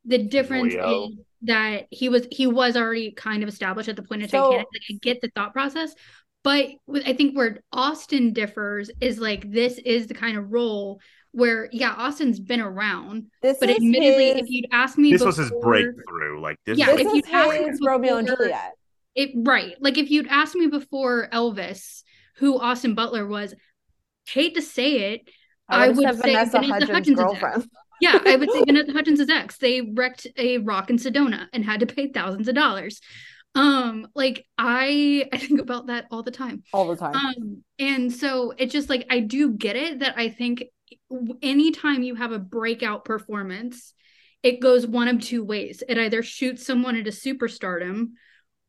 the 0.06 0.18
difference 0.18 0.74
Leo. 0.74 1.08
is 1.08 1.18
that 1.44 1.88
he 1.92 2.10
was 2.10 2.28
he 2.32 2.48
was 2.48 2.76
already 2.76 3.12
kind 3.12 3.44
of 3.44 3.50
established 3.50 3.90
at 3.90 3.96
the 3.96 4.04
point 4.04 4.24
of 4.24 4.30
so, 4.30 4.44
Titanic. 4.44 4.68
Like 4.74 4.82
I 4.90 4.94
get 5.02 5.22
the 5.22 5.32
thought 5.36 5.54
process, 5.54 5.94
But 6.44 6.70
I 7.06 7.12
think 7.12 7.36
where 7.36 7.60
Austin 7.74 8.32
differs 8.32 8.90
is 9.02 9.20
like 9.20 9.52
this 9.52 9.80
is 9.80 10.08
the 10.08 10.14
kind 10.14 10.38
of 10.38 10.52
role 10.54 11.02
where 11.34 11.68
yeah, 11.74 11.94
Austin's 11.98 12.40
been 12.40 12.62
around. 12.62 13.28
This 13.42 13.58
but 13.60 13.70
admittedly, 13.70 14.28
his... 14.28 14.38
if 14.38 14.50
you'd 14.50 14.68
asked 14.72 14.98
me, 14.98 15.12
this 15.12 15.20
before, 15.20 15.28
was 15.28 15.38
his 15.38 15.52
breakthrough. 15.62 16.40
Like 16.42 16.58
this, 16.66 16.78
yeah, 16.78 16.92
was... 16.94 17.02
if 17.02 17.14
you'd 17.14 17.28
asked 17.30 17.60
me 17.60 17.72
before, 17.72 17.90
Romeo 17.90 18.16
and 18.16 18.28
Juliet. 18.30 18.72
It 19.14 19.32
right, 19.36 19.76
like 19.82 19.98
if 19.98 20.10
you'd 20.10 20.28
asked 20.28 20.56
me 20.56 20.68
before 20.68 21.28
Elvis, 21.34 22.04
who 22.38 22.58
Austin 22.58 22.96
Butler 22.96 23.28
was, 23.28 23.54
hate 24.28 24.56
to 24.56 24.62
say 24.62 25.14
it, 25.14 25.30
I, 25.70 25.86
I 25.86 25.90
would 25.90 25.98
say 25.98 26.22
Vanessa, 26.22 26.60
Vanessa 26.60 26.74
Hudgens', 26.74 26.92
Hudgens 26.92 27.20
girlfriend. 27.20 27.70
yeah, 28.02 28.20
I 28.26 28.36
would 28.36 28.52
say 28.52 28.64
Vanessa 28.66 28.92
Hudgens' 28.94 29.30
ex. 29.30 29.58
They 29.58 29.82
wrecked 29.82 30.28
a 30.38 30.60
rock 30.60 30.90
in 30.90 30.98
Sedona 30.98 31.48
and 31.54 31.66
had 31.66 31.82
to 31.82 31.86
pay 31.86 32.12
thousands 32.12 32.48
of 32.48 32.56
dollars. 32.56 33.02
Um, 33.56 34.08
like 34.14 34.46
I 34.58 35.28
I 35.34 35.38
think 35.38 35.60
about 35.60 35.88
that 35.88 36.06
all 36.12 36.24
the 36.24 36.32
time. 36.32 36.64
All 36.74 36.88
the 36.88 36.96
time. 36.96 37.16
Um, 37.16 37.64
and 37.80 38.14
so 38.14 38.54
it's 38.58 38.72
just 38.72 38.90
like 38.90 39.08
I 39.10 39.20
do 39.20 39.52
get 39.52 39.76
it 39.76 40.00
that 40.00 40.14
I 40.18 40.30
think 40.30 40.66
anytime 41.42 42.04
you 42.04 42.16
have 42.16 42.32
a 42.32 42.40
breakout 42.40 43.04
performance, 43.04 43.94
it 44.44 44.62
goes 44.62 44.86
one 44.86 45.08
of 45.08 45.22
two 45.22 45.44
ways. 45.44 45.84
It 45.88 45.98
either 45.98 46.22
shoots 46.22 46.66
someone 46.66 46.96
into 46.96 47.12
superstardom 47.12 48.12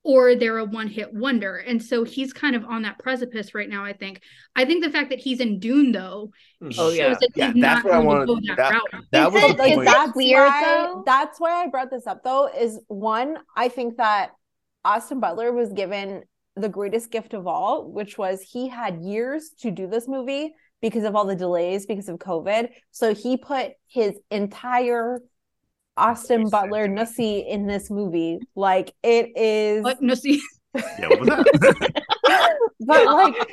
or 0.04 0.34
they're 0.34 0.58
a 0.58 0.64
one 0.64 0.88
hit 0.88 1.12
wonder. 1.12 1.56
And 1.56 1.82
so 1.82 2.04
he's 2.04 2.32
kind 2.32 2.56
of 2.56 2.64
on 2.64 2.82
that 2.82 2.98
precipice 2.98 3.54
right 3.54 3.68
now, 3.68 3.84
I 3.84 3.92
think. 3.92 4.22
I 4.56 4.64
think 4.64 4.84
the 4.84 4.90
fact 4.90 5.10
that 5.10 5.18
he's 5.18 5.40
in 5.40 5.58
Dune, 5.58 5.92
though, 5.92 6.30
hmm. 6.60 6.70
oh, 6.78 6.90
yeah. 6.90 7.14
that 7.14 7.30
yeah, 7.34 7.52
that's 7.54 7.84
what 7.84 7.94
I 7.94 7.98
wanted. 7.98 8.28
That, 8.46 8.56
that, 8.56 8.82
that 9.12 9.32
was 9.32 9.42
it, 9.42 9.58
like, 9.58 9.84
that's 9.84 10.14
weird, 10.14 10.46
why, 10.46 10.62
though. 10.64 11.02
That's 11.04 11.38
why 11.38 11.62
I 11.62 11.66
brought 11.66 11.90
this 11.90 12.06
up, 12.06 12.22
though, 12.22 12.48
is 12.48 12.80
one, 12.88 13.36
I 13.56 13.68
think 13.68 13.96
that 13.96 14.30
Austin 14.84 15.20
Butler 15.20 15.52
was 15.52 15.72
given 15.72 16.22
the 16.56 16.68
greatest 16.68 17.10
gift 17.10 17.34
of 17.34 17.46
all, 17.46 17.90
which 17.90 18.18
was 18.18 18.40
he 18.40 18.68
had 18.68 19.02
years 19.02 19.50
to 19.60 19.70
do 19.70 19.86
this 19.86 20.08
movie 20.08 20.54
because 20.80 21.04
of 21.04 21.16
all 21.16 21.24
the 21.24 21.36
delays 21.36 21.86
because 21.86 22.08
of 22.08 22.18
COVID. 22.18 22.70
So 22.90 23.14
he 23.14 23.36
put 23.36 23.72
his 23.88 24.18
entire 24.30 25.20
Austin 25.98 26.48
Butler 26.48 26.88
Nussie 26.88 27.46
in 27.46 27.66
this 27.66 27.90
movie. 27.90 28.38
Like 28.54 28.94
it 29.02 29.36
is 29.36 29.84
what 29.84 30.00
Nussie. 30.00 30.38
yeah, 30.74 31.08
what 31.08 31.20
was 31.20 31.28
that? 31.28 32.58
but 32.80 33.06
like 33.06 33.48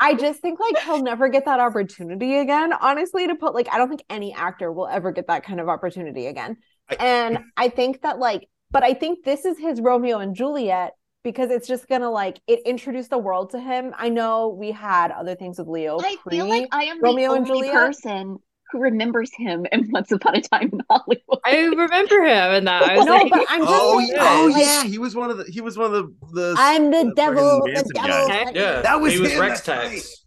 I 0.00 0.14
just 0.14 0.40
think 0.40 0.60
like 0.60 0.78
he'll 0.84 1.02
never 1.02 1.28
get 1.28 1.44
that 1.46 1.60
opportunity 1.60 2.38
again. 2.38 2.72
Honestly, 2.80 3.26
to 3.26 3.34
put 3.34 3.54
like 3.54 3.68
I 3.72 3.78
don't 3.78 3.88
think 3.88 4.04
any 4.10 4.32
actor 4.32 4.72
will 4.72 4.86
ever 4.86 5.12
get 5.12 5.26
that 5.28 5.44
kind 5.44 5.60
of 5.60 5.68
opportunity 5.68 6.26
again. 6.26 6.56
I, 6.90 6.96
and 7.00 7.38
I 7.56 7.68
think 7.68 8.02
that 8.02 8.18
like, 8.18 8.48
but 8.70 8.82
I 8.82 8.94
think 8.94 9.24
this 9.24 9.44
is 9.44 9.58
his 9.58 9.80
Romeo 9.80 10.18
and 10.18 10.34
Juliet 10.34 10.92
because 11.24 11.50
it's 11.50 11.66
just 11.66 11.88
gonna 11.88 12.10
like 12.10 12.40
it 12.46 12.60
introduced 12.66 13.10
the 13.10 13.18
world 13.18 13.50
to 13.50 13.60
him. 13.60 13.94
I 13.96 14.08
know 14.08 14.48
we 14.48 14.70
had 14.70 15.10
other 15.10 15.34
things 15.34 15.58
with 15.58 15.68
Leo. 15.68 15.98
I 16.00 16.16
feel 16.28 16.48
like 16.48 16.68
I 16.72 16.84
am 16.84 17.00
Romeo 17.00 17.32
the 17.32 17.50
only 17.50 17.70
person 17.70 18.38
who 18.70 18.80
remembers 18.80 19.30
him 19.34 19.66
in 19.72 19.90
Once 19.90 20.10
Upon 20.12 20.36
a 20.36 20.40
Time 20.40 20.70
in 20.72 20.80
Hollywood. 20.90 21.40
I 21.44 21.56
remember 21.64 22.22
him 22.22 22.54
in 22.54 22.64
that. 22.64 22.82
I 22.82 22.96
was 22.96 23.06
no, 23.06 23.12
like, 23.12 23.30
but 23.30 23.46
I'm 23.48 23.60
just 23.60 23.72
oh, 23.72 24.00
saying, 24.00 24.12
oh 24.18 24.50
like, 24.52 24.62
yeah, 24.62 24.84
he 24.84 24.98
was 24.98 25.14
one 25.14 25.30
of 25.30 25.38
the 25.38 25.44
he 25.44 25.60
was 25.60 25.78
one 25.78 25.92
of 25.92 25.92
the 25.92 26.14
the. 26.32 26.54
I'm 26.58 26.90
the, 26.90 27.04
the 27.04 27.14
devil. 27.14 27.62
The 27.64 27.90
devil. 27.94 28.28
Guys. 28.28 28.52
Yeah, 28.54 28.80
that 28.82 29.00
was 29.00 29.12
he 29.12 29.20
was 29.20 29.32
him, 29.32 29.40
Rex 29.40 29.62
Tex. 29.62 30.24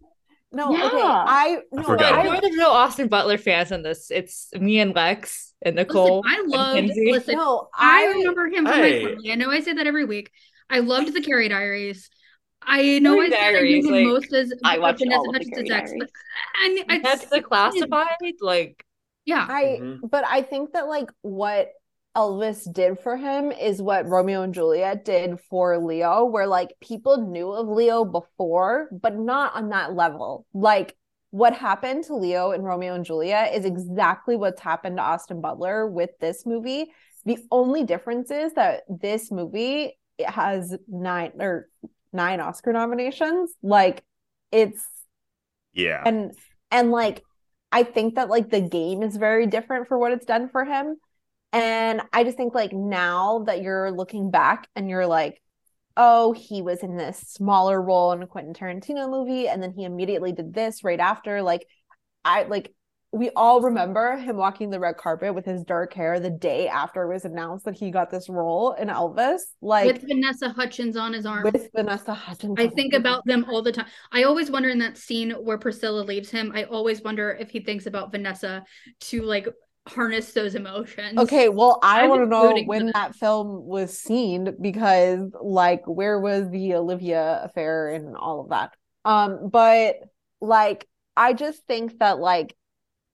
No, 0.51 0.71
yeah. 0.71 0.87
okay. 0.87 1.01
I 1.01 1.59
no, 1.71 1.83
I, 1.83 2.37
I 2.37 2.39
there's 2.39 2.55
no 2.55 2.71
Austin 2.71 3.07
Butler 3.07 3.37
fans 3.37 3.71
in 3.71 3.83
this. 3.83 4.09
It's 4.09 4.49
me 4.59 4.79
and 4.79 4.95
Lex 4.95 5.53
and 5.61 5.75
Nicole. 5.75 6.23
Listen, 6.25 6.53
I 6.53 6.57
love. 6.57 6.85
Listen, 6.95 7.35
no, 7.35 7.69
I, 7.75 8.05
I 8.05 8.17
remember 8.17 8.47
him 8.47 8.65
from 8.65 8.73
hey. 8.73 9.03
my 9.03 9.09
family. 9.11 9.31
I 9.31 9.35
know 9.35 9.51
I 9.51 9.59
say 9.59 9.73
that 9.73 9.85
every 9.85 10.05
week. 10.05 10.31
I 10.69 10.79
loved 10.79 11.13
the 11.13 11.21
Carrie 11.21 11.49
Diaries. 11.49 12.09
I 12.61 12.99
know 12.99 13.19
I 13.19 13.29
said 13.29 13.55
I 13.55 13.61
knew 13.61 13.91
like, 13.91 14.05
most 14.05 14.33
as 14.33 14.53
I 14.63 14.77
watched 14.77 14.99
Vanessa 14.99 15.17
all 15.17 15.33
Hudgens' 15.33 15.71
ex, 15.71 15.93
but 15.97 16.09
I, 16.55 16.85
I 16.89 16.99
that's 16.99 17.25
the 17.25 17.41
classified 17.41 18.07
like 18.41 18.85
yeah. 19.25 19.45
I 19.47 19.79
mm-hmm. 19.81 20.07
but 20.07 20.25
I 20.25 20.41
think 20.41 20.73
that 20.73 20.87
like 20.87 21.09
what 21.21 21.69
Elvis 22.15 22.71
did 22.71 22.99
for 22.99 23.15
him 23.15 23.51
is 23.51 23.81
what 23.81 24.07
Romeo 24.07 24.41
and 24.41 24.53
Juliet 24.53 25.05
did 25.05 25.39
for 25.49 25.77
Leo, 25.77 26.25
where 26.25 26.47
like 26.47 26.73
people 26.81 27.29
knew 27.29 27.51
of 27.51 27.67
Leo 27.67 28.03
before, 28.03 28.89
but 28.91 29.17
not 29.17 29.55
on 29.55 29.69
that 29.69 29.95
level. 29.95 30.45
Like 30.53 30.95
what 31.31 31.53
happened 31.53 32.03
to 32.05 32.15
Leo 32.15 32.51
in 32.51 32.63
Romeo 32.63 32.95
and 32.95 33.05
Juliet 33.05 33.53
is 33.53 33.65
exactly 33.65 34.35
what's 34.35 34.61
happened 34.61 34.97
to 34.97 35.03
Austin 35.03 35.41
Butler 35.41 35.87
with 35.87 36.09
this 36.19 36.45
movie. 36.45 36.91
The 37.25 37.37
only 37.51 37.83
difference 37.83 38.31
is 38.31 38.53
that 38.53 38.81
this 38.89 39.31
movie 39.31 39.97
it 40.17 40.29
has 40.29 40.75
nine 40.87 41.31
or 41.39 41.69
nine 42.13 42.39
Oscar 42.39 42.73
nominations. 42.73 43.51
Like 43.61 44.03
it's 44.51 44.83
yeah. 45.73 46.01
And 46.05 46.31
and 46.71 46.91
like 46.91 47.23
I 47.71 47.83
think 47.83 48.15
that 48.15 48.29
like 48.29 48.49
the 48.49 48.61
game 48.61 49.03
is 49.03 49.15
very 49.15 49.47
different 49.47 49.87
for 49.87 49.97
what 49.97 50.11
it's 50.11 50.25
done 50.25 50.49
for 50.49 50.65
him. 50.65 50.97
And 51.51 52.01
I 52.13 52.23
just 52.23 52.37
think 52.37 52.53
like 52.53 52.73
now 52.73 53.43
that 53.47 53.61
you're 53.61 53.91
looking 53.91 54.31
back 54.31 54.67
and 54.75 54.89
you're 54.89 55.07
like, 55.07 55.41
oh, 55.97 56.31
he 56.31 56.61
was 56.61 56.79
in 56.79 56.95
this 56.95 57.19
smaller 57.19 57.81
role 57.81 58.11
in 58.13 58.23
a 58.23 58.27
Quentin 58.27 58.53
Tarantino 58.53 59.09
movie, 59.09 59.47
and 59.47 59.61
then 59.61 59.73
he 59.73 59.83
immediately 59.83 60.31
did 60.31 60.53
this 60.53 60.83
right 60.83 60.99
after. 60.99 61.41
Like, 61.41 61.65
I 62.23 62.43
like 62.43 62.73
we 63.11 63.31
all 63.35 63.61
remember 63.61 64.17
him 64.17 64.37
walking 64.37 64.69
the 64.69 64.79
red 64.79 64.97
carpet 64.97 65.33
with 65.33 65.43
his 65.43 65.63
dark 65.63 65.93
hair 65.93 66.19
the 66.19 66.29
day 66.29 66.67
after 66.67 67.03
it 67.03 67.13
was 67.13 67.25
announced 67.25 67.65
that 67.65 67.73
he 67.73 67.89
got 67.89 68.11
this 68.11 68.29
role 68.29 68.73
in 68.73 68.87
Elvis. 68.87 69.41
Like 69.61 69.87
with 69.87 70.07
Vanessa 70.07 70.49
Hudgens 70.49 70.95
on 70.95 71.13
his 71.13 71.25
arm. 71.25 71.43
With 71.43 71.69
Vanessa 71.75 72.13
Hudgens. 72.13 72.55
I 72.59 72.67
think 72.67 72.93
about 72.93 73.25
them 73.25 73.45
all 73.49 73.63
the 73.63 73.71
time. 73.71 73.87
I 74.11 74.23
always 74.23 74.51
wonder 74.51 74.69
in 74.69 74.77
that 74.79 74.97
scene 74.97 75.31
where 75.31 75.57
Priscilla 75.57 76.01
leaves 76.01 76.29
him, 76.29 76.51
I 76.53 76.65
always 76.65 77.01
wonder 77.01 77.31
if 77.31 77.49
he 77.49 77.61
thinks 77.61 77.87
about 77.87 78.11
Vanessa 78.11 78.63
to 79.01 79.23
like 79.23 79.47
harness 79.87 80.33
those 80.33 80.53
emotions. 80.53 81.17
Okay, 81.17 81.49
well, 81.49 81.79
I 81.81 82.07
want 82.07 82.21
to 82.21 82.27
know 82.27 82.55
when 82.65 82.87
that. 82.87 82.93
that 82.93 83.15
film 83.15 83.65
was 83.65 83.97
seen 83.97 84.55
because 84.61 85.31
like 85.41 85.81
where 85.85 86.19
was 86.19 86.47
the 86.51 86.75
Olivia 86.75 87.41
affair 87.43 87.89
and 87.89 88.15
all 88.15 88.41
of 88.41 88.49
that. 88.49 88.73
Um 89.03 89.49
but 89.51 89.95
like 90.41 90.87
I 91.17 91.33
just 91.33 91.65
think 91.65 91.97
that 91.99 92.19
like 92.19 92.55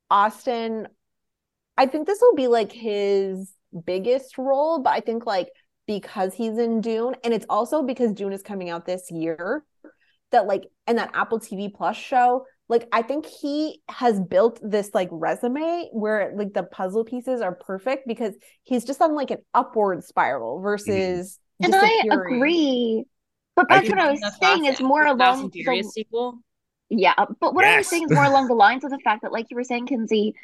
Austin, 0.09 0.87
I 1.77 1.85
think 1.87 2.07
this 2.07 2.19
will 2.21 2.35
be 2.35 2.47
like 2.47 2.71
his 2.71 3.51
biggest 3.85 4.37
role, 4.37 4.79
but 4.79 4.91
I 4.91 4.99
think 4.99 5.25
like 5.25 5.49
because 5.87 6.33
he's 6.33 6.57
in 6.57 6.81
Dune, 6.81 7.15
and 7.23 7.33
it's 7.33 7.45
also 7.49 7.83
because 7.83 8.13
Dune 8.13 8.33
is 8.33 8.41
coming 8.41 8.69
out 8.69 8.85
this 8.85 9.11
year, 9.11 9.63
that 10.31 10.47
like, 10.47 10.65
and 10.87 10.97
that 10.97 11.11
Apple 11.13 11.39
TV 11.39 11.73
Plus 11.73 11.95
show, 11.95 12.45
like 12.67 12.87
I 12.91 13.01
think 13.01 13.25
he 13.25 13.81
has 13.89 14.19
built 14.19 14.59
this 14.63 14.89
like 14.93 15.09
resume 15.11 15.89
where 15.91 16.33
like 16.35 16.53
the 16.53 16.63
puzzle 16.63 17.03
pieces 17.03 17.41
are 17.41 17.53
perfect 17.53 18.07
because 18.07 18.33
he's 18.63 18.85
just 18.85 19.01
on 19.01 19.15
like 19.15 19.31
an 19.31 19.39
upward 19.53 20.03
spiral 20.03 20.61
versus. 20.61 21.39
Mm-hmm. 21.61 21.73
And 21.73 21.75
I 21.75 22.15
agree, 22.15 23.05
but 23.55 23.67
that's 23.69 23.87
I 23.87 23.89
what 23.89 23.99
I 23.99 24.11
was 24.11 24.37
saying. 24.41 24.65
Is 24.65 24.81
more 24.81 25.05
along 25.05 25.51
the 25.51 25.83
sequel. 25.83 26.39
Yeah, 26.89 27.13
but 27.39 27.55
what 27.55 27.65
yes. 27.65 27.73
I 27.73 27.77
was 27.77 27.87
saying 27.87 28.03
is 28.05 28.11
more 28.11 28.25
along 28.25 28.47
the 28.49 28.53
lines 28.53 28.83
of 28.83 28.91
the 28.91 28.99
fact 28.99 29.23
that, 29.23 29.31
like 29.31 29.47
you 29.49 29.55
were 29.55 29.63
saying, 29.63 29.87
Kenzie, 29.87 30.35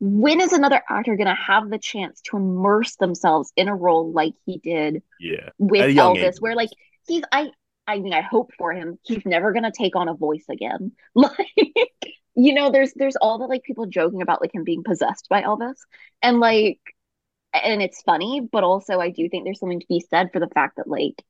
when 0.00 0.40
is 0.40 0.52
another 0.52 0.82
actor 0.88 1.16
going 1.16 1.28
to 1.28 1.34
have 1.34 1.70
the 1.70 1.78
chance 1.78 2.20
to 2.22 2.36
immerse 2.36 2.96
themselves 2.96 3.52
in 3.56 3.68
a 3.68 3.74
role 3.74 4.12
like 4.12 4.34
he 4.44 4.58
did 4.58 5.02
yeah. 5.20 5.50
with 5.58 5.96
Elvis, 5.96 6.34
age. 6.34 6.40
where 6.40 6.54
like 6.54 6.70
he's 7.06 7.22
I 7.32 7.50
I 7.86 7.98
mean 8.00 8.12
I 8.12 8.20
hope 8.20 8.52
for 8.58 8.72
him 8.72 8.98
he's 9.02 9.24
never 9.24 9.52
going 9.52 9.62
to 9.62 9.72
take 9.72 9.96
on 9.96 10.08
a 10.08 10.14
voice 10.14 10.44
again. 10.50 10.92
Like 11.14 12.12
you 12.36 12.52
know 12.52 12.72
there's 12.72 12.92
there's 12.94 13.14
all 13.14 13.38
the 13.38 13.46
like 13.46 13.62
people 13.62 13.86
joking 13.86 14.20
about 14.20 14.40
like 14.40 14.52
him 14.52 14.64
being 14.64 14.82
possessed 14.82 15.28
by 15.30 15.42
Elvis 15.42 15.76
and 16.20 16.40
like 16.40 16.80
and 17.52 17.80
it's 17.80 18.02
funny, 18.02 18.40
but 18.40 18.64
also 18.64 18.98
I 18.98 19.10
do 19.10 19.28
think 19.28 19.44
there's 19.44 19.60
something 19.60 19.78
to 19.78 19.86
be 19.86 20.04
said 20.10 20.30
for 20.32 20.40
the 20.40 20.48
fact 20.48 20.76
that 20.76 20.88
like 20.88 21.22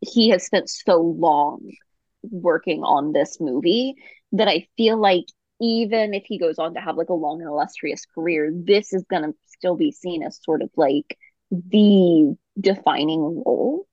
he 0.00 0.28
has 0.28 0.44
spent 0.44 0.68
so 0.68 1.00
long 1.00 1.72
working 2.22 2.82
on 2.82 3.12
this 3.12 3.38
movie 3.40 3.94
that 4.32 4.48
I 4.48 4.66
feel 4.76 4.98
like 4.98 5.24
even 5.60 6.14
if 6.14 6.24
he 6.24 6.38
goes 6.38 6.58
on 6.58 6.74
to 6.74 6.80
have 6.80 6.96
like 6.96 7.10
a 7.10 7.14
long 7.14 7.40
and 7.40 7.48
illustrious 7.48 8.06
career, 8.14 8.50
this 8.52 8.92
is 8.92 9.04
going 9.10 9.22
to 9.22 9.34
still 9.46 9.76
be 9.76 9.92
seen 9.92 10.22
as 10.22 10.40
sort 10.42 10.62
of 10.62 10.70
like 10.76 11.18
the 11.50 12.36
defining 12.58 13.20
role. 13.20 13.86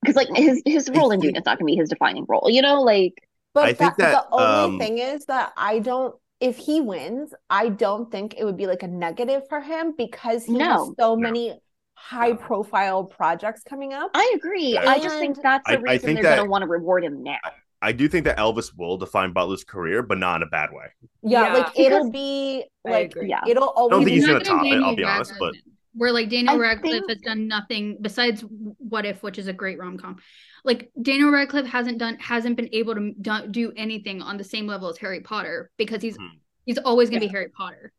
Because 0.00 0.16
like 0.16 0.28
his 0.34 0.62
his 0.64 0.88
role 0.88 1.10
in 1.10 1.20
Dune 1.20 1.36
is 1.36 1.44
not 1.44 1.58
going 1.58 1.70
to 1.70 1.76
be 1.76 1.76
his 1.76 1.90
defining 1.90 2.24
role, 2.26 2.48
you 2.48 2.62
know, 2.62 2.80
like. 2.82 3.14
But 3.52 3.64
I 3.64 3.72
think 3.74 3.96
that, 3.96 4.12
the 4.12 4.34
only 4.34 4.74
um, 4.74 4.78
thing 4.78 4.98
is 4.98 5.26
that 5.26 5.52
I 5.56 5.80
don't. 5.80 6.14
If 6.40 6.56
he 6.56 6.80
wins, 6.80 7.34
I 7.50 7.68
don't 7.68 8.10
think 8.10 8.34
it 8.38 8.44
would 8.44 8.56
be 8.56 8.66
like 8.66 8.82
a 8.82 8.88
negative 8.88 9.42
for 9.50 9.60
him 9.60 9.92
because 9.98 10.46
he 10.46 10.54
no, 10.54 10.64
has 10.64 10.80
so 10.98 11.14
no. 11.14 11.16
many 11.16 11.60
high 12.00 12.32
profile 12.32 13.04
projects 13.04 13.62
coming 13.62 13.92
up. 13.92 14.10
I 14.14 14.32
agree. 14.34 14.76
And 14.76 14.88
I 14.88 14.98
just 14.98 15.18
think 15.18 15.40
that's 15.42 15.68
the 15.68 15.78
I, 15.78 15.92
reason 15.92 16.10
I 16.10 16.14
they're 16.14 16.22
going 16.22 16.44
to 16.44 16.50
want 16.50 16.62
to 16.62 16.68
reward 16.68 17.04
him 17.04 17.22
now. 17.22 17.38
I 17.82 17.92
do 17.92 18.08
think 18.08 18.24
that 18.24 18.36
Elvis 18.38 18.76
will 18.76 18.96
define 18.96 19.32
Butler's 19.32 19.64
career, 19.64 20.02
but 20.02 20.18
not 20.18 20.36
in 20.36 20.48
a 20.48 20.50
bad 20.50 20.70
way. 20.72 20.86
Yeah, 21.22 21.42
yeah 21.42 21.54
like 21.54 21.78
it'll 21.78 22.10
be 22.10 22.64
like 22.84 23.14
yeah, 23.22 23.40
it'll 23.46 23.68
always. 23.68 23.92
I 23.92 23.96
don't 23.96 24.04
think 24.04 24.14
he's 24.16 24.26
going 24.26 24.38
to 24.40 24.44
top 24.44 24.64
it. 24.66 24.82
I'll 24.82 24.96
be 24.96 25.04
honest, 25.04 25.34
but 25.38 25.54
where 25.94 26.12
like 26.12 26.28
Daniel 26.28 26.56
I 26.56 26.58
Radcliffe 26.58 27.06
think... 27.06 27.10
has 27.10 27.20
done 27.20 27.48
nothing 27.48 27.98
besides 28.00 28.44
What 28.78 29.06
If, 29.06 29.22
which 29.22 29.38
is 29.38 29.46
a 29.46 29.52
great 29.52 29.78
rom 29.78 29.96
com. 29.98 30.16
Like 30.64 30.90
Daniel 31.00 31.30
Radcliffe 31.30 31.66
hasn't 31.66 31.98
done 31.98 32.18
hasn't 32.18 32.56
been 32.56 32.68
able 32.72 32.94
to 32.94 33.46
do 33.50 33.72
anything 33.76 34.20
on 34.20 34.36
the 34.36 34.44
same 34.44 34.66
level 34.66 34.88
as 34.88 34.98
Harry 34.98 35.20
Potter 35.20 35.70
because 35.78 36.02
he's 36.02 36.16
hmm. 36.16 36.26
he's 36.66 36.78
always 36.78 37.08
gonna 37.08 37.22
yeah. 37.22 37.28
be 37.28 37.32
Harry 37.32 37.48
Potter. 37.48 37.92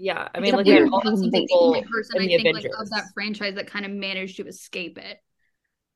Yeah, 0.00 0.28
I 0.32 0.38
mean, 0.38 0.54
like 0.54 0.64
there's 0.64 0.88
all 0.92 1.00
these 1.00 1.28
people 1.28 1.72
the 1.72 1.82
person 1.82 2.22
I 2.22 2.26
think 2.28 2.54
like 2.54 2.70
of 2.78 2.88
that 2.90 3.06
franchise 3.12 3.56
that 3.56 3.66
kind 3.66 3.84
of 3.84 3.90
managed 3.90 4.36
to 4.36 4.46
escape 4.46 4.96
it. 4.96 5.18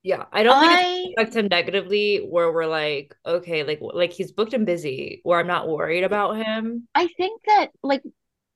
Yeah, 0.02 0.24
I 0.32 0.42
don't 0.42 0.56
I... 0.56 0.82
think 0.82 1.08
it 1.08 1.14
affects 1.16 1.36
him 1.36 1.46
negatively. 1.46 2.18
Where 2.18 2.50
we're 2.52 2.66
like, 2.66 3.14
okay, 3.24 3.62
like 3.62 3.78
like 3.80 4.12
he's 4.12 4.32
booked 4.32 4.54
and 4.54 4.66
busy. 4.66 5.20
Where 5.22 5.38
I'm 5.38 5.46
not 5.46 5.68
worried 5.68 6.02
about 6.02 6.36
him. 6.36 6.88
I 6.96 7.06
think 7.16 7.42
that 7.46 7.68
like 7.84 8.02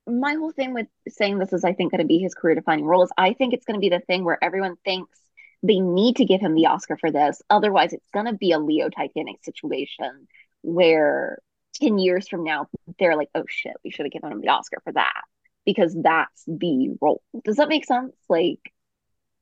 my 0.09 0.35
whole 0.35 0.51
thing 0.51 0.74
with 0.74 0.89
saying 1.09 1.39
this 1.39 1.52
is, 1.52 1.62
I 1.62 1.74
think, 1.74 1.93
going 1.93 2.01
to 2.01 2.09
be 2.09 2.18
his 2.18 2.35
career 2.35 2.56
defining 2.56 2.85
role. 2.85 3.05
Is 3.05 3.12
I 3.16 3.32
think 3.32 3.55
it's 3.55 3.64
going 3.64 3.77
to 3.77 3.81
be 3.81 3.89
the 3.89 4.01
thing 4.01 4.24
where 4.24 4.43
everyone 4.43 4.74
thinks 4.85 5.16
they 5.62 5.78
need 5.78 6.16
to 6.16 6.24
give 6.24 6.40
him 6.40 6.56
the 6.56 6.66
Oscar 6.66 6.97
for 6.97 7.12
this. 7.12 7.40
Otherwise, 7.48 7.93
it's 7.93 8.10
going 8.12 8.27
to 8.27 8.32
be 8.32 8.51
a 8.51 8.59
Leo 8.59 8.89
Titanic 8.89 9.44
situation 9.44 10.27
where 10.62 11.39
10 11.81 12.01
years 12.01 12.27
from 12.27 12.43
now, 12.43 12.66
they're 12.98 13.16
like, 13.16 13.31
oh 13.36 13.44
shit, 13.48 13.77
we 13.85 13.93
should 13.93 14.06
have 14.06 14.12
given 14.12 14.32
him 14.32 14.40
the 14.40 14.48
Oscar 14.48 14.78
for 14.82 14.93
that 14.93 15.23
because 15.66 15.94
that's 16.01 16.44
the 16.47 16.97
role. 17.02 17.20
Does 17.44 17.56
that 17.56 17.68
make 17.68 17.84
sense? 17.84 18.14
Like, 18.28 18.60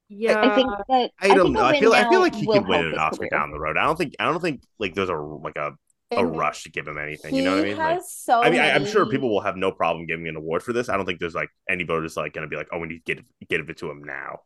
yeah, 0.08 0.40
I 0.40 0.54
think 0.54 0.70
that 0.88 1.10
I 1.20 1.34
don't 1.34 1.52
know. 1.52 1.64
I 1.64 1.78
feel 1.78 1.92
I 1.92 2.08
feel 2.08 2.20
like 2.20 2.34
he 2.34 2.46
could 2.46 2.66
win 2.66 2.86
an 2.86 2.98
Oscar 2.98 3.18
career. 3.18 3.30
down 3.30 3.50
the 3.52 3.60
road. 3.60 3.76
I 3.76 3.84
don't 3.84 3.96
think 3.96 4.14
I 4.18 4.24
don't 4.24 4.40
think 4.40 4.62
like 4.78 4.94
there's 4.94 5.10
a 5.10 5.16
like 5.16 5.56
a 5.56 5.72
a 6.10 6.24
rush 6.24 6.64
to 6.64 6.70
give 6.70 6.86
him 6.86 6.98
anything. 6.98 7.34
You 7.34 7.42
know 7.42 7.56
what 7.56 7.64
I 7.64 7.68
mean? 7.68 7.76
Like, 7.76 8.00
so 8.06 8.40
I 8.40 8.44
mean, 8.44 8.60
many... 8.60 8.70
I, 8.70 8.76
am 8.76 8.86
sure 8.86 9.06
people 9.06 9.30
will 9.30 9.40
have 9.40 9.56
no 9.56 9.72
problem 9.72 10.06
giving 10.06 10.28
an 10.28 10.36
award 10.36 10.62
for 10.62 10.72
this. 10.72 10.88
I 10.88 10.96
don't 10.96 11.06
think 11.06 11.18
there's 11.18 11.34
like 11.34 11.48
any 11.68 11.84
voters 11.84 12.16
like 12.16 12.32
going 12.32 12.42
to 12.42 12.48
be 12.48 12.56
like, 12.56 12.68
oh, 12.72 12.78
we 12.78 12.88
need 12.88 13.04
to 13.04 13.14
get 13.14 13.24
get 13.48 13.60
it 13.60 13.76
to 13.78 13.90
him 13.90 14.02
now. 14.04 14.40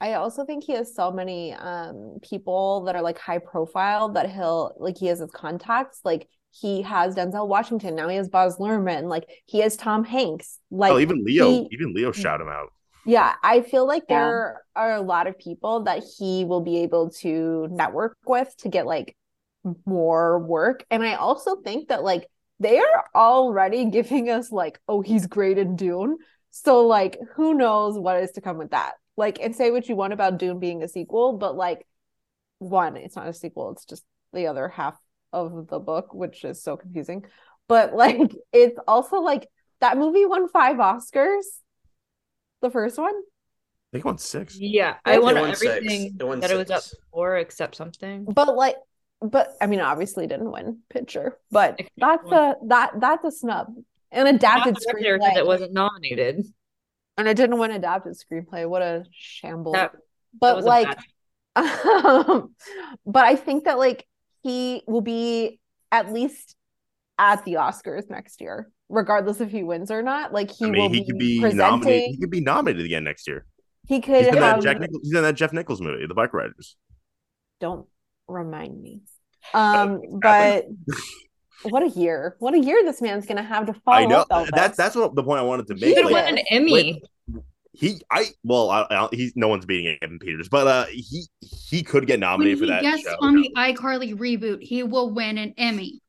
I 0.00 0.14
also 0.14 0.44
think 0.44 0.64
he 0.64 0.72
has 0.72 0.94
so 0.94 1.10
many 1.10 1.54
um 1.54 2.18
people 2.22 2.84
that 2.84 2.96
are 2.96 3.02
like 3.02 3.18
high 3.18 3.38
profile 3.38 4.10
that 4.10 4.30
he'll 4.30 4.74
like 4.78 4.98
he 4.98 5.06
has 5.06 5.18
his 5.20 5.30
contacts 5.30 6.00
like 6.04 6.28
he 6.60 6.82
has 6.82 7.16
Denzel 7.16 7.48
Washington. 7.48 7.96
Now 7.96 8.08
he 8.08 8.16
has 8.16 8.28
Baz 8.28 8.58
Luhrmann. 8.58 9.08
Like 9.08 9.28
he 9.46 9.60
has 9.60 9.76
Tom 9.76 10.04
Hanks. 10.04 10.58
Like 10.70 10.92
oh 10.92 10.98
even 10.98 11.24
Leo 11.24 11.50
he, 11.50 11.68
even 11.72 11.92
Leo 11.94 12.10
mm. 12.10 12.14
shout 12.14 12.40
him 12.40 12.48
out. 12.48 12.72
Yeah 13.04 13.34
I 13.42 13.62
feel 13.62 13.86
like 13.86 14.04
yeah. 14.08 14.20
there 14.20 14.62
are 14.76 14.94
a 14.94 15.00
lot 15.00 15.26
of 15.26 15.38
people 15.38 15.84
that 15.84 16.02
he 16.18 16.44
will 16.44 16.60
be 16.60 16.78
able 16.78 17.10
to 17.20 17.68
network 17.70 18.16
with 18.26 18.54
to 18.58 18.68
get 18.68 18.86
like 18.86 19.16
more 19.84 20.38
work. 20.38 20.84
And 20.90 21.02
I 21.02 21.14
also 21.14 21.56
think 21.56 21.88
that 21.88 22.04
like 22.04 22.28
they 22.60 22.78
are 22.78 23.04
already 23.14 23.84
giving 23.90 24.30
us 24.30 24.52
like 24.52 24.78
oh 24.86 25.00
he's 25.00 25.26
great 25.26 25.58
in 25.58 25.76
Dune. 25.76 26.18
So 26.50 26.86
like 26.86 27.18
who 27.34 27.54
knows 27.54 27.98
what 27.98 28.22
is 28.22 28.32
to 28.32 28.40
come 28.40 28.58
with 28.58 28.70
that? 28.70 28.92
Like 29.16 29.40
and 29.40 29.56
say 29.56 29.72
what 29.72 29.88
you 29.88 29.96
want 29.96 30.12
about 30.12 30.38
Dune 30.38 30.60
being 30.60 30.82
a 30.84 30.88
sequel, 30.88 31.36
but 31.36 31.56
like 31.56 31.84
one, 32.58 32.96
it's 32.96 33.16
not 33.16 33.26
a 33.26 33.34
sequel, 33.34 33.72
it's 33.72 33.84
just 33.84 34.04
the 34.32 34.46
other 34.46 34.68
half 34.68 34.96
of 35.34 35.66
the 35.68 35.78
book, 35.78 36.14
which 36.14 36.44
is 36.44 36.62
so 36.62 36.76
confusing. 36.76 37.24
But 37.68 37.94
like 37.94 38.18
it's 38.52 38.78
also 38.86 39.20
like 39.20 39.48
that 39.80 39.98
movie 39.98 40.26
won 40.26 40.48
five 40.48 40.76
Oscars. 40.76 41.44
The 42.62 42.70
first 42.70 42.98
one? 42.98 43.14
I 43.14 43.88
think 43.92 44.04
it 44.04 44.06
won 44.06 44.18
six. 44.18 44.58
Yeah, 44.58 44.96
I 45.04 45.18
won, 45.18 45.34
won 45.34 45.50
everything 45.50 46.16
it 46.18 46.24
won 46.24 46.40
that 46.40 46.50
six. 46.50 46.60
it 46.60 46.68
was 46.68 46.92
up 46.92 46.98
for 47.12 47.36
except 47.36 47.76
something. 47.76 48.24
But 48.24 48.56
like 48.56 48.76
but 49.20 49.54
I 49.60 49.66
mean 49.66 49.80
obviously 49.80 50.26
didn't 50.26 50.50
win 50.50 50.80
picture, 50.90 51.38
but 51.50 51.80
that's 51.96 52.30
a 52.30 52.56
that 52.66 52.92
that's 53.00 53.24
a 53.24 53.30
snub. 53.30 53.74
An 54.10 54.28
adapted 54.28 54.76
screenplay. 54.76 55.34
that 55.34 55.46
wasn't 55.46 55.72
nominated 55.72 56.44
and 57.16 57.28
it 57.28 57.36
didn't 57.36 57.58
win 57.58 57.70
adapted 57.70 58.14
screenplay. 58.14 58.68
What 58.68 58.82
a 58.82 59.04
shamble! 59.12 59.72
That, 59.72 59.92
but 60.38 60.56
that 60.56 60.64
like, 60.64 60.98
um, 61.56 62.54
but 63.06 63.24
I 63.24 63.36
think 63.36 63.64
that 63.64 63.78
like 63.78 64.06
he 64.44 64.82
will 64.86 65.00
be 65.00 65.58
at 65.90 66.12
least 66.12 66.54
at 67.18 67.44
the 67.44 67.54
Oscars 67.54 68.08
next 68.10 68.40
year, 68.40 68.70
regardless 68.88 69.40
if 69.40 69.50
he 69.50 69.62
wins 69.62 69.90
or 69.90 70.02
not. 70.02 70.32
Like 70.32 70.50
he 70.50 70.66
I 70.66 70.70
mean, 70.70 70.82
will 70.82 70.88
he 70.90 71.00
be 71.00 71.06
could 71.06 71.18
be 71.18 71.40
presenting... 71.40 71.58
nominated. 71.58 72.10
He 72.10 72.16
could 72.18 72.30
be 72.30 72.40
nominated 72.40 72.84
again 72.84 73.04
next 73.04 73.26
year. 73.26 73.46
He 73.88 74.00
could 74.00 74.16
he's 74.16 74.26
in, 74.28 74.34
have... 74.34 74.62
that 74.62 74.78
Jack 74.78 74.88
he's 75.02 75.14
in 75.14 75.22
that 75.22 75.34
Jeff 75.34 75.52
Nichols 75.52 75.80
movie, 75.80 76.06
The 76.06 76.14
Bike 76.14 76.34
Riders. 76.34 76.76
Don't 77.60 77.86
remind 78.28 78.80
me. 78.80 79.00
Um, 79.52 80.00
but 80.22 80.64
what 81.64 81.82
a 81.82 81.88
year! 81.88 82.34
What 82.38 82.54
a 82.54 82.58
year 82.58 82.82
this 82.82 83.02
man's 83.02 83.26
gonna 83.26 83.42
have 83.42 83.66
to 83.66 83.74
follow. 83.74 83.98
I 83.98 84.06
know 84.06 84.24
that's 84.54 84.74
that's 84.74 84.96
what 84.96 85.14
the 85.14 85.22
point 85.22 85.40
I 85.40 85.42
wanted 85.42 85.66
to 85.66 85.74
make. 85.74 85.94
He 85.94 86.02
like, 86.02 86.10
won 86.10 86.24
an 86.24 86.38
Emmy. 86.50 87.02
He, 87.74 88.00
I, 88.10 88.26
well, 88.44 88.70
I, 88.70 88.86
I, 88.88 89.08
he's 89.10 89.32
no 89.34 89.48
one's 89.48 89.66
beating 89.66 89.98
Evan 90.00 90.20
Peters, 90.20 90.48
but 90.48 90.66
uh, 90.66 90.86
he 90.90 91.24
he 91.40 91.82
could 91.82 92.06
get 92.06 92.20
nominated 92.20 92.60
for 92.60 92.66
that. 92.66 92.84
Yes, 92.84 93.04
on 93.20 93.34
the 93.34 93.50
iCarly 93.56 94.16
reboot, 94.16 94.62
he 94.62 94.84
will 94.84 95.10
win 95.10 95.38
an 95.38 95.54
Emmy. 95.58 96.00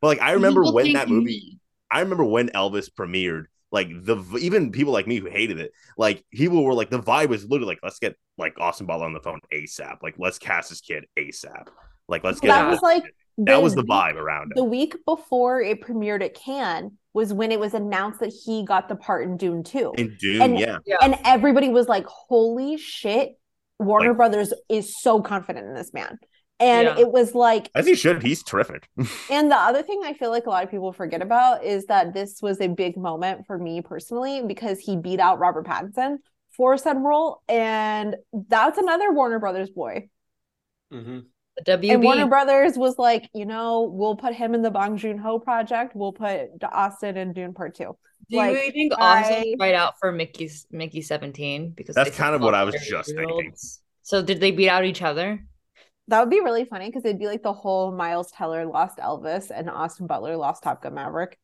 But 0.00 0.08
like, 0.08 0.22
I 0.22 0.32
remember 0.32 0.72
when 0.72 0.92
that 0.92 1.08
movie. 1.08 1.24
Me. 1.24 1.58
I 1.90 2.00
remember 2.00 2.24
when 2.24 2.48
Elvis 2.50 2.88
premiered. 2.90 3.46
Like 3.70 3.88
the 3.90 4.16
even 4.40 4.72
people 4.72 4.94
like 4.94 5.06
me 5.06 5.18
who 5.18 5.28
hated 5.28 5.60
it, 5.60 5.72
like 5.98 6.24
people 6.32 6.64
were 6.64 6.72
like 6.72 6.88
the 6.88 7.00
vibe 7.00 7.28
was 7.28 7.44
literally 7.44 7.66
like 7.66 7.80
let's 7.82 7.98
get 7.98 8.16
like 8.38 8.58
Austin 8.58 8.86
Butler 8.86 9.04
on 9.04 9.12
the 9.12 9.20
phone 9.20 9.40
ASAP. 9.52 9.98
Like 10.02 10.14
let's 10.16 10.38
cast 10.38 10.70
this 10.70 10.80
kid 10.80 11.04
ASAP. 11.18 11.66
Like 12.08 12.24
let's 12.24 12.40
get 12.40 12.48
that 12.48 12.70
was 12.70 12.80
like 12.80 13.04
that 13.38 13.62
was 13.62 13.74
the 13.74 13.84
vibe 13.84 14.14
around 14.14 14.52
it. 14.52 14.54
The 14.56 14.64
week 14.64 14.96
before 15.04 15.60
it 15.60 15.82
premiered 15.82 16.24
at 16.24 16.32
Cannes 16.32 16.92
was 17.18 17.32
when 17.32 17.50
it 17.50 17.58
was 17.58 17.74
announced 17.74 18.20
that 18.20 18.32
he 18.44 18.64
got 18.64 18.88
the 18.88 18.94
part 18.94 19.24
in 19.24 19.36
Dune 19.36 19.64
2. 19.64 19.94
In 19.98 20.16
Dune, 20.20 20.40
and, 20.40 20.58
yeah. 20.58 20.78
And 21.02 21.16
everybody 21.24 21.68
was 21.68 21.88
like, 21.88 22.06
holy 22.06 22.76
shit, 22.76 23.36
Warner 23.80 24.10
like, 24.10 24.16
Brothers 24.16 24.54
is 24.68 24.94
so 25.02 25.20
confident 25.20 25.66
in 25.66 25.74
this 25.74 25.92
man. 25.92 26.20
And 26.60 26.86
yeah. 26.86 26.98
it 26.98 27.10
was 27.10 27.34
like 27.34 27.70
as 27.74 27.86
he 27.86 27.96
should, 27.96 28.22
he's 28.22 28.44
terrific. 28.44 28.88
and 29.30 29.50
the 29.50 29.56
other 29.56 29.82
thing 29.82 30.02
I 30.04 30.12
feel 30.12 30.30
like 30.30 30.46
a 30.46 30.50
lot 30.50 30.62
of 30.62 30.70
people 30.70 30.92
forget 30.92 31.20
about 31.20 31.64
is 31.64 31.86
that 31.86 32.14
this 32.14 32.38
was 32.40 32.60
a 32.60 32.68
big 32.68 32.96
moment 32.96 33.46
for 33.46 33.58
me 33.58 33.80
personally 33.80 34.42
because 34.46 34.78
he 34.78 34.96
beat 34.96 35.18
out 35.18 35.40
Robert 35.40 35.66
Pattinson 35.66 36.18
for 36.56 36.78
said 36.78 36.98
role. 36.98 37.42
And 37.48 38.14
that's 38.32 38.78
another 38.78 39.12
Warner 39.12 39.40
Brothers 39.40 39.70
boy. 39.70 40.08
Mm-hmm. 40.92 41.18
WB. 41.66 41.94
And 41.94 42.02
Warner 42.02 42.26
Brothers 42.26 42.76
was 42.76 42.98
like, 42.98 43.28
you 43.34 43.46
know, 43.46 43.90
we'll 43.92 44.16
put 44.16 44.34
him 44.34 44.54
in 44.54 44.62
the 44.62 44.70
Bong 44.70 44.96
Joon 44.96 45.18
Ho 45.18 45.38
project. 45.38 45.94
We'll 45.94 46.12
put 46.12 46.50
Austin 46.62 47.16
in 47.16 47.32
Dune 47.32 47.54
Part 47.54 47.74
Two. 47.74 47.96
Do 48.30 48.36
like, 48.36 48.64
you 48.64 48.72
think 48.72 48.92
Austin 48.98 49.54
right 49.58 49.74
out 49.74 49.94
for 49.98 50.12
Mickey's 50.12 50.66
Mickey 50.70 51.02
Seventeen? 51.02 51.70
Because 51.70 51.94
that's 51.94 52.16
kind 52.16 52.34
of 52.34 52.42
what 52.42 52.54
I 52.54 52.64
was 52.64 52.74
just 52.74 53.14
thinking. 53.14 53.54
So 54.02 54.22
did 54.22 54.40
they 54.40 54.50
beat 54.50 54.68
out 54.68 54.84
each 54.84 55.02
other? 55.02 55.44
That 56.08 56.20
would 56.20 56.30
be 56.30 56.40
really 56.40 56.64
funny 56.64 56.86
because 56.86 57.04
it'd 57.04 57.18
be 57.18 57.26
like 57.26 57.42
the 57.42 57.52
whole 57.52 57.92
Miles 57.92 58.30
Teller 58.30 58.64
lost 58.64 58.98
Elvis 58.98 59.50
and 59.54 59.68
Austin 59.68 60.06
Butler 60.06 60.36
lost 60.36 60.62
Top 60.62 60.82
Gun 60.82 60.94
Maverick. 60.94 61.38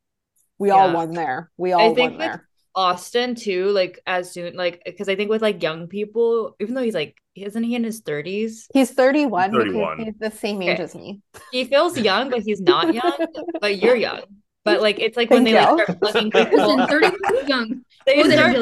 We 0.57 0.69
yeah. 0.69 0.75
all 0.75 0.93
won 0.93 1.11
there. 1.11 1.51
We 1.57 1.73
all 1.73 1.93
won 1.93 2.17
there. 2.17 2.47
Austin 2.75 3.35
too, 3.35 3.69
like 3.69 3.99
as 4.05 4.31
soon 4.31 4.55
like 4.55 4.81
because 4.85 5.07
I 5.07 5.15
think 5.15 5.29
with 5.29 5.41
like 5.41 5.63
young 5.63 5.87
people, 5.87 6.55
even 6.59 6.75
though 6.75 6.81
he's 6.81 6.95
like 6.95 7.15
isn't 7.35 7.63
he 7.63 7.75
in 7.75 7.83
his 7.83 8.01
30s? 8.01 8.67
He's 8.73 8.91
31, 8.91 9.51
31. 9.51 9.99
he's 9.99 10.13
the 10.19 10.31
same 10.31 10.61
age 10.61 10.75
okay. 10.75 10.83
as 10.83 10.95
me. 10.95 11.21
He 11.51 11.65
feels 11.65 11.97
young, 11.97 12.29
but 12.29 12.41
he's 12.41 12.61
not 12.61 12.93
young. 12.93 13.13
but 13.61 13.81
you're 13.81 13.95
young. 13.95 14.21
But 14.63 14.81
like 14.81 14.99
it's 14.99 15.17
like 15.17 15.29
Thank 15.29 15.43
when 15.45 15.53
they 15.53 15.53
like 15.53 15.83
start 15.83 15.99
plugging 15.99 16.31
people 16.31 16.79
in 16.79 16.87
30 16.87 17.47
young. 17.47 17.81
They 18.05 18.23
start, 18.23 18.55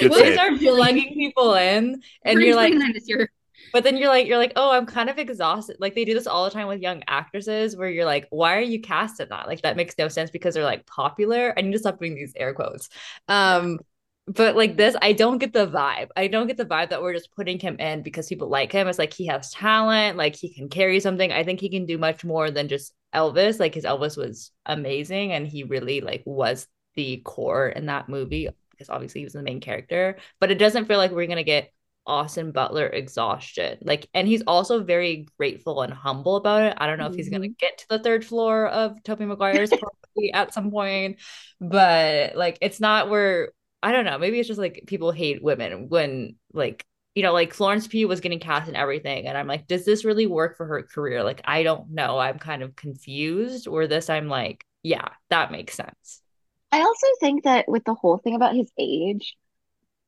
they 0.00 0.32
start 0.34 0.58
plugging 0.58 1.14
people 1.14 1.54
in 1.54 2.02
and 2.24 2.40
you're 2.40 2.56
like 2.56 2.72
this 2.94 3.08
year. 3.08 3.30
But 3.72 3.84
then 3.84 3.96
you're 3.96 4.08
like, 4.08 4.26
you're 4.26 4.38
like, 4.38 4.52
oh, 4.56 4.70
I'm 4.70 4.84
kind 4.84 5.08
of 5.08 5.18
exhausted. 5.18 5.76
Like 5.80 5.94
they 5.94 6.04
do 6.04 6.14
this 6.14 6.26
all 6.26 6.44
the 6.44 6.50
time 6.50 6.68
with 6.68 6.80
young 6.80 7.02
actresses 7.06 7.74
where 7.74 7.88
you're 7.88 8.04
like, 8.04 8.26
why 8.30 8.56
are 8.56 8.60
you 8.60 8.80
cast 8.80 9.20
in 9.20 9.28
that? 9.30 9.46
Like 9.46 9.62
that 9.62 9.76
makes 9.76 9.96
no 9.96 10.08
sense 10.08 10.30
because 10.30 10.54
they're 10.54 10.64
like 10.64 10.86
popular. 10.86 11.54
I 11.56 11.62
need 11.62 11.72
to 11.72 11.78
stop 11.78 11.98
doing 11.98 12.14
these 12.14 12.34
air 12.36 12.52
quotes. 12.52 12.90
Um, 13.28 13.78
but 14.26 14.54
like 14.54 14.76
this, 14.76 14.94
I 15.02 15.12
don't 15.12 15.38
get 15.38 15.52
the 15.52 15.66
vibe. 15.66 16.08
I 16.16 16.28
don't 16.28 16.46
get 16.46 16.56
the 16.56 16.64
vibe 16.64 16.90
that 16.90 17.02
we're 17.02 17.12
just 17.12 17.34
putting 17.34 17.58
him 17.58 17.76
in 17.78 18.02
because 18.02 18.28
people 18.28 18.48
like 18.48 18.70
him. 18.70 18.86
It's 18.86 18.98
like 18.98 19.12
he 19.12 19.26
has 19.26 19.50
talent, 19.50 20.16
like 20.16 20.36
he 20.36 20.54
can 20.54 20.68
carry 20.68 21.00
something. 21.00 21.32
I 21.32 21.42
think 21.42 21.60
he 21.60 21.68
can 21.68 21.86
do 21.86 21.98
much 21.98 22.24
more 22.24 22.50
than 22.50 22.68
just 22.68 22.94
Elvis. 23.12 23.58
Like 23.58 23.74
his 23.74 23.84
Elvis 23.84 24.16
was 24.16 24.52
amazing 24.64 25.32
and 25.32 25.46
he 25.46 25.64
really 25.64 26.00
like 26.00 26.22
was 26.24 26.68
the 26.94 27.16
core 27.24 27.68
in 27.68 27.86
that 27.86 28.08
movie 28.08 28.48
because 28.70 28.90
obviously 28.90 29.22
he 29.22 29.24
was 29.24 29.32
the 29.32 29.42
main 29.42 29.60
character. 29.60 30.18
But 30.38 30.52
it 30.52 30.58
doesn't 30.58 30.86
feel 30.86 30.98
like 30.98 31.10
we're 31.10 31.26
gonna 31.26 31.42
get 31.42 31.72
Austin 32.06 32.52
Butler 32.52 32.86
exhaustion. 32.86 33.78
Like, 33.82 34.08
and 34.14 34.28
he's 34.28 34.42
also 34.46 34.84
very 34.84 35.26
grateful 35.36 35.82
and 35.82 35.92
humble 35.92 36.36
about 36.36 36.62
it. 36.62 36.74
I 36.78 36.86
don't 36.86 36.98
know 36.98 37.04
mm-hmm. 37.04 37.14
if 37.14 37.16
he's 37.16 37.28
gonna 37.28 37.46
mm-hmm. 37.46 37.54
get 37.58 37.78
to 37.78 37.86
the 37.88 37.98
third 37.98 38.24
floor 38.24 38.68
of 38.68 39.02
Tobey 39.02 39.24
Maguire's 39.24 39.70
property 39.70 40.32
at 40.32 40.54
some 40.54 40.70
point, 40.70 41.18
but 41.60 42.36
like, 42.36 42.58
it's 42.60 42.78
not 42.78 43.10
where 43.10 43.50
I 43.82 43.92
don't 43.92 44.04
know. 44.04 44.18
Maybe 44.18 44.38
it's 44.38 44.48
just 44.48 44.60
like 44.60 44.84
people 44.86 45.12
hate 45.12 45.42
women 45.42 45.88
when 45.88 46.36
like 46.52 46.86
you 47.14 47.22
know, 47.22 47.32
like 47.32 47.52
Florence 47.52 47.86
Pugh 47.86 48.08
was 48.08 48.20
getting 48.20 48.40
cast 48.40 48.68
and 48.68 48.76
everything, 48.76 49.26
and 49.26 49.36
I'm 49.36 49.46
like, 49.46 49.66
does 49.66 49.84
this 49.84 50.04
really 50.04 50.26
work 50.26 50.56
for 50.56 50.66
her 50.66 50.82
career? 50.82 51.22
Like, 51.22 51.42
I 51.44 51.62
don't 51.62 51.90
know. 51.90 52.18
I'm 52.18 52.38
kind 52.38 52.62
of 52.62 52.74
confused. 52.74 53.68
Or 53.68 53.86
this, 53.86 54.08
I'm 54.08 54.28
like, 54.28 54.64
yeah, 54.82 55.08
that 55.28 55.52
makes 55.52 55.74
sense. 55.74 56.22
I 56.70 56.80
also 56.80 57.06
think 57.20 57.44
that 57.44 57.68
with 57.68 57.84
the 57.84 57.94
whole 57.94 58.16
thing 58.16 58.34
about 58.34 58.56
his 58.56 58.72
age, 58.78 59.36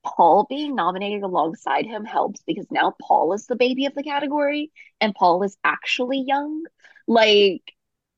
Paul 0.02 0.46
being 0.48 0.74
nominated 0.74 1.22
alongside 1.22 1.84
him 1.84 2.04
helps 2.06 2.42
because 2.46 2.66
now 2.70 2.94
Paul 3.02 3.34
is 3.34 3.46
the 3.46 3.56
baby 3.56 3.84
of 3.84 3.94
the 3.94 4.02
category 4.02 4.70
and 5.00 5.14
Paul 5.14 5.42
is 5.42 5.56
actually 5.62 6.24
young. 6.26 6.64
Like, 7.06 7.62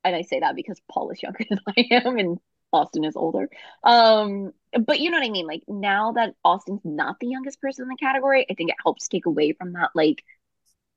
and 0.05 0.15
I 0.15 0.23
say 0.23 0.41
that 0.41 0.55
because 0.55 0.81
Paul 0.91 1.11
is 1.11 1.23
younger 1.23 1.45
than 1.51 1.61
I 1.67 1.87
am 1.91 2.19
and 2.19 2.39
Austin 2.73 3.05
is 3.05 3.17
older. 3.17 3.49
Um, 3.83 4.53
but 4.79 5.01
you 5.01 5.11
know 5.11 5.19
what 5.19 5.27
I 5.27 5.31
mean? 5.31 5.47
Like 5.47 5.63
now 5.69 6.13
that 6.13 6.35
Austin's 6.45 6.83
not 6.85 7.17
the 7.21 7.29
youngest 7.29 7.61
person 7.61 7.85
in 7.85 7.89
the 7.89 7.97
category, 7.97 8.47
I 8.51 8.55
think 8.55 8.71
it 8.71 8.77
helps 8.83 9.09
take 9.09 9.27
away 9.27 9.53
from 9.53 9.73
that 9.75 9.91
like 9.95 10.25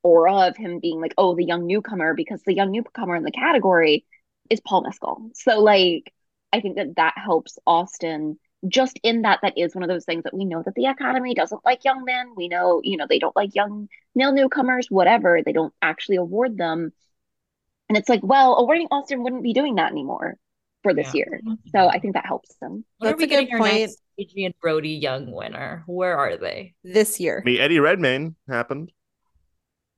aura 0.04 0.48
of 0.48 0.58
him 0.58 0.80
being 0.80 1.02
like, 1.02 1.14
oh, 1.18 1.36
the 1.36 1.46
young 1.46 1.68
newcomer, 1.68 2.14
because 2.14 2.42
the 2.44 2.54
young 2.54 2.72
newcomer 2.72 3.16
in 3.16 3.24
the 3.24 3.32
category 3.32 4.06
is 4.50 4.60
Paul 4.62 4.84
Mescal. 4.84 5.32
So 5.36 5.60
like 5.60 6.14
I 6.54 6.62
think 6.62 6.78
that 6.78 6.96
that 6.96 7.14
helps 7.18 7.60
Austin 7.68 8.40
just 8.68 9.00
in 9.04 9.22
that 9.22 9.40
that 9.42 9.58
is 9.58 9.74
one 9.74 9.84
of 9.84 9.90
those 9.90 10.06
things 10.06 10.24
that 10.24 10.34
we 10.34 10.46
know 10.46 10.62
that 10.64 10.76
the 10.76 10.86
academy 10.86 11.34
doesn't 11.34 11.64
like 11.64 11.86
young 11.86 12.04
men 12.04 12.34
we 12.36 12.50
know 12.50 12.82
you 12.84 12.98
know 12.98 13.06
they 13.08 13.20
don't 13.20 13.36
like 13.36 13.56
young 13.56 13.88
male 14.16 14.34
newcomers 14.34 14.88
whatever 14.90 15.40
they 15.46 15.54
don't 15.54 15.74
actually 15.82 16.18
award 16.18 16.58
them 16.58 16.92
and 17.88 17.98
it's 17.98 18.10
like 18.10 18.20
well 18.22 18.58
awarding 18.58 18.88
austin 18.92 19.24
wouldn't 19.24 19.44
be 19.44 19.54
doing 19.54 19.76
that 19.76 19.92
anymore 19.92 20.38
for 20.84 20.94
this 20.94 21.14
yeah. 21.14 21.24
year 21.26 21.42
so 21.74 21.88
i 21.88 22.00
think 22.00 22.14
that 22.14 22.26
helps 22.26 22.56
them 22.62 22.84
what 22.98 23.18
that's 23.18 23.24
a 23.24 23.28
good 23.28 23.50
point 23.58 23.92
Adrien 24.20 24.54
brody 24.62 24.90
young 24.90 25.32
winner 25.32 25.84
where 25.88 26.18
are 26.18 26.38
they 26.38 26.74
this 26.84 27.20
year 27.20 27.42
I 27.46 27.50
mean, 27.50 27.62
eddie 27.62 27.80
redmayne 27.80 28.36
happened 28.48 28.92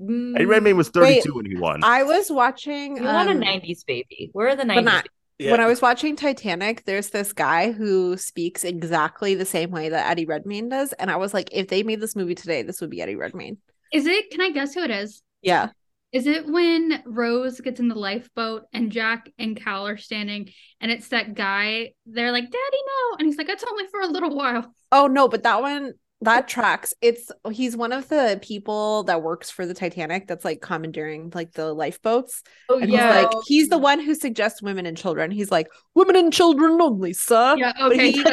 mm, 0.01 0.35
eddie 0.35 0.45
redmayne 0.45 0.77
was 0.77 0.89
32 0.89 1.11
wait, 1.13 1.35
when 1.35 1.45
he 1.45 1.57
won 1.57 1.83
i 1.83 2.03
was 2.03 2.31
watching 2.31 2.97
you 2.97 3.07
um, 3.07 3.13
want 3.13 3.29
a 3.29 3.33
90s 3.33 3.85
baby 3.85 4.29
where 4.33 4.49
are 4.49 4.55
the 4.55 4.63
90s 4.63 4.83
not, 4.83 5.07
yeah. 5.41 5.49
When 5.49 5.59
I 5.59 5.65
was 5.65 5.81
watching 5.81 6.15
Titanic, 6.15 6.85
there's 6.85 7.09
this 7.09 7.33
guy 7.33 7.71
who 7.71 8.15
speaks 8.15 8.63
exactly 8.63 9.33
the 9.33 9.43
same 9.43 9.71
way 9.71 9.89
that 9.89 10.07
Eddie 10.11 10.27
Redmayne 10.27 10.69
does. 10.69 10.93
And 10.93 11.09
I 11.09 11.15
was 11.15 11.33
like, 11.33 11.49
if 11.51 11.67
they 11.67 11.81
made 11.81 11.99
this 11.99 12.15
movie 12.15 12.35
today, 12.35 12.61
this 12.61 12.79
would 12.79 12.91
be 12.91 13.01
Eddie 13.01 13.15
Redmayne. 13.15 13.57
Is 13.91 14.05
it? 14.05 14.29
Can 14.29 14.41
I 14.41 14.51
guess 14.51 14.75
who 14.75 14.83
it 14.83 14.91
is? 14.91 15.23
Yeah. 15.41 15.69
Is 16.11 16.27
it 16.27 16.45
when 16.45 17.01
Rose 17.05 17.61
gets 17.61 17.79
in 17.79 17.87
the 17.87 17.95
lifeboat 17.95 18.63
and 18.73 18.91
Jack 18.91 19.31
and 19.39 19.55
Cal 19.55 19.87
are 19.87 19.97
standing 19.97 20.49
and 20.81 20.91
it's 20.91 21.07
that 21.09 21.35
guy? 21.35 21.93
They're 22.05 22.33
like, 22.33 22.43
Daddy, 22.43 22.77
no. 22.85 23.17
And 23.17 23.27
he's 23.27 23.37
like, 23.37 23.49
It's 23.49 23.63
only 23.63 23.87
for 23.87 24.01
a 24.01 24.07
little 24.07 24.35
while. 24.35 24.73
Oh, 24.91 25.07
no, 25.07 25.29
but 25.29 25.43
that 25.43 25.61
one, 25.61 25.93
that 26.21 26.47
tracks. 26.47 26.93
It's 27.01 27.31
he's 27.51 27.75
one 27.75 27.91
of 27.91 28.07
the 28.07 28.39
people 28.41 29.03
that 29.03 29.23
works 29.23 29.49
for 29.49 29.65
the 29.65 29.73
Titanic 29.73 30.27
that's 30.27 30.45
like 30.45 30.61
commandeering 30.61 31.31
like 31.33 31.53
the 31.53 31.73
lifeboats. 31.73 32.43
Oh 32.69 32.79
and 32.79 32.91
yeah, 32.91 33.15
he's 33.15 33.23
like 33.23 33.43
he's 33.47 33.69
the 33.69 33.77
one 33.77 33.99
who 33.99 34.13
suggests 34.13 34.61
women 34.61 34.85
and 34.85 34.95
children. 34.95 35.31
He's 35.31 35.51
like 35.51 35.67
women 35.95 36.15
and 36.15 36.31
children 36.31 36.79
only, 36.79 37.13
sir. 37.13 37.55
Yeah, 37.57 37.73
okay. 37.81 38.11
He, 38.11 38.23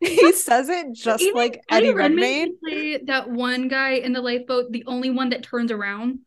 he, 0.00 0.32
says 0.32 0.68
it 0.68 0.94
just 0.94 1.22
Even 1.22 1.34
like 1.34 1.62
Eddie, 1.70 1.88
Eddie 1.88 1.94
Redmayne. 1.94 2.56
Redmayne 2.62 3.06
that 3.06 3.30
one 3.30 3.68
guy 3.68 3.92
in 3.92 4.12
the 4.12 4.20
lifeboat, 4.20 4.70
the 4.70 4.84
only 4.86 5.10
one 5.10 5.30
that 5.30 5.42
turns 5.42 5.70
around. 5.70 6.20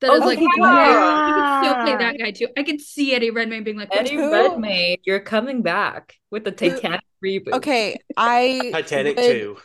That 0.00 0.10
oh, 0.10 0.14
is 0.14 0.20
like, 0.20 0.38
yeah, 0.38 1.28
you 1.28 1.34
could 1.34 1.66
still 1.66 1.84
play 1.84 1.96
that 1.96 2.18
guy 2.18 2.30
too. 2.30 2.48
I 2.56 2.62
could 2.62 2.80
see 2.80 3.14
Eddie 3.14 3.30
Redmayne 3.30 3.64
being 3.64 3.76
like, 3.76 3.88
Eddie 3.92 4.16
who? 4.16 4.32
Redmayne, 4.32 4.96
you're 5.04 5.20
coming 5.20 5.60
back 5.60 6.16
with 6.30 6.44
the 6.44 6.52
Titanic 6.52 7.02
reboot. 7.22 7.52
Okay, 7.52 7.98
I 8.16 8.70
Titanic 8.72 9.16
would, 9.16 9.30
too. 9.30 9.56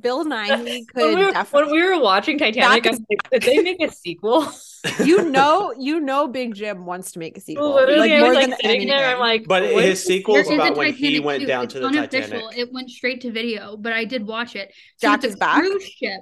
Bill 0.00 0.24
Nighy 0.24 0.86
could 0.88 1.02
when 1.02 1.16
we, 1.16 1.26
were, 1.26 1.32
when 1.50 1.70
we 1.70 1.82
were 1.82 2.00
watching 2.00 2.38
Titanic, 2.38 2.84
like, 2.84 2.98
did 3.30 3.42
they 3.42 3.58
make 3.58 3.82
a 3.82 3.90
sequel? 3.90 4.46
you 5.04 5.30
know, 5.30 5.72
you 5.78 6.00
know, 6.00 6.28
Big 6.28 6.54
Jim 6.54 6.86
wants 6.86 7.12
to 7.12 7.18
make 7.18 7.36
a 7.36 7.40
sequel. 7.40 7.74
Literally, 7.74 8.10
like, 8.10 8.20
more 8.20 8.34
like, 8.34 8.50
than 8.50 8.58
sitting 8.60 8.88
there, 8.88 9.14
I'm 9.14 9.18
like, 9.18 9.46
but 9.46 9.64
his 9.64 10.04
sequel 10.04 10.36
is 10.36 10.50
about 10.50 10.76
when 10.76 10.92
he 10.92 11.20
went 11.20 11.46
down 11.46 11.64
it's 11.64 11.74
to 11.74 11.80
the 11.80 11.86
unofficial. 11.86 12.30
Titanic. 12.30 12.58
It 12.58 12.72
went 12.72 12.90
straight 12.90 13.20
to 13.22 13.32
video, 13.32 13.76
but 13.76 13.92
I 13.92 14.04
did 14.04 14.26
watch 14.26 14.56
it. 14.56 14.72
So 14.96 15.08
Jack 15.08 15.24
is 15.24 15.36
back. 15.36 15.60
Cruise 15.60 15.84
ship, 15.84 16.20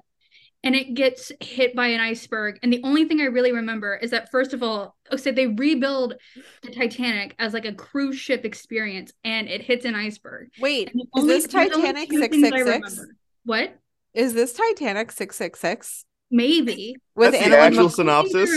and 0.66 0.74
it 0.74 0.94
gets 0.94 1.30
hit 1.38 1.76
by 1.76 1.86
an 1.86 2.00
iceberg. 2.00 2.58
And 2.60 2.72
the 2.72 2.80
only 2.82 3.04
thing 3.04 3.20
I 3.20 3.26
really 3.26 3.52
remember 3.52 3.94
is 3.94 4.10
that 4.10 4.32
first 4.32 4.52
of 4.52 4.64
all, 4.64 4.96
oh, 5.12 5.16
so 5.16 5.30
they 5.30 5.46
rebuild 5.46 6.14
the 6.62 6.72
Titanic 6.72 7.36
as 7.38 7.52
like 7.52 7.64
a 7.64 7.72
cruise 7.72 8.18
ship 8.18 8.44
experience, 8.44 9.12
and 9.22 9.46
it 9.48 9.62
hits 9.62 9.84
an 9.84 9.94
iceberg. 9.94 10.48
Wait, 10.58 10.90
is 11.16 11.24
this 11.24 11.46
Titanic 11.46 12.12
six 12.12 12.36
six 12.36 12.64
six? 12.64 13.00
What? 13.44 13.78
Is 14.12 14.34
this 14.34 14.54
Titanic 14.54 15.12
666? 15.12 16.04
Maybe. 16.30 16.96
With 17.14 17.32
That's 17.32 17.48
the 17.48 17.58
actual 17.58 17.90
synopsis. 17.90 18.50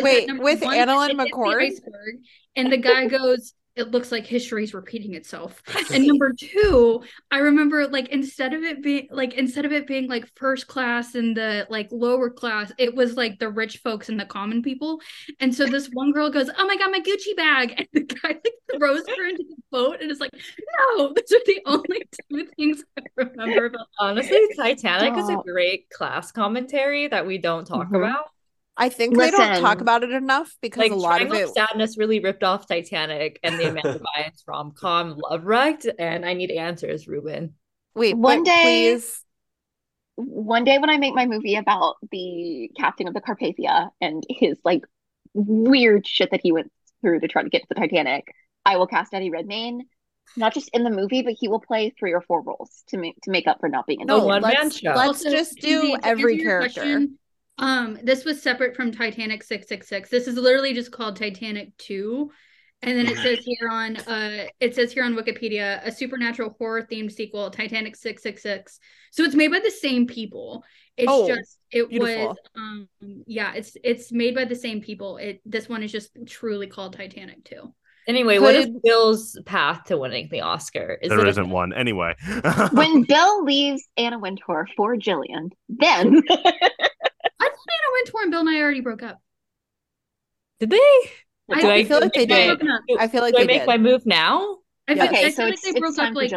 Wait, 0.00 0.28
with 0.38 0.60
AnnaLynne 0.60 1.18
McCord? 1.18 1.70
And 2.54 2.70
the 2.70 2.76
guy 2.76 3.06
goes, 3.06 3.54
it 3.76 3.90
looks 3.90 4.10
like 4.10 4.26
history 4.26 4.64
is 4.64 4.72
repeating 4.72 5.14
itself. 5.14 5.62
and 5.92 6.06
number 6.06 6.32
two, 6.32 7.02
I 7.30 7.38
remember 7.38 7.86
like 7.86 8.08
instead 8.08 8.54
of 8.54 8.62
it 8.62 8.82
being 8.82 9.08
like 9.10 9.34
instead 9.34 9.64
of 9.66 9.72
it 9.72 9.86
being 9.86 10.08
like 10.08 10.26
first 10.34 10.66
class 10.66 11.14
and 11.14 11.36
the 11.36 11.66
like 11.68 11.88
lower 11.92 12.30
class, 12.30 12.72
it 12.78 12.94
was 12.94 13.16
like 13.16 13.38
the 13.38 13.50
rich 13.50 13.78
folks 13.78 14.08
and 14.08 14.18
the 14.18 14.24
common 14.24 14.62
people. 14.62 15.00
And 15.40 15.54
so 15.54 15.66
this 15.66 15.88
one 15.92 16.12
girl 16.12 16.30
goes, 16.30 16.48
"Oh 16.56 16.66
my 16.66 16.76
god, 16.76 16.90
my 16.90 17.00
Gucci 17.00 17.36
bag!" 17.36 17.74
And 17.86 17.88
the 17.92 18.14
guy 18.14 18.28
like 18.28 18.78
throws 18.78 19.02
her 19.06 19.28
into 19.28 19.44
the 19.48 19.56
boat, 19.70 19.98
and 20.00 20.10
it's 20.10 20.20
like, 20.20 20.32
"No, 20.32 21.08
those 21.08 21.32
are 21.32 21.44
the 21.44 21.60
only 21.66 22.02
two 22.30 22.46
things 22.56 22.82
I 22.98 23.02
remember." 23.16 23.68
But 23.70 23.86
honestly, 24.00 24.40
Titanic 24.56 25.16
is 25.18 25.28
a 25.28 25.36
great 25.44 25.90
class 25.90 26.32
commentary 26.32 27.08
that 27.08 27.26
we 27.26 27.38
don't 27.38 27.66
talk 27.66 27.86
mm-hmm. 27.86 27.96
about. 27.96 28.30
I 28.76 28.88
think 28.90 29.16
Listen, 29.16 29.38
they 29.38 29.46
don't 29.52 29.62
talk 29.62 29.80
about 29.80 30.02
it 30.02 30.10
enough 30.10 30.54
because 30.60 30.82
like, 30.82 30.92
a 30.92 30.96
lot 30.96 31.22
of 31.22 31.32
it 31.32 31.48
sadness 31.48 31.96
really 31.96 32.20
ripped 32.20 32.44
off 32.44 32.68
Titanic 32.68 33.40
and 33.42 33.58
the 33.58 33.70
Amanda 33.70 34.00
Bynes 34.18 34.42
rom 34.46 34.72
com 34.72 35.16
Love 35.16 35.44
Wrecked, 35.44 35.86
and 35.98 36.26
I 36.26 36.34
need 36.34 36.50
answers, 36.50 37.08
Ruben. 37.08 37.54
Wait, 37.94 38.16
one 38.16 38.42
day, 38.42 38.92
please. 38.94 39.22
One 40.16 40.64
day 40.64 40.78
when 40.78 40.90
I 40.90 40.98
make 40.98 41.14
my 41.14 41.26
movie 41.26 41.56
about 41.56 41.96
the 42.10 42.70
captain 42.76 43.08
of 43.08 43.14
the 43.14 43.20
Carpathia 43.20 43.90
and 44.00 44.22
his 44.28 44.58
like 44.64 44.82
weird 45.32 46.06
shit 46.06 46.30
that 46.30 46.40
he 46.42 46.52
went 46.52 46.70
through 47.00 47.20
to 47.20 47.28
try 47.28 47.42
to 47.42 47.48
get 47.48 47.62
to 47.62 47.68
the 47.70 47.74
Titanic, 47.74 48.26
I 48.64 48.76
will 48.76 48.86
cast 48.86 49.14
Eddie 49.14 49.30
Redmayne, 49.30 49.86
not 50.36 50.52
just 50.52 50.68
in 50.74 50.84
the 50.84 50.90
movie, 50.90 51.22
but 51.22 51.34
he 51.38 51.48
will 51.48 51.60
play 51.60 51.94
three 51.98 52.12
or 52.12 52.20
four 52.20 52.42
roles 52.42 52.82
to 52.88 52.98
make 52.98 53.18
to 53.22 53.30
make 53.30 53.46
up 53.46 53.60
for 53.60 53.70
not 53.70 53.86
being 53.86 54.02
in 54.02 54.06
the 54.06 54.18
no, 54.18 54.26
one 54.26 54.42
man 54.42 54.70
show. 54.70 54.92
Let's 54.94 55.24
also, 55.24 55.30
just 55.30 55.58
do 55.60 55.96
every 56.02 56.38
character. 56.38 56.80
Question, 56.82 57.18
um, 57.58 57.98
this 58.02 58.24
was 58.24 58.42
separate 58.42 58.76
from 58.76 58.92
Titanic 58.92 59.42
666. 59.42 60.10
This 60.10 60.26
is 60.26 60.36
literally 60.36 60.74
just 60.74 60.92
called 60.92 61.16
Titanic 61.16 61.76
2. 61.78 62.30
And 62.82 62.98
then 62.98 63.06
it 63.06 63.16
says 63.16 63.38
here 63.42 63.68
on 63.70 63.96
uh 63.96 64.46
it 64.60 64.74
says 64.74 64.92
here 64.92 65.02
on 65.02 65.14
Wikipedia 65.14 65.84
a 65.84 65.90
supernatural 65.90 66.54
horror 66.58 66.82
themed 66.82 67.10
sequel, 67.10 67.50
Titanic 67.50 67.96
666. 67.96 68.78
So 69.10 69.24
it's 69.24 69.34
made 69.34 69.50
by 69.50 69.60
the 69.60 69.70
same 69.70 70.06
people. 70.06 70.62
It's 70.96 71.10
oh, 71.10 71.26
just 71.26 71.58
it 71.70 71.88
beautiful. 71.88 72.28
was 72.28 72.36
um 72.54 72.88
yeah, 73.26 73.54
it's 73.54 73.76
it's 73.82 74.12
made 74.12 74.34
by 74.34 74.44
the 74.44 74.54
same 74.54 74.82
people. 74.82 75.16
It 75.16 75.40
this 75.46 75.70
one 75.70 75.82
is 75.82 75.90
just 75.90 76.10
truly 76.26 76.66
called 76.66 76.92
Titanic 76.92 77.44
2. 77.44 77.72
Anyway, 78.06 78.36
Could... 78.36 78.42
what 78.42 78.54
is 78.54 78.68
Bill's 78.84 79.38
path 79.46 79.84
to 79.84 79.96
winning 79.96 80.28
the 80.30 80.42
Oscar? 80.42 80.98
Is 81.02 81.08
there 81.08 81.26
isn't 81.26 81.46
a... 81.46 81.48
one. 81.48 81.72
Anyway. 81.72 82.14
when 82.72 83.02
Bill 83.02 83.42
leaves 83.42 83.82
Anna 83.96 84.18
Wintour 84.18 84.68
for 84.76 84.96
Jillian, 84.96 85.50
then 85.68 86.22
Anna 87.68 87.92
Wintour 87.92 88.22
and 88.22 88.30
Bill 88.30 88.44
Nighy 88.44 88.62
already 88.62 88.80
broke 88.80 89.02
up. 89.02 89.20
Did 90.60 90.70
they? 90.70 91.10
I, 91.48 91.78
I, 91.78 91.84
feel 91.84 92.00
like 92.00 92.12
they 92.12 92.26
did. 92.26 92.60
I 92.98 93.08
feel 93.08 93.20
like 93.20 93.34
do 93.34 93.38
they 93.38 93.44
I 93.44 93.46
make 93.46 93.60
did. 93.60 93.66
my 93.66 93.78
move 93.78 94.04
now? 94.04 94.58
I 94.88 94.94
feel, 94.94 95.04
okay, 95.04 95.26
I 95.26 95.30
so 95.30 95.44
like 95.44 95.60
they 95.60 95.78
broke 95.78 95.98
up 95.98 96.14
like, 96.14 96.32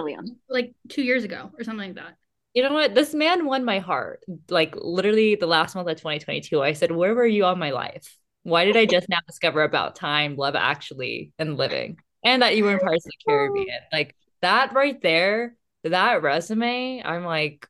like 0.49 0.73
two 0.87 1.03
years 1.03 1.23
ago 1.23 1.51
or 1.57 1.63
something 1.63 1.87
like 1.87 1.95
that. 1.95 2.15
You 2.53 2.63
know 2.63 2.73
what? 2.73 2.95
This 2.95 3.13
man 3.13 3.45
won 3.45 3.63
my 3.63 3.79
heart. 3.79 4.23
Like 4.49 4.75
literally 4.75 5.35
the 5.35 5.47
last 5.47 5.75
month 5.75 5.87
of 5.87 5.97
2022, 5.97 6.61
I 6.61 6.73
said, 6.73 6.91
Where 6.91 7.15
were 7.15 7.25
you 7.25 7.45
all 7.45 7.55
my 7.55 7.71
life? 7.71 8.17
Why 8.43 8.65
did 8.65 8.77
I 8.77 8.85
just 8.85 9.09
now 9.09 9.19
discover 9.27 9.63
about 9.63 9.95
time, 9.95 10.35
love 10.35 10.55
actually, 10.55 11.33
and 11.37 11.57
living? 11.57 11.99
And 12.23 12.41
that 12.41 12.57
you 12.57 12.63
were 12.63 12.73
in 12.73 12.79
Pirates 12.79 13.05
of 13.05 13.11
the 13.11 13.31
Caribbean. 13.31 13.79
Like 13.91 14.15
that 14.41 14.73
right 14.73 14.99
there, 15.01 15.55
that 15.83 16.21
resume, 16.21 17.01
I'm 17.03 17.23
like, 17.23 17.67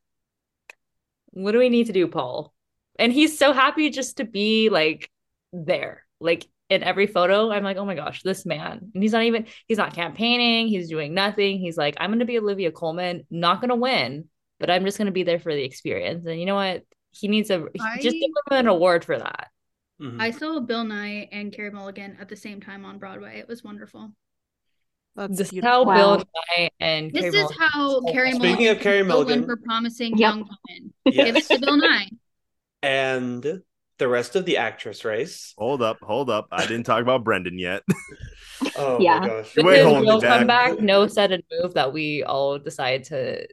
what 1.31 1.51
do 1.51 1.59
we 1.59 1.69
need 1.69 1.87
to 1.87 1.93
do, 1.93 2.07
Paul? 2.07 2.53
And 2.99 3.11
he's 3.11 3.37
so 3.37 3.53
happy 3.53 3.89
just 3.89 4.17
to 4.17 4.25
be 4.25 4.69
like 4.69 5.09
there 5.51 6.05
like 6.19 6.45
in 6.69 6.83
every 6.83 7.07
photo 7.07 7.51
i'm 7.51 7.63
like 7.63 7.77
oh 7.77 7.85
my 7.85 7.95
gosh 7.95 8.21
this 8.21 8.45
man 8.45 8.91
and 8.93 9.03
he's 9.03 9.11
not 9.11 9.23
even 9.23 9.45
he's 9.67 9.77
not 9.77 9.93
campaigning 9.93 10.67
he's 10.67 10.89
doing 10.89 11.13
nothing 11.13 11.57
he's 11.59 11.77
like 11.77 11.95
i'm 11.99 12.09
going 12.09 12.19
to 12.19 12.25
be 12.25 12.37
olivia 12.37 12.71
colman 12.71 13.25
not 13.29 13.59
going 13.59 13.69
to 13.69 13.75
win 13.75 14.25
but 14.59 14.69
i'm 14.69 14.85
just 14.85 14.97
going 14.97 15.07
to 15.07 15.11
be 15.11 15.23
there 15.23 15.39
for 15.39 15.53
the 15.53 15.63
experience 15.63 16.25
and 16.25 16.39
you 16.39 16.45
know 16.45 16.55
what 16.55 16.83
he 17.11 17.27
needs 17.27 17.49
a 17.49 17.65
I, 17.81 17.99
just 17.99 18.13
give 18.15 18.29
him 18.29 18.57
an 18.57 18.67
award 18.67 19.03
for 19.03 19.17
that 19.17 19.47
mm-hmm. 19.99 20.21
i 20.21 20.31
saw 20.31 20.59
bill 20.59 20.83
nighy 20.83 21.27
and 21.31 21.51
carey 21.51 21.71
mulligan 21.71 22.17
at 22.21 22.29
the 22.29 22.35
same 22.35 22.61
time 22.61 22.85
on 22.85 22.99
broadway 22.99 23.39
it 23.39 23.47
was 23.47 23.63
wonderful 23.63 24.11
that's 25.15 25.37
this 25.37 25.51
is 25.51 25.63
how 25.63 25.83
wow. 25.83 25.95
Bill 25.95 26.25
Nighy 26.57 26.69
and 26.79 27.11
this 27.11 27.23
Carey 27.23 27.35
is 27.35 27.43
Mulligan 27.43 27.57
how 27.59 28.01
Carey 28.13 28.31
Speaking 28.31 28.49
Mulligan 28.51 28.75
of 28.77 28.81
Carey 28.81 29.03
Mulligan 29.03 29.45
for 29.45 29.57
promising 29.57 30.11
yep. 30.11 30.19
young 30.19 30.37
women. 30.37 30.93
Yes. 31.03 31.25
Give 31.25 31.35
it 31.35 31.47
to 31.47 31.59
Bill 31.59 31.81
Nighy 31.81 32.09
and 32.81 33.61
the 33.97 34.07
rest 34.07 34.35
of 34.35 34.45
the 34.45 34.57
actress 34.57 35.03
race. 35.05 35.53
Hold 35.57 35.81
up, 35.81 35.99
hold 36.01 36.29
up. 36.29 36.47
I 36.51 36.65
didn't 36.65 36.85
talk 36.85 37.01
about 37.01 37.23
Brendan 37.23 37.59
yet. 37.59 37.83
oh 38.77 38.99
yeah. 38.99 39.19
my 39.19 39.27
gosh. 39.27 39.55
With 39.55 39.65
Wait, 39.65 39.85
his 39.85 40.01
real 40.01 40.21
back. 40.21 40.39
comeback, 40.39 40.79
no 40.79 41.07
sudden 41.07 41.43
move 41.51 41.73
that 41.73 41.93
we 41.93 42.23
all 42.23 42.57
decided 42.59 43.03
to 43.05 43.47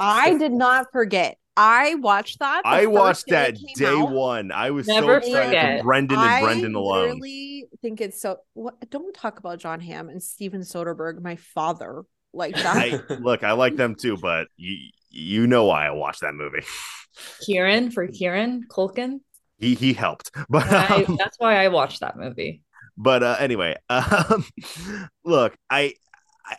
I 0.00 0.36
did 0.38 0.52
not 0.52 0.86
forget. 0.92 1.36
I 1.56 1.96
watched 1.96 2.38
that. 2.38 2.62
I 2.64 2.86
watched 2.86 3.26
that 3.28 3.56
day 3.76 3.86
out. 3.86 4.10
one. 4.10 4.50
I 4.50 4.70
was 4.70 4.86
Never 4.86 5.20
so 5.20 5.28
excited 5.28 5.46
forget. 5.48 5.78
for 5.80 5.84
Brendan 5.84 6.18
and 6.18 6.26
I 6.26 6.40
Brendan 6.40 6.74
alone. 6.74 7.08
I 7.08 7.12
really 7.12 7.66
think 7.82 8.00
it's 8.00 8.20
so. 8.20 8.38
What? 8.54 8.88
Don't 8.88 9.12
talk 9.14 9.38
about 9.38 9.58
Jon 9.58 9.78
Hamm 9.80 10.08
and 10.08 10.22
Steven 10.22 10.62
Soderbergh, 10.62 11.20
my 11.20 11.36
father, 11.36 12.02
like 12.32 12.54
that. 12.54 12.76
I, 13.10 13.14
look, 13.20 13.44
I 13.44 13.52
like 13.52 13.76
them 13.76 13.94
too, 13.94 14.16
but 14.16 14.48
you 14.56 14.76
you 15.10 15.46
know 15.46 15.66
why 15.66 15.86
I 15.86 15.90
watched 15.90 16.22
that 16.22 16.34
movie. 16.34 16.62
Kieran 17.40 17.90
for 17.90 18.06
Kieran 18.06 18.64
Culkin. 18.68 19.20
He 19.58 19.74
he 19.74 19.92
helped, 19.92 20.30
but 20.48 20.70
I, 20.70 21.04
um, 21.04 21.16
that's 21.16 21.38
why 21.38 21.62
I 21.62 21.68
watched 21.68 22.00
that 22.00 22.16
movie. 22.16 22.62
But 22.96 23.22
uh, 23.22 23.36
anyway, 23.38 23.76
um, 23.88 24.44
look, 25.24 25.56
I 25.68 25.94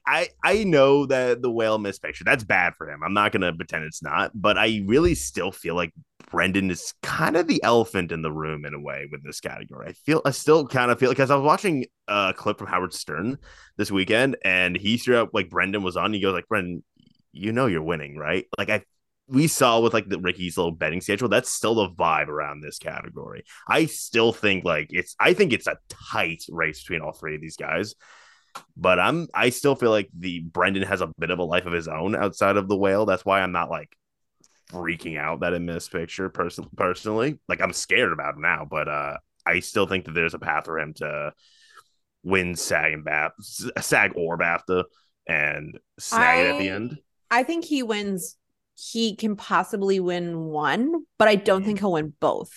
I 0.05 0.29
I 0.43 0.63
know 0.63 1.05
that 1.07 1.41
the 1.41 1.51
whale 1.51 1.77
missed 1.77 2.01
picture. 2.01 2.23
That's 2.23 2.43
bad 2.43 2.73
for 2.75 2.89
him. 2.89 3.01
I'm 3.03 3.13
not 3.13 3.31
gonna 3.31 3.53
pretend 3.53 3.85
it's 3.85 4.03
not, 4.03 4.31
but 4.33 4.57
I 4.57 4.83
really 4.85 5.15
still 5.15 5.51
feel 5.51 5.75
like 5.75 5.93
Brendan 6.29 6.71
is 6.71 6.93
kind 7.01 7.35
of 7.35 7.47
the 7.47 7.61
elephant 7.63 8.11
in 8.11 8.21
the 8.21 8.31
room 8.31 8.65
in 8.65 8.73
a 8.73 8.79
way 8.79 9.07
with 9.11 9.23
this 9.23 9.39
category. 9.39 9.89
I 9.89 9.93
feel 9.93 10.21
I 10.25 10.31
still 10.31 10.67
kind 10.67 10.91
of 10.91 10.99
feel 10.99 11.09
because 11.09 11.31
I 11.31 11.35
was 11.35 11.45
watching 11.45 11.85
a 12.07 12.33
clip 12.35 12.57
from 12.57 12.67
Howard 12.67 12.93
Stern 12.93 13.37
this 13.77 13.91
weekend, 13.91 14.37
and 14.43 14.75
he 14.75 14.97
threw 14.97 15.17
up 15.17 15.31
like 15.33 15.49
Brendan 15.49 15.83
was 15.83 15.97
on. 15.97 16.13
He 16.13 16.21
goes 16.21 16.33
like, 16.33 16.47
Brendan, 16.47 16.83
you 17.31 17.51
know 17.51 17.65
you're 17.65 17.83
winning, 17.83 18.17
right? 18.17 18.45
Like 18.57 18.69
I 18.69 18.83
we 19.31 19.47
saw 19.47 19.79
with 19.79 19.93
like 19.93 20.09
the 20.09 20.19
Ricky's 20.19 20.57
little 20.57 20.73
betting 20.73 20.99
schedule, 20.99 21.29
that's 21.29 21.49
still 21.49 21.75
the 21.75 21.89
vibe 21.89 22.27
around 22.27 22.59
this 22.59 22.77
category. 22.77 23.45
I 23.67 23.85
still 23.85 24.33
think 24.33 24.65
like 24.65 24.87
it's 24.89 25.15
I 25.19 25.33
think 25.33 25.53
it's 25.53 25.67
a 25.67 25.77
tight 25.89 26.43
race 26.49 26.81
between 26.81 27.01
all 27.01 27.13
three 27.13 27.35
of 27.35 27.41
these 27.41 27.55
guys. 27.55 27.95
But 28.75 28.99
I'm 28.99 29.29
I 29.33 29.49
still 29.49 29.75
feel 29.75 29.89
like 29.89 30.09
the 30.17 30.39
Brendan 30.39 30.83
has 30.83 30.99
a 30.99 31.11
bit 31.17 31.31
of 31.31 31.39
a 31.39 31.43
life 31.43 31.65
of 31.65 31.71
his 31.71 31.87
own 31.87 32.13
outside 32.13 32.57
of 32.57 32.67
the 32.67 32.75
whale. 32.75 33.05
That's 33.05 33.23
why 33.23 33.41
I'm 33.41 33.53
not 33.53 33.69
like 33.69 33.95
freaking 34.69 35.17
out 35.17 35.39
that 35.39 35.53
it 35.53 35.61
missed 35.61 35.93
picture 35.93 36.29
person 36.29 36.67
personally. 36.75 37.39
Like 37.47 37.61
I'm 37.61 37.73
scared 37.73 38.11
about 38.11 38.35
him 38.35 38.41
now, 38.41 38.67
but 38.69 38.89
uh 38.89 39.17
I 39.45 39.61
still 39.61 39.87
think 39.87 40.05
that 40.05 40.13
there's 40.13 40.33
a 40.33 40.39
path 40.39 40.65
for 40.65 40.77
him 40.77 40.93
to 40.95 41.31
win 42.23 42.55
SAG 42.55 42.93
and 42.93 43.05
BAFTA, 43.05 43.81
SAG 43.81 44.11
or 44.15 44.37
BAFTA 44.37 44.83
and 45.27 45.79
snag 45.99 46.21
I, 46.21 46.41
it 46.41 46.51
at 46.51 46.59
the 46.59 46.69
end. 46.69 46.97
I 47.31 47.43
think 47.43 47.63
he 47.63 47.81
wins 47.81 48.35
he 48.81 49.15
can 49.15 49.35
possibly 49.35 49.99
win 49.99 50.39
one, 50.45 51.05
but 51.19 51.27
I 51.27 51.35
don't 51.35 51.63
think 51.63 51.79
he'll 51.79 51.91
win 51.91 52.13
both. 52.19 52.51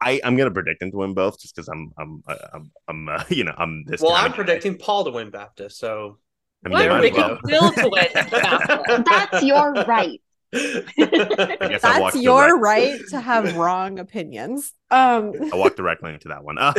I 0.00 0.20
I'm 0.24 0.36
gonna 0.36 0.50
predict 0.50 0.82
him 0.82 0.90
to 0.90 0.96
win 0.96 1.12
both 1.12 1.38
just 1.38 1.54
because 1.54 1.68
I'm 1.68 1.92
I'm 1.98 2.22
uh, 2.26 2.34
I'm 2.54 2.70
I'm 2.88 3.08
uh, 3.08 3.24
you 3.28 3.44
know 3.44 3.54
I'm 3.56 3.84
this. 3.86 4.00
Well, 4.00 4.12
I'm 4.12 4.32
predicting 4.32 4.78
Paul 4.78 5.04
to 5.04 5.10
win 5.10 5.30
BAFTA. 5.30 5.70
so 5.70 6.18
I 6.64 6.68
mean, 6.68 6.78
I'm 6.78 7.00
predicting 7.00 7.38
Bill 7.46 7.72
to 7.72 7.88
win 7.90 8.04
BAFTA. 8.14 9.04
That's 9.04 9.44
your 9.44 9.72
right. 9.72 10.20
That's 11.82 12.16
your 12.16 12.58
right 12.58 12.98
to 13.10 13.20
have 13.20 13.56
wrong 13.56 13.98
opinions. 13.98 14.72
Um, 14.90 15.32
I 15.52 15.56
walked 15.56 15.76
directly 15.76 16.14
into 16.14 16.28
that 16.28 16.44
one. 16.44 16.56
Um, 16.58 16.74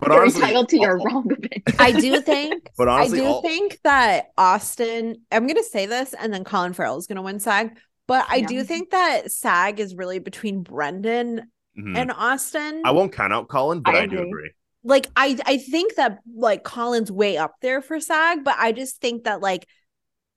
but 0.00 0.08
You're 0.10 0.22
honestly, 0.22 0.42
entitled 0.42 0.68
to 0.70 0.78
your 0.78 0.98
wrong 0.98 1.30
opinion. 1.30 1.62
I 1.78 1.92
do 1.92 2.20
think, 2.22 2.70
but 2.76 2.88
honestly, 2.88 3.20
I 3.20 3.22
do 3.22 3.28
all... 3.28 3.42
think 3.42 3.78
that 3.84 4.30
Austin. 4.36 5.16
I'm 5.30 5.46
going 5.46 5.56
to 5.56 5.64
say 5.64 5.86
this, 5.86 6.14
and 6.14 6.32
then 6.32 6.44
Colin 6.44 6.72
Farrell 6.72 6.98
is 6.98 7.06
going 7.06 7.16
to 7.16 7.22
win 7.22 7.40
SAG. 7.40 7.76
But 8.06 8.26
I 8.28 8.36
yeah. 8.36 8.46
do 8.46 8.64
think 8.64 8.90
that 8.90 9.32
SAG 9.32 9.80
is 9.80 9.94
really 9.94 10.20
between 10.20 10.62
Brendan 10.62 11.50
mm-hmm. 11.76 11.96
and 11.96 12.12
Austin. 12.12 12.82
I 12.84 12.92
won't 12.92 13.12
count 13.12 13.32
out 13.32 13.48
Colin, 13.48 13.80
but 13.80 13.94
I, 13.94 14.02
I 14.02 14.06
do 14.06 14.22
agree. 14.22 14.52
Like 14.84 15.08
I, 15.16 15.36
I 15.44 15.58
think 15.58 15.96
that 15.96 16.18
like 16.32 16.62
Colin's 16.62 17.10
way 17.10 17.36
up 17.36 17.54
there 17.60 17.82
for 17.82 17.98
SAG, 17.98 18.44
but 18.44 18.54
I 18.58 18.70
just 18.70 19.00
think 19.00 19.24
that 19.24 19.40
like 19.40 19.66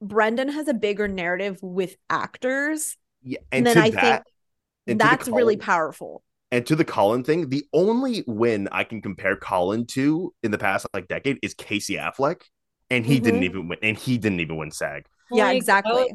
Brendan 0.02 0.50
has 0.50 0.68
a 0.68 0.74
bigger 0.74 1.08
narrative 1.08 1.60
with 1.62 1.96
actors. 2.10 2.98
Yeah, 3.22 3.40
and, 3.52 3.68
and 3.68 3.78
then 3.78 3.84
I 3.84 3.90
that, 3.92 4.24
think 4.88 5.00
that's 5.00 5.26
Colin, 5.26 5.38
really 5.38 5.58
powerful. 5.58 6.24
And 6.52 6.66
to 6.66 6.76
the 6.76 6.86
Colin 6.86 7.24
thing, 7.24 7.50
the 7.50 7.64
only 7.74 8.24
win 8.26 8.68
I 8.72 8.84
can 8.84 9.02
compare 9.02 9.36
Colin 9.36 9.86
to 9.88 10.34
in 10.42 10.52
the 10.52 10.58
past 10.58 10.88
like 10.94 11.08
decade 11.08 11.38
is 11.44 11.54
Casey 11.54 11.96
Affleck, 11.96 12.42
and 12.90 13.06
he 13.06 13.16
mm-hmm. 13.16 13.24
didn't 13.26 13.44
even 13.44 13.68
win, 13.68 13.78
and 13.84 13.98
he 13.98 14.18
didn't 14.18 14.40
even 14.40 14.58
win 14.58 14.72
SAG. 14.72 15.06
Yeah, 15.32 15.46
like, 15.46 15.58
exactly. 15.58 16.12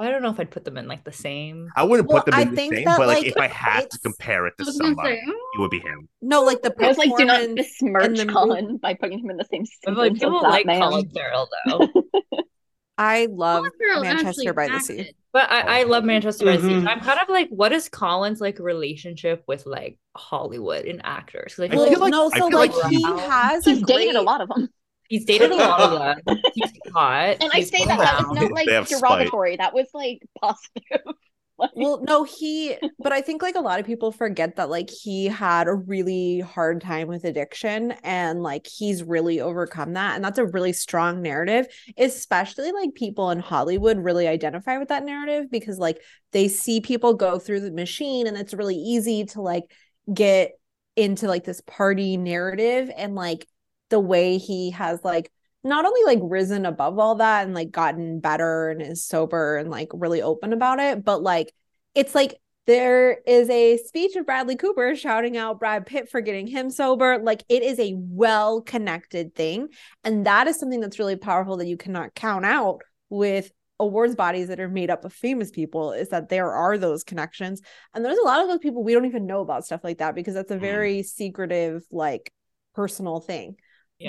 I 0.00 0.10
don't 0.10 0.22
know 0.22 0.30
if 0.30 0.40
I'd 0.40 0.50
put 0.50 0.64
them 0.64 0.78
in 0.78 0.88
like 0.88 1.04
the 1.04 1.12
same. 1.12 1.68
I 1.76 1.82
wouldn't 1.82 2.08
well, 2.08 2.22
put 2.22 2.30
them 2.30 2.40
in 2.40 2.48
I 2.48 2.50
the 2.50 2.56
same, 2.56 2.84
that, 2.84 2.96
but 2.96 3.06
like, 3.06 3.18
like 3.18 3.26
if 3.26 3.36
I 3.36 3.48
had 3.48 3.90
to 3.90 3.98
compare 3.98 4.46
it 4.46 4.54
to 4.58 4.72
somebody, 4.72 5.16
say, 5.16 5.22
it 5.26 5.60
would 5.60 5.70
be 5.70 5.80
him. 5.80 6.08
No, 6.22 6.42
like 6.42 6.62
the 6.62 6.74
I 6.82 6.88
was 6.88 6.96
like, 6.96 7.14
do 7.18 7.24
not 7.26 7.54
besmirch 7.54 8.26
Colin 8.28 8.78
by 8.78 8.94
putting 8.94 9.18
him 9.18 9.30
in 9.30 9.36
the 9.36 9.44
same. 9.44 9.64
Like 9.94 10.14
people 10.14 10.42
like 10.42 10.64
man. 10.64 10.80
Colin 10.80 11.10
Farrell 11.10 11.48
though. 11.66 11.88
I 12.98 13.28
love 13.30 13.66
Manchester 13.78 14.54
by 14.54 14.68
the 14.68 14.80
Sea. 14.80 15.12
But 15.32 15.50
I, 15.50 15.80
I 15.80 15.82
love 15.84 16.02
Manchester 16.02 16.44
by 16.44 16.56
the 16.56 16.62
Sea. 16.62 16.74
Mm-hmm. 16.74 16.88
I'm 16.88 17.00
kind 17.00 17.20
of 17.20 17.28
like, 17.28 17.48
what 17.50 17.72
is 17.72 17.88
Colin's 17.88 18.40
like 18.40 18.58
relationship 18.58 19.44
with 19.46 19.64
like 19.64 19.98
Hollywood 20.16 20.86
and 20.86 21.00
actors? 21.04 21.54
Like, 21.56 21.72
well, 21.72 22.00
like, 22.00 22.10
no, 22.10 22.30
so 22.30 22.46
like, 22.48 22.74
like 22.74 22.90
he 22.90 23.02
has 23.02 23.64
he's 23.64 23.82
great... 23.82 23.98
dated 23.98 24.16
a 24.16 24.22
lot 24.22 24.40
of 24.40 24.48
them. 24.48 24.68
He's 25.08 25.24
dated 25.24 25.50
a 25.50 25.56
lot 25.56 25.80
of 25.80 25.98
them. 26.24 26.38
He's 26.54 26.70
hot. 26.92 27.38
And 27.40 27.50
I 27.52 27.62
say 27.62 27.84
that 27.84 27.98
that 27.98 28.28
was 28.28 28.40
not 28.40 28.52
like 28.52 28.66
derogatory. 28.88 29.54
Spite. 29.54 29.58
That 29.58 29.74
was 29.74 29.88
like 29.92 30.22
positive. 30.40 31.14
Like... 31.60 31.70
well, 31.76 32.02
no, 32.02 32.24
he, 32.24 32.76
but 32.98 33.12
I 33.12 33.20
think 33.20 33.42
like 33.42 33.54
a 33.54 33.60
lot 33.60 33.78
of 33.78 33.86
people 33.86 34.12
forget 34.12 34.56
that 34.56 34.70
like 34.70 34.90
he 34.90 35.26
had 35.26 35.68
a 35.68 35.74
really 35.74 36.40
hard 36.40 36.80
time 36.80 37.08
with 37.08 37.24
addiction 37.24 37.92
and 38.02 38.42
like 38.42 38.66
he's 38.66 39.02
really 39.02 39.40
overcome 39.40 39.92
that. 39.92 40.16
And 40.16 40.24
that's 40.24 40.38
a 40.38 40.46
really 40.46 40.72
strong 40.72 41.22
narrative, 41.22 41.66
especially 41.96 42.72
like 42.72 42.94
people 42.94 43.30
in 43.30 43.38
Hollywood 43.38 43.98
really 43.98 44.26
identify 44.26 44.78
with 44.78 44.88
that 44.88 45.04
narrative 45.04 45.50
because 45.50 45.78
like 45.78 46.00
they 46.32 46.48
see 46.48 46.80
people 46.80 47.14
go 47.14 47.38
through 47.38 47.60
the 47.60 47.72
machine 47.72 48.26
and 48.26 48.36
it's 48.36 48.54
really 48.54 48.76
easy 48.76 49.24
to 49.26 49.42
like 49.42 49.64
get 50.12 50.52
into 50.96 51.26
like 51.26 51.44
this 51.44 51.60
party 51.62 52.16
narrative 52.16 52.90
and 52.96 53.14
like 53.14 53.46
the 53.90 54.00
way 54.00 54.38
he 54.38 54.70
has 54.70 55.02
like 55.04 55.30
not 55.62 55.84
only 55.84 56.00
like 56.04 56.20
risen 56.22 56.64
above 56.64 56.98
all 56.98 57.16
that 57.16 57.44
and 57.44 57.54
like 57.54 57.70
gotten 57.70 58.20
better 58.20 58.70
and 58.70 58.80
is 58.80 59.04
sober 59.04 59.56
and 59.56 59.70
like 59.70 59.88
really 59.92 60.22
open 60.22 60.52
about 60.52 60.80
it, 60.80 61.04
but 61.04 61.22
like 61.22 61.52
it's 61.94 62.14
like 62.14 62.40
there 62.66 63.18
is 63.26 63.50
a 63.50 63.78
speech 63.78 64.16
of 64.16 64.26
Bradley 64.26 64.56
Cooper 64.56 64.94
shouting 64.94 65.36
out 65.36 65.58
Brad 65.58 65.86
Pitt 65.86 66.08
for 66.08 66.20
getting 66.20 66.46
him 66.46 66.70
sober. 66.70 67.18
Like 67.18 67.42
it 67.48 67.62
is 67.62 67.78
a 67.78 67.94
well 67.96 68.62
connected 68.62 69.34
thing. 69.34 69.68
And 70.04 70.26
that 70.26 70.46
is 70.46 70.58
something 70.58 70.80
that's 70.80 70.98
really 70.98 71.16
powerful 71.16 71.56
that 71.56 71.66
you 71.66 71.76
cannot 71.76 72.14
count 72.14 72.44
out 72.44 72.80
with 73.08 73.50
awards 73.80 74.14
bodies 74.14 74.48
that 74.48 74.60
are 74.60 74.68
made 74.68 74.90
up 74.90 75.04
of 75.04 75.12
famous 75.12 75.50
people 75.50 75.92
is 75.92 76.10
that 76.10 76.28
there 76.28 76.52
are 76.52 76.78
those 76.78 77.02
connections. 77.02 77.62
And 77.94 78.04
there's 78.04 78.18
a 78.18 78.24
lot 78.24 78.42
of 78.42 78.48
those 78.48 78.58
people 78.58 78.84
we 78.84 78.92
don't 78.92 79.06
even 79.06 79.26
know 79.26 79.40
about 79.40 79.64
stuff 79.64 79.80
like 79.82 79.98
that 79.98 80.14
because 80.14 80.34
that's 80.34 80.50
a 80.50 80.56
mm. 80.56 80.60
very 80.60 81.00
mm. 81.00 81.04
secretive, 81.06 81.82
like 81.90 82.32
personal 82.74 83.20
thing. 83.20 83.56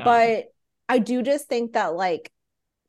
But 0.04 0.46
I 0.92 1.00
do 1.00 1.24
just 1.24 1.48
think 1.48 1.72
that 1.72 1.96
like 1.96 2.30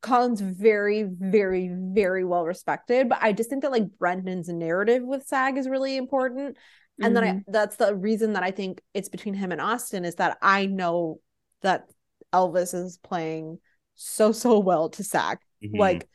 Colin's 0.01 0.41
very, 0.41 1.03
very, 1.03 1.69
very 1.71 2.25
well 2.25 2.45
respected. 2.45 3.07
But 3.07 3.19
I 3.21 3.31
just 3.31 3.49
think 3.49 3.61
that 3.61 3.71
like 3.71 3.97
Brendan's 3.97 4.49
narrative 4.49 5.03
with 5.03 5.25
SAG 5.25 5.57
is 5.57 5.69
really 5.69 5.95
important. 5.95 6.57
And 7.01 7.05
mm-hmm. 7.05 7.13
then 7.13 7.23
I, 7.23 7.27
mm-hmm. 7.27 7.51
that's 7.51 7.77
the 7.77 7.95
reason 7.95 8.33
that 8.33 8.43
I 8.43 8.51
think 8.51 8.81
it's 8.93 9.07
between 9.07 9.33
him 9.33 9.53
and 9.53 9.61
Austin 9.61 10.03
is 10.03 10.15
that 10.15 10.37
I 10.41 10.65
know 10.65 11.21
that 11.61 11.85
Elvis 12.33 12.73
is 12.73 12.99
playing 13.01 13.59
so, 13.95 14.33
so 14.33 14.59
well 14.59 14.89
to 14.89 15.03
SAG. 15.05 15.37
Mm-hmm. 15.63 15.79
Like, 15.79 16.09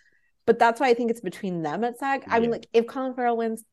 but 0.45 0.59
that's 0.59 0.81
why 0.81 0.89
I 0.91 0.95
think 0.95 1.11
it's 1.11 1.23
between 1.23 1.63
them 1.63 1.85
at 1.85 1.99
SAG. 1.99 2.25
Yeah. 2.27 2.35
I 2.35 2.41
mean, 2.41 2.51
like 2.51 2.69
if 2.75 2.87
Colin 2.87 3.15
Farrell 3.15 3.39
wins, 3.39 3.65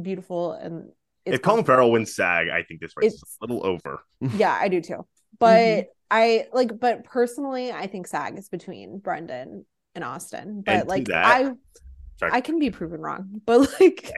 beautiful. 0.00 0.52
And 0.52 0.90
if 1.26 1.42
Colin 1.42 1.64
Farrell 1.64 1.90
wins 1.90 2.14
SAG, 2.14 2.48
I 2.50 2.62
think 2.62 2.80
this 2.80 2.92
race 2.96 3.14
is 3.14 3.36
a 3.42 3.44
little 3.44 3.66
over. 3.66 4.04
yeah, 4.20 4.56
I 4.60 4.68
do 4.68 4.80
too. 4.80 5.04
But 5.38 5.56
mm-hmm. 5.56 5.88
I 6.10 6.46
like, 6.52 6.78
but 6.78 7.04
personally, 7.04 7.72
I 7.72 7.86
think 7.86 8.06
SAG 8.06 8.38
is 8.38 8.48
between 8.48 8.98
Brendan 8.98 9.66
and 9.94 10.04
Austin. 10.04 10.62
But 10.64 10.74
and 10.74 10.88
like, 10.88 11.06
that, 11.06 11.24
I, 11.24 11.52
sorry. 12.18 12.32
I 12.32 12.40
can 12.40 12.58
be 12.58 12.70
proven 12.70 13.00
wrong. 13.00 13.40
But 13.46 13.80
like, 13.80 14.12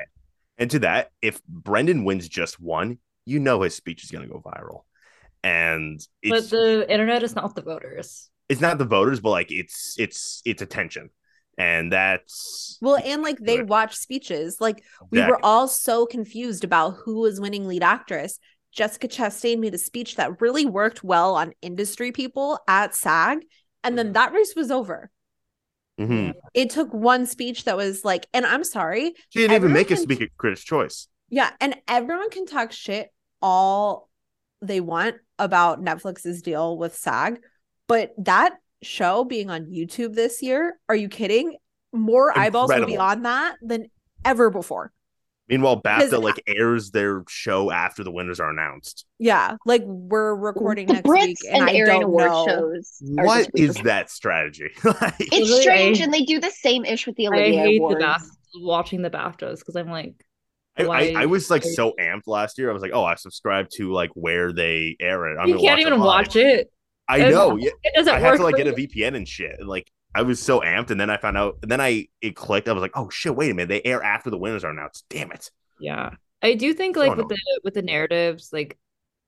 and 0.58 0.70
to 0.70 0.80
that, 0.80 1.10
if 1.22 1.42
Brendan 1.44 2.04
wins 2.04 2.28
just 2.28 2.60
one, 2.60 2.98
you 3.24 3.38
know 3.38 3.62
his 3.62 3.74
speech 3.74 4.04
is 4.04 4.10
going 4.10 4.26
to 4.26 4.32
go 4.32 4.40
viral. 4.40 4.82
And 5.42 6.00
but 6.28 6.50
the 6.50 6.86
internet 6.90 7.22
is 7.22 7.36
not 7.36 7.54
the 7.54 7.62
voters. 7.62 8.30
It's 8.48 8.60
not 8.60 8.78
the 8.78 8.84
voters, 8.84 9.20
but 9.20 9.30
like 9.30 9.50
it's 9.50 9.94
it's 9.98 10.42
it's 10.44 10.62
attention 10.62 11.10
and 11.58 11.90
that's 11.90 12.76
well 12.82 12.98
and 13.02 13.22
like 13.22 13.38
they 13.38 13.62
watch 13.62 13.96
speeches 13.96 14.60
like 14.60 14.84
we 15.10 15.22
were 15.22 15.42
all 15.42 15.66
so 15.66 16.04
confused 16.04 16.64
about 16.64 16.96
who 17.04 17.20
was 17.20 17.40
winning 17.40 17.66
lead 17.66 17.82
actress 17.82 18.38
Jessica 18.76 19.08
Chastain 19.08 19.58
made 19.58 19.74
a 19.74 19.78
speech 19.78 20.16
that 20.16 20.40
really 20.40 20.66
worked 20.66 21.02
well 21.02 21.34
on 21.34 21.52
industry 21.62 22.12
people 22.12 22.58
at 22.68 22.94
SAG. 22.94 23.44
And 23.82 23.96
then 23.96 24.06
mm-hmm. 24.06 24.12
that 24.14 24.32
race 24.32 24.54
was 24.54 24.70
over. 24.70 25.10
Mm-hmm. 25.98 26.38
It 26.54 26.70
took 26.70 26.92
one 26.92 27.26
speech 27.26 27.64
that 27.64 27.76
was 27.76 28.04
like, 28.04 28.26
and 28.34 28.44
I'm 28.44 28.64
sorry. 28.64 29.14
She 29.30 29.40
didn't 29.40 29.56
even 29.56 29.72
make 29.72 29.88
can, 29.88 29.96
a 29.96 30.00
speak 30.00 30.20
at 30.20 30.28
Critics' 30.36 30.62
Choice. 30.62 31.08
Yeah. 31.30 31.50
And 31.60 31.74
everyone 31.88 32.30
can 32.30 32.46
talk 32.46 32.70
shit 32.72 33.08
all 33.40 34.08
they 34.60 34.80
want 34.80 35.16
about 35.38 35.82
Netflix's 35.82 36.42
deal 36.42 36.76
with 36.76 36.94
SAG. 36.94 37.40
But 37.88 38.12
that 38.18 38.56
show 38.82 39.24
being 39.24 39.50
on 39.50 39.66
YouTube 39.66 40.14
this 40.14 40.42
year, 40.42 40.78
are 40.88 40.96
you 40.96 41.08
kidding? 41.08 41.56
more 41.96 42.36
eyeballs 42.36 42.72
will 42.72 42.86
be 42.86 42.96
on 42.96 43.22
that 43.22 43.56
than 43.62 43.86
ever 44.24 44.50
before. 44.50 44.92
Meanwhile, 45.48 45.82
BAFTA 45.82 46.20
like 46.20 46.42
airs 46.46 46.90
their 46.90 47.22
show 47.28 47.70
after 47.70 48.02
the 48.02 48.10
winners 48.10 48.40
are 48.40 48.50
announced. 48.50 49.04
Yeah, 49.18 49.56
like 49.64 49.82
we're 49.84 50.34
recording 50.34 50.88
the 50.88 50.94
next 50.94 51.06
Brits 51.06 51.26
week, 51.26 51.36
and, 51.48 51.68
and 51.68 51.70
I 51.70 51.84
don't 51.84 52.02
award 52.02 52.30
know 52.30 52.46
shows. 52.46 52.96
What 53.00 53.50
is 53.54 53.76
that 53.84 54.10
strategy? 54.10 54.70
like, 54.84 55.14
it's 55.20 55.60
strange, 55.62 56.00
I, 56.00 56.04
and 56.04 56.12
they 56.12 56.22
do 56.22 56.40
the 56.40 56.50
same 56.50 56.84
ish 56.84 57.06
with 57.06 57.14
the 57.14 57.28
Olivier 57.28 57.60
I 57.60 57.64
hate 57.64 57.78
Awards. 57.78 58.00
The 58.00 58.04
BAFTA, 58.04 58.64
watching 58.64 59.02
the 59.02 59.10
BAFTAs 59.10 59.60
because 59.60 59.76
I'm 59.76 59.88
like, 59.88 60.14
I, 60.76 60.84
I, 60.84 61.14
I, 61.22 61.26
was 61.26 61.48
like 61.48 61.62
so 61.62 61.94
amped 62.00 62.26
last 62.26 62.58
year. 62.58 62.68
I 62.68 62.72
was 62.72 62.82
like, 62.82 62.92
oh, 62.92 63.04
I 63.04 63.14
subscribed 63.14 63.72
to 63.76 63.92
like 63.92 64.10
where 64.14 64.52
they 64.52 64.96
air 65.00 65.28
it. 65.28 65.38
I'm 65.38 65.48
you 65.48 65.58
can't 65.58 65.80
even 65.80 66.00
watch 66.00 66.34
it. 66.34 66.72
I 67.08 67.30
know. 67.30 67.56
It, 67.56 67.72
it 67.84 67.94
doesn't 67.94 68.12
I 68.12 68.18
have 68.18 68.36
to 68.36 68.42
like 68.42 68.56
get 68.56 68.66
a 68.66 68.72
VPN 68.72 69.14
and 69.14 69.28
shit. 69.28 69.64
like 69.64 69.90
I 70.16 70.22
was 70.22 70.40
so 70.40 70.60
amped, 70.60 70.90
and 70.90 70.98
then 70.98 71.10
I 71.10 71.18
found 71.18 71.36
out. 71.36 71.58
And 71.62 71.70
then 71.70 71.80
I 71.80 72.08
it 72.22 72.34
clicked. 72.34 72.68
I 72.68 72.72
was 72.72 72.80
like, 72.80 72.92
oh 72.94 73.10
shit! 73.10 73.36
Wait 73.36 73.50
a 73.50 73.54
minute. 73.54 73.68
They 73.68 73.82
air 73.88 74.02
after 74.02 74.30
the 74.30 74.38
winners 74.38 74.64
are 74.64 74.70
announced. 74.70 75.04
Damn 75.10 75.30
it. 75.30 75.50
Yeah, 75.78 76.10
I 76.42 76.54
do 76.54 76.72
think 76.72 76.96
like 76.96 77.16
with 77.16 77.28
the 77.28 77.38
with 77.64 77.74
the 77.74 77.82
narratives, 77.82 78.50
like, 78.52 78.78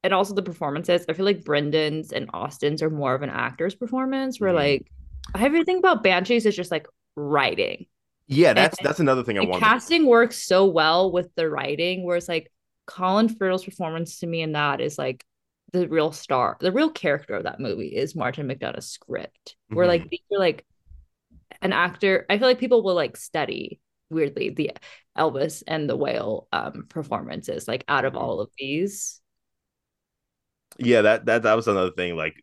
and 0.02 0.14
also 0.14 0.34
the 0.34 0.42
performances. 0.42 1.04
I 1.08 1.12
feel 1.12 1.26
like 1.26 1.44
Brendan's 1.44 2.12
and 2.12 2.30
Austin's 2.32 2.82
are 2.82 2.90
more 2.90 3.14
of 3.14 3.22
an 3.22 3.30
actor's 3.30 3.74
performance. 3.74 4.40
Where 4.40 4.50
mm-hmm. 4.50 4.58
like 4.58 4.90
everything 5.36 5.78
about 5.78 6.02
Banshees 6.02 6.46
is 6.46 6.56
just 6.56 6.70
like 6.70 6.86
writing. 7.16 7.86
Yeah, 8.26 8.54
that's 8.54 8.78
and, 8.78 8.86
that's 8.86 9.00
another 9.00 9.24
thing 9.24 9.38
I 9.38 9.44
want. 9.44 9.62
Casting 9.62 10.06
works 10.06 10.42
so 10.42 10.66
well 10.66 11.12
with 11.12 11.34
the 11.34 11.50
writing, 11.50 12.04
whereas 12.04 12.28
like 12.28 12.50
Colin 12.86 13.28
Farrell's 13.28 13.64
performance 13.64 14.20
to 14.20 14.26
me 14.26 14.40
in 14.40 14.52
that 14.52 14.80
is 14.80 14.96
like 14.96 15.24
the 15.72 15.88
real 15.88 16.12
star, 16.12 16.56
the 16.60 16.72
real 16.72 16.90
character 16.90 17.34
of 17.34 17.44
that 17.44 17.60
movie 17.60 17.88
is 17.88 18.14
Martin 18.14 18.48
McDonagh's 18.48 18.88
script. 18.88 19.56
Where 19.68 19.86
mm-hmm. 19.86 20.02
like 20.02 20.10
these 20.10 20.20
are 20.32 20.38
like 20.38 20.64
an 21.62 21.72
actor 21.72 22.26
i 22.28 22.38
feel 22.38 22.48
like 22.48 22.58
people 22.58 22.82
will 22.82 22.94
like 22.94 23.16
study 23.16 23.80
weirdly 24.10 24.50
the 24.50 24.70
elvis 25.16 25.62
and 25.66 25.88
the 25.88 25.96
whale 25.96 26.48
um 26.52 26.86
performances 26.88 27.68
like 27.68 27.84
out 27.88 28.04
of 28.04 28.14
mm-hmm. 28.14 28.22
all 28.22 28.40
of 28.40 28.50
these. 28.58 29.20
Yeah 30.78 31.02
that 31.02 31.26
that 31.26 31.42
that 31.42 31.54
was 31.54 31.66
another 31.66 31.90
thing 31.90 32.14
like 32.14 32.42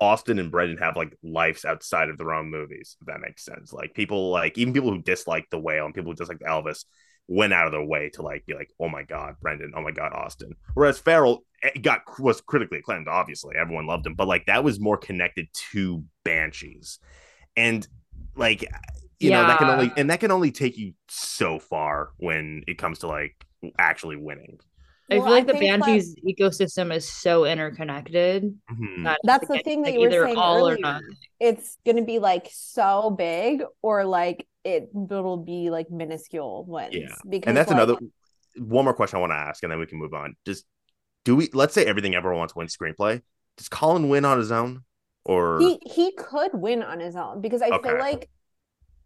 austin 0.00 0.38
and 0.38 0.50
brendan 0.50 0.78
have 0.78 0.96
like 0.96 1.14
lives 1.22 1.64
outside 1.64 2.08
of 2.08 2.16
their 2.16 2.32
own 2.32 2.50
movies 2.50 2.96
if 3.00 3.06
that 3.06 3.20
makes 3.20 3.44
sense. 3.44 3.72
Like 3.72 3.94
people 3.94 4.30
like 4.30 4.56
even 4.56 4.72
people 4.72 4.90
who 4.90 5.02
dislike 5.02 5.46
the 5.50 5.58
whale 5.58 5.84
and 5.84 5.94
people 5.94 6.12
who 6.12 6.16
dislike 6.16 6.38
elvis 6.38 6.84
went 7.26 7.52
out 7.52 7.66
of 7.66 7.72
their 7.72 7.84
way 7.84 8.10
to 8.10 8.22
like 8.22 8.46
be 8.46 8.54
like 8.54 8.70
oh 8.80 8.88
my 8.88 9.02
god 9.02 9.34
brendan. 9.40 9.72
Oh 9.76 9.82
my 9.82 9.90
god 9.90 10.12
austin. 10.14 10.54
Whereas 10.74 10.98
farrell 10.98 11.44
eh, 11.62 11.78
got 11.80 12.02
was 12.18 12.40
critically 12.40 12.78
acclaimed 12.78 13.08
obviously. 13.08 13.56
Everyone 13.56 13.86
loved 13.86 14.06
him. 14.06 14.14
But 14.14 14.28
like 14.28 14.46
that 14.46 14.64
was 14.64 14.80
more 14.80 14.96
connected 14.96 15.48
to 15.72 16.04
banshees. 16.24 17.00
And 17.56 17.86
like 18.36 18.62
you 19.20 19.30
yeah. 19.30 19.42
know 19.42 19.48
that 19.48 19.58
can 19.58 19.68
only 19.68 19.92
and 19.96 20.10
that 20.10 20.20
can 20.20 20.30
only 20.30 20.50
take 20.50 20.76
you 20.76 20.94
so 21.08 21.58
far 21.58 22.10
when 22.18 22.62
it 22.66 22.78
comes 22.78 23.00
to 23.00 23.06
like 23.06 23.46
actually 23.78 24.16
winning 24.16 24.58
I 25.10 25.18
well, 25.18 25.26
feel 25.26 25.34
like 25.34 25.48
I 25.48 25.52
the 25.52 25.58
Banshees 25.58 26.14
that, 26.14 26.24
ecosystem 26.24 26.94
is 26.94 27.06
so 27.06 27.44
interconnected. 27.44 28.44
Mm-hmm. 28.70 29.04
That 29.04 29.20
that's 29.22 29.46
the 29.48 29.58
thing 29.58 29.82
that 29.82 29.92
you 29.92 30.00
were 30.00 30.10
saying 30.10 30.38
earlier. 30.38 31.00
It's 31.38 31.76
going 31.84 31.96
to 31.96 32.04
be 32.04 32.18
like 32.18 32.48
so 32.50 33.10
big, 33.10 33.64
or 33.82 34.04
like 34.04 34.46
it 34.64 34.88
will 34.92 35.36
be 35.36 35.68
like 35.68 35.90
minuscule 35.90 36.64
wins. 36.66 36.94
Yeah, 36.94 37.14
because 37.28 37.48
and 37.48 37.56
that's 37.56 37.70
like, 37.70 37.76
another 37.76 37.98
one 38.56 38.84
more 38.84 38.94
question 38.94 39.18
I 39.18 39.20
want 39.20 39.32
to 39.32 39.36
ask, 39.36 39.62
and 39.62 39.70
then 39.70 39.78
we 39.78 39.86
can 39.86 39.98
move 39.98 40.14
on. 40.14 40.36
Just 40.46 40.64
do 41.24 41.36
we? 41.36 41.50
Let's 41.52 41.74
say 41.74 41.84
everything 41.84 42.14
everyone 42.14 42.38
wants 42.38 42.54
to 42.54 42.58
win 42.58 42.68
screenplay. 42.68 43.20
Does 43.58 43.68
Colin 43.68 44.08
win 44.08 44.24
on 44.24 44.38
his 44.38 44.50
own? 44.50 44.84
Or 45.24 45.58
he 45.58 45.78
he 45.84 46.12
could 46.12 46.52
win 46.52 46.82
on 46.82 47.00
his 47.00 47.16
own 47.16 47.40
because 47.40 47.62
I 47.62 47.68
okay. 47.68 47.90
feel 47.90 47.98
like 47.98 48.28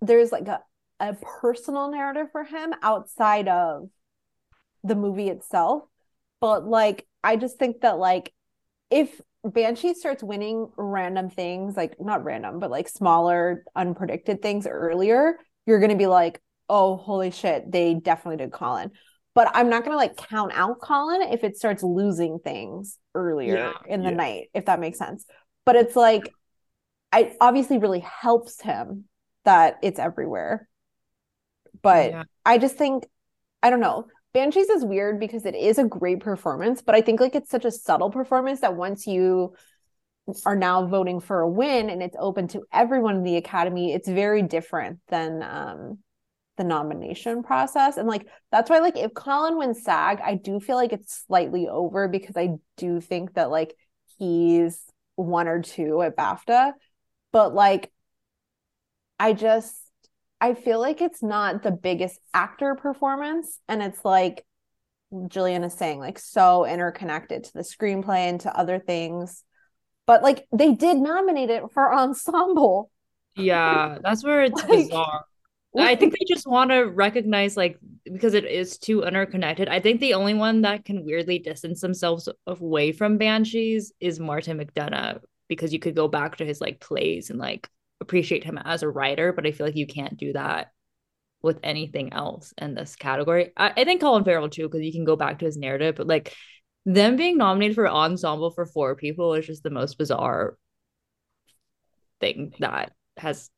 there's 0.00 0.32
like 0.32 0.48
a, 0.48 0.60
a 1.00 1.14
personal 1.40 1.90
narrative 1.90 2.28
for 2.32 2.44
him 2.44 2.74
outside 2.82 3.48
of 3.48 3.88
the 4.82 4.94
movie 4.94 5.28
itself. 5.28 5.84
But 6.40 6.66
like 6.66 7.06
I 7.22 7.36
just 7.36 7.58
think 7.58 7.82
that 7.82 7.98
like 7.98 8.32
if 8.90 9.20
Banshee 9.44 9.94
starts 9.94 10.22
winning 10.22 10.70
random 10.76 11.30
things, 11.30 11.76
like 11.76 12.00
not 12.00 12.24
random, 12.24 12.58
but 12.58 12.70
like 12.70 12.88
smaller, 12.88 13.64
unpredicted 13.76 14.42
things 14.42 14.66
earlier, 14.66 15.38
you're 15.66 15.80
gonna 15.80 15.96
be 15.96 16.06
like, 16.06 16.40
oh 16.68 16.96
holy 16.96 17.30
shit, 17.30 17.70
they 17.70 17.94
definitely 17.94 18.38
did 18.38 18.52
Colin. 18.52 18.90
But 19.34 19.52
I'm 19.54 19.68
not 19.68 19.84
gonna 19.84 19.96
like 19.96 20.16
count 20.16 20.50
out 20.52 20.80
Colin 20.80 21.22
if 21.22 21.44
it 21.44 21.56
starts 21.56 21.84
losing 21.84 22.40
things 22.40 22.98
earlier 23.14 23.54
yeah, 23.54 23.72
in 23.86 24.02
the 24.02 24.10
yeah. 24.10 24.16
night, 24.16 24.50
if 24.52 24.64
that 24.64 24.80
makes 24.80 24.98
sense 24.98 25.24
but 25.68 25.76
it's 25.76 25.94
like 25.94 26.32
I 27.12 27.36
obviously 27.42 27.76
really 27.76 28.00
helps 28.00 28.58
him 28.58 29.04
that 29.44 29.76
it's 29.82 29.98
everywhere. 29.98 30.66
But 31.82 32.10
yeah. 32.10 32.22
I 32.42 32.56
just 32.56 32.76
think 32.76 33.04
I 33.62 33.68
don't 33.68 33.80
know. 33.80 34.06
Banshees 34.32 34.70
is 34.70 34.82
weird 34.82 35.20
because 35.20 35.44
it 35.44 35.54
is 35.54 35.76
a 35.76 35.84
great 35.84 36.20
performance, 36.20 36.80
but 36.80 36.94
I 36.94 37.02
think 37.02 37.20
like 37.20 37.34
it's 37.34 37.50
such 37.50 37.66
a 37.66 37.70
subtle 37.70 38.08
performance 38.08 38.60
that 38.60 38.76
once 38.76 39.06
you 39.06 39.56
are 40.46 40.56
now 40.56 40.86
voting 40.86 41.20
for 41.20 41.40
a 41.40 41.50
win 41.50 41.90
and 41.90 42.02
it's 42.02 42.16
open 42.18 42.48
to 42.48 42.62
everyone 42.72 43.16
in 43.16 43.22
the 43.22 43.36
academy, 43.36 43.92
it's 43.92 44.08
very 44.08 44.40
different 44.40 45.00
than 45.08 45.42
um 45.42 45.98
the 46.56 46.64
nomination 46.64 47.42
process. 47.42 47.98
And 47.98 48.08
like 48.08 48.26
that's 48.50 48.70
why 48.70 48.78
like 48.78 48.96
if 48.96 49.12
Colin 49.12 49.58
wins 49.58 49.84
SAG, 49.84 50.18
I 50.24 50.34
do 50.36 50.60
feel 50.60 50.76
like 50.76 50.94
it's 50.94 51.26
slightly 51.26 51.68
over 51.68 52.08
because 52.08 52.38
I 52.38 52.56
do 52.78 53.02
think 53.02 53.34
that 53.34 53.50
like 53.50 53.74
he's 54.16 54.82
one 55.18 55.48
or 55.48 55.60
two 55.60 56.00
at 56.02 56.16
BAFTA, 56.16 56.72
but 57.32 57.54
like 57.54 57.90
I 59.18 59.32
just 59.32 59.74
I 60.40 60.54
feel 60.54 60.80
like 60.80 61.00
it's 61.00 61.22
not 61.22 61.62
the 61.62 61.72
biggest 61.72 62.20
actor 62.32 62.76
performance 62.76 63.58
and 63.68 63.82
it's 63.82 64.04
like 64.04 64.44
Jillian 65.12 65.64
is 65.64 65.74
saying 65.74 65.98
like 65.98 66.18
so 66.18 66.64
interconnected 66.64 67.44
to 67.44 67.52
the 67.52 67.60
screenplay 67.60 68.28
and 68.28 68.40
to 68.42 68.56
other 68.56 68.78
things. 68.78 69.42
But 70.06 70.22
like 70.22 70.46
they 70.52 70.74
did 70.74 70.98
nominate 70.98 71.50
it 71.50 71.64
for 71.72 71.92
ensemble. 71.98 72.90
Yeah, 73.36 73.98
that's 74.02 74.24
where 74.24 74.42
it's 74.42 74.62
like, 74.62 74.86
bizarre. 74.86 75.24
I 75.78 75.96
think 75.96 76.12
they 76.12 76.24
just 76.26 76.46
want 76.46 76.70
to 76.70 76.82
recognize 76.82 77.56
like 77.56 77.78
because 78.04 78.34
it 78.34 78.44
is 78.44 78.78
too 78.78 79.02
interconnected. 79.02 79.68
I 79.68 79.80
think 79.80 80.00
the 80.00 80.14
only 80.14 80.34
one 80.34 80.62
that 80.62 80.84
can 80.84 81.04
weirdly 81.04 81.38
distance 81.38 81.80
themselves 81.80 82.28
away 82.46 82.92
from 82.92 83.18
Banshees 83.18 83.92
is 84.00 84.18
Martin 84.18 84.58
McDonagh 84.58 85.20
because 85.48 85.72
you 85.72 85.78
could 85.78 85.94
go 85.94 86.08
back 86.08 86.36
to 86.36 86.44
his 86.44 86.60
like 86.60 86.80
plays 86.80 87.30
and 87.30 87.38
like 87.38 87.68
appreciate 88.00 88.44
him 88.44 88.58
as 88.58 88.82
a 88.82 88.88
writer, 88.88 89.32
but 89.32 89.46
I 89.46 89.52
feel 89.52 89.66
like 89.66 89.76
you 89.76 89.86
can't 89.86 90.16
do 90.16 90.32
that 90.32 90.72
with 91.42 91.58
anything 91.62 92.12
else 92.12 92.52
in 92.58 92.74
this 92.74 92.96
category. 92.96 93.52
I, 93.56 93.72
I 93.76 93.84
think 93.84 94.00
Colin 94.00 94.24
Farrell 94.24 94.48
too 94.48 94.68
because 94.68 94.84
you 94.84 94.92
can 94.92 95.04
go 95.04 95.16
back 95.16 95.38
to 95.38 95.44
his 95.44 95.56
narrative, 95.56 95.96
but 95.96 96.06
like 96.06 96.34
them 96.84 97.16
being 97.16 97.38
nominated 97.38 97.74
for 97.74 97.88
ensemble 97.88 98.50
for 98.50 98.66
four 98.66 98.96
people 98.96 99.34
is 99.34 99.46
just 99.46 99.62
the 99.62 99.70
most 99.70 99.98
bizarre 99.98 100.56
thing 102.20 102.54
that 102.58 102.92
has 103.16 103.50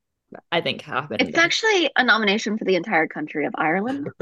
I 0.52 0.60
think 0.60 0.82
happened. 0.82 1.22
It's 1.22 1.36
actually 1.36 1.90
a 1.96 2.04
nomination 2.04 2.56
for 2.56 2.64
the 2.64 2.76
entire 2.76 3.06
country 3.06 3.46
of 3.46 3.52
Ireland. 3.56 4.08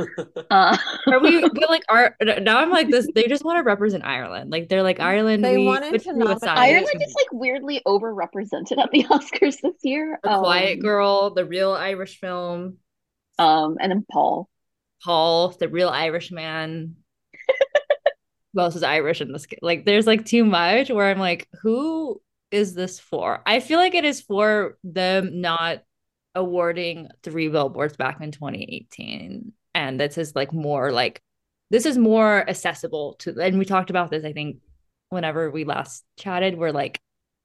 uh, 0.51 0.77
are 1.07 1.21
we 1.21 1.41
but 1.55 1.69
like 1.69 1.83
are 1.89 2.17
now 2.41 2.59
I'm 2.59 2.71
like 2.71 2.91
this 2.91 3.07
they 3.15 3.25
just 3.25 3.45
want 3.45 3.59
to 3.59 3.63
represent 3.63 4.05
Ireland. 4.05 4.51
Like 4.51 4.69
they're 4.69 4.83
like 4.83 5.01
Ireland. 5.01 5.45
They 5.45 5.59
wanted 5.59 6.01
to 6.01 6.13
nominate 6.15 6.43
Ireland 6.45 7.03
is 7.03 7.15
like 7.15 7.33
weirdly 7.33 7.83
overrepresented 7.87 8.79
at 8.79 8.91
the 8.91 9.05
Oscars 9.11 9.61
this 9.61 9.75
year. 9.83 10.19
The 10.23 10.33
um, 10.33 10.41
Quiet 10.41 10.81
Girl, 10.81 11.31
the 11.35 11.45
real 11.45 11.73
Irish 11.73 12.19
film. 12.19 12.79
Um, 13.39 13.77
and 13.81 13.93
then 13.93 14.07
Paul. 14.11 14.49
Paul, 15.05 15.51
the 15.51 15.69
real 15.69 15.91
Irish 15.91 16.31
man. 16.31 16.97
who 18.53 18.61
else 18.61 18.75
is 18.75 18.83
Irish 18.83 19.21
in 19.21 19.31
this? 19.33 19.47
Like, 19.63 19.85
there's 19.85 20.07
like 20.07 20.25
too 20.25 20.45
much 20.45 20.91
where 20.91 21.09
I'm 21.09 21.21
like, 21.21 21.47
who 21.63 22.21
is 22.51 22.75
this 22.75 22.99
for? 22.99 23.43
I 23.47 23.61
feel 23.61 23.79
like 23.79 23.95
it 23.95 24.05
is 24.05 24.21
for 24.21 24.77
them 24.83 25.41
not 25.41 25.83
awarding 26.39 27.09
three 27.23 27.49
billboards 27.49 27.97
back 27.97 28.21
in 28.21 28.31
2018 28.31 29.53
and 29.75 30.01
this 30.01 30.17
is 30.17 30.35
like 30.35 30.53
more 30.53 30.93
like 30.93 31.21
this 31.71 31.85
is 31.85 31.99
more 31.99 32.49
accessible 32.49 33.17
to 33.19 33.39
and 33.41 33.59
we 33.59 33.65
talked 33.65 33.91
about 33.91 34.11
this 34.11 34.25
i 34.25 34.33
think 34.33 34.59
whenever 35.11 35.51
we 35.51 35.65
last 35.65 36.05
chatted 36.17 36.57
where 36.57 36.73
like 36.73 37.01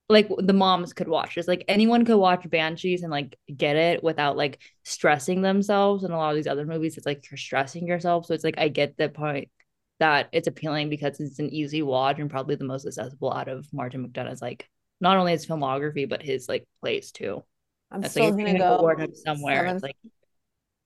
like 0.09 0.29
the 0.37 0.53
moms 0.53 0.91
could 0.93 1.07
watch 1.07 1.35
this. 1.35 1.47
Like 1.47 1.63
anyone 1.69 2.03
could 2.03 2.17
watch 2.17 2.47
banshees 2.49 3.03
and 3.03 3.11
like 3.11 3.37
get 3.55 3.77
it 3.77 4.03
without 4.03 4.35
like 4.35 4.59
stressing 4.83 5.41
themselves. 5.41 6.03
And 6.03 6.13
a 6.13 6.17
lot 6.17 6.31
of 6.31 6.35
these 6.35 6.45
other 6.45 6.65
movies 6.65 6.97
it's 6.97 7.05
like 7.05 7.25
you're 7.31 7.37
stressing 7.37 7.87
yourself. 7.87 8.25
So 8.25 8.33
it's 8.33 8.43
like 8.43 8.59
i 8.59 8.67
get 8.67 8.97
the 8.97 9.07
point 9.09 9.49
that 9.99 10.27
it's 10.31 10.47
appealing 10.47 10.89
because 10.89 11.19
it's 11.19 11.39
an 11.39 11.49
easy 11.49 11.81
watch 11.81 12.19
and 12.19 12.29
probably 12.29 12.55
the 12.55 12.65
most 12.65 12.85
accessible 12.85 13.31
out 13.31 13.47
of 13.47 13.71
martin 13.71 14.05
mcdonagh's 14.05 14.41
like 14.41 14.67
not 14.99 15.17
only 15.17 15.31
his 15.31 15.45
filmography 15.45 16.07
but 16.09 16.21
his 16.21 16.49
like 16.49 16.67
plays 16.81 17.11
too 17.11 17.43
I'm 17.93 18.01
That's 18.01 18.13
still 18.13 18.25
like 18.25 18.37
gonna 18.37 18.55
go 18.55 18.77
award 18.77 19.15
somewhere. 19.17 19.69
Seven, 19.69 19.79
like 19.81 19.97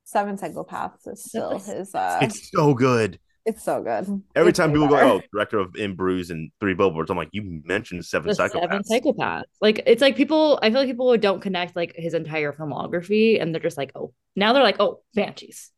Seven 0.06 0.38
Psychopaths 0.38 1.08
is 1.08 1.24
still 1.26 1.60
his. 1.60 1.94
uh 1.96 2.20
It's 2.22 2.50
so 2.52 2.74
good. 2.74 3.20
It's 3.46 3.64
so 3.64 3.82
good. 3.82 4.24
Every 4.36 4.52
it's 4.52 4.58
time 4.58 4.72
people 4.74 4.90
better. 4.90 5.06
go, 5.06 5.16
"Oh, 5.16 5.22
director 5.34 5.60
of 5.60 5.76
In 5.76 5.96
Bruges 5.96 6.32
and 6.32 6.52
Three 6.60 6.74
Billboards," 6.74 7.10
I'm 7.10 7.18
like, 7.18 7.30
"You 7.32 7.62
mentioned 7.66 8.06
Seven 8.06 8.28
the 8.28 8.34
Psychopaths." 8.34 8.52
Seven 8.62 8.82
Psychopaths. 8.84 9.44
Like 9.62 9.84
it's 9.86 10.02
like 10.02 10.16
people. 10.18 10.60
I 10.62 10.70
feel 10.70 10.80
like 10.82 10.90
people 10.90 11.16
don't 11.18 11.42
connect 11.42 11.76
like 11.76 11.94
his 11.96 12.14
entire 12.14 12.52
filmography, 12.54 13.42
and 13.42 13.54
they're 13.54 13.62
just 13.62 13.78
like, 13.78 13.92
"Oh, 13.96 14.14
Now 14.36 14.54
they're 14.54 14.64
like, 14.64 14.80
oh, 14.80 15.02
Banshees. 15.16 15.72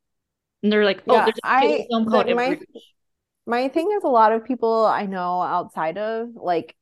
And 0.63 0.71
they're 0.71 0.85
like, 0.85 1.03
oh, 1.07 1.13
yeah, 1.15 1.25
there's 1.25 1.37
a 1.43 1.47
I, 1.47 1.85
film 1.89 2.05
called 2.05 2.27
my, 2.35 2.59
my 3.45 3.67
thing 3.69 3.89
is 3.95 4.03
a 4.03 4.07
lot 4.09 4.31
of 4.33 4.45
people 4.45 4.85
I 4.85 5.05
know 5.05 5.41
outside 5.41 5.97
of 5.97 6.29
like 6.35 6.75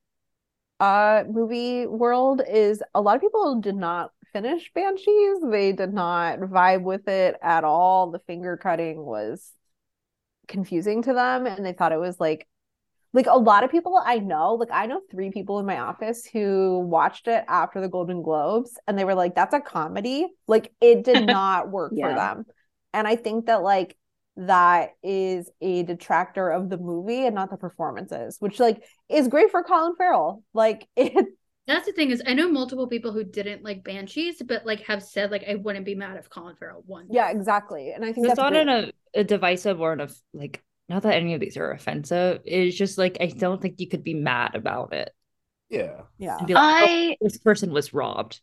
uh 0.79 1.23
movie 1.29 1.87
world 1.87 2.41
is 2.47 2.83
a 2.93 3.01
lot 3.01 3.15
of 3.15 3.21
people 3.21 3.59
did 3.61 3.75
not 3.75 4.11
finish 4.33 4.71
Banshees. 4.73 5.37
They 5.49 5.71
did 5.71 5.93
not 5.93 6.39
vibe 6.39 6.83
with 6.83 7.07
it 7.07 7.35
at 7.41 7.63
all. 7.63 8.11
The 8.11 8.19
finger 8.19 8.57
cutting 8.57 9.03
was 9.03 9.51
confusing 10.47 11.01
to 11.03 11.13
them 11.13 11.45
and 11.45 11.65
they 11.65 11.73
thought 11.73 11.91
it 11.91 11.99
was 11.99 12.19
like 12.19 12.47
like 13.13 13.27
a 13.27 13.37
lot 13.37 13.63
of 13.63 13.71
people 13.71 13.99
I 14.03 14.19
know, 14.19 14.55
like 14.55 14.69
I 14.71 14.85
know 14.85 15.01
three 15.09 15.31
people 15.31 15.59
in 15.59 15.65
my 15.65 15.79
office 15.79 16.25
who 16.25 16.79
watched 16.79 17.27
it 17.27 17.43
after 17.47 17.81
the 17.81 17.87
Golden 17.87 18.21
Globes 18.21 18.77
and 18.85 18.99
they 18.99 19.05
were 19.05 19.15
like, 19.15 19.33
that's 19.33 19.53
a 19.53 19.59
comedy. 19.59 20.27
Like 20.47 20.71
it 20.81 21.03
did 21.03 21.25
not 21.27 21.71
work 21.71 21.93
yeah. 21.95 22.09
for 22.09 22.15
them. 22.15 22.45
And 22.93 23.07
I 23.07 23.15
think 23.15 23.47
that 23.47 23.63
like 23.63 23.97
that 24.35 24.91
is 25.01 25.49
a 25.61 25.83
detractor 25.83 26.49
of 26.49 26.69
the 26.69 26.77
movie 26.77 27.25
and 27.25 27.33
not 27.33 27.49
the 27.49 27.57
performances, 27.57 28.37
which 28.39 28.59
like 28.59 28.83
is 29.09 29.27
great 29.27 29.51
for 29.51 29.63
Colin 29.63 29.95
Farrell. 29.97 30.43
Like 30.53 30.87
it 30.95 31.25
that's 31.67 31.85
the 31.85 31.91
thing 31.91 32.11
is 32.11 32.23
I 32.25 32.33
know 32.33 32.49
multiple 32.49 32.87
people 32.87 33.11
who 33.11 33.23
didn't 33.23 33.63
like 33.63 33.83
Banshees, 33.83 34.41
but 34.41 34.65
like 34.65 34.81
have 34.87 35.03
said 35.03 35.31
like 35.31 35.43
I 35.47 35.55
wouldn't 35.55 35.85
be 35.85 35.95
mad 35.95 36.17
if 36.17 36.29
Colin 36.29 36.55
Farrell 36.55 36.83
won. 36.87 37.07
Yeah, 37.09 37.29
exactly. 37.29 37.91
And 37.91 38.05
I 38.05 38.13
think 38.13 38.27
it's 38.27 38.37
not 38.37 38.55
in 38.55 38.69
a, 38.69 38.91
a 39.13 39.23
divisive 39.23 39.81
or 39.81 39.93
in 39.93 39.99
a 39.99 40.07
like 40.33 40.63
not 40.87 41.03
that 41.03 41.15
any 41.15 41.33
of 41.33 41.41
these 41.41 41.57
are 41.57 41.71
offensive. 41.71 42.41
It's 42.45 42.77
just 42.77 42.97
like 42.97 43.17
I 43.19 43.27
don't 43.27 43.61
think 43.61 43.79
you 43.79 43.89
could 43.89 44.03
be 44.03 44.13
mad 44.13 44.55
about 44.55 44.93
it. 44.93 45.13
Yeah. 45.69 46.01
Yeah. 46.17 46.37
Like, 46.37 46.51
oh, 46.51 46.55
I 46.55 47.17
oh, 47.19 47.25
this 47.25 47.37
person 47.37 47.73
was 47.73 47.93
robbed. 47.93 48.39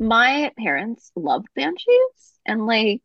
My 0.00 0.50
parents 0.58 1.12
loved 1.14 1.46
Banshees 1.54 2.40
and 2.44 2.66
like 2.66 3.02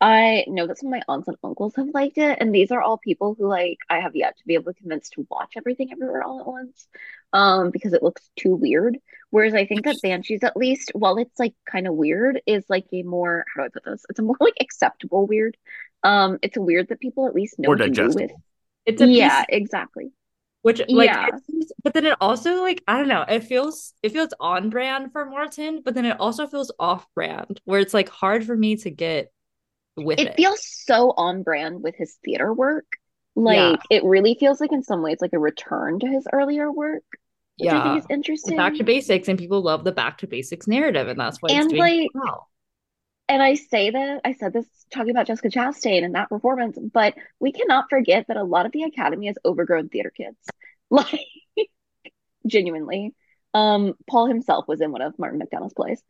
I 0.00 0.44
know 0.46 0.66
that 0.66 0.78
some 0.78 0.88
of 0.88 0.90
my 0.90 1.02
aunts 1.08 1.26
and 1.26 1.38
uncles 1.42 1.74
have 1.76 1.88
liked 1.94 2.18
it, 2.18 2.38
and 2.40 2.54
these 2.54 2.70
are 2.70 2.82
all 2.82 2.98
people 2.98 3.34
who 3.38 3.48
like 3.48 3.78
I 3.88 4.00
have 4.00 4.14
yet 4.14 4.36
to 4.36 4.46
be 4.46 4.54
able 4.54 4.72
to 4.72 4.78
convince 4.78 5.08
to 5.10 5.26
watch 5.30 5.54
everything 5.56 5.90
everywhere 5.90 6.22
all 6.22 6.40
at 6.40 6.46
once, 6.46 6.86
um, 7.32 7.70
because 7.70 7.94
it 7.94 8.02
looks 8.02 8.28
too 8.36 8.54
weird. 8.54 8.98
Whereas 9.30 9.54
I 9.54 9.64
think 9.64 9.84
that 9.84 9.96
Banshees, 10.02 10.44
at 10.44 10.56
least, 10.56 10.92
while 10.94 11.16
it's 11.16 11.38
like 11.38 11.54
kind 11.70 11.86
of 11.86 11.94
weird, 11.94 12.42
is 12.46 12.64
like 12.68 12.86
a 12.92 13.02
more 13.04 13.44
how 13.54 13.62
do 13.62 13.66
I 13.66 13.68
put 13.70 13.84
this? 13.84 14.04
It's 14.10 14.18
a 14.18 14.22
more 14.22 14.36
like 14.38 14.54
acceptable 14.60 15.26
weird. 15.26 15.56
Um, 16.02 16.38
it's 16.42 16.58
a 16.58 16.62
weird 16.62 16.88
that 16.88 17.00
people 17.00 17.26
at 17.26 17.34
least 17.34 17.58
know 17.58 17.68
more 17.68 17.76
what 17.76 17.86
digestible. 17.86 18.20
to 18.20 18.26
do 18.28 18.34
with. 18.34 18.42
It's 18.84 19.02
a 19.02 19.06
yeah, 19.06 19.44
piece, 19.46 19.56
exactly. 19.56 20.12
Which 20.60 20.82
like, 20.88 21.08
yeah. 21.08 21.28
but 21.84 21.94
then 21.94 22.06
it 22.06 22.16
also 22.20 22.60
like 22.60 22.82
I 22.86 22.98
don't 22.98 23.08
know. 23.08 23.24
It 23.26 23.44
feels 23.44 23.94
it 24.02 24.12
feels 24.12 24.34
on 24.40 24.68
brand 24.68 25.12
for 25.12 25.24
Martin, 25.24 25.80
but 25.82 25.94
then 25.94 26.04
it 26.04 26.20
also 26.20 26.46
feels 26.46 26.70
off 26.78 27.06
brand, 27.14 27.62
where 27.64 27.80
it's 27.80 27.94
like 27.94 28.10
hard 28.10 28.44
for 28.44 28.56
me 28.56 28.76
to 28.76 28.90
get 28.90 29.32
with 29.96 30.18
it. 30.18 30.28
It 30.28 30.36
feels 30.36 30.60
so 30.62 31.12
on 31.16 31.42
brand 31.42 31.82
with 31.82 31.94
his 31.96 32.16
theater 32.24 32.52
work. 32.52 32.86
Like 33.34 33.56
yeah. 33.90 33.98
it 33.98 34.04
really 34.04 34.36
feels 34.38 34.60
like 34.60 34.72
in 34.72 34.82
some 34.82 35.02
ways 35.02 35.18
like 35.20 35.34
a 35.34 35.38
return 35.38 35.98
to 36.00 36.06
his 36.06 36.26
earlier 36.32 36.70
work. 36.72 37.04
Yeah. 37.58 37.78
I 37.78 37.84
think 37.84 37.98
is 37.98 38.06
interesting. 38.10 38.56
Back 38.56 38.74
to 38.76 38.84
basics, 38.84 39.28
and 39.28 39.38
people 39.38 39.62
love 39.62 39.84
the 39.84 39.92
back 39.92 40.18
to 40.18 40.26
basics 40.26 40.66
narrative, 40.66 41.08
and 41.08 41.18
that's 41.18 41.38
why 41.40 41.50
and 41.52 41.72
like 41.72 42.10
well. 42.14 42.48
And 43.28 43.42
I 43.42 43.54
say 43.54 43.90
that 43.90 44.20
I 44.24 44.34
said 44.34 44.52
this 44.52 44.66
talking 44.92 45.10
about 45.10 45.26
Jessica 45.26 45.48
Chastain 45.48 46.04
and 46.04 46.14
that 46.14 46.28
performance, 46.28 46.78
but 46.92 47.14
we 47.40 47.52
cannot 47.52 47.86
forget 47.90 48.26
that 48.28 48.36
a 48.36 48.44
lot 48.44 48.66
of 48.66 48.72
the 48.72 48.84
Academy 48.84 49.26
has 49.26 49.36
overgrown 49.44 49.88
theater 49.88 50.12
kids. 50.14 50.36
Like 50.88 51.18
genuinely. 52.46 53.12
Um, 53.54 53.94
Paul 54.08 54.26
himself 54.26 54.66
was 54.68 54.80
in 54.80 54.92
one 54.92 55.02
of 55.02 55.18
Martin 55.18 55.40
McDonagh's 55.40 55.74
plays. 55.74 56.00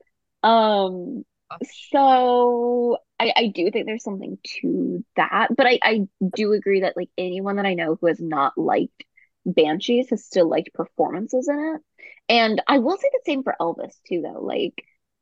Um, 0.43 1.25
so 1.63 2.99
I, 3.19 3.33
I 3.37 3.47
do 3.49 3.71
think 3.71 3.87
there's 3.87 4.03
something 4.03 4.39
to 4.61 5.05
that, 5.17 5.49
but 5.57 5.67
I, 5.67 5.79
I 5.83 6.01
do 6.35 6.53
agree 6.53 6.81
that 6.81 6.97
like 6.97 7.09
anyone 7.17 7.57
that 7.57 7.67
I 7.67 7.75
know 7.75 7.97
who 8.01 8.07
has 8.09 8.21
not 8.21 8.59
liked 8.59 9.05
Banshees 9.45 10.11
has 10.11 10.25
still 10.25 10.49
liked 10.49 10.75
performances 10.75 11.49
in 11.49 11.75
it. 11.77 11.83
And 12.29 12.63
I 12.67 12.79
will 12.79 12.97
say 12.97 13.09
the 13.13 13.21
same 13.25 13.43
for 13.45 13.55
Elvis 13.61 13.95
too, 14.09 14.23
though. 14.23 14.41
Like, 14.43 14.75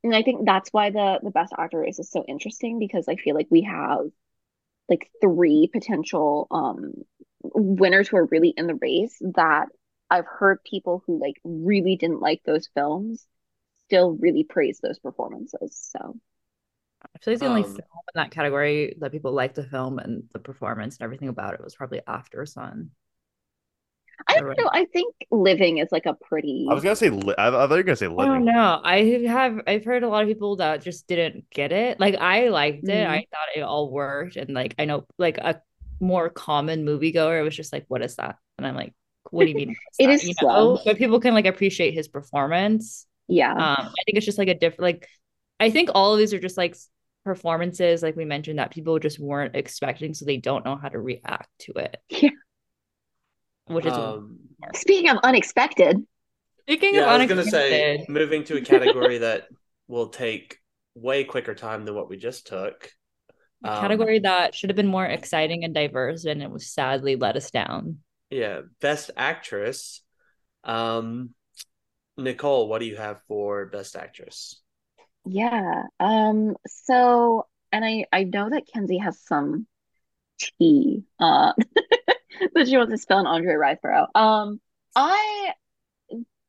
and 0.02 0.14
I 0.14 0.22
think 0.22 0.46
that's 0.46 0.70
why 0.72 0.90
the 0.90 1.20
the 1.22 1.30
best 1.30 1.52
actor 1.56 1.78
race 1.78 1.98
is 1.98 2.10
so 2.10 2.24
interesting 2.26 2.78
because 2.78 3.06
I 3.09 3.16
feel 3.16 3.34
like 3.34 3.48
we 3.51 3.62
have 3.62 4.06
like 4.88 5.10
three 5.20 5.68
potential 5.72 6.46
um 6.51 6.92
winners 7.42 8.09
who 8.09 8.16
are 8.16 8.26
really 8.26 8.55
in 8.56 8.66
the 8.66 8.78
race 8.80 9.16
that 9.34 9.66
I've 10.10 10.26
heard 10.26 10.64
people 10.64 11.02
who 11.06 11.20
like 11.20 11.36
really 11.44 11.96
didn't 11.96 12.20
like 12.20 12.42
those 12.44 12.68
films 12.74 13.26
still 13.89 14.16
really 14.20 14.44
praise 14.44 14.81
those 14.82 14.98
performances. 14.98 15.90
So 15.93 16.19
I 17.02 17.19
feel 17.19 17.35
like 17.35 17.40
the 17.40 17.47
only 17.47 17.65
um, 17.65 17.70
film 17.70 17.78
in 17.78 18.15
that 18.15 18.31
category 18.31 18.97
that 19.01 19.12
people 19.12 19.32
liked 19.32 19.56
the 19.56 19.65
film 19.65 19.98
and 19.98 20.24
the 20.32 20.39
performance 20.39 20.97
and 20.97 21.05
everything 21.05 21.28
about 21.28 21.55
it 21.55 21.62
was 21.62 21.74
probably 21.74 22.01
Aftersun. 22.09 22.89
I 24.28 24.39
don't 24.39 24.59
know. 24.59 24.70
I 24.73 24.85
think 24.86 25.15
living 25.31 25.78
is 25.78 25.89
like 25.90 26.06
a 26.06 26.15
pretty. 26.15 26.66
I 26.70 26.74
was 26.74 26.82
gonna 26.82 26.97
say. 26.97 27.11
Li- 27.11 27.35
I, 27.36 27.51
thought 27.51 27.69
you 27.69 27.77
were 27.77 27.82
gonna 27.82 27.97
say 27.97 28.09
living. 28.09 28.31
I 28.31 28.35
don't 28.35 28.44
know. 28.44 28.81
I 28.82 29.27
have. 29.28 29.61
I've 29.66 29.85
heard 29.85 30.02
a 30.02 30.09
lot 30.09 30.23
of 30.23 30.28
people 30.28 30.56
that 30.56 30.82
just 30.82 31.06
didn't 31.06 31.51
get 31.51 31.73
it. 31.73 31.98
Like 31.98 32.15
I 32.15 32.48
liked 32.48 32.85
it. 32.85 32.90
Mm-hmm. 32.90 33.11
I 33.11 33.27
thought 33.31 33.56
it 33.56 33.62
all 33.62 33.90
worked, 33.90 34.36
and 34.36 34.51
like 34.55 34.77
I 34.78 34.85
know, 34.85 35.05
like 35.19 35.39
a 35.39 35.61
more 36.01 36.31
common 36.31 36.86
moviegoer 36.86 37.43
was 37.43 37.56
just 37.56 37.73
like, 37.73 37.85
"What 37.89 38.02
is 38.02 38.16
that?" 38.16 38.36
And 38.56 38.66
I'm 38.66 38.77
like, 38.77 38.94
"What 39.31 39.44
do 39.44 39.51
you 39.51 39.56
mean?" 39.56 39.77
it 39.98 40.09
is 40.09 40.27
you 40.27 40.35
slow, 40.39 40.74
know? 40.74 40.81
but 40.85 40.97
people 40.97 41.20
can 41.20 41.35
like 41.35 41.47
appreciate 41.47 41.93
his 41.94 42.09
performance. 42.09 43.06
Yeah. 43.28 43.52
Um, 43.52 43.86
I 43.86 44.02
think 44.05 44.16
it's 44.16 44.26
just 44.26 44.38
like 44.38 44.48
a 44.48 44.55
different. 44.55 44.82
Like, 44.82 45.09
I 45.60 45.70
think 45.70 45.90
all 45.94 46.12
of 46.12 46.18
these 46.18 46.34
are 46.34 46.40
just 46.40 46.56
like 46.56 46.76
performances, 47.24 48.02
like 48.02 48.16
we 48.16 48.24
mentioned, 48.24 48.59
that 48.59 48.70
people 48.70 48.98
just 48.98 49.18
weren't 49.18 49.56
expecting, 49.56 50.14
so 50.14 50.24
they 50.24 50.36
don't 50.36 50.64
know 50.64 50.76
how 50.76 50.88
to 50.88 50.98
react 50.98 51.48
to 51.60 51.72
it. 51.76 51.96
Yeah 52.09 52.30
which 53.66 53.86
is 53.86 53.92
um, 53.92 54.38
speaking 54.74 55.10
of 55.10 55.18
unexpected. 55.22 55.98
Speaking 56.62 56.94
yeah, 56.94 57.02
of 57.02 57.09
I 57.09 57.18
was 57.18 57.28
gonna 57.28 57.44
say 57.44 58.05
moving 58.09 58.44
to 58.44 58.56
a 58.56 58.60
category 58.60 59.18
that 59.18 59.48
will 59.88 60.09
take 60.09 60.59
way 60.94 61.24
quicker 61.24 61.55
time 61.55 61.84
than 61.84 61.94
what 61.94 62.09
we 62.09 62.16
just 62.16 62.46
took. 62.46 62.90
A 63.64 63.72
um, 63.72 63.80
category 63.80 64.20
that 64.20 64.55
should 64.55 64.70
have 64.70 64.76
been 64.76 64.86
more 64.86 65.05
exciting 65.05 65.64
and 65.64 65.74
diverse, 65.74 66.24
and 66.24 66.42
it 66.42 66.51
was 66.51 66.70
sadly 66.70 67.16
let 67.16 67.36
us 67.36 67.51
down. 67.51 67.98
Yeah, 68.30 68.62
best 68.80 69.10
actress. 69.16 70.02
Um, 70.64 71.30
Nicole, 72.16 72.68
what 72.68 72.80
do 72.80 72.86
you 72.86 72.96
have 72.96 73.20
for 73.28 73.66
best 73.66 73.96
actress? 73.96 74.60
Yeah. 75.24 75.84
Um. 75.98 76.56
So, 76.66 77.46
and 77.72 77.84
I 77.84 78.06
I 78.12 78.24
know 78.24 78.50
that 78.50 78.68
Kenzie 78.72 78.98
has 78.98 79.18
some 79.20 79.66
tea. 80.38 81.04
Uh. 81.18 81.52
that 82.54 82.68
she 82.68 82.76
wants 82.76 82.92
to 82.92 82.98
spell 82.98 83.18
an 83.18 83.26
Andrea 83.26 83.56
Riseborough. 83.56 84.08
Um, 84.14 84.60
I 84.94 85.52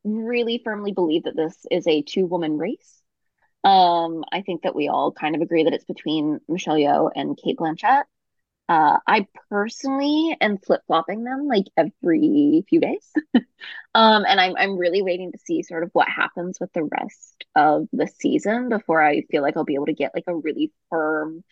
really 0.04 0.60
firmly 0.64 0.92
believe 0.92 1.24
that 1.24 1.36
this 1.36 1.54
is 1.70 1.86
a 1.86 2.02
two 2.02 2.26
woman 2.26 2.58
race. 2.58 3.02
Um, 3.64 4.24
I 4.30 4.42
think 4.42 4.62
that 4.62 4.76
we 4.76 4.88
all 4.88 5.12
kind 5.12 5.34
of 5.34 5.42
agree 5.42 5.64
that 5.64 5.72
it's 5.72 5.84
between 5.84 6.40
Michelle 6.48 6.76
Yeoh 6.76 7.10
and 7.14 7.36
Cate 7.36 7.56
Blanchett. 7.58 8.04
Uh, 8.68 8.98
I 9.06 9.28
personally 9.48 10.36
am 10.40 10.58
flip 10.58 10.82
flopping 10.88 11.22
them 11.22 11.46
like 11.46 11.66
every 11.76 12.64
few 12.68 12.80
days. 12.80 13.12
um, 13.94 14.24
and 14.26 14.40
I'm 14.40 14.56
I'm 14.56 14.76
really 14.76 15.02
waiting 15.02 15.30
to 15.32 15.38
see 15.38 15.62
sort 15.62 15.84
of 15.84 15.90
what 15.92 16.08
happens 16.08 16.58
with 16.60 16.72
the 16.72 16.82
rest 16.82 17.44
of 17.54 17.86
the 17.92 18.08
season 18.08 18.68
before 18.68 19.02
I 19.02 19.22
feel 19.30 19.42
like 19.42 19.56
I'll 19.56 19.64
be 19.64 19.76
able 19.76 19.86
to 19.86 19.92
get 19.94 20.14
like 20.14 20.24
a 20.26 20.34
really 20.34 20.72
firm 20.90 21.44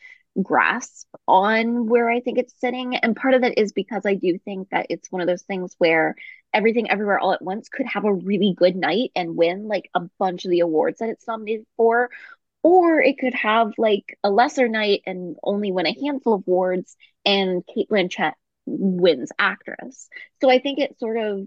grasp 0.43 1.07
on 1.29 1.87
where 1.87 2.11
I 2.11 2.19
think 2.21 2.39
it's 2.39 2.59
sitting. 2.61 2.97
And 2.97 3.15
part 3.15 3.35
of 3.35 3.43
that 3.43 3.59
is 3.61 3.73
because 3.73 4.05
I 4.05 4.15
do 4.15 4.39
think 4.39 4.71
that 4.71 4.87
it's 4.91 5.13
one 5.13 5.21
of 5.21 5.29
those 5.29 5.43
things 5.43 5.75
where 5.79 6.17
everything 6.53 6.91
everywhere 6.91 7.19
all 7.21 7.33
at 7.33 7.43
once 7.43 7.69
could 7.69 7.87
have 7.87 8.05
a 8.05 8.13
really 8.13 8.55
good 8.57 8.75
night 8.75 9.11
and 9.15 9.37
win 9.37 9.69
like 9.69 9.89
a 9.95 10.01
bunch 10.19 10.45
of 10.45 10.51
the 10.51 10.61
awards 10.61 10.99
that 10.99 11.09
it's 11.09 11.27
nominated 11.29 11.67
for. 11.77 12.11
Or 12.65 13.01
it 13.03 13.19
could 13.21 13.35
have 13.35 13.75
like 13.79 14.19
a 14.25 14.31
lesser 14.31 14.69
night 14.69 15.03
and 15.07 15.37
only 15.45 15.73
win 15.73 15.87
a 15.87 15.95
handful 16.05 16.35
of 16.35 16.45
awards 16.49 16.97
and 17.27 17.65
Cate 17.67 17.91
Blanchett 17.91 18.35
wins 18.67 19.33
actress. 19.39 20.09
So 20.43 20.51
I 20.51 20.61
think 20.61 20.81
it 20.81 20.99
sort 21.01 21.19
of 21.19 21.47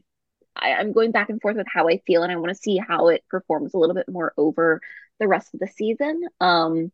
I, 0.56 0.74
I'm 0.74 0.94
going 0.94 1.12
back 1.12 1.30
and 1.30 1.42
forth 1.42 1.58
with 1.58 1.68
how 1.74 1.90
I 1.90 2.00
feel 2.08 2.24
and 2.24 2.32
I 2.32 2.38
want 2.38 2.50
to 2.50 2.56
see 2.56 2.78
how 2.78 3.10
it 3.10 3.24
performs 3.30 3.74
a 3.74 3.80
little 3.80 3.96
bit 3.96 4.10
more 4.10 4.34
over 4.38 4.82
the 5.20 5.28
rest 5.28 5.54
of 5.54 5.62
the 5.62 5.68
season. 5.68 6.24
Um 6.42 6.92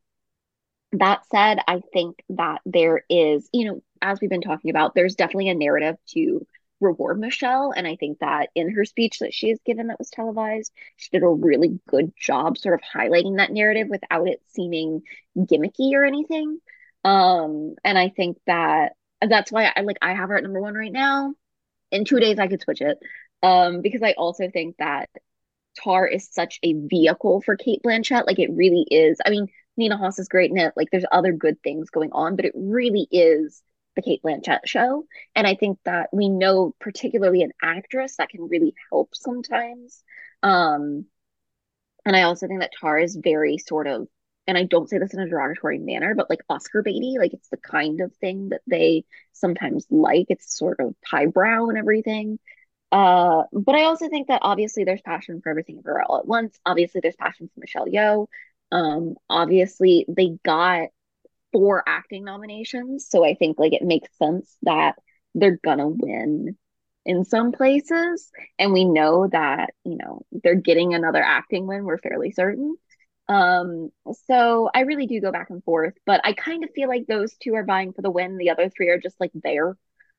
that 0.94 1.24
said, 1.32 1.60
I 1.68 1.82
think 1.92 2.24
that 2.30 2.62
there 2.66 3.04
is, 3.10 3.50
you 3.52 3.66
know, 3.66 3.82
as 4.02 4.20
we've 4.22 4.30
been 4.30 4.42
talking 4.42 4.70
about, 4.70 4.94
there's 4.94 5.16
definitely 5.16 5.50
a 5.50 5.56
narrative 5.56 5.96
to 6.10 6.46
reward 6.84 7.20
Michelle. 7.20 7.74
And 7.76 7.88
I 7.88 7.96
think 7.96 8.20
that 8.20 8.50
in 8.56 8.72
her 8.72 8.86
speech 8.86 9.20
that 9.20 9.34
she 9.34 9.50
has 9.50 9.60
given 9.66 9.88
that 9.88 10.00
was 10.00 10.10
televised, 10.10 10.72
she 10.98 11.10
did 11.12 11.24
a 11.24 11.28
really 11.28 11.80
good 11.88 12.14
job 12.20 12.58
sort 12.58 12.76
of 12.76 12.82
highlighting 12.82 13.38
that 13.38 13.52
narrative 13.52 13.88
without 13.90 14.28
it 14.28 14.42
seeming 14.54 15.02
gimmicky 15.38 15.94
or 15.94 16.04
anything. 16.04 16.60
Um, 17.04 17.76
and 17.84 17.98
I 17.98 18.10
think 18.10 18.38
that 18.48 18.94
that's 19.22 19.52
why 19.52 19.72
I 19.76 19.82
like 19.82 19.98
I 20.02 20.14
have 20.14 20.30
her 20.30 20.38
at 20.38 20.44
number 20.44 20.62
one 20.62 20.76
right 20.76 20.92
now. 20.92 21.34
In 21.92 22.06
two 22.06 22.20
days 22.20 22.40
I 22.40 22.48
could 22.48 22.62
switch 22.62 22.82
it. 22.82 22.98
Um, 23.42 23.82
because 23.82 24.02
I 24.02 24.14
also 24.14 24.50
think 24.50 24.78
that 24.78 25.10
Tar 25.84 26.08
is 26.08 26.30
such 26.32 26.60
a 26.64 26.74
vehicle 26.74 27.42
for 27.42 27.56
Cate 27.56 27.82
Blanchett. 27.84 28.26
Like 28.26 28.40
it 28.40 28.52
really 28.52 28.86
is. 28.90 29.20
I 29.26 29.30
mean, 29.30 29.48
Nina 29.78 29.98
Hoss 29.98 30.20
is 30.20 30.28
great 30.28 30.52
in 30.52 30.58
it. 30.58 30.74
Like 30.76 30.90
there's 30.92 31.06
other 31.12 31.34
good 31.34 31.62
things 31.64 31.90
going 31.90 32.12
on, 32.12 32.36
but 32.36 32.46
it 32.46 32.54
really 32.56 33.08
is 33.12 33.62
the 33.96 34.02
Cate 34.02 34.22
Blanchett 34.24 34.62
show. 34.66 35.06
And 35.36 35.48
I 35.48 35.56
think 35.56 35.80
that 35.86 36.10
we 36.14 36.30
know 36.30 36.76
particularly 36.80 37.44
an 37.44 37.52
actress 37.62 38.18
that 38.18 38.30
can 38.30 38.48
really 38.50 38.76
help 38.92 39.16
sometimes. 39.16 40.04
Um 40.42 41.06
and 42.06 42.16
I 42.16 42.24
also 42.24 42.48
think 42.48 42.60
that 42.62 42.72
Tar 42.80 43.00
is 43.00 43.16
very 43.16 43.58
sort 43.58 43.88
of 43.88 44.08
and 44.46 44.58
I 44.58 44.64
don't 44.64 44.90
say 44.90 44.98
this 44.98 45.14
in 45.14 45.22
a 45.22 45.30
derogatory 45.30 45.80
manner, 45.80 46.16
but 46.16 46.30
like 46.30 46.42
Oscar 46.50 46.84
baity, 46.84 47.18
like 47.18 47.34
it's 47.34 47.48
the 47.48 47.56
kind 47.58 48.02
of 48.02 48.14
thing 48.16 48.50
that 48.50 48.60
they 48.68 49.06
sometimes 49.32 49.88
like. 49.90 50.26
It's 50.30 50.58
sort 50.58 50.82
of 50.82 50.96
highbrow 51.06 51.70
and 51.70 51.78
everything. 51.78 52.40
Uh, 52.92 53.44
but 53.54 53.76
I 53.76 53.84
also 53.84 54.10
think 54.10 54.28
that 54.28 54.42
obviously 54.44 54.84
there's 54.84 55.02
passion 55.02 55.40
for 55.42 55.50
everything 55.50 55.80
everywhere 55.80 56.04
all 56.04 56.20
at 56.20 56.28
once. 56.28 56.60
Obviously, 56.66 57.00
there's 57.02 57.16
passion 57.16 57.50
for 57.54 57.62
Michelle 57.62 57.88
Yeoh. 57.88 58.28
Um, 58.72 59.16
obviously, 59.30 60.06
they 60.10 60.38
got 60.44 60.90
four 61.54 61.84
acting 61.88 62.26
nominations, 62.26 63.08
so 63.10 63.26
I 63.26 63.36
think 63.36 63.60
like 63.60 63.74
it 63.74 63.84
makes 63.84 64.10
sense 64.18 64.58
that 64.64 64.96
they're 65.36 65.60
gonna 65.64 65.90
win 65.90 66.58
in 67.06 67.26
some 67.26 67.52
places, 67.54 68.32
and 68.60 68.74
we 68.74 68.86
know 68.86 69.28
that 69.30 69.74
you 69.86 69.98
know 69.98 70.24
they're 70.44 70.56
getting 70.56 70.94
another 70.96 71.24
acting 71.24 71.68
win. 71.68 71.86
We're 71.86 72.00
fairly 72.00 72.32
certain. 72.32 72.78
Um, 73.30 73.90
so 74.28 74.70
I 74.74 74.82
really 74.82 75.08
do 75.08 75.22
go 75.22 75.32
back 75.32 75.50
and 75.50 75.64
forth, 75.64 75.94
but 76.06 76.22
I 76.26 76.34
kind 76.34 76.64
of 76.64 76.72
feel 76.76 76.90
like 76.90 77.08
those 77.08 77.36
two 77.42 77.56
are 77.56 77.66
vying 77.66 77.94
for 77.94 78.02
the 78.02 78.12
win. 78.12 78.38
The 78.38 78.50
other 78.52 78.70
three 78.70 78.90
are 78.90 79.00
just 79.00 79.20
like 79.20 79.32
there. 79.34 79.78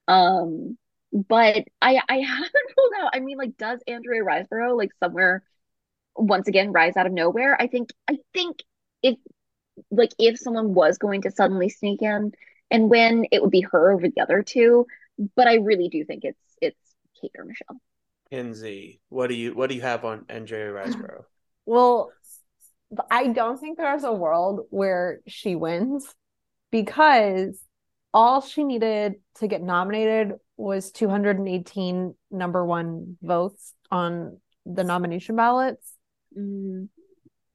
Um, 0.09 0.79
but 1.13 1.65
I 1.83 2.01
I 2.09 2.19
haven't 2.19 2.53
pulled 2.77 2.93
out. 3.01 3.11
I 3.15 3.21
mean, 3.21 3.39
like, 3.39 3.57
does 3.57 3.81
Andrea 3.87 4.23
Riseborough 4.23 4.77
like 4.77 4.91
somewhere 5.03 5.43
once 6.17 6.49
again 6.49 6.73
rise 6.73 6.97
out 6.97 7.07
of 7.07 7.13
nowhere? 7.13 7.61
I 7.61 7.67
think 7.67 7.91
I 8.09 8.19
think 8.33 8.59
if 9.03 9.17
like 9.97 10.13
if 10.19 10.39
someone 10.39 10.75
was 10.75 10.99
going 10.99 11.23
to 11.23 11.31
suddenly 11.31 11.69
sneak 11.69 12.03
in 12.03 12.33
and 12.71 12.91
win, 12.91 13.27
it 13.31 13.43
would 13.43 13.51
be 13.51 13.67
her 13.73 13.93
over 13.93 14.09
the 14.09 14.21
other 14.21 14.43
two. 14.43 14.87
But 15.37 15.49
I 15.49 15.57
really 15.57 15.89
do 15.89 16.05
think 16.05 16.25
it's 16.25 16.41
it's 16.61 16.79
Cate 17.21 17.33
or 17.39 17.45
Michelle. 17.45 17.81
Kenzie, 18.31 19.01
what 19.09 19.29
do 19.29 19.35
you 19.35 19.55
what 19.55 19.69
do 19.69 19.77
you 19.77 19.83
have 19.83 20.05
on 20.05 20.25
Andrea 20.29 20.71
Riseborough? 20.71 21.25
Well, 21.67 22.13
I 23.11 23.29
don't 23.29 23.59
think 23.59 23.79
there's 23.79 24.05
a 24.05 24.13
world 24.13 24.67
where 24.69 25.21
she 25.27 25.57
wins 25.57 26.15
because 26.71 27.59
all 28.13 28.43
she 28.43 28.65
needed 28.65 29.15
to 29.37 29.49
get 29.49 29.63
nominated 29.63 30.35
was 30.57 30.93
218 30.93 32.15
number 32.31 32.65
one 32.67 33.17
votes 33.23 33.73
on 33.91 34.39
the 34.67 34.85
nomination 34.85 35.37
ballots. 35.37 35.95
Mm. 36.39 36.89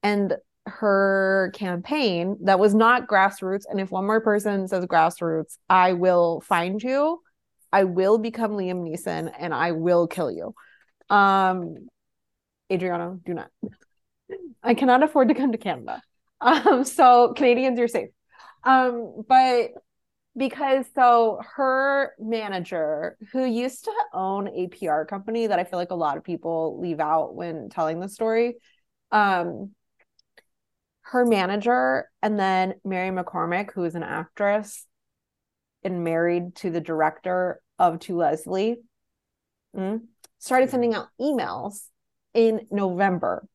And 0.04 0.38
her 0.70 1.52
campaign 1.54 2.38
that 2.42 2.60
was 2.60 2.74
not 2.74 3.08
grassroots. 3.08 3.64
And 3.70 3.80
if 3.80 3.92
one 3.92 4.06
more 4.06 4.22
person 4.22 4.68
says 4.68 4.86
grassroots, 4.86 5.58
I 5.70 5.94
will 5.94 6.42
find 6.42 6.82
you. 6.82 7.22
I 7.72 7.84
will 7.84 8.18
become 8.18 8.52
Liam 8.52 8.84
Neeson 8.88 9.32
and 9.38 9.54
I 9.54 9.74
will 9.74 10.08
kill 10.08 10.32
you. 10.32 10.56
Um, 11.10 11.88
Adriana, 12.72 13.18
do 13.26 13.34
not. 13.34 13.50
I 14.64 14.74
cannot 14.74 15.04
afford 15.04 15.30
to 15.30 15.34
come 15.34 15.52
to 15.52 15.58
Canada. 15.58 16.02
Um, 16.42 16.84
so 16.86 17.34
Canadians, 17.36 17.78
you're 17.78 17.88
safe. 17.88 18.10
Um, 18.64 19.24
but 19.28 19.72
because 20.38 20.86
so 20.96 21.40
her 21.56 22.14
manager 22.20 23.18
who 23.32 23.46
used 23.46 23.86
to 23.86 23.94
own 24.14 24.48
a 24.48 24.68
PR 24.68 25.04
company 25.04 25.48
that 25.48 25.60
I 25.60 25.64
feel 25.64 25.78
like 25.80 25.92
a 25.92 25.96
lot 25.96 26.18
of 26.18 26.24
people 26.24 26.80
leave 26.80 27.00
out 27.00 27.36
when 27.36 27.70
telling 27.70 28.00
the 28.00 28.08
story 28.08 28.56
um 29.12 29.72
her 31.12 31.26
manager 31.26 32.10
and 32.22 32.40
then 32.40 32.76
Mary 32.86 33.10
McCormack 33.10 33.72
who 33.74 33.84
is 33.84 33.96
an 33.96 34.04
actress 34.04 34.86
and 35.84 36.04
married 36.04 36.56
to 36.56 36.70
the 36.70 36.82
director 36.82 37.62
of 37.78 38.00
To 38.02 38.18
Leslie 38.18 38.78
mm, 39.76 40.02
started 40.38 40.70
sending 40.70 40.94
out 40.94 41.08
emails 41.20 41.88
in 42.34 42.68
November. 42.70 43.48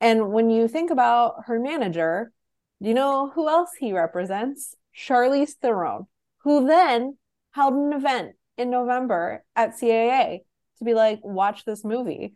And 0.00 0.32
when 0.32 0.48
you 0.48 0.68
think 0.68 0.90
about 0.90 1.44
her 1.46 1.58
manager 1.58 2.32
do 2.80 2.88
you 2.88 2.94
know 2.94 3.30
who 3.34 3.48
else 3.48 3.70
he 3.78 3.92
represents? 3.92 4.76
Charlize 4.96 5.54
Theron, 5.60 6.06
who 6.44 6.66
then 6.66 7.16
held 7.50 7.74
an 7.74 7.92
event 7.92 8.36
in 8.56 8.70
November 8.70 9.44
at 9.56 9.78
CAA 9.78 10.40
to 10.78 10.84
be 10.84 10.94
like, 10.94 11.20
watch 11.24 11.64
this 11.64 11.84
movie. 11.84 12.34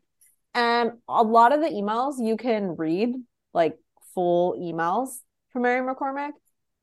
And 0.54 0.92
a 1.08 1.22
lot 1.22 1.52
of 1.52 1.60
the 1.60 1.68
emails 1.68 2.14
you 2.18 2.36
can 2.36 2.74
read, 2.76 3.14
like 3.54 3.78
full 4.14 4.54
emails 4.58 5.10
from 5.50 5.62
Mary 5.62 5.80
McCormack, 5.80 6.32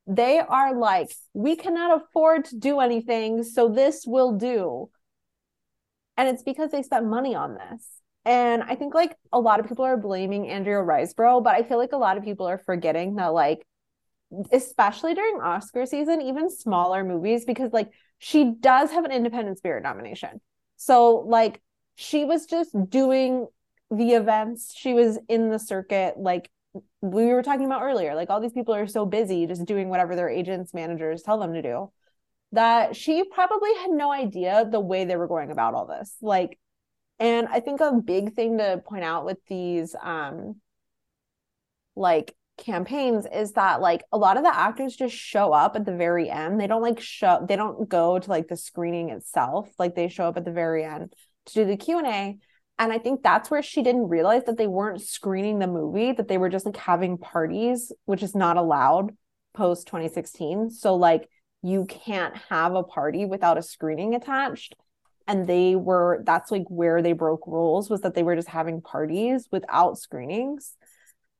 they 0.08 0.40
are 0.40 0.76
like, 0.76 1.12
we 1.34 1.56
cannot 1.56 2.02
afford 2.02 2.46
to 2.46 2.58
do 2.58 2.80
anything, 2.80 3.44
so 3.44 3.70
this 3.70 4.06
will 4.06 4.38
do. 4.38 4.90
And 6.18 6.28
it's 6.28 6.44
because 6.44 6.72
they 6.72 6.82
spent 6.82 7.06
money 7.06 7.36
on 7.36 7.56
this. 7.56 7.88
And 8.26 8.64
I 8.64 8.76
think 8.76 8.94
like 8.94 9.16
a 9.32 9.40
lot 9.40 9.60
of 9.60 9.68
people 9.68 9.86
are 9.86 9.98
blaming 9.98 10.50
Andrea 10.50 10.78
Riseborough, 10.78 11.44
but 11.44 11.56
I 11.56 11.64
feel 11.64 11.78
like 11.78 11.94
a 11.94 11.98
lot 11.98 12.18
of 12.18 12.24
people 12.24 12.48
are 12.48 12.58
forgetting 12.58 13.16
that 13.16 13.34
like 13.34 13.66
especially 14.52 15.14
during 15.14 15.42
Oscar 15.42 15.86
season, 15.86 16.22
even 16.22 16.50
smaller 16.50 17.04
movies, 17.04 17.46
because 17.46 17.74
like 17.74 17.92
she 18.20 18.54
does 18.60 18.92
have 18.92 19.06
an 19.06 19.12
Independent 19.12 19.58
Spirit 19.58 19.84
nomination. 19.84 20.42
So 20.78 21.26
like 21.28 21.62
she 21.96 22.26
was 22.26 22.46
just 22.46 22.76
doing 22.90 23.48
the 23.92 24.12
events, 24.12 24.74
she 24.76 24.94
was 24.94 25.18
in 25.28 25.50
the 25.50 25.60
circuit, 25.60 26.16
like 26.18 26.50
we 27.02 27.26
were 27.26 27.44
talking 27.44 27.66
about 27.66 27.82
earlier. 27.82 28.16
Like 28.16 28.30
all 28.30 28.42
these 28.42 28.54
people 28.54 28.76
are 28.76 28.88
so 28.88 29.06
busy 29.06 29.48
just 29.48 29.66
doing 29.66 29.90
whatever 29.90 30.16
their 30.16 30.30
agents, 30.30 30.74
managers 30.74 31.24
tell 31.24 31.40
them 31.40 31.54
to 31.54 31.62
do 31.62 31.92
that 32.52 32.96
she 32.96 33.24
probably 33.24 33.74
had 33.76 33.92
no 33.92 34.12
idea 34.12 34.68
the 34.70 34.80
way 34.80 35.06
they 35.06 35.16
were 35.16 35.28
going 35.28 35.52
about 35.52 35.74
all 35.74 35.86
this. 35.86 36.16
Like, 36.22 36.58
and 37.20 37.48
I 37.48 37.60
think 37.60 37.80
a 37.80 37.94
big 37.94 38.34
thing 38.34 38.58
to 38.58 38.82
point 38.86 39.04
out 39.04 39.26
with 39.26 39.38
these 39.48 39.96
um 40.02 40.56
like 41.96 42.34
campaigns 42.58 43.26
is 43.34 43.54
that 43.54 43.82
like 43.82 44.04
a 44.12 44.18
lot 44.18 44.38
of 44.38 44.44
the 44.44 44.56
actors 44.56 44.96
just 44.96 45.16
show 45.16 45.54
up 45.54 45.76
at 45.76 45.86
the 45.86 45.96
very 45.96 46.30
end. 46.30 46.60
They 46.60 46.68
don't 46.68 46.82
like 46.82 47.00
show 47.00 47.46
they 47.48 47.56
don't 47.56 47.88
go 47.88 48.20
to 48.20 48.30
like 48.30 48.48
the 48.48 48.58
screening 48.58 49.10
itself. 49.10 49.70
Like 49.78 49.96
they 49.96 50.08
show 50.08 50.26
up 50.26 50.38
at 50.38 50.46
the 50.46 50.52
very 50.52 50.84
end 50.84 51.14
to 51.48 51.54
do 51.54 51.66
the 51.66 51.78
Q&A. 51.78 52.38
And 52.80 52.94
I 52.94 52.98
think 52.98 53.22
that's 53.22 53.52
where 53.52 53.62
she 53.62 53.84
didn't 53.84 54.08
realize 54.08 54.46
that 54.46 54.58
they 54.58 54.66
weren't 54.66 55.02
screening 55.02 55.60
the 55.60 55.68
movie, 55.68 56.14
that 56.14 56.30
they 56.30 56.38
were 56.38 56.48
just 56.48 56.66
like 56.66 56.78
having 56.78 57.18
parties, 57.18 57.92
which 58.06 58.24
is 58.24 58.34
not 58.34 58.56
allowed 58.56 59.12
post 59.54 59.88
2016. 59.88 60.70
So 60.70 60.96
like 60.96 61.30
you 61.62 61.86
can't 61.86 62.36
have 62.50 62.76
a 62.76 62.84
party 62.84 63.26
without 63.26 63.58
a 63.58 63.62
screening 63.62 64.16
attached. 64.16 64.76
And 65.28 65.46
they 65.46 65.76
were 65.76 66.24
that's 66.26 66.52
like 66.52 66.64
where 66.70 67.02
they 67.02 67.12
broke 67.12 67.46
rules 67.46 67.90
was 67.90 68.02
that 68.02 68.16
they 68.16 68.24
were 68.24 68.36
just 68.36 68.48
having 68.48 68.82
parties 68.82 69.48
without 69.52 69.98
screenings. 69.98 70.74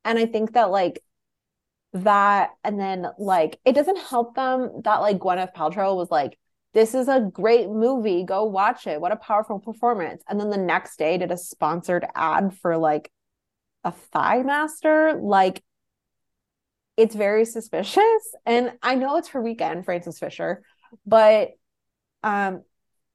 And 0.04 0.20
I 0.20 0.26
think 0.26 0.54
that 0.54 0.72
like 0.72 1.02
that 1.94 2.52
and 2.64 2.80
then 2.80 3.08
like 3.18 3.60
it 3.64 3.74
doesn't 3.74 3.98
help 3.98 4.36
them 4.36 4.82
that 4.84 4.98
like 4.98 5.18
Gwyneth 5.20 5.54
Paltrow 5.54 5.96
was 5.96 6.12
like 6.12 6.38
this 6.74 6.94
is 6.94 7.08
a 7.08 7.20
great 7.20 7.70
movie. 7.70 8.24
Go 8.24 8.44
watch 8.44 8.86
it. 8.88 9.02
What 9.02 9.12
a 9.12 9.18
powerful 9.18 9.60
performance. 9.60 10.24
And 10.28 10.40
then 10.40 10.50
the 10.50 10.58
next 10.58 10.98
day 10.98 11.18
did 11.18 11.32
a 11.32 11.38
sponsored 11.38 12.06
ad 12.16 12.56
for 12.62 12.78
like 12.78 13.12
a 13.84 13.92
thigh 13.92 14.44
master. 14.44 15.20
Like 15.20 15.64
it's 16.96 17.16
very 17.16 17.46
suspicious. 17.46 18.36
And 18.46 18.74
I 18.84 18.96
know 18.96 19.18
it's 19.18 19.30
her 19.30 19.42
weekend 19.42 19.86
Frances 19.86 20.20
Fisher 20.20 20.64
but 21.06 21.52
um 22.24 22.64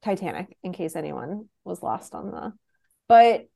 Titanic 0.03 0.57
in 0.63 0.73
case 0.73 0.95
anyone 0.95 1.49
was 1.65 1.83
lost 1.83 2.15
on 2.15 2.31
the 2.31 2.53
but 3.09 3.47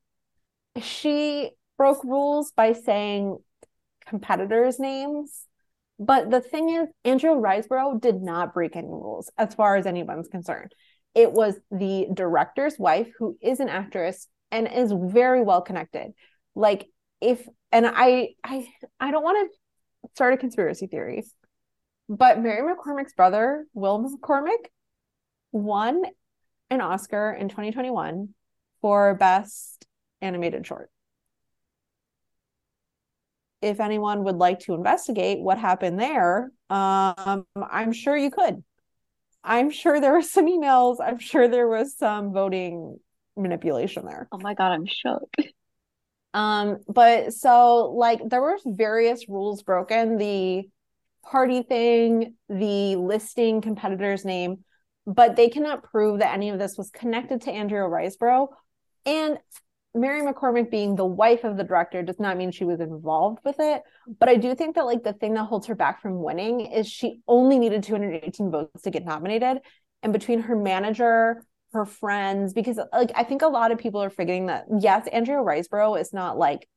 she 0.83 1.51
broke 1.77 2.03
rules 2.05 2.53
by 2.53 2.73
saying 2.73 3.39
competitors' 4.07 4.79
names. 4.79 5.45
But 5.99 6.31
the 6.31 6.41
thing 6.41 6.71
is, 6.71 6.89
Andrea 7.05 7.33
Riseborough 7.33 8.01
did 8.01 8.23
not 8.23 8.55
break 8.55 8.77
any 8.77 8.87
rules 8.87 9.31
as 9.37 9.55
far 9.55 9.77
as 9.77 9.87
anyone's 9.87 10.29
concerned. 10.29 10.73
It 11.15 11.33
was 11.33 11.59
the 11.71 12.07
director's 12.13 12.79
wife, 12.79 13.09
who 13.19 13.37
is 13.41 13.61
an 13.61 13.69
actress 13.69 14.29
and 14.51 14.69
is 14.73 14.93
very 14.97 15.43
well 15.43 15.63
connected. 15.63 16.13
Like, 16.55 16.87
if 17.21 17.47
and 17.73 17.87
I 17.87 18.31
I 18.45 18.69
I 19.01 19.11
don't 19.11 19.25
want 19.25 19.51
to 19.51 20.09
start 20.15 20.35
a 20.35 20.37
conspiracy 20.37 20.87
theory, 20.87 21.25
but 22.09 22.41
Mary 22.41 22.63
McCormack's 22.63 23.15
brother, 23.15 23.67
Will 23.75 23.99
McCormack, 23.99 24.67
won 25.51 26.03
an 26.71 26.81
Oscar 26.81 27.33
in 27.33 27.49
2021 27.49 28.29
for 28.81 29.15
best 29.15 29.87
animated 30.21 30.67
short 30.67 30.91
if 33.61 33.81
anyone 33.81 34.25
would 34.25 34.37
like 34.37 34.61
to 34.61 34.75
investigate 34.75 35.41
what 35.41 35.59
happened 35.59 35.99
there, 35.99 36.51
um, 36.71 37.45
I'm 37.57 37.93
sure 37.93 38.17
you 38.17 38.31
could. 38.31 38.63
I'm 39.43 39.71
sure 39.71 40.01
there 40.01 40.13
were 40.13 40.23
some 40.23 40.47
emails. 40.47 40.97
I'm 41.01 41.19
sure 41.19 41.49
there 41.49 41.69
was 41.69 41.97
some 41.97 42.33
voting 42.33 42.99
manipulation 43.37 44.05
there. 44.05 44.29
Oh 44.33 44.39
my 44.39 44.55
god, 44.55 44.73
I'm 44.73 44.87
shook. 44.87 45.35
Um, 46.35 46.79
but 46.87 47.33
so 47.33 47.93
like 47.97 48.21
there 48.29 48.43
were 48.43 48.59
various 48.67 49.29
rules 49.29 49.63
broken. 49.63 50.19
The 50.19 50.69
party 51.25 51.63
thing, 51.63 52.35
the 52.49 52.97
listing 52.97 53.61
competitor's 53.61 54.25
name, 54.25 54.65
but 55.07 55.37
they 55.37 55.49
cannot 55.49 55.83
prove 55.83 56.21
that 56.21 56.35
any 56.35 56.51
of 56.51 56.59
this 56.59 56.77
was 56.77 56.91
connected 56.91 57.43
to 57.43 57.51
Andrea 57.51 57.83
Riseborough. 57.83 58.49
And 59.07 59.39
Mary 59.95 60.23
McCormack 60.23 60.71
being 60.71 60.97
the 60.97 61.07
wife 61.07 61.45
of 61.45 61.57
the 61.57 61.65
director 61.65 62.03
does 62.03 62.21
not 62.21 62.37
mean 62.37 62.51
she 62.51 62.65
was 62.65 62.81
involved 62.81 63.39
with 63.45 63.57
it. 63.59 63.83
But 64.19 64.29
I 64.29 64.37
do 64.37 64.55
think 64.55 64.75
that 64.75 64.87
like 64.87 65.03
the 65.03 65.13
thing 65.13 65.35
that 65.35 65.45
holds 65.45 65.67
her 65.67 65.75
back 65.75 66.03
from 66.03 66.23
winning 66.23 66.61
is 66.61 66.87
she 66.87 67.21
only 67.27 67.59
needed 67.59 67.83
218 67.83 68.51
votes 68.51 68.83
to 68.83 68.91
get 68.91 69.05
nominated. 69.05 69.59
And 70.03 70.13
between 70.13 70.43
her 70.43 70.57
manager, 70.57 71.43
her 71.73 71.85
friends, 71.85 72.53
because 72.53 72.79
like 72.93 73.13
I 73.15 73.25
think 73.25 73.43
a 73.43 73.49
lot 73.49 73.73
of 73.73 73.79
people 73.79 74.03
are 74.03 74.11
forgetting 74.11 74.47
that 74.47 74.67
yes, 74.79 75.09
Andrea 75.09 75.39
Riseborough 75.39 76.01
is 76.01 76.13
not 76.13 76.39
like 76.39 76.69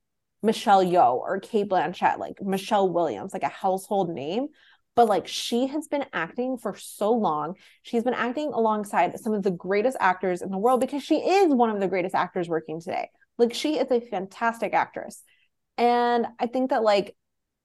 Michelle 0.44 0.84
Yeoh 0.84 1.16
or 1.16 1.40
Cate 1.40 1.70
Blanchett, 1.70 2.18
like 2.18 2.42
Michelle 2.42 2.90
Williams, 2.90 3.34
like 3.34 3.44
a 3.44 3.50
household 3.50 4.10
name. 4.10 4.48
But 4.96 5.08
like 5.08 5.28
she 5.28 5.68
has 5.68 5.88
been 5.88 6.06
acting 6.12 6.58
for 6.58 6.76
so 6.76 7.12
long. 7.14 7.56
She's 7.82 8.04
been 8.04 8.14
acting 8.14 8.52
alongside 8.54 9.18
some 9.20 9.34
of 9.34 9.44
the 9.44 9.52
greatest 9.52 9.98
actors 10.00 10.42
in 10.42 10.52
the 10.52 10.58
world 10.58 10.82
because 10.82 11.04
she 11.04 11.16
is 11.16 11.54
one 11.54 11.70
of 11.70 11.80
the 11.80 11.88
greatest 11.88 12.14
actors 12.14 12.50
working 12.50 12.82
today. 12.82 13.10
Like 13.38 13.54
she 13.54 13.78
is 13.78 13.90
a 13.90 14.02
fantastic 14.02 14.74
actress. 14.74 15.24
And 15.78 16.28
I 16.40 16.48
think 16.48 16.70
that 16.70 16.84
like 16.84 17.16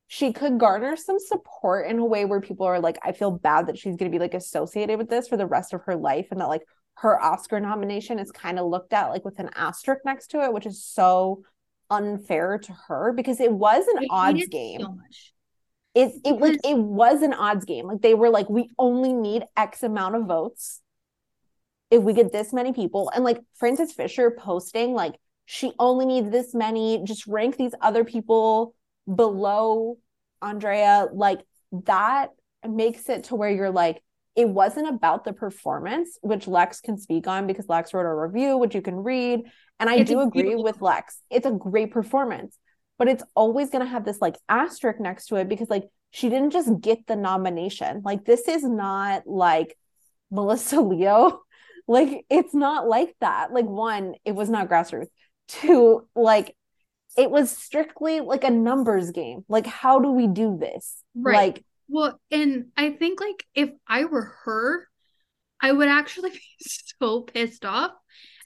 she 0.09 0.33
could 0.33 0.59
garner 0.59 0.97
some 0.97 1.19
support 1.19 1.91
in 1.91 1.99
a 1.99 2.05
way 2.05 2.25
where 2.25 2.41
people 2.41 2.67
are 2.67 2.79
like, 2.79 2.99
I 3.03 3.13
feel 3.13 3.33
bad 3.33 3.67
that 3.67 3.77
she's 3.77 3.97
going 3.97 4.11
to 4.11 4.17
be 4.17 4.21
like 4.21 4.35
associated 4.35 4.99
with 4.99 5.11
this 5.11 5.27
for 5.27 5.37
the 5.37 5.47
rest 5.47 5.75
of 5.75 5.83
her 5.83 5.97
life 5.97 6.29
and 6.31 6.41
that 6.41 6.49
like 6.49 6.63
her 6.95 7.21
Oscar 7.21 7.61
nomination 7.61 8.19
is 8.19 8.31
kind 8.31 8.59
of 8.59 8.67
looked 8.67 8.93
at 8.93 9.09
like 9.09 9.25
with 9.25 9.39
an 9.39 9.51
asterisk 9.55 10.03
next 10.05 10.29
to 10.29 10.43
it, 10.43 10.53
which 10.53 10.65
is 10.65 10.83
so 10.83 11.43
unfair 11.91 12.59
to 12.59 12.73
her 12.89 13.13
because 13.13 13.41
it 13.41 13.53
was 13.53 13.87
an 13.87 14.07
odds 14.11 14.47
game. 14.47 14.81
So 14.81 14.93
much. 14.93 15.33
It 15.97 16.13
it 16.25 16.39
because... 16.39 16.41
like 16.41 16.61
it 16.63 16.79
was 16.79 17.23
an 17.23 17.33
odds 17.33 17.65
game. 17.65 17.87
Like 17.87 18.03
they 18.03 18.15
were 18.15 18.31
like, 18.31 18.49
we 18.49 18.71
only 18.79 19.13
need 19.13 19.45
X 19.57 19.83
amount 19.83 20.15
of 20.15 20.27
votes. 20.27 20.83
If 21.91 22.03
we 22.03 22.13
get 22.13 22.33
this 22.33 22.53
many 22.53 22.73
people, 22.73 23.11
and 23.15 23.25
like 23.25 23.41
Frances 23.55 23.93
Fisher 23.93 24.31
posting, 24.31 24.93
like 24.93 25.15
she 25.47 25.73
only 25.79 26.05
needs 26.05 26.31
this 26.31 26.55
many, 26.55 27.03
just 27.05 27.27
rank 27.27 27.57
these 27.57 27.75
other 27.81 28.05
people 28.05 28.75
below 29.13 29.97
Andrea, 30.43 31.07
like 31.13 31.41
that 31.85 32.31
makes 32.69 33.09
it 33.09 33.25
to 33.25 33.37
where 33.37 33.51
you're 33.51 33.71
like, 33.71 34.03
it 34.35 34.49
wasn't 34.49 34.89
about 34.89 35.25
the 35.25 35.33
performance, 35.33 36.19
which 36.21 36.47
Lex 36.47 36.81
can 36.81 36.99
speak 36.99 37.27
on 37.27 37.47
because 37.47 37.69
Lex 37.69 37.95
wrote 37.95 38.05
a 38.05 38.15
review, 38.15 38.59
which 38.59 38.75
you 38.75 38.83
can 38.83 38.97
read. 38.97 39.45
And 39.81 39.89
I 39.89 39.97
it's 39.97 40.11
do 40.11 40.21
agree 40.21 40.57
with 40.57 40.83
Lex. 40.83 41.23
It's 41.31 41.47
a 41.47 41.53
great 41.53 41.91
performance, 41.91 42.59
but 42.99 43.09
it's 43.09 43.25
always 43.35 43.71
going 43.71 43.85
to 43.85 43.91
have 43.91 44.05
this 44.05 44.21
like 44.21 44.37
asterisk 44.49 45.01
next 45.01 45.27
to 45.27 45.37
it 45.37 45.49
because 45.49 45.71
like 45.71 45.85
she 46.11 46.29
didn't 46.29 46.51
just 46.51 46.81
get 46.81 47.07
the 47.07 47.17
nomination. 47.17 48.03
Like 48.05 48.25
this 48.25 48.49
is 48.49 48.63
not 48.63 49.27
like 49.27 49.77
Melissa 50.31 50.81
Leo. 50.81 51.41
Like 51.89 52.25
it's 52.31 52.55
not 52.55 52.89
like 52.89 53.15
that. 53.21 53.53
Like 53.53 53.67
one, 53.67 54.15
it 54.25 54.33
was 54.33 54.49
not 54.51 54.69
grassroots. 54.69 55.09
Two, 55.49 56.09
like 56.17 56.57
it 57.17 57.31
was 57.31 57.51
strictly 57.51 58.21
like 58.21 58.45
a 58.45 58.51
numbers 58.51 59.11
game. 59.11 59.45
Like 59.49 59.67
how 59.67 60.01
do 60.01 60.11
we 60.11 60.27
do 60.27 60.57
this? 60.59 60.97
Right. 61.15 61.37
Like 61.55 61.65
well, 61.89 62.21
and 62.31 62.67
I 62.77 62.91
think 62.91 63.21
like 63.21 63.45
if 63.55 63.71
I 63.87 64.07
were 64.07 64.35
her, 64.45 64.89
I 65.61 65.73
would 65.73 65.89
actually 65.89 66.31
be 66.33 66.41
so 66.61 67.23
pissed 67.23 67.65
off 67.65 67.93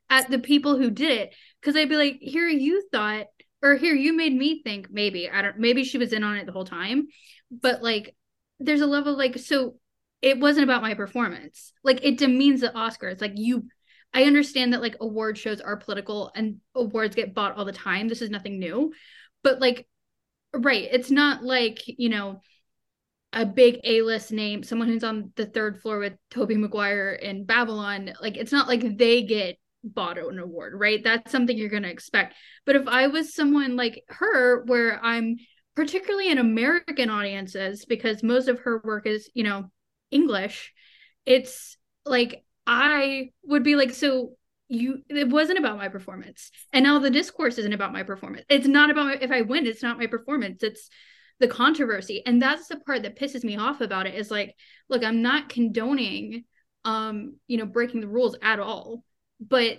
at 0.08 0.30
the 0.30 0.38
people 0.38 0.76
who 0.76 0.90
did 0.90 1.12
it 1.12 1.34
because 1.60 1.76
I'd 1.76 1.88
be 1.88 1.96
like, 1.96 2.18
here 2.20 2.48
you 2.48 2.82
thought, 2.92 3.26
or 3.62 3.76
here 3.76 3.94
you 3.94 4.14
made 4.16 4.34
me 4.34 4.62
think 4.62 4.88
maybe 4.90 5.28
I 5.28 5.42
don't, 5.42 5.58
maybe 5.58 5.84
she 5.84 5.98
was 5.98 6.12
in 6.12 6.24
on 6.24 6.36
it 6.36 6.46
the 6.46 6.52
whole 6.52 6.64
time, 6.64 7.08
but 7.50 7.82
like, 7.82 8.14
there's 8.58 8.80
a 8.80 8.86
level 8.86 9.16
like 9.16 9.38
so 9.38 9.76
it 10.22 10.38
wasn't 10.38 10.64
about 10.64 10.82
my 10.82 10.94
performance. 10.94 11.72
Like 11.82 12.04
it 12.04 12.18
demeans 12.18 12.60
the 12.60 12.68
Oscars. 12.68 13.20
Like 13.20 13.32
you, 13.36 13.68
I 14.12 14.24
understand 14.24 14.72
that 14.72 14.82
like 14.82 14.96
award 15.00 15.38
shows 15.38 15.60
are 15.60 15.76
political 15.76 16.30
and 16.34 16.60
awards 16.74 17.16
get 17.16 17.34
bought 17.34 17.56
all 17.56 17.64
the 17.64 17.72
time. 17.72 18.08
This 18.08 18.22
is 18.22 18.30
nothing 18.30 18.58
new, 18.58 18.92
but 19.42 19.60
like, 19.60 19.88
right? 20.52 20.88
It's 20.90 21.10
not 21.10 21.42
like 21.42 21.82
you 21.86 22.08
know 22.08 22.42
a 23.32 23.46
big 23.46 23.78
A-list 23.84 24.32
name, 24.32 24.62
someone 24.62 24.88
who's 24.88 25.04
on 25.04 25.32
the 25.36 25.46
third 25.46 25.80
floor 25.80 25.98
with 25.98 26.14
Tobey 26.30 26.56
Maguire 26.56 27.12
in 27.12 27.44
Babylon, 27.44 28.12
like 28.20 28.36
it's 28.36 28.52
not 28.52 28.66
like 28.66 28.98
they 28.98 29.22
get 29.22 29.56
bought 29.82 30.18
an 30.18 30.38
award, 30.38 30.74
right? 30.76 31.02
That's 31.02 31.30
something 31.30 31.56
you're 31.56 31.68
gonna 31.68 31.88
expect. 31.88 32.34
But 32.66 32.76
if 32.76 32.86
I 32.86 33.06
was 33.08 33.34
someone 33.34 33.76
like 33.76 34.02
her, 34.08 34.64
where 34.64 35.02
I'm 35.04 35.36
particularly 35.76 36.30
in 36.30 36.38
American 36.38 37.10
audiences, 37.10 37.84
because 37.84 38.22
most 38.22 38.48
of 38.48 38.60
her 38.60 38.80
work 38.84 39.06
is, 39.06 39.30
you 39.34 39.44
know, 39.44 39.70
English, 40.10 40.72
it's 41.26 41.76
like 42.04 42.44
I 42.66 43.30
would 43.44 43.62
be 43.62 43.76
like, 43.76 43.92
so 43.92 44.36
you 44.68 45.02
it 45.08 45.28
wasn't 45.28 45.58
about 45.58 45.78
my 45.78 45.88
performance. 45.88 46.50
And 46.72 46.84
now 46.84 46.98
the 46.98 47.10
discourse 47.10 47.58
isn't 47.58 47.72
about 47.72 47.92
my 47.92 48.02
performance. 48.02 48.44
It's 48.48 48.66
not 48.68 48.90
about 48.90 49.06
my, 49.06 49.18
if 49.20 49.30
I 49.30 49.42
win, 49.42 49.66
it's 49.66 49.82
not 49.82 49.98
my 49.98 50.06
performance. 50.06 50.62
It's 50.62 50.88
the 51.40 51.48
controversy 51.48 52.22
and 52.26 52.40
that's 52.40 52.68
the 52.68 52.78
part 52.80 53.02
that 53.02 53.18
pisses 53.18 53.42
me 53.42 53.56
off 53.56 53.80
about 53.80 54.06
it 54.06 54.14
is 54.14 54.30
like 54.30 54.54
look 54.90 55.02
i'm 55.02 55.22
not 55.22 55.48
condoning 55.48 56.44
um 56.84 57.36
you 57.48 57.56
know 57.56 57.64
breaking 57.64 58.02
the 58.02 58.06
rules 58.06 58.36
at 58.42 58.60
all 58.60 59.02
but 59.40 59.78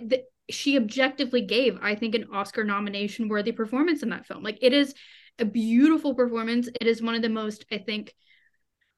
she 0.50 0.76
objectively 0.76 1.40
gave 1.40 1.78
i 1.82 1.94
think 1.94 2.14
an 2.14 2.26
oscar 2.32 2.64
nomination 2.64 3.28
worthy 3.28 3.52
performance 3.52 4.02
in 4.02 4.10
that 4.10 4.26
film. 4.26 4.42
Like 4.42 4.58
it 4.60 4.72
is 4.72 4.94
a 5.38 5.44
beautiful 5.44 6.14
performance. 6.14 6.68
It 6.80 6.86
is 6.86 7.00
one 7.00 7.14
of 7.14 7.22
the 7.22 7.28
most 7.28 7.64
i 7.70 7.78
think 7.78 8.12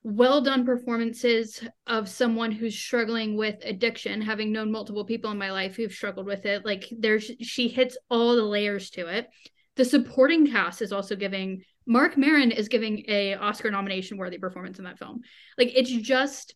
well 0.02 0.42
done 0.42 0.66
performances 0.66 1.66
of 1.86 2.10
someone 2.10 2.52
who's 2.52 2.78
struggling 2.78 3.38
with 3.38 3.56
addiction 3.64 4.20
having 4.20 4.52
known 4.52 4.70
multiple 4.70 5.04
people 5.04 5.30
in 5.30 5.38
my 5.38 5.50
life 5.50 5.76
who've 5.76 5.92
struggled 5.92 6.26
with 6.26 6.44
it. 6.44 6.64
Like 6.64 6.84
there's 6.90 7.30
she 7.40 7.68
hits 7.68 7.96
all 8.10 8.36
the 8.36 8.42
layers 8.42 8.90
to 8.90 9.06
it. 9.06 9.28
The 9.76 9.84
supporting 9.84 10.46
cast 10.46 10.82
is 10.82 10.92
also 10.92 11.16
giving 11.16 11.62
Marc 11.86 12.16
Maron 12.16 12.50
is 12.50 12.68
giving 12.68 13.04
a 13.08 13.34
Oscar 13.34 13.70
nomination 13.70 14.18
worthy 14.18 14.38
performance 14.38 14.78
in 14.78 14.84
that 14.84 14.98
film. 14.98 15.20
Like 15.58 15.72
it's 15.74 15.90
just 15.90 16.54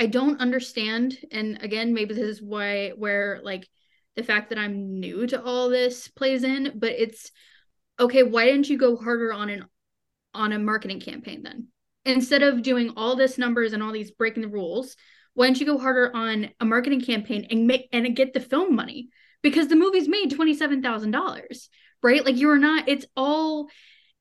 I 0.00 0.06
don't 0.06 0.40
understand 0.40 1.18
and 1.30 1.62
again 1.62 1.94
maybe 1.94 2.14
this 2.14 2.24
is 2.24 2.42
why 2.42 2.90
where 2.90 3.40
like 3.42 3.66
the 4.16 4.22
fact 4.22 4.48
that 4.48 4.58
I'm 4.58 4.98
new 4.98 5.26
to 5.28 5.42
all 5.42 5.68
this 5.68 6.08
plays 6.08 6.42
in, 6.42 6.72
but 6.76 6.92
it's 6.92 7.30
okay, 8.00 8.22
why 8.22 8.46
didn't 8.46 8.68
you 8.68 8.78
go 8.78 8.96
harder 8.96 9.32
on 9.32 9.50
an 9.50 9.66
on 10.34 10.52
a 10.52 10.58
marketing 10.58 11.00
campaign 11.00 11.42
then? 11.42 11.68
Instead 12.04 12.42
of 12.42 12.62
doing 12.62 12.92
all 12.96 13.16
this 13.16 13.38
numbers 13.38 13.72
and 13.72 13.82
all 13.82 13.92
these 13.92 14.10
breaking 14.10 14.42
the 14.42 14.48
rules, 14.48 14.96
why 15.34 15.46
don't 15.46 15.60
you 15.60 15.66
go 15.66 15.78
harder 15.78 16.14
on 16.14 16.50
a 16.60 16.64
marketing 16.64 17.00
campaign 17.00 17.46
and 17.50 17.66
make 17.66 17.88
and 17.92 18.16
get 18.16 18.32
the 18.32 18.40
film 18.40 18.74
money? 18.74 19.08
Because 19.42 19.68
the 19.68 19.76
movie's 19.76 20.08
made 20.08 20.30
$27,000, 20.30 21.68
right? 22.02 22.24
Like 22.24 22.36
you're 22.36 22.58
not 22.58 22.88
it's 22.88 23.06
all 23.16 23.68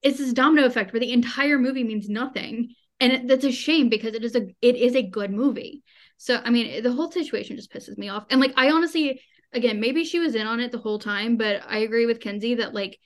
it's 0.01 0.17
this 0.17 0.33
domino 0.33 0.65
effect 0.65 0.93
where 0.93 0.99
the 0.99 1.13
entire 1.13 1.57
movie 1.57 1.83
means 1.83 2.09
nothing 2.09 2.75
and 2.99 3.29
that's 3.29 3.45
a 3.45 3.51
shame 3.51 3.89
because 3.89 4.13
it 4.13 4.23
is 4.23 4.35
a 4.35 4.47
it 4.61 4.75
is 4.75 4.95
a 4.95 5.03
good 5.03 5.31
movie. 5.31 5.83
So 6.17 6.41
i 6.43 6.49
mean 6.49 6.83
the 6.83 6.91
whole 6.91 7.11
situation 7.11 7.55
just 7.57 7.71
pisses 7.71 7.97
me 7.97 8.09
off. 8.09 8.25
And 8.29 8.41
like 8.41 8.53
i 8.57 8.71
honestly 8.71 9.21
again 9.53 9.79
maybe 9.79 10.03
she 10.03 10.19
was 10.19 10.35
in 10.35 10.47
on 10.47 10.59
it 10.59 10.71
the 10.71 10.77
whole 10.77 10.99
time 10.99 11.37
but 11.37 11.61
i 11.67 11.79
agree 11.79 12.05
with 12.05 12.19
kenzie 12.19 12.55
that 12.55 12.73
like 12.73 12.99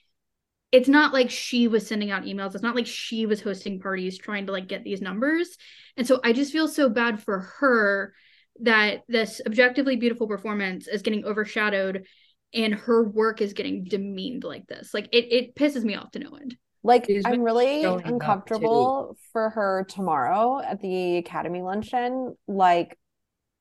it's 0.72 0.88
not 0.88 1.12
like 1.12 1.30
she 1.30 1.66
was 1.66 1.86
sending 1.86 2.12
out 2.12 2.22
emails. 2.22 2.54
It's 2.54 2.62
not 2.62 2.76
like 2.76 2.86
she 2.86 3.26
was 3.26 3.40
hosting 3.40 3.80
parties 3.80 4.18
trying 4.18 4.46
to 4.46 4.52
like 4.52 4.68
get 4.68 4.84
these 4.84 5.02
numbers. 5.02 5.56
And 5.96 6.06
so 6.06 6.20
i 6.24 6.32
just 6.32 6.52
feel 6.52 6.68
so 6.68 6.88
bad 6.88 7.22
for 7.22 7.40
her 7.58 8.14
that 8.60 9.02
this 9.08 9.40
objectively 9.46 9.96
beautiful 9.96 10.28
performance 10.28 10.86
is 10.86 11.02
getting 11.02 11.24
overshadowed 11.24 12.06
and 12.52 12.74
her 12.74 13.08
work 13.08 13.40
is 13.40 13.52
getting 13.52 13.84
demeaned 13.84 14.44
like 14.44 14.66
this. 14.66 14.92
Like 14.92 15.08
it, 15.12 15.32
it 15.32 15.54
pisses 15.54 15.84
me 15.84 15.94
off 15.94 16.10
to 16.12 16.18
no 16.18 16.34
end 16.34 16.56
like 16.82 17.10
I'm 17.24 17.42
really 17.42 17.84
uncomfortable 17.84 19.16
for 19.32 19.50
her 19.50 19.86
tomorrow 19.88 20.60
at 20.60 20.80
the 20.80 21.18
Academy 21.18 21.62
luncheon. 21.62 22.36
Like 22.48 22.98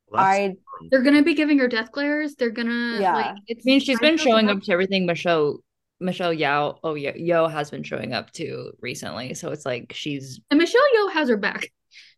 well, 0.08 0.24
I 0.24 0.56
they're 0.90 1.04
gonna 1.04 1.24
be 1.24 1.34
giving 1.34 1.60
her 1.60 1.68
death 1.68 1.92
glares. 1.92 2.36
They're 2.36 2.50
gonna 2.50 3.00
yeah. 3.00 3.14
Like, 3.14 3.26
I 3.26 3.56
mean 3.66 3.80
she's 3.80 4.00
been 4.00 4.18
showing 4.18 4.50
up 4.50 4.62
to 4.64 4.72
everything 4.72 5.06
Michelle 5.06 5.60
Michelle 6.00 6.34
Yeoh 6.34 6.78
oh 6.84 6.96
yeah 6.96 7.12
Yeoh 7.12 7.52
has 7.52 7.70
been 7.70 7.84
showing 7.84 8.14
up 8.14 8.32
to 8.34 8.72
recently. 8.80 9.34
So 9.34 9.52
it's 9.52 9.66
like 9.66 9.92
she's 9.94 10.40
and 10.50 10.58
Michelle 10.58 10.82
Yeoh 10.96 11.12
has 11.14 11.30
her 11.30 11.38
back. 11.38 11.70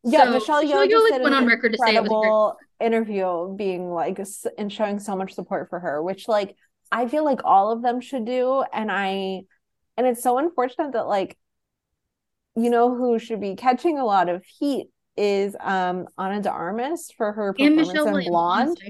Yeah, 0.03 0.25
so, 0.25 0.31
Michelle 0.31 0.63
Yeoh 0.63 0.85
Michelle 0.85 0.87
Yeoh 0.87 1.11
like, 1.11 1.21
went 1.23 1.35
on 1.35 1.45
record 1.45 1.73
to 1.73 1.79
say 1.83 1.95
it 1.95 2.03
was 2.03 2.55
interview 2.79 3.55
being 3.55 3.91
like 3.91 4.19
and 4.57 4.71
showing 4.71 4.99
so 4.99 5.15
much 5.15 5.33
support 5.33 5.69
for 5.69 5.79
her, 5.79 6.01
which 6.01 6.27
like 6.27 6.55
I 6.91 7.07
feel 7.07 7.23
like 7.23 7.39
all 7.43 7.71
of 7.71 7.81
them 7.81 8.01
should 8.01 8.25
do. 8.25 8.63
And 8.73 8.91
I 8.91 9.43
and 10.01 10.09
it's 10.09 10.23
so 10.23 10.39
unfortunate 10.39 10.93
that 10.93 11.05
like 11.07 11.37
you 12.55 12.71
know 12.71 12.95
who 12.95 13.19
should 13.19 13.39
be 13.39 13.55
catching 13.55 13.99
a 13.99 14.03
lot 14.05 14.29
of 14.29 14.43
heat 14.43 14.87
is 15.15 15.55
um 15.59 16.07
Ana 16.17 16.41
de 16.41 16.49
Armas 16.49 17.11
for 17.15 17.31
her 17.31 17.53
performance 17.53 17.89
in 17.93 18.03
Williams, 18.03 18.27
Blonde. 18.27 18.81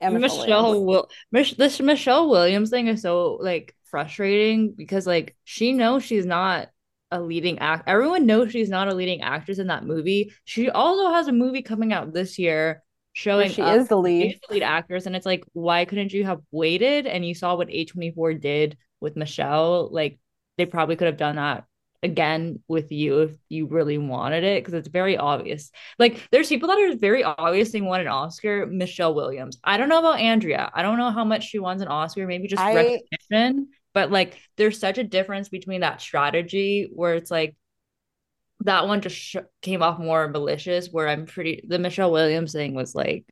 And 0.00 0.20
Michelle, 0.20 0.82
Will 0.84 1.08
Mich- 1.30 1.56
this 1.58 1.80
Michelle 1.80 2.30
Williams 2.30 2.70
thing 2.70 2.88
is 2.88 3.02
so 3.02 3.38
like 3.42 3.74
frustrating 3.84 4.72
because 4.72 5.06
like 5.06 5.36
she 5.44 5.72
knows 5.74 6.02
she's 6.02 6.24
not 6.24 6.68
a 7.10 7.20
leading 7.20 7.58
act. 7.58 7.88
Everyone 7.88 8.24
knows 8.24 8.50
she's 8.50 8.70
not 8.70 8.88
a 8.88 8.94
leading 8.94 9.20
actress 9.20 9.58
in 9.58 9.66
that 9.66 9.84
movie. 9.84 10.32
She 10.44 10.70
also 10.70 11.10
has 11.10 11.28
a 11.28 11.32
movie 11.32 11.62
coming 11.62 11.92
out 11.92 12.14
this 12.14 12.38
year 12.38 12.82
showing 13.12 13.50
she 13.50 13.62
is 13.62 13.86
the 13.88 13.98
lead. 13.98 14.40
the 14.48 14.54
lead 14.54 14.62
actress, 14.62 15.04
and 15.04 15.14
it's 15.14 15.26
like, 15.26 15.44
why 15.52 15.84
couldn't 15.84 16.12
you 16.12 16.24
have 16.24 16.40
waited? 16.50 17.06
And 17.06 17.24
you 17.26 17.34
saw 17.34 17.54
what 17.54 17.70
A 17.70 17.84
twenty 17.84 18.10
four 18.10 18.32
did 18.32 18.78
with 19.00 19.16
Michelle. 19.16 19.90
Like 19.92 20.18
they 20.56 20.66
probably 20.66 20.96
could 20.96 21.06
have 21.06 21.16
done 21.16 21.36
that 21.36 21.64
again 22.04 22.60
with 22.68 22.92
you 22.92 23.22
if 23.22 23.36
you 23.48 23.66
really 23.66 23.96
wanted 23.96 24.44
it 24.44 24.62
because 24.62 24.74
it's 24.74 24.88
very 24.88 25.16
obvious. 25.16 25.70
Like 25.98 26.28
there's 26.30 26.48
people 26.48 26.68
that 26.68 26.78
are 26.78 26.96
very 26.96 27.24
obvious 27.24 27.72
they 27.72 27.80
want 27.80 28.02
an 28.02 28.08
Oscar. 28.08 28.66
Michelle 28.66 29.14
Williams. 29.14 29.58
I 29.64 29.78
don't 29.78 29.88
know 29.88 29.98
about 29.98 30.20
Andrea. 30.20 30.70
I 30.74 30.82
don't 30.82 30.98
know 30.98 31.10
how 31.10 31.24
much 31.24 31.48
she 31.48 31.58
wants 31.58 31.82
an 31.82 31.88
Oscar. 31.88 32.26
Maybe 32.26 32.46
just 32.46 32.62
I... 32.62 32.74
recognition. 32.74 33.68
But 33.94 34.10
like 34.10 34.38
there's 34.56 34.78
such 34.78 34.98
a 34.98 35.04
difference 35.04 35.48
between 35.48 35.80
that 35.80 36.00
strategy 36.00 36.90
where 36.92 37.14
it's 37.14 37.30
like 37.30 37.56
that 38.60 38.86
one 38.86 39.00
just 39.00 39.16
sh- 39.16 39.36
came 39.62 39.82
off 39.82 39.98
more 39.98 40.28
malicious. 40.28 40.88
Where 40.90 41.08
I'm 41.08 41.26
pretty 41.26 41.64
the 41.66 41.78
Michelle 41.78 42.12
Williams 42.12 42.52
thing 42.52 42.74
was 42.74 42.94
like 42.94 43.24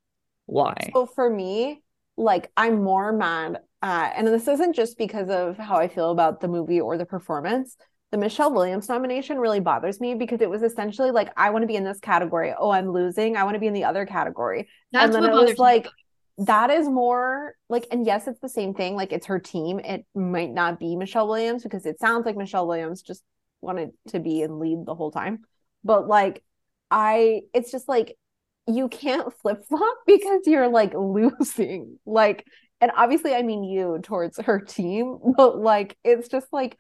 why. 0.46 0.90
So 0.94 1.06
for 1.06 1.28
me, 1.28 1.82
like 2.16 2.50
I'm 2.56 2.82
more 2.82 3.12
mad. 3.12 3.60
Uh, 3.82 4.10
and 4.16 4.26
this 4.28 4.46
isn't 4.46 4.74
just 4.74 4.96
because 4.96 5.28
of 5.28 5.58
how 5.58 5.76
I 5.76 5.88
feel 5.88 6.10
about 6.10 6.40
the 6.40 6.48
movie 6.48 6.80
or 6.80 6.96
the 6.96 7.04
performance 7.04 7.76
the 8.12 8.18
Michelle 8.18 8.52
Williams 8.52 8.90
nomination 8.90 9.38
really 9.38 9.58
bothers 9.58 9.98
me 9.98 10.14
because 10.14 10.42
it 10.42 10.50
was 10.50 10.62
essentially 10.62 11.10
like, 11.10 11.32
I 11.34 11.48
want 11.48 11.62
to 11.62 11.66
be 11.66 11.76
in 11.76 11.84
this 11.84 11.98
category. 11.98 12.54
Oh, 12.56 12.70
I'm 12.70 12.92
losing. 12.92 13.38
I 13.38 13.44
want 13.44 13.54
to 13.54 13.58
be 13.58 13.66
in 13.66 13.72
the 13.72 13.84
other 13.84 14.04
category. 14.04 14.68
That's 14.92 15.06
and 15.06 15.14
then 15.14 15.24
it 15.24 15.34
was 15.34 15.58
like, 15.58 15.88
that 16.36 16.70
is 16.70 16.86
more 16.86 17.54
like, 17.70 17.86
and 17.90 18.04
yes, 18.04 18.28
it's 18.28 18.40
the 18.40 18.50
same 18.50 18.74
thing. 18.74 18.96
Like, 18.96 19.12
it's 19.12 19.26
her 19.26 19.38
team. 19.38 19.78
It 19.80 20.04
might 20.14 20.52
not 20.52 20.78
be 20.78 20.94
Michelle 20.94 21.26
Williams 21.26 21.62
because 21.62 21.86
it 21.86 21.98
sounds 21.98 22.26
like 22.26 22.36
Michelle 22.36 22.68
Williams 22.68 23.00
just 23.00 23.22
wanted 23.62 23.92
to 24.08 24.20
be 24.20 24.42
and 24.42 24.58
lead 24.58 24.84
the 24.84 24.94
whole 24.94 25.10
time. 25.10 25.44
But 25.82 26.06
like, 26.06 26.44
I, 26.90 27.42
it's 27.54 27.72
just 27.72 27.88
like, 27.88 28.18
you 28.66 28.88
can't 28.88 29.32
flip 29.40 29.64
flop 29.66 29.96
because 30.06 30.42
you're 30.44 30.68
like 30.68 30.92
losing. 30.92 31.98
Like, 32.04 32.44
and 32.82 32.90
obviously, 32.96 33.32
I 33.32 33.42
mean 33.42 33.62
you 33.62 34.00
towards 34.02 34.38
her 34.40 34.60
team, 34.60 35.18
but 35.36 35.56
like, 35.56 35.96
it's 36.04 36.28
just 36.28 36.48
like 36.52 36.76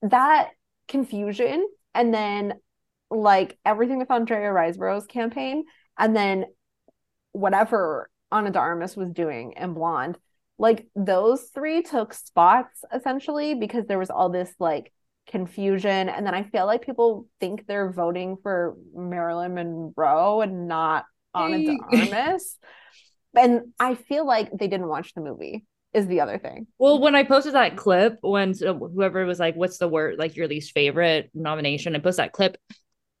that 0.00 0.48
confusion 0.88 1.68
and 1.94 2.12
then 2.12 2.54
like 3.10 3.58
everything 3.64 3.98
with 3.98 4.10
Andrea 4.10 4.50
Riseborough's 4.50 5.06
campaign 5.06 5.64
and 5.98 6.16
then 6.16 6.46
whatever 7.32 8.10
Ana 8.30 8.50
de 8.50 8.58
Armas 8.58 8.96
was 8.96 9.10
doing 9.10 9.52
in 9.52 9.74
Blonde. 9.74 10.18
Like 10.58 10.86
those 10.96 11.42
three 11.54 11.82
took 11.82 12.14
spots 12.14 12.82
essentially 12.92 13.54
because 13.54 13.86
there 13.86 13.98
was 13.98 14.10
all 14.10 14.30
this 14.30 14.52
like 14.58 14.90
confusion. 15.26 16.08
And 16.08 16.26
then 16.26 16.34
I 16.34 16.44
feel 16.44 16.66
like 16.66 16.82
people 16.82 17.28
think 17.40 17.66
they're 17.66 17.92
voting 17.92 18.38
for 18.42 18.76
Marilyn 18.94 19.54
Monroe 19.54 20.40
and 20.40 20.66
not 20.66 21.04
Ana 21.34 21.58
de 21.58 21.78
Armas. 21.92 22.58
And 23.36 23.72
I 23.78 23.94
feel 23.94 24.26
like 24.26 24.50
they 24.52 24.68
didn't 24.68 24.88
watch 24.88 25.14
the 25.14 25.20
movie 25.20 25.64
is 25.92 26.06
the 26.06 26.20
other 26.20 26.38
thing. 26.38 26.66
Well, 26.78 27.00
when 27.00 27.14
I 27.14 27.22
posted 27.24 27.54
that 27.54 27.76
clip, 27.76 28.18
when 28.22 28.54
uh, 28.66 28.74
whoever 28.74 29.24
was 29.26 29.38
like, 29.38 29.56
"What's 29.56 29.78
the 29.78 29.88
word 29.88 30.18
like 30.18 30.36
your 30.36 30.48
least 30.48 30.72
favorite 30.72 31.30
nomination?" 31.34 31.94
I 31.94 31.98
post 31.98 32.16
that 32.16 32.32
clip. 32.32 32.56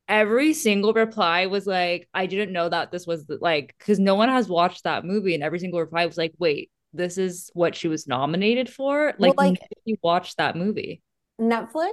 Every 0.08 0.52
single 0.52 0.92
reply 0.92 1.46
was 1.46 1.66
like, 1.66 2.08
"I 2.14 2.26
didn't 2.26 2.52
know 2.52 2.68
that 2.68 2.90
this 2.90 3.06
was 3.06 3.26
the, 3.26 3.38
like," 3.40 3.74
because 3.78 3.98
no 3.98 4.14
one 4.14 4.28
has 4.28 4.48
watched 4.48 4.84
that 4.84 5.04
movie, 5.04 5.34
and 5.34 5.42
every 5.42 5.58
single 5.58 5.80
reply 5.80 6.06
was 6.06 6.16
like, 6.18 6.32
"Wait, 6.38 6.70
this 6.92 7.18
is 7.18 7.50
what 7.54 7.74
she 7.76 7.88
was 7.88 8.06
nominated 8.06 8.70
for." 8.70 9.14
Like, 9.18 9.36
well, 9.36 9.48
like 9.50 9.60
you 9.84 9.96
watched 10.02 10.38
that 10.38 10.56
movie. 10.56 11.02
Netflix 11.40 11.92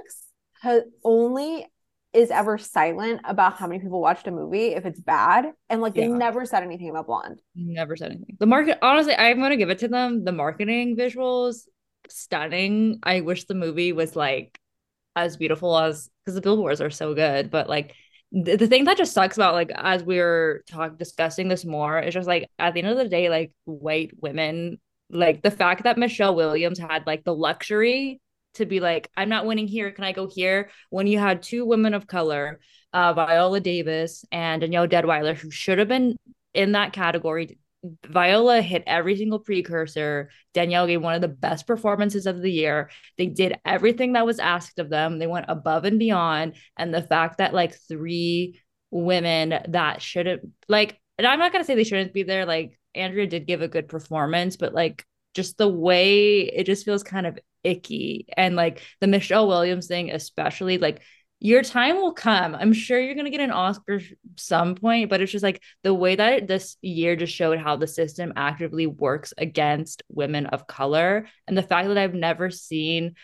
has 0.62 0.82
only 1.04 1.66
is 2.12 2.30
ever 2.30 2.58
silent 2.58 3.20
about 3.24 3.54
how 3.54 3.66
many 3.66 3.80
people 3.80 4.00
watched 4.00 4.26
a 4.26 4.30
movie 4.30 4.68
if 4.68 4.84
it's 4.84 5.00
bad. 5.00 5.52
And 5.68 5.80
like 5.80 5.94
they 5.94 6.08
yeah. 6.08 6.16
never 6.16 6.44
said 6.44 6.62
anything 6.62 6.90
about 6.90 7.06
Blonde. 7.06 7.40
Never 7.54 7.96
said 7.96 8.12
anything. 8.12 8.36
The 8.40 8.46
market, 8.46 8.78
honestly, 8.82 9.14
I'm 9.14 9.38
going 9.38 9.50
to 9.50 9.56
give 9.56 9.70
it 9.70 9.78
to 9.80 9.88
them. 9.88 10.24
The 10.24 10.32
marketing 10.32 10.96
visuals, 10.96 11.68
stunning. 12.08 12.98
I 13.02 13.20
wish 13.20 13.44
the 13.44 13.54
movie 13.54 13.92
was 13.92 14.16
like 14.16 14.58
as 15.14 15.36
beautiful 15.36 15.78
as 15.78 16.10
because 16.24 16.34
the 16.34 16.40
billboards 16.40 16.80
are 16.80 16.90
so 16.90 17.14
good. 17.14 17.50
But 17.50 17.68
like 17.68 17.94
the, 18.32 18.56
the 18.56 18.66
thing 18.66 18.84
that 18.84 18.96
just 18.96 19.12
sucks 19.12 19.36
about 19.36 19.54
like 19.54 19.70
as 19.74 20.02
we 20.02 20.18
are 20.18 20.64
talking 20.68 20.96
discussing 20.96 21.48
this 21.48 21.64
more, 21.64 22.00
is 22.00 22.14
just 22.14 22.28
like 22.28 22.48
at 22.58 22.74
the 22.74 22.80
end 22.80 22.90
of 22.90 22.96
the 22.96 23.08
day, 23.08 23.28
like 23.28 23.52
white 23.64 24.10
women, 24.20 24.80
like 25.10 25.42
the 25.42 25.50
fact 25.50 25.84
that 25.84 25.98
Michelle 25.98 26.34
Williams 26.34 26.78
had 26.78 27.06
like 27.06 27.22
the 27.22 27.34
luxury 27.34 28.20
to 28.54 28.66
be 28.66 28.80
like, 28.80 29.10
I'm 29.16 29.28
not 29.28 29.46
winning 29.46 29.68
here. 29.68 29.90
Can 29.90 30.04
I 30.04 30.12
go 30.12 30.28
here? 30.28 30.70
When 30.90 31.06
you 31.06 31.18
had 31.18 31.42
two 31.42 31.64
women 31.64 31.94
of 31.94 32.06
color, 32.06 32.60
uh, 32.92 33.12
Viola 33.12 33.60
Davis 33.60 34.24
and 34.32 34.60
Danielle 34.60 34.88
Deadwyler, 34.88 35.36
who 35.36 35.50
should 35.50 35.78
have 35.78 35.88
been 35.88 36.16
in 36.54 36.72
that 36.72 36.92
category. 36.92 37.58
Viola 38.06 38.60
hit 38.60 38.84
every 38.86 39.16
single 39.16 39.38
precursor. 39.38 40.30
Danielle 40.52 40.86
gave 40.86 41.00
one 41.00 41.14
of 41.14 41.22
the 41.22 41.28
best 41.28 41.66
performances 41.66 42.26
of 42.26 42.42
the 42.42 42.50
year. 42.50 42.90
They 43.16 43.26
did 43.26 43.58
everything 43.64 44.12
that 44.12 44.26
was 44.26 44.38
asked 44.38 44.78
of 44.78 44.90
them. 44.90 45.18
They 45.18 45.26
went 45.26 45.46
above 45.48 45.84
and 45.84 45.98
beyond. 45.98 46.56
And 46.76 46.92
the 46.92 47.02
fact 47.02 47.38
that 47.38 47.54
like 47.54 47.74
three 47.88 48.60
women 48.90 49.54
that 49.68 50.02
shouldn't 50.02 50.42
like, 50.68 51.00
and 51.16 51.26
I'm 51.26 51.38
not 51.38 51.52
gonna 51.52 51.64
say 51.64 51.74
they 51.74 51.84
shouldn't 51.84 52.12
be 52.12 52.22
there. 52.22 52.44
Like 52.44 52.78
Andrea 52.94 53.26
did 53.26 53.46
give 53.46 53.62
a 53.62 53.68
good 53.68 53.88
performance, 53.88 54.56
but 54.56 54.74
like 54.74 55.06
just 55.34 55.56
the 55.56 55.68
way 55.68 56.40
it 56.40 56.64
just 56.64 56.84
feels 56.84 57.02
kind 57.02 57.26
of 57.26 57.38
icky. 57.64 58.26
And 58.36 58.56
like 58.56 58.82
the 59.00 59.06
Michelle 59.06 59.48
Williams 59.48 59.86
thing, 59.86 60.10
especially, 60.10 60.78
like 60.78 61.02
your 61.40 61.62
time 61.62 61.96
will 61.96 62.12
come. 62.12 62.54
I'm 62.54 62.72
sure 62.72 63.00
you're 63.00 63.14
gonna 63.14 63.30
get 63.30 63.40
an 63.40 63.50
Oscar 63.50 64.00
some 64.36 64.74
point, 64.74 65.08
but 65.08 65.20
it's 65.20 65.32
just 65.32 65.42
like 65.42 65.62
the 65.82 65.94
way 65.94 66.16
that 66.16 66.46
this 66.46 66.76
year 66.82 67.16
just 67.16 67.34
showed 67.34 67.58
how 67.58 67.76
the 67.76 67.86
system 67.86 68.32
actively 68.36 68.86
works 68.86 69.32
against 69.38 70.02
women 70.08 70.46
of 70.46 70.66
color, 70.66 71.26
and 71.46 71.56
the 71.56 71.62
fact 71.62 71.88
that 71.88 71.98
I've 71.98 72.14
never 72.14 72.50
seen 72.50 73.14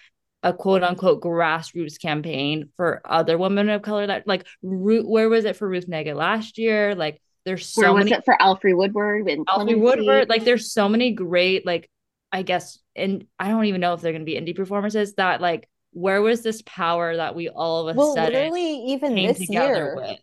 a 0.42 0.52
quote 0.52 0.82
unquote 0.82 1.22
grassroots 1.22 2.00
campaign 2.00 2.70
for 2.76 3.02
other 3.04 3.36
women 3.36 3.68
of 3.68 3.82
color 3.82 4.06
that 4.06 4.26
like 4.26 4.46
root 4.62 5.06
where 5.08 5.28
was 5.28 5.44
it 5.44 5.56
for 5.56 5.68
Ruth 5.68 5.88
Negga 5.88 6.14
last 6.14 6.56
year? 6.56 6.94
Like 6.94 7.20
there's 7.44 7.66
so 7.66 7.82
where 7.82 7.92
was 7.92 8.04
many, 8.04 8.16
it 8.16 8.24
for 8.24 8.36
Alfre 8.40 8.76
Woodard 8.76 9.28
and 9.28 9.46
Alfre 9.46 9.78
Woodard? 9.78 10.28
Like 10.28 10.44
there's 10.44 10.72
so 10.72 10.88
many 10.88 11.12
great 11.12 11.66
like 11.66 11.90
I 12.36 12.42
guess, 12.42 12.78
and 12.94 13.26
I 13.38 13.48
don't 13.48 13.64
even 13.64 13.80
know 13.80 13.94
if 13.94 14.02
they're 14.02 14.12
going 14.12 14.20
to 14.20 14.26
be 14.26 14.38
indie 14.38 14.54
performances 14.54 15.14
that 15.14 15.40
like, 15.40 15.70
where 15.92 16.20
was 16.20 16.42
this 16.42 16.60
power 16.66 17.16
that 17.16 17.34
we 17.34 17.48
all 17.48 17.88
of 17.88 17.96
a 17.96 17.98
well, 17.98 18.14
sudden 18.14 18.34
literally 18.34 18.74
even 18.88 19.14
this 19.14 19.48
year, 19.48 19.94
with? 19.96 20.18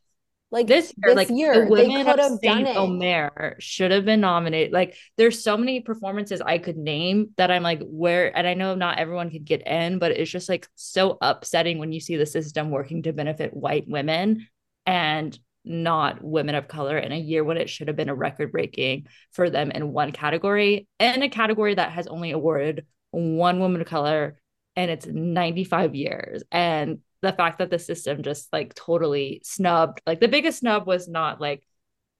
like 0.52 0.68
this 0.68 0.94
year, 0.96 1.16
this 1.16 1.16
like 1.16 1.36
year, 1.36 1.66
the 1.66 1.72
women 1.72 2.08
of 2.08 2.40
Saint 2.40 2.68
Omer 2.68 3.56
should 3.58 3.90
have 3.90 4.06
been 4.06 4.22
nominated. 4.22 4.72
Like, 4.72 4.96
there's 5.18 5.44
so 5.44 5.58
many 5.58 5.80
performances 5.80 6.40
I 6.40 6.60
could 6.60 6.78
name 6.78 7.32
that 7.38 7.50
I'm 7.50 7.64
like, 7.64 7.82
where, 7.82 8.38
and 8.38 8.46
I 8.46 8.54
know 8.54 8.76
not 8.76 9.00
everyone 9.00 9.32
could 9.32 9.46
get 9.46 9.66
in, 9.66 9.98
but 9.98 10.12
it's 10.12 10.30
just 10.30 10.50
like 10.50 10.68
so 10.76 11.18
upsetting 11.20 11.80
when 11.80 11.92
you 11.92 12.00
see 12.00 12.16
the 12.16 12.28
system 12.28 12.70
working 12.70 13.02
to 13.02 13.12
benefit 13.12 13.56
white 13.56 13.86
women 13.88 14.48
and 14.86 15.40
not 15.66 16.24
women 16.24 16.56
of 16.56 16.68
color 16.68 16.98
in 16.98 17.12
a 17.12 17.20
year 17.20 17.44
when 17.44 17.58
it 17.58 17.70
should 17.70 17.88
have 17.88 17.98
been 17.98 18.10
a 18.10 18.16
record 18.16 18.52
breaking 18.52 19.08
for 19.32 19.50
them 19.50 19.72
in 19.72 19.94
one 19.94 20.12
category 20.12 20.88
and 21.00 21.24
a 21.24 21.30
category 21.30 21.76
that 21.76 21.92
has 21.92 22.08
only 22.08 22.32
awarded 22.32 22.86
one 23.12 23.60
woman 23.60 23.82
of 23.82 23.88
color 23.88 24.40
and 24.76 24.90
it's 24.90 25.06
95 25.06 25.96
years. 25.96 26.44
And 26.52 27.00
the 27.22 27.32
fact 27.32 27.60
that 27.60 27.70
the 27.70 27.80
system 27.80 28.24
just 28.24 28.52
like 28.52 28.74
totally 28.74 29.42
snubbed 29.46 30.02
like 30.06 30.20
the 30.20 30.28
biggest 30.28 30.60
snub 30.60 30.86
was 30.86 31.08
not 31.08 31.40
like 31.40 31.66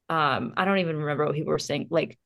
um 0.08 0.54
i 0.56 0.64
don't 0.64 0.78
even 0.78 0.96
remember 0.96 1.26
what 1.26 1.36
people 1.36 1.52
were 1.52 1.60
saying 1.60 1.88
like 1.90 2.18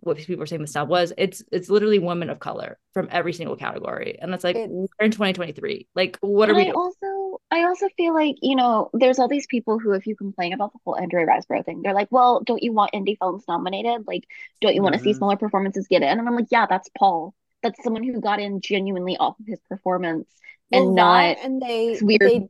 what 0.00 0.16
people 0.16 0.40
were 0.40 0.46
saying 0.46 0.62
the 0.62 0.66
snub 0.66 0.88
was. 0.88 1.12
It's 1.16 1.42
it's 1.52 1.68
literally 1.68 1.98
women 1.98 2.30
of 2.30 2.38
color 2.38 2.78
from 2.92 3.08
every 3.10 3.32
single 3.32 3.56
category. 3.56 4.18
And 4.20 4.32
that's 4.32 4.44
like 4.44 4.56
it, 4.56 4.70
we're 4.70 4.86
in 5.00 5.10
2023 5.10 5.88
like 5.94 6.18
what 6.20 6.50
are 6.50 6.54
we 6.54 6.68
I 6.68 6.72
also 6.72 7.06
I 7.52 7.64
also 7.64 7.88
feel 7.96 8.14
like, 8.14 8.36
you 8.42 8.54
know, 8.54 8.90
there's 8.92 9.18
all 9.18 9.26
these 9.26 9.46
people 9.46 9.78
who, 9.78 9.92
if 9.92 10.06
you 10.06 10.14
complain 10.14 10.52
about 10.52 10.72
the 10.72 10.78
whole 10.84 10.96
Andrea 10.96 11.26
Riseborough 11.26 11.64
thing, 11.64 11.82
they're 11.82 11.94
like, 11.94 12.08
well, 12.10 12.42
don't 12.44 12.62
you 12.62 12.72
want 12.72 12.92
indie 12.92 13.18
films 13.18 13.44
nominated? 13.48 14.06
Like, 14.06 14.24
don't 14.60 14.74
you 14.74 14.82
want 14.82 14.94
to 14.94 15.00
mm-hmm. 15.00 15.08
see 15.08 15.14
smaller 15.14 15.36
performances 15.36 15.88
get 15.88 16.02
in? 16.02 16.08
And 16.08 16.28
I'm 16.28 16.36
like, 16.36 16.46
yeah, 16.50 16.66
that's 16.66 16.88
Paul. 16.96 17.34
That's 17.62 17.82
someone 17.82 18.04
who 18.04 18.20
got 18.20 18.40
in 18.40 18.60
genuinely 18.60 19.16
off 19.16 19.38
of 19.40 19.46
his 19.46 19.58
performance 19.68 20.28
well, 20.70 20.86
and 20.86 20.94
not 20.94 21.36
and 21.42 21.60
they 21.60 21.98
weird, 22.00 22.20
they, 22.20 22.48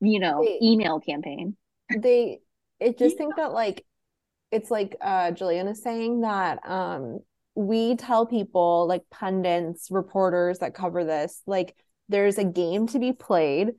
you 0.00 0.18
know, 0.18 0.42
they, 0.42 0.58
email 0.60 0.98
campaign. 0.98 1.56
They, 1.96 2.40
it 2.80 2.98
just 2.98 3.14
yeah. 3.14 3.18
think 3.18 3.36
that 3.36 3.52
like, 3.52 3.84
it's 4.50 4.70
like 4.70 4.96
uh 5.00 5.30
Jillian 5.30 5.70
is 5.70 5.80
saying 5.80 6.22
that 6.22 6.68
um 6.68 7.20
we 7.54 7.94
tell 7.94 8.26
people 8.26 8.86
like 8.88 9.02
pundits, 9.10 9.88
reporters 9.90 10.58
that 10.58 10.74
cover 10.74 11.04
this, 11.04 11.40
like 11.46 11.76
there's 12.08 12.38
a 12.38 12.44
game 12.44 12.88
to 12.88 12.98
be 12.98 13.12
played 13.12 13.70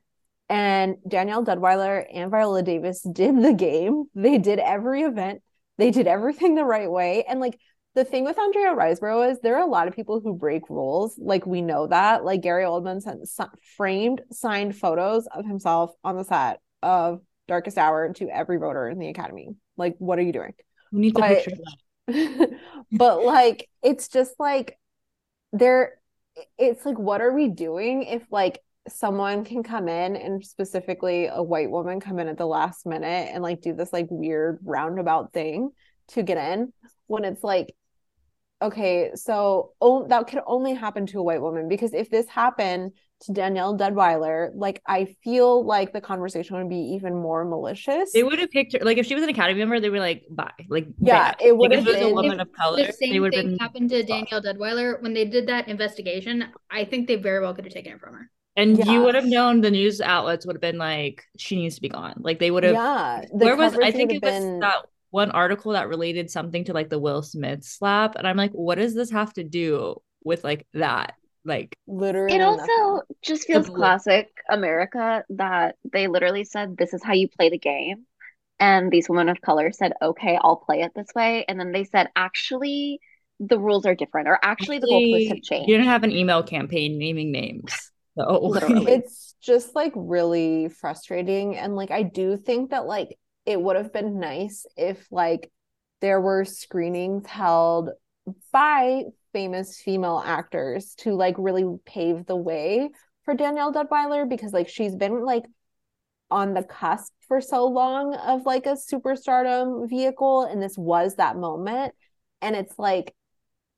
and 0.52 0.98
Danielle 1.08 1.46
Deadwyler 1.46 2.06
and 2.14 2.30
Viola 2.30 2.62
Davis 2.62 3.02
did 3.02 3.42
the 3.42 3.54
game. 3.54 4.04
They 4.14 4.38
did 4.38 4.60
every 4.60 5.04
event. 5.04 5.42
They 5.78 5.92
did 5.92 6.08
everything 6.08 6.56
the 6.56 6.66
right 6.66 6.92
way. 6.92 7.24
And 7.24 7.40
like 7.40 7.58
the 7.96 8.04
thing 8.04 8.26
with 8.26 8.38
Andrea 8.38 8.76
Riseborough 8.76 9.32
is 9.32 9.40
there 9.40 9.56
are 9.56 9.64
a 9.64 9.72
lot 9.72 9.88
of 9.88 9.96
people 9.96 10.20
who 10.20 10.36
break 10.36 10.70
rules. 10.70 11.18
Like 11.18 11.46
we 11.46 11.62
know 11.62 11.88
that. 11.88 12.26
Like 12.26 12.42
Gary 12.42 12.66
Oldman 12.66 13.02
sent 13.02 13.50
framed 13.78 14.22
signed 14.34 14.76
photos 14.76 15.26
of 15.28 15.46
himself 15.46 15.94
on 16.04 16.18
the 16.18 16.26
set 16.26 16.60
of 16.84 17.22
Darkest 17.48 17.78
Hour 17.78 18.12
to 18.16 18.28
every 18.28 18.58
voter 18.58 18.90
in 18.90 19.00
the 19.00 19.08
Academy. 19.08 19.56
Like, 19.78 19.96
what 20.00 20.20
are 20.20 20.24
you 20.24 20.34
doing? 20.34 20.54
We 20.92 21.00
need 21.00 21.16
the 21.16 21.20
but, 21.22 21.46
picture. 22.10 22.58
but 22.92 23.24
like, 23.24 23.70
it's 23.82 24.10
just 24.10 24.34
like 24.38 24.78
there. 25.54 25.94
It's 26.58 26.86
like, 26.86 27.00
what 27.00 27.22
are 27.22 27.32
we 27.32 27.48
doing 27.48 28.04
if 28.04 28.24
like 28.32 28.62
someone 28.88 29.44
can 29.44 29.64
come 29.64 29.88
in 29.88 30.16
and 30.16 30.46
specifically 30.46 31.28
a 31.28 31.42
white 31.42 31.70
woman 31.70 32.00
come 32.00 32.20
in 32.20 32.28
at 32.28 32.38
the 32.38 32.46
last 32.46 32.86
minute 32.86 33.30
and 33.32 33.44
like 33.44 33.62
do 33.62 33.74
this 33.74 33.94
like 33.94 34.08
weird 34.10 34.60
roundabout 34.64 35.32
thing 35.34 35.70
to 36.08 36.24
get 36.24 36.38
in 36.38 36.74
when 37.08 37.24
it's 37.24 37.44
like 37.44 37.76
okay 38.62 39.12
so 39.16 39.72
oh, 39.82 40.08
that 40.08 40.28
could 40.28 40.42
only 40.48 40.74
happen 40.74 41.06
to 41.06 41.20
a 41.20 41.24
white 41.24 41.42
woman 41.42 41.68
because 41.68 41.94
if 41.94 42.10
this 42.10 42.28
happened 42.28 42.92
to 43.22 43.34
Danielle 43.34 43.78
Deadwyler, 43.78 44.50
like 44.56 44.82
I 44.88 45.16
feel 45.24 45.64
like 45.64 45.94
the 45.94 46.02
conversation 46.02 46.58
would 46.58 46.70
be 46.70 46.94
even 46.96 47.16
more 47.16 47.46
malicious. 47.46 48.12
They 48.14 48.24
would 48.24 48.40
have 48.40 48.50
picked 48.50 48.74
her 48.74 48.80
like 48.82 48.98
if 48.98 49.06
she 49.06 49.14
was 49.14 49.24
an 49.24 49.30
Academy 49.30 49.60
member, 49.60 49.80
they 49.80 49.90
were 49.90 50.00
like, 50.00 50.24
bye. 50.30 50.50
Like 50.70 50.88
yeah, 51.00 51.36
it 51.40 51.56
would 51.56 51.72
have 51.72 51.86
been 51.86 52.02
a 52.02 52.14
woman 52.14 52.40
of 52.40 52.52
color. 52.52 52.84
The 52.84 52.94
same 52.94 53.30
thing 53.30 53.50
been... 53.50 53.58
happened 53.60 53.90
to 53.92 54.04
Danielle 54.04 54.42
Deadwyler 54.42 55.02
when 55.02 55.14
they 55.14 55.26
did 55.26 55.48
that 55.48 55.68
investigation. 55.68 56.46
I 56.70 56.86
think 56.86 57.08
they 57.08 57.16
very 57.16 57.42
well 57.42 57.54
could 57.54 57.66
have 57.66 57.74
taken 57.74 57.94
it 57.94 58.00
from 58.00 58.16
her. 58.16 58.32
And 58.56 58.78
yeah. 58.78 58.92
you 58.92 59.04
would 59.04 59.16
have 59.16 59.26
known 59.26 59.62
the 59.62 59.72
news 59.72 60.02
outlets 60.02 60.46
would 60.46 60.56
have 60.56 60.62
been 60.62 60.78
like, 60.78 61.24
she 61.38 61.56
needs 61.56 61.76
to 61.76 61.82
be 61.82 61.90
gone. 61.90 62.16
Like 62.20 62.40
they 62.40 62.52
would 62.52 62.64
have. 62.64 62.74
Yeah. 62.74 63.26
Where 63.32 63.56
was 63.56 63.78
I 63.78 63.92
think 63.92 64.12
it 64.12 64.22
been... 64.22 64.54
was 64.54 64.62
that 64.62 64.86
one 65.10 65.32
article 65.32 65.74
that 65.74 65.88
related 65.88 66.30
something 66.30 66.66
to 66.66 66.74
like 66.74 66.90
the 66.90 67.00
Will 67.00 67.22
Smith 67.22 67.64
slap, 67.64 68.16
and 68.16 68.28
I'm 68.28 68.38
like, 68.38 68.52
what 68.52 68.76
does 68.76 68.94
this 68.94 69.12
have 69.12 69.34
to 69.34 69.44
do 69.44 69.96
with 70.24 70.44
like 70.44 70.68
that? 70.74 71.14
Like 71.44 71.76
literally, 71.88 72.36
it 72.36 72.42
also 72.42 72.66
nothing. 72.66 73.02
just 73.24 73.48
feels 73.48 73.68
classic 73.68 74.30
America 74.50 75.24
that 75.30 75.76
they 75.92 76.08
literally 76.08 76.44
said, 76.44 76.78
"This 76.78 76.94
is 76.94 77.04
how 77.04 77.14
you 77.14 77.28
play 77.28 77.50
the 77.50 77.58
game." 77.58 78.06
And 78.62 78.92
these 78.92 79.10
women 79.10 79.28
of 79.28 79.42
color 79.42 79.72
said, 79.72 79.94
okay, 80.04 80.38
I'll 80.40 80.58
play 80.58 80.82
it 80.82 80.92
this 80.96 81.08
way. 81.16 81.46
And 81.48 81.60
then 81.60 81.72
they 81.72 81.84
said, 81.84 82.10
actually, 82.16 83.00
the 83.40 83.58
rules 83.58 83.88
are 83.88 83.96
different, 83.96 84.28
or 84.28 84.38
actually, 84.44 84.78
actually 84.78 84.80
the 84.80 84.88
goalposts 84.88 85.28
have 85.30 85.42
changed. 85.42 85.68
You 85.68 85.78
didn't 85.78 85.90
have 85.90 86.04
an 86.04 86.12
email 86.12 86.44
campaign 86.44 87.00
naming 87.00 87.32
names. 87.32 87.91
So 88.60 88.88
it's 88.88 89.36
just 89.42 89.76
like 89.76 89.94
really 89.96 90.70
frustrating. 90.70 91.58
And 91.58 91.76
like 91.76 91.92
I 91.92 92.04
do 92.04 92.38
think 92.38 92.72
that 92.72 92.86
like 92.86 93.18
it 93.46 93.62
would 93.62 93.76
have 93.76 93.92
been 93.94 94.20
nice 94.20 94.66
if 94.78 95.08
like 95.12 95.52
there 96.02 96.22
were 96.22 96.46
screenings 96.46 97.28
held 97.28 97.90
by 98.52 99.04
famous 99.34 99.80
female 99.80 100.22
actors 100.24 100.94
to 100.96 101.14
like 101.14 101.36
really 101.38 101.66
pave 101.86 102.26
the 102.26 102.36
way 102.36 102.90
for 103.24 103.34
Danielle 103.34 103.74
Deadwyler 103.74 104.28
because 104.30 104.54
like 104.54 104.70
she's 104.70 104.96
been 104.96 105.24
like 105.24 105.44
on 106.30 106.54
the 106.54 106.64
cusp 106.64 107.12
for 107.28 107.42
so 107.42 107.66
long 107.68 108.16
of 108.16 108.46
like 108.46 108.66
a 108.66 108.76
superstardom 108.76 109.90
vehicle 109.90 110.44
and 110.44 110.62
this 110.62 110.78
was 110.78 111.16
that 111.16 111.36
moment 111.36 111.94
and 112.42 112.56
it's 112.56 112.78
like 112.78 113.14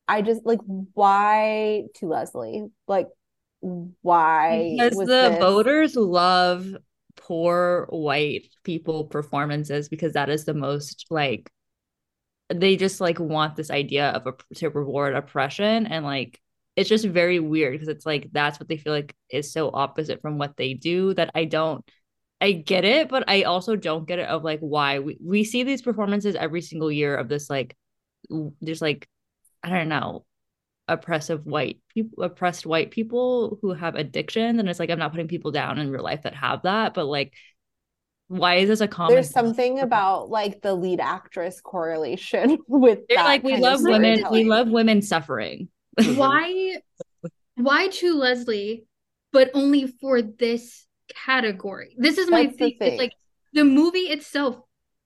I 0.08 0.22
just 0.22 0.46
like 0.46 0.60
why 0.66 1.84
to 1.96 2.08
Leslie 2.08 2.66
like 2.88 3.08
why 4.02 4.76
because 4.78 4.98
the 4.98 5.06
this? 5.06 5.40
voters 5.40 5.96
love 5.96 6.76
poor 7.16 7.88
white 7.90 8.48
people 8.64 9.06
performances 9.06 9.88
because 9.88 10.14
that 10.14 10.30
is 10.30 10.46
the 10.46 10.54
most 10.54 11.06
like 11.10 11.50
they 12.54 12.76
just 12.76 13.00
like 13.00 13.20
want 13.20 13.56
this 13.56 13.72
idea 13.72 14.10
of 14.10 14.28
a 14.28 14.56
to 14.56 14.70
reward 14.70 15.16
oppression 15.16 15.88
and 15.88 16.04
like 16.04 16.40
it's 16.76 16.90
just 16.90 17.06
very 17.06 17.40
weird 17.40 17.74
because 17.74 17.88
it's 17.88 18.06
like 18.06 18.30
that's 18.32 18.60
what 18.60 18.68
they 18.68 18.78
feel 18.78 18.94
like 18.94 19.16
is 19.30 19.54
so 19.54 19.70
opposite 19.74 20.22
from 20.22 20.38
what 20.38 20.58
they 20.58 20.74
do 20.74 21.14
that 21.14 21.32
I 21.34 21.46
don't 21.46 21.86
I 22.42 22.52
get 22.52 22.84
it 22.84 23.08
but 23.10 23.24
I 23.30 23.44
also 23.44 23.76
don't 23.76 24.08
get 24.08 24.20
it 24.20 24.28
of 24.28 24.44
like 24.44 24.60
why 24.60 25.00
we, 25.00 25.18
we 25.24 25.44
see 25.46 25.64
these 25.64 25.82
performances 25.82 26.36
every 26.36 26.62
single 26.62 26.92
year 26.92 27.16
of 27.16 27.30
this 27.30 27.50
like 27.50 27.78
there's 28.60 28.82
like 28.82 29.08
I 29.64 29.70
don't 29.70 29.90
know 29.90 30.26
oppressive 30.88 31.46
white 31.46 31.80
people 31.94 32.24
oppressed 32.24 32.66
white 32.66 32.92
people 32.92 33.58
who 33.62 33.72
have 33.74 33.96
addictions 33.96 34.60
and 34.60 34.68
it's 34.68 34.80
like 34.80 34.90
i'm 34.90 35.00
not 35.00 35.12
putting 35.12 35.28
people 35.28 35.52
down 35.52 35.80
in 35.80 35.90
real 35.90 36.04
life 36.04 36.24
that 36.24 36.36
have 36.36 36.62
that 36.64 36.94
but 36.94 37.06
like 37.06 37.34
why 38.28 38.56
is 38.56 38.68
this 38.68 38.82
a 38.82 38.88
common 38.88 39.14
there's 39.14 39.30
something 39.30 39.80
about 39.80 40.30
like 40.30 40.62
the 40.62 40.74
lead 40.74 41.00
actress 41.00 41.62
correlation 41.62 42.58
with 42.68 43.00
they're 43.08 43.24
like 43.24 43.44
we 43.44 43.58
love 43.58 43.82
women 43.82 44.24
we 44.32 44.44
love 44.44 44.68
women 44.68 45.02
suffering 45.02 45.70
why 46.16 46.78
why 47.56 47.88
to 47.88 48.16
leslie 48.16 48.86
but 49.32 49.52
only 49.54 49.88
for 49.88 50.22
this 50.22 50.86
category 51.14 51.96
this 51.98 52.18
is 52.18 52.30
my 52.30 52.48
thing. 52.48 52.78
thing. 52.78 52.94
It's 52.94 52.98
like 52.98 53.14
the 53.54 53.64
movie 53.64 54.00
itself 54.00 54.58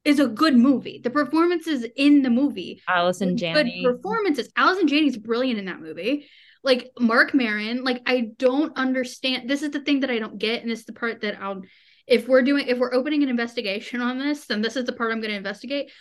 is 0.07 0.21
a 0.21 0.27
good 0.27 0.55
movie. 0.55 1.01
The 1.03 1.09
performances 1.09 1.85
in 1.97 2.21
the 2.21 2.29
movie, 2.29 2.81
Allison 2.87 3.35
Janney, 3.35 3.83
good 3.83 3.97
performances. 3.97 4.49
Allison 4.55 4.87
Janney's 4.87 5.17
brilliant 5.17 5.59
in 5.59 5.65
that 5.65 5.81
movie. 5.81 6.29
Like 6.63 6.91
Marc 6.97 7.33
Maron, 7.33 7.83
like 7.83 8.01
I 8.05 8.31
don't 8.37 8.75
understand. 8.77 9.49
This 9.49 9.63
is 9.63 9.71
the 9.71 9.81
thing 9.81 9.99
that 9.99 10.09
I 10.09 10.17
don't 10.17 10.37
get, 10.37 10.63
and 10.63 10.71
it's 10.71 10.85
the 10.85 10.93
part 10.93 11.21
that 11.21 11.41
I'll. 11.41 11.61
If 12.07 12.25
we're 12.29 12.41
doing, 12.41 12.69
if 12.69 12.77
we're 12.77 12.93
opening 12.93 13.21
an 13.21 13.27
investigation 13.27 13.99
on 13.99 14.17
this, 14.17 14.45
then 14.45 14.61
this 14.61 14.77
is 14.77 14.85
the 14.85 14.93
part 14.93 15.11
I'm 15.11 15.19
going 15.19 15.31
to 15.31 15.37
investigate. 15.37 15.91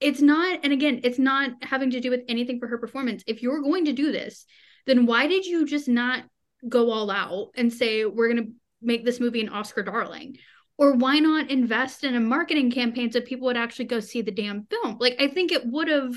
It's 0.00 0.20
not, 0.20 0.58
and 0.64 0.72
again, 0.72 1.02
it's 1.04 1.20
not 1.20 1.52
having 1.62 1.92
to 1.92 2.00
do 2.00 2.10
with 2.10 2.22
anything 2.28 2.58
for 2.58 2.66
her 2.66 2.78
performance. 2.78 3.22
If 3.28 3.42
you're 3.42 3.62
going 3.62 3.84
to 3.84 3.92
do 3.92 4.10
this, 4.10 4.44
then 4.86 5.06
why 5.06 5.28
did 5.28 5.46
you 5.46 5.64
just 5.64 5.86
not 5.86 6.24
go 6.68 6.90
all 6.90 7.12
out 7.12 7.50
and 7.54 7.72
say 7.72 8.04
we're 8.04 8.32
going 8.32 8.44
to 8.44 8.52
make 8.80 9.04
this 9.04 9.20
movie 9.20 9.40
an 9.40 9.50
Oscar 9.50 9.84
darling? 9.84 10.38
Or 10.82 10.94
why 10.94 11.20
not 11.20 11.48
invest 11.48 12.02
in 12.02 12.16
a 12.16 12.20
marketing 12.20 12.72
campaign 12.72 13.12
so 13.12 13.20
people 13.20 13.46
would 13.46 13.56
actually 13.56 13.84
go 13.84 14.00
see 14.00 14.20
the 14.20 14.32
damn 14.32 14.64
film? 14.64 14.96
Like 14.98 15.14
i 15.20 15.28
think 15.28 15.52
it 15.52 15.64
would 15.64 15.86
have 15.86 16.12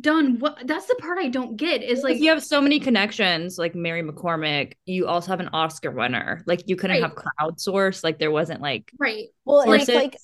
done 0.00 0.38
what 0.38 0.66
that's 0.66 0.86
the 0.86 0.94
part 0.96 1.18
i 1.18 1.28
don't 1.28 1.56
get 1.56 1.82
is 1.82 2.02
like 2.02 2.18
you 2.18 2.30
have 2.30 2.42
so 2.42 2.62
many 2.62 2.80
connections 2.80 3.58
like 3.58 3.74
mary 3.74 4.02
McCormack 4.02 4.72
you 4.86 5.06
also 5.06 5.28
have 5.28 5.40
an 5.40 5.48
oscar 5.52 5.90
winner. 5.90 6.42
Like 6.46 6.62
you 6.66 6.76
couldn't 6.76 7.02
right. 7.02 7.10
have 7.10 7.14
crowdsource 7.14 8.04
like 8.04 8.18
there 8.18 8.30
wasn't 8.30 8.60
like 8.60 8.90
right. 8.98 9.26
Well 9.46 9.70
it's 9.72 9.88
like 9.88 10.16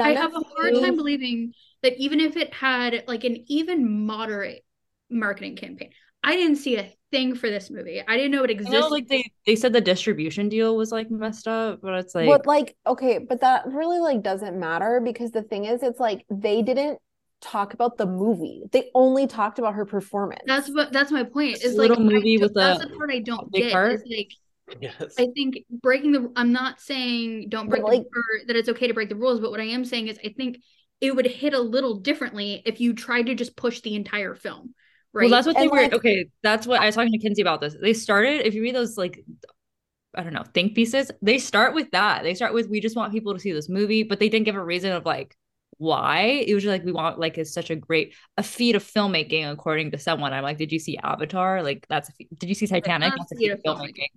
i 0.00 0.10
have 0.10 0.34
a 0.34 0.40
hard 0.40 0.74
time 0.74 0.96
believing 0.96 1.52
that 1.82 1.96
even 1.98 2.18
if 2.18 2.36
it 2.36 2.52
had 2.52 3.04
like 3.06 3.22
an 3.22 3.44
even 3.46 4.06
moderate 4.06 4.64
marketing 5.10 5.54
campaign 5.54 5.90
I 6.22 6.34
didn't 6.34 6.56
see 6.56 6.76
a 6.76 6.92
thing 7.10 7.34
for 7.34 7.48
this 7.48 7.70
movie. 7.70 8.02
I 8.06 8.16
didn't 8.16 8.32
know 8.32 8.44
it 8.44 8.50
existed. 8.50 8.80
Know, 8.80 8.88
like 8.88 9.08
they 9.08 9.30
they 9.46 9.56
said 9.56 9.72
the 9.72 9.80
distribution 9.80 10.48
deal 10.48 10.76
was 10.76 10.92
like 10.92 11.10
messed 11.10 11.48
up, 11.48 11.80
but 11.82 11.94
it's 11.94 12.14
like 12.14 12.26
But 12.26 12.46
like 12.46 12.76
okay, 12.86 13.18
but 13.18 13.40
that 13.40 13.66
really 13.66 13.98
like 13.98 14.22
doesn't 14.22 14.58
matter 14.58 15.00
because 15.02 15.30
the 15.30 15.42
thing 15.42 15.64
is 15.64 15.82
it's 15.82 16.00
like 16.00 16.24
they 16.30 16.62
didn't 16.62 16.98
talk 17.40 17.74
about 17.74 17.96
the 17.96 18.06
movie. 18.06 18.62
They 18.72 18.90
only 18.94 19.26
talked 19.26 19.58
about 19.58 19.74
her 19.74 19.84
performance. 19.84 20.42
That's 20.46 20.68
what 20.68 20.92
that's 20.92 21.10
my 21.10 21.24
point. 21.24 21.62
Is 21.62 21.76
like 21.76 21.96
a 21.96 22.00
movie 22.00 22.38
with 22.38 22.54
that's 22.54 22.82
the 22.82 22.90
part 22.90 23.10
I 23.10 23.20
don't 23.20 23.52
get. 23.52 23.72
Heart. 23.72 24.02
Like 24.06 24.32
Yes. 24.80 25.14
I 25.18 25.28
think 25.34 25.64
breaking 25.70 26.12
the 26.12 26.30
I'm 26.36 26.52
not 26.52 26.80
saying 26.80 27.48
don't 27.48 27.68
break 27.68 27.82
like, 27.82 28.02
the, 28.02 28.44
that 28.48 28.56
it's 28.56 28.68
okay 28.68 28.86
to 28.86 28.94
break 28.94 29.08
the 29.08 29.16
rules, 29.16 29.40
but 29.40 29.50
what 29.50 29.60
I 29.60 29.64
am 29.64 29.84
saying 29.84 30.08
is 30.08 30.18
I 30.24 30.34
think 30.36 30.58
it 31.00 31.14
would 31.14 31.26
hit 31.26 31.54
a 31.54 31.60
little 31.60 32.00
differently 32.00 32.62
if 32.64 32.80
you 32.80 32.92
tried 32.92 33.26
to 33.26 33.34
just 33.34 33.56
push 33.56 33.80
the 33.80 33.94
entire 33.94 34.34
film. 34.34 34.74
Right. 35.12 35.24
Well, 35.24 35.30
that's 35.30 35.46
what 35.46 35.56
and 35.56 35.64
they 35.64 35.68
like, 35.68 35.90
were. 35.92 35.96
Okay, 35.96 36.26
that's 36.42 36.66
what 36.66 36.80
I 36.80 36.86
was 36.86 36.94
talking 36.94 37.12
to 37.12 37.18
Kenzie 37.18 37.42
about 37.42 37.60
this. 37.60 37.76
They 37.80 37.94
started, 37.94 38.46
if 38.46 38.54
you 38.54 38.62
read 38.62 38.74
those, 38.74 38.96
like, 38.98 39.24
I 40.14 40.22
don't 40.22 40.34
know, 40.34 40.44
think 40.54 40.74
pieces, 40.74 41.10
they 41.22 41.38
start 41.38 41.74
with 41.74 41.90
that. 41.92 42.22
They 42.22 42.34
start 42.34 42.52
with, 42.52 42.68
we 42.68 42.80
just 42.80 42.96
want 42.96 43.12
people 43.12 43.34
to 43.34 43.40
see 43.40 43.52
this 43.52 43.68
movie, 43.68 44.02
but 44.02 44.20
they 44.20 44.28
didn't 44.28 44.44
give 44.44 44.56
a 44.56 44.64
reason 44.64 44.92
of 44.92 45.06
like, 45.06 45.36
why 45.78 46.42
it 46.44 46.52
was 46.54 46.64
just 46.64 46.72
like 46.72 46.84
we 46.84 46.90
want 46.90 47.20
like 47.20 47.38
it's 47.38 47.52
such 47.52 47.70
a 47.70 47.76
great 47.76 48.12
a 48.36 48.42
feat 48.42 48.74
of 48.74 48.82
filmmaking 48.82 49.48
according 49.48 49.92
to 49.92 49.98
someone 49.98 50.32
i'm 50.32 50.42
like 50.42 50.58
did 50.58 50.72
you 50.72 50.78
see 50.78 50.98
avatar 50.98 51.62
like 51.62 51.86
that's 51.88 52.08
a 52.08 52.12
feat. 52.12 52.28
did 52.36 52.48
you 52.48 52.54
see 52.54 52.66
titanic 52.66 53.12
that's 53.16 53.30
a 53.30 53.36
feat 53.36 53.52
of 53.52 53.60
filmmaking. 53.64 54.08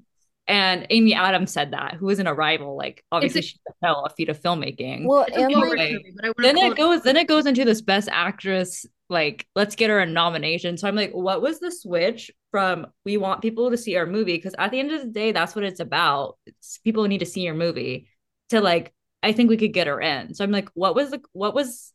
And 0.52 0.86
Amy 0.90 1.14
Adams 1.14 1.54
said 1.54 1.72
that, 1.72 1.94
who 1.94 2.08
was 2.08 2.20
an 2.20 2.28
arrival, 2.28 2.76
like 2.76 3.06
obviously 3.10 3.40
a, 3.40 3.42
she's 3.44 3.60
a 3.70 3.86
hell 3.86 4.04
a 4.06 4.10
feat 4.10 4.28
of 4.28 4.38
filmmaking. 4.38 5.06
Well, 5.06 5.26
and 5.34 5.54
like, 5.54 6.36
then 6.38 6.58
it 6.58 6.76
goes, 6.76 7.04
then 7.04 7.16
it 7.16 7.28
goes 7.28 7.46
into 7.46 7.64
this 7.64 7.82
best 7.82 8.10
actress 8.12 8.86
like 9.10 9.48
let's 9.56 9.76
get 9.76 9.90
her 9.90 10.00
a 10.00 10.06
nomination. 10.06 10.78
So 10.78 10.88
i'm 10.88 10.96
like 10.96 11.12
what 11.12 11.42
was 11.42 11.60
the 11.60 11.72
switch 11.72 12.32
from 12.50 12.88
we 13.06 13.18
want 13.18 13.42
people 13.42 13.70
to 13.72 13.78
see 13.78 13.96
our 13.96 14.06
movie? 14.06 14.36
Because 14.36 14.56
at 14.58 14.72
the 14.72 14.80
end 14.80 14.92
of 14.92 15.02
the 15.02 15.08
day 15.08 15.32
that's 15.32 15.56
what 15.56 15.64
it's 15.64 15.80
about. 15.80 16.38
It's 16.46 16.80
people 16.80 17.08
need 17.08 17.20
to 17.20 17.26
see 17.26 17.42
your 17.42 17.54
movie 17.54 18.10
to 18.50 18.60
like 18.60 18.94
i 19.24 19.32
think 19.32 19.50
we 19.50 19.58
could 19.58 19.74
get 19.74 19.88
her 19.88 20.02
in. 20.02 20.34
So 20.34 20.44
i'm 20.44 20.52
like 20.52 20.70
what 20.74 20.96
was 20.96 21.12
the 21.12 21.22
what 21.32 21.54
was 21.54 21.94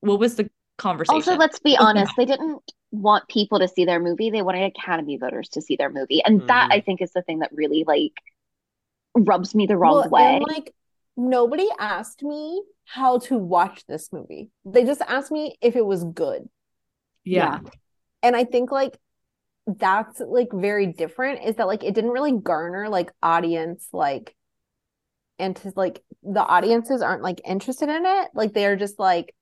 what 0.00 0.18
was 0.18 0.36
the 0.36 0.48
conversation? 0.78 1.14
also 1.14 1.36
let's 1.36 1.60
be 1.60 1.76
honest 1.76 2.12
they 2.16 2.24
didn't 2.24 2.62
want 2.92 3.26
people 3.28 3.58
to 3.58 3.66
see 3.66 3.84
their 3.84 3.98
movie 3.98 4.30
they 4.30 4.42
wanted 4.42 4.64
academy 4.64 5.16
voters 5.16 5.48
to 5.48 5.60
see 5.60 5.76
their 5.76 5.90
movie 5.90 6.22
and 6.24 6.38
mm-hmm. 6.38 6.46
that 6.46 6.68
i 6.70 6.80
think 6.80 7.02
is 7.02 7.12
the 7.12 7.22
thing 7.22 7.40
that 7.40 7.50
really 7.52 7.84
like 7.86 8.12
rubs 9.16 9.54
me 9.54 9.66
the 9.66 9.76
wrong 9.76 9.94
well, 9.94 10.10
way 10.10 10.40
like 10.46 10.72
nobody 11.16 11.68
asked 11.78 12.22
me 12.22 12.62
how 12.84 13.18
to 13.18 13.38
watch 13.38 13.84
this 13.86 14.12
movie. 14.12 14.50
They 14.64 14.84
just 14.84 15.02
asked 15.02 15.30
me 15.30 15.56
if 15.60 15.76
it 15.76 15.84
was 15.84 16.04
good. 16.04 16.48
Yeah. 17.24 17.60
yeah. 17.62 17.70
and 18.22 18.34
I 18.34 18.44
think 18.44 18.72
like 18.72 18.98
that's 19.66 20.20
like 20.20 20.48
very 20.52 20.86
different 20.86 21.44
is 21.44 21.56
that 21.56 21.68
like 21.68 21.84
it 21.84 21.94
didn't 21.94 22.10
really 22.10 22.32
garner 22.32 22.88
like 22.88 23.12
audience 23.22 23.86
like 23.92 24.34
and 25.38 25.54
to 25.54 25.72
like 25.76 26.02
the 26.24 26.44
audiences 26.44 27.00
aren't 27.00 27.22
like 27.22 27.40
interested 27.44 27.88
in 27.88 28.04
it 28.04 28.28
like 28.34 28.52
they're 28.54 28.74
just 28.74 28.98
like 28.98 29.32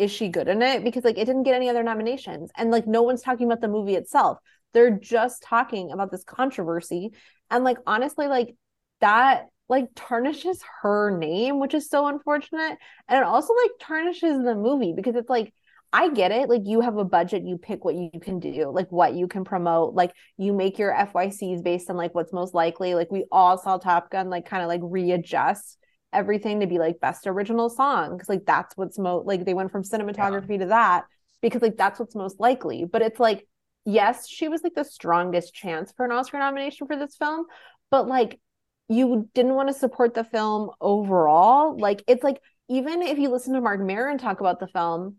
is 0.00 0.10
she 0.10 0.30
good 0.30 0.48
in 0.48 0.62
it? 0.62 0.82
Because 0.82 1.04
like 1.04 1.18
it 1.18 1.26
didn't 1.26 1.42
get 1.42 1.54
any 1.54 1.68
other 1.68 1.82
nominations. 1.82 2.50
And 2.56 2.70
like 2.70 2.86
no 2.86 3.02
one's 3.02 3.22
talking 3.22 3.46
about 3.46 3.60
the 3.60 3.68
movie 3.68 3.94
itself. 3.94 4.38
They're 4.72 4.98
just 4.98 5.42
talking 5.42 5.92
about 5.92 6.10
this 6.10 6.24
controversy. 6.24 7.10
And 7.50 7.64
like 7.64 7.76
honestly 7.86 8.26
like 8.26 8.56
that 9.00 9.46
like 9.68 9.88
tarnishes 9.94 10.62
her 10.82 11.16
name 11.16 11.60
which 11.60 11.74
is 11.74 11.90
so 11.90 12.06
unfortunate. 12.06 12.78
And 13.08 13.18
it 13.18 13.24
also 13.24 13.52
like 13.54 13.72
tarnishes 13.78 14.42
the 14.42 14.54
movie 14.54 14.94
because 14.96 15.16
it's 15.16 15.28
like 15.28 15.52
I 15.92 16.08
get 16.08 16.32
it. 16.32 16.48
Like 16.48 16.62
you 16.64 16.80
have 16.80 16.96
a 16.96 17.04
budget, 17.04 17.42
you 17.44 17.58
pick 17.58 17.84
what 17.84 17.96
you 17.96 18.10
can 18.22 18.38
do, 18.38 18.70
like 18.72 18.90
what 18.90 19.14
you 19.14 19.26
can 19.28 19.44
promote. 19.44 19.94
Like 19.94 20.12
you 20.38 20.54
make 20.54 20.78
your 20.78 20.94
FYCs 20.94 21.62
based 21.62 21.90
on 21.90 21.96
like 21.96 22.14
what's 22.14 22.32
most 22.32 22.54
likely. 22.54 22.94
Like 22.94 23.10
we 23.10 23.26
all 23.30 23.58
saw 23.58 23.76
Top 23.76 24.10
Gun 24.10 24.30
like 24.30 24.46
kind 24.46 24.62
of 24.62 24.68
like 24.68 24.80
readjust 24.82 25.76
everything 26.12 26.60
to 26.60 26.66
be 26.66 26.78
like 26.78 27.00
best 27.00 27.26
original 27.26 27.70
song 27.70 28.16
because 28.16 28.28
like 28.28 28.44
that's 28.44 28.76
what's 28.76 28.98
most 28.98 29.26
like 29.26 29.44
they 29.44 29.54
went 29.54 29.70
from 29.70 29.82
cinematography 29.82 30.52
yeah. 30.52 30.58
to 30.58 30.66
that 30.66 31.04
because 31.40 31.62
like 31.62 31.76
that's 31.76 31.98
what's 32.00 32.14
most 32.14 32.40
likely. 32.40 32.84
But 32.84 33.02
it's 33.02 33.20
like 33.20 33.46
yes, 33.84 34.28
she 34.28 34.48
was 34.48 34.62
like 34.62 34.74
the 34.74 34.84
strongest 34.84 35.54
chance 35.54 35.92
for 35.92 36.04
an 36.04 36.12
Oscar 36.12 36.38
nomination 36.38 36.86
for 36.86 36.96
this 36.96 37.16
film, 37.16 37.46
but 37.90 38.06
like 38.06 38.40
you 38.88 39.28
didn't 39.34 39.54
want 39.54 39.68
to 39.68 39.74
support 39.74 40.14
the 40.14 40.24
film 40.24 40.70
overall. 40.80 41.78
Like 41.78 42.02
it's 42.06 42.24
like 42.24 42.40
even 42.68 43.02
if 43.02 43.18
you 43.18 43.28
listen 43.30 43.54
to 43.54 43.60
Marc 43.60 43.80
Maron 43.80 44.18
talk 44.18 44.40
about 44.40 44.60
the 44.60 44.66
film, 44.66 45.16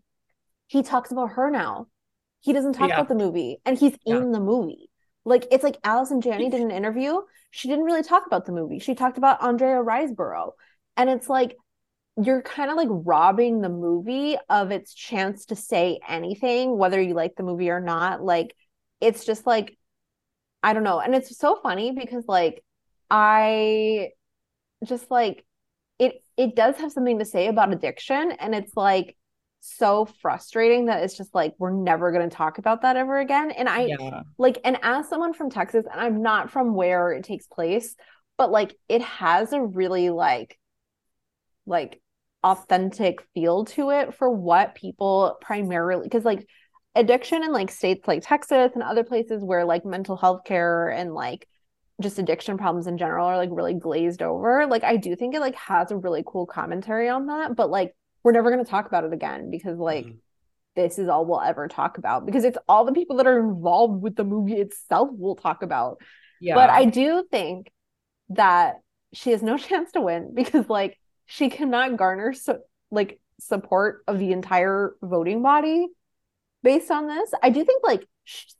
he 0.66 0.82
talks 0.82 1.10
about 1.10 1.32
her 1.32 1.50
now. 1.50 1.86
He 2.40 2.52
doesn't 2.52 2.74
talk 2.74 2.88
yeah. 2.88 2.96
about 2.96 3.08
the 3.08 3.14
movie 3.14 3.58
and 3.64 3.78
he's 3.78 3.96
yeah. 4.04 4.16
in 4.16 4.32
the 4.32 4.40
movie. 4.40 4.90
Like 5.24 5.46
it's 5.50 5.64
like 5.64 5.78
Allison 5.84 6.20
Janney 6.20 6.50
did 6.50 6.60
an 6.60 6.70
interview. 6.70 7.20
She 7.50 7.68
didn't 7.68 7.84
really 7.84 8.02
talk 8.02 8.26
about 8.26 8.46
the 8.46 8.52
movie. 8.52 8.78
She 8.78 8.94
talked 8.94 9.18
about 9.18 9.42
Andrea 9.42 9.76
Riseborough. 9.76 10.52
And 10.96 11.10
it's 11.10 11.28
like 11.28 11.56
you're 12.22 12.42
kind 12.42 12.70
of 12.70 12.76
like 12.76 12.88
robbing 12.90 13.60
the 13.60 13.70
movie 13.70 14.36
of 14.50 14.70
its 14.70 14.92
chance 14.92 15.46
to 15.46 15.56
say 15.56 15.98
anything, 16.06 16.76
whether 16.76 17.00
you 17.00 17.14
like 17.14 17.36
the 17.36 17.42
movie 17.42 17.70
or 17.70 17.80
not. 17.80 18.22
Like 18.22 18.54
it's 19.00 19.24
just 19.24 19.46
like 19.46 19.76
I 20.62 20.74
don't 20.74 20.84
know. 20.84 21.00
And 21.00 21.14
it's 21.14 21.36
so 21.36 21.58
funny 21.62 21.92
because 21.92 22.24
like 22.28 22.62
I 23.10 24.10
just 24.84 25.10
like 25.10 25.44
it 25.98 26.22
it 26.36 26.56
does 26.56 26.76
have 26.76 26.92
something 26.92 27.18
to 27.18 27.24
say 27.24 27.48
about 27.48 27.72
addiction 27.72 28.32
and 28.32 28.54
it's 28.54 28.76
like 28.76 29.16
so 29.60 30.06
frustrating 30.20 30.86
that 30.86 31.04
it's 31.04 31.16
just 31.16 31.32
like 31.34 31.54
we're 31.58 31.70
never 31.70 32.10
going 32.10 32.28
to 32.28 32.34
talk 32.34 32.58
about 32.58 32.82
that 32.82 32.96
ever 32.96 33.20
again 33.20 33.52
and 33.52 33.68
i 33.68 33.84
yeah. 33.84 34.22
like 34.36 34.58
and 34.64 34.76
as 34.82 35.08
someone 35.08 35.32
from 35.32 35.50
texas 35.50 35.86
and 35.90 36.00
i'm 36.00 36.20
not 36.20 36.50
from 36.50 36.74
where 36.74 37.12
it 37.12 37.22
takes 37.22 37.46
place 37.46 37.94
but 38.36 38.50
like 38.50 38.76
it 38.88 39.00
has 39.02 39.52
a 39.52 39.62
really 39.62 40.10
like 40.10 40.58
like 41.66 42.00
authentic 42.44 43.24
feel 43.34 43.64
to 43.64 43.90
it 43.90 44.14
for 44.14 44.28
what 44.28 44.74
people 44.74 45.36
primarily 45.40 46.04
because 46.04 46.24
like 46.24 46.46
addiction 46.96 47.44
in 47.44 47.52
like 47.52 47.70
states 47.70 48.06
like 48.08 48.22
texas 48.22 48.72
and 48.74 48.82
other 48.82 49.04
places 49.04 49.42
where 49.44 49.64
like 49.64 49.84
mental 49.84 50.16
health 50.16 50.42
care 50.44 50.88
and 50.88 51.14
like 51.14 51.46
just 52.00 52.18
addiction 52.18 52.58
problems 52.58 52.88
in 52.88 52.98
general 52.98 53.26
are 53.26 53.36
like 53.36 53.50
really 53.52 53.74
glazed 53.74 54.22
over 54.22 54.66
like 54.66 54.82
i 54.82 54.96
do 54.96 55.14
think 55.14 55.34
it 55.34 55.40
like 55.40 55.54
has 55.54 55.92
a 55.92 55.96
really 55.96 56.24
cool 56.26 56.44
commentary 56.44 57.08
on 57.08 57.26
that 57.26 57.54
but 57.54 57.70
like 57.70 57.94
we're 58.22 58.32
never 58.32 58.50
going 58.50 58.64
to 58.64 58.70
talk 58.70 58.86
about 58.86 59.04
it 59.04 59.12
again 59.12 59.50
because 59.50 59.78
like 59.78 60.04
mm-hmm. 60.04 60.16
this 60.76 60.98
is 60.98 61.08
all 61.08 61.26
we'll 61.26 61.40
ever 61.40 61.68
talk 61.68 61.98
about 61.98 62.26
because 62.26 62.44
it's 62.44 62.58
all 62.68 62.84
the 62.84 62.92
people 62.92 63.16
that 63.16 63.26
are 63.26 63.40
involved 63.40 64.02
with 64.02 64.16
the 64.16 64.24
movie 64.24 64.54
itself 64.54 65.08
we'll 65.12 65.36
talk 65.36 65.62
about. 65.62 66.00
Yeah. 66.40 66.54
But 66.54 66.70
I 66.70 66.84
do 66.86 67.24
think 67.30 67.70
that 68.30 68.76
she 69.12 69.30
has 69.30 69.42
no 69.42 69.58
chance 69.58 69.92
to 69.92 70.00
win 70.00 70.32
because 70.34 70.68
like 70.68 70.98
she 71.32 71.48
cannot 71.48 71.96
garner 71.96 72.34
so 72.34 72.58
like 72.90 73.18
support 73.40 74.04
of 74.06 74.18
the 74.18 74.32
entire 74.32 74.94
voting 75.00 75.42
body 75.42 75.86
based 76.62 76.90
on 76.90 77.08
this. 77.08 77.32
I 77.42 77.48
do 77.48 77.64
think 77.64 77.82
like 77.82 78.06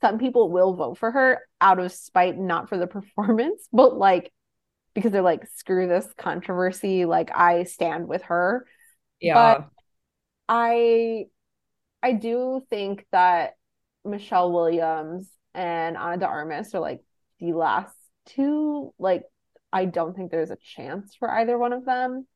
some 0.01 0.19
people 0.19 0.51
will 0.51 0.73
vote 0.73 0.97
for 0.97 1.11
her 1.11 1.43
out 1.61 1.78
of 1.78 1.93
spite, 1.93 2.39
not 2.39 2.70
for 2.70 2.78
the 2.78 2.86
performance, 2.99 3.69
but 3.74 3.99
like 3.99 4.32
because 4.94 5.12
they're 5.12 5.20
like, 5.20 5.47
screw 5.55 5.86
this 5.86 6.09
controversy. 6.16 7.05
Like 7.05 7.31
I 7.35 7.65
stand 7.65 8.09
with 8.09 8.23
her. 8.23 8.66
Yeah. 9.20 9.35
But 9.35 9.69
I 10.49 11.27
I 12.03 12.12
do 12.12 12.62
think 12.70 13.05
that 13.12 13.53
Michelle 14.03 14.51
Williams 14.51 15.28
and 15.53 15.99
Ana 15.99 16.16
de 16.16 16.27
Armas 16.27 16.74
are 16.74 16.81
like 16.81 17.03
the 17.39 17.53
last 17.53 17.94
two. 18.24 18.94
Like, 18.99 19.24
I 19.70 19.85
don't 19.85 20.16
think 20.16 20.31
there's 20.31 20.51
a 20.51 20.57
chance 20.57 21.15
for 21.15 21.31
either 21.31 21.59
one 21.59 21.74
of 21.74 21.85
them. 21.85 22.27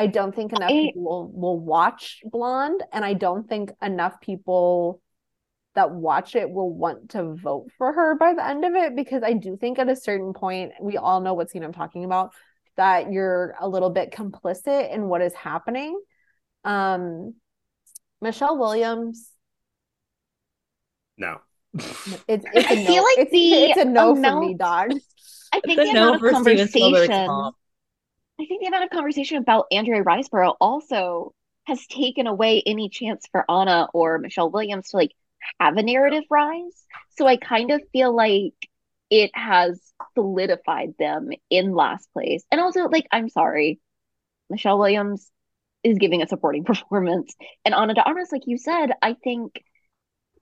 I 0.00 0.06
don't 0.06 0.34
think 0.34 0.54
enough 0.54 0.70
I... 0.70 0.86
people 0.86 1.02
will, 1.02 1.30
will 1.30 1.60
watch 1.60 2.22
Blonde, 2.24 2.82
and 2.90 3.04
I 3.04 3.12
don't 3.12 3.46
think 3.46 3.70
enough 3.82 4.18
people 4.22 5.02
that 5.74 5.90
watch 5.90 6.34
it 6.34 6.50
will 6.50 6.72
want 6.72 7.10
to 7.10 7.34
vote 7.34 7.68
for 7.76 7.92
her 7.92 8.16
by 8.16 8.32
the 8.32 8.44
end 8.44 8.64
of 8.64 8.74
it 8.74 8.96
because 8.96 9.22
I 9.22 9.34
do 9.34 9.58
think 9.58 9.78
at 9.78 9.90
a 9.90 9.94
certain 9.94 10.32
point, 10.32 10.72
we 10.80 10.96
all 10.96 11.20
know 11.20 11.34
what 11.34 11.50
scene 11.50 11.62
I'm 11.62 11.74
talking 11.74 12.06
about, 12.06 12.32
that 12.78 13.12
you're 13.12 13.54
a 13.60 13.68
little 13.68 13.90
bit 13.90 14.10
complicit 14.10 14.90
in 14.90 15.06
what 15.06 15.20
is 15.20 15.34
happening. 15.34 16.00
Um, 16.64 17.34
Michelle 18.22 18.56
Williams. 18.56 19.30
No. 21.18 21.42
It's, 21.74 21.84
it's 22.26 22.70
a 22.70 22.74
no. 22.74 22.80
I 22.80 22.86
feel 22.86 23.02
like 23.02 23.18
it's, 23.18 23.30
the 23.30 23.52
it's 23.52 23.80
a 23.80 23.84
no 23.84 24.12
amount, 24.12 24.44
for 24.44 24.48
me, 24.48 24.54
dog. 24.54 24.92
I 25.52 25.60
think 25.60 25.78
the 25.78 25.90
amount 25.90 26.24
of 26.24 26.32
conversation. 26.32 27.52
I 28.40 28.46
think 28.46 28.62
the 28.62 28.68
amount 28.68 28.84
of 28.84 28.90
conversation 28.90 29.36
about 29.36 29.66
Andrea 29.70 30.02
Riseborough 30.02 30.56
also 30.60 31.34
has 31.66 31.86
taken 31.86 32.26
away 32.26 32.62
any 32.64 32.88
chance 32.88 33.26
for 33.30 33.44
Anna 33.50 33.88
or 33.92 34.18
Michelle 34.18 34.50
Williams 34.50 34.90
to 34.90 34.96
like 34.96 35.12
have 35.58 35.76
a 35.76 35.82
narrative 35.82 36.24
rise. 36.30 36.84
So 37.18 37.26
I 37.26 37.36
kind 37.36 37.70
of 37.70 37.82
feel 37.92 38.14
like 38.14 38.54
it 39.10 39.30
has 39.34 39.80
solidified 40.14 40.94
them 40.98 41.30
in 41.50 41.74
last 41.74 42.10
place. 42.12 42.44
And 42.50 42.60
also, 42.60 42.88
like, 42.88 43.06
I'm 43.12 43.28
sorry, 43.28 43.78
Michelle 44.48 44.78
Williams 44.78 45.30
is 45.82 45.98
giving 45.98 46.22
a 46.22 46.28
supporting 46.28 46.64
performance. 46.64 47.34
And 47.64 47.74
Ana 47.74 47.94
de 47.94 48.02
Armas, 48.02 48.32
like 48.32 48.46
you 48.46 48.56
said, 48.56 48.92
I 49.02 49.14
think 49.22 49.62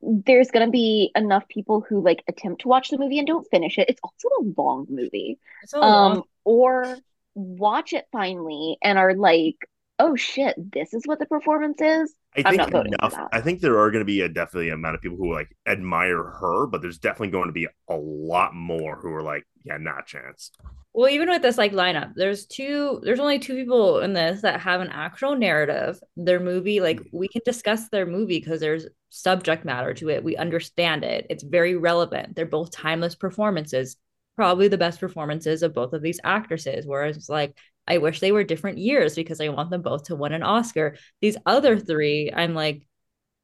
there's 0.00 0.52
gonna 0.52 0.70
be 0.70 1.10
enough 1.16 1.48
people 1.48 1.84
who 1.88 2.00
like 2.00 2.22
attempt 2.28 2.62
to 2.62 2.68
watch 2.68 2.90
the 2.90 2.98
movie 2.98 3.18
and 3.18 3.26
don't 3.26 3.48
finish 3.50 3.78
it. 3.78 3.88
It's 3.88 4.00
also 4.04 4.28
a 4.40 4.60
long 4.60 4.86
movie. 4.88 5.38
um, 5.82 5.82
long. 5.82 6.22
or 6.44 6.96
watch 7.38 7.92
it 7.92 8.06
finally 8.12 8.78
and 8.82 8.98
are 8.98 9.14
like, 9.14 9.56
oh 9.98 10.16
shit, 10.16 10.54
this 10.72 10.94
is 10.94 11.02
what 11.06 11.18
the 11.18 11.26
performance 11.26 11.80
is. 11.80 12.14
I 12.36 12.56
think 12.56 12.72
enough. 12.72 13.14
I 13.32 13.40
think 13.40 13.60
there 13.60 13.78
are 13.78 13.90
going 13.90 14.02
to 14.02 14.06
be 14.06 14.20
a 14.20 14.28
definitely 14.28 14.70
amount 14.70 14.94
of 14.94 15.00
people 15.00 15.16
who 15.16 15.32
like 15.32 15.56
admire 15.66 16.22
her, 16.22 16.66
but 16.66 16.82
there's 16.82 16.98
definitely 16.98 17.30
going 17.30 17.48
to 17.48 17.52
be 17.52 17.66
a 17.88 17.96
lot 17.96 18.54
more 18.54 18.96
who 18.96 19.12
are 19.12 19.22
like, 19.22 19.44
yeah, 19.64 19.76
not 19.78 20.06
chance. 20.06 20.52
Well, 20.94 21.08
even 21.08 21.28
with 21.28 21.42
this 21.42 21.58
like 21.58 21.72
lineup, 21.72 22.12
there's 22.14 22.46
two. 22.46 23.00
There's 23.02 23.20
only 23.20 23.38
two 23.38 23.54
people 23.54 24.00
in 24.00 24.12
this 24.12 24.42
that 24.42 24.60
have 24.60 24.80
an 24.80 24.90
actual 24.90 25.36
narrative. 25.36 26.00
Their 26.16 26.40
movie, 26.40 26.80
like 26.80 27.00
mm-hmm. 27.00 27.16
we 27.16 27.28
can 27.28 27.42
discuss 27.44 27.88
their 27.88 28.06
movie 28.06 28.38
because 28.38 28.60
there's 28.60 28.86
subject 29.10 29.64
matter 29.64 29.94
to 29.94 30.10
it. 30.10 30.24
We 30.24 30.36
understand 30.36 31.04
it. 31.04 31.26
It's 31.30 31.42
very 31.42 31.76
relevant. 31.76 32.36
They're 32.36 32.46
both 32.46 32.70
timeless 32.70 33.14
performances. 33.14 33.96
Probably 34.38 34.68
the 34.68 34.78
best 34.78 35.00
performances 35.00 35.64
of 35.64 35.74
both 35.74 35.92
of 35.92 36.00
these 36.00 36.20
actresses. 36.22 36.86
Whereas 36.86 37.28
like 37.28 37.58
I 37.88 37.98
wish 37.98 38.20
they 38.20 38.30
were 38.30 38.44
different 38.44 38.78
years 38.78 39.16
because 39.16 39.40
I 39.40 39.48
want 39.48 39.70
them 39.70 39.82
both 39.82 40.04
to 40.04 40.14
win 40.14 40.32
an 40.32 40.44
Oscar. 40.44 40.96
These 41.20 41.36
other 41.44 41.76
three, 41.76 42.30
I'm 42.32 42.54
like, 42.54 42.86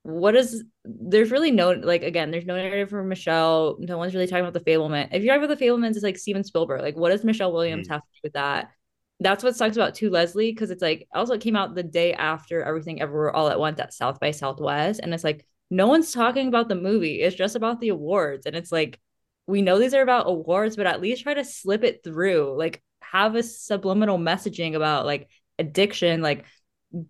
what 0.04 0.36
is 0.36 0.62
there's 0.84 1.32
really 1.32 1.50
no 1.50 1.72
like 1.72 2.04
again, 2.04 2.30
there's 2.30 2.46
no 2.46 2.54
narrative 2.54 2.90
for 2.90 3.02
Michelle. 3.02 3.76
No 3.80 3.98
one's 3.98 4.14
really 4.14 4.28
talking 4.28 4.44
about 4.44 4.54
the 4.54 4.60
Fabelman. 4.60 5.08
If 5.10 5.24
you're 5.24 5.34
talking 5.34 5.44
about 5.44 5.58
the 5.58 5.64
Fabelmans, 5.66 5.96
it's 5.96 6.04
like 6.04 6.16
Steven 6.16 6.44
Spielberg. 6.44 6.82
Like, 6.82 6.96
what 6.96 7.10
does 7.10 7.24
Michelle 7.24 7.52
Williams 7.52 7.88
mm. 7.88 7.90
have 7.90 8.02
to 8.02 8.08
do 8.12 8.20
with 8.22 8.34
that? 8.34 8.70
That's 9.18 9.42
what 9.42 9.56
sucks 9.56 9.76
about 9.76 9.96
To 9.96 10.10
Leslie, 10.10 10.52
because 10.52 10.70
it's 10.70 10.82
like 10.82 11.08
also 11.12 11.34
it 11.34 11.40
came 11.40 11.56
out 11.56 11.74
the 11.74 11.82
day 11.82 12.14
after 12.14 12.62
everything 12.62 13.02
everywhere 13.02 13.34
all 13.34 13.48
at 13.48 13.58
once 13.58 13.80
at 13.80 13.92
South 13.92 14.20
by 14.20 14.30
Southwest. 14.30 15.00
And 15.02 15.12
it's 15.12 15.24
like 15.24 15.44
no 15.70 15.88
one's 15.88 16.12
talking 16.12 16.46
about 16.46 16.68
the 16.68 16.76
movie. 16.76 17.20
It's 17.20 17.34
just 17.34 17.56
about 17.56 17.80
the 17.80 17.88
awards. 17.88 18.46
And 18.46 18.54
it's 18.54 18.70
like 18.70 19.00
we 19.46 19.62
know 19.62 19.78
these 19.78 19.94
are 19.94 20.02
about 20.02 20.28
awards, 20.28 20.76
but 20.76 20.86
at 20.86 21.00
least 21.00 21.22
try 21.22 21.34
to 21.34 21.44
slip 21.44 21.84
it 21.84 22.02
through. 22.02 22.56
Like 22.56 22.82
have 23.00 23.34
a 23.34 23.42
subliminal 23.42 24.18
messaging 24.18 24.74
about 24.74 25.06
like 25.06 25.28
addiction 25.58 26.20
like 26.20 26.44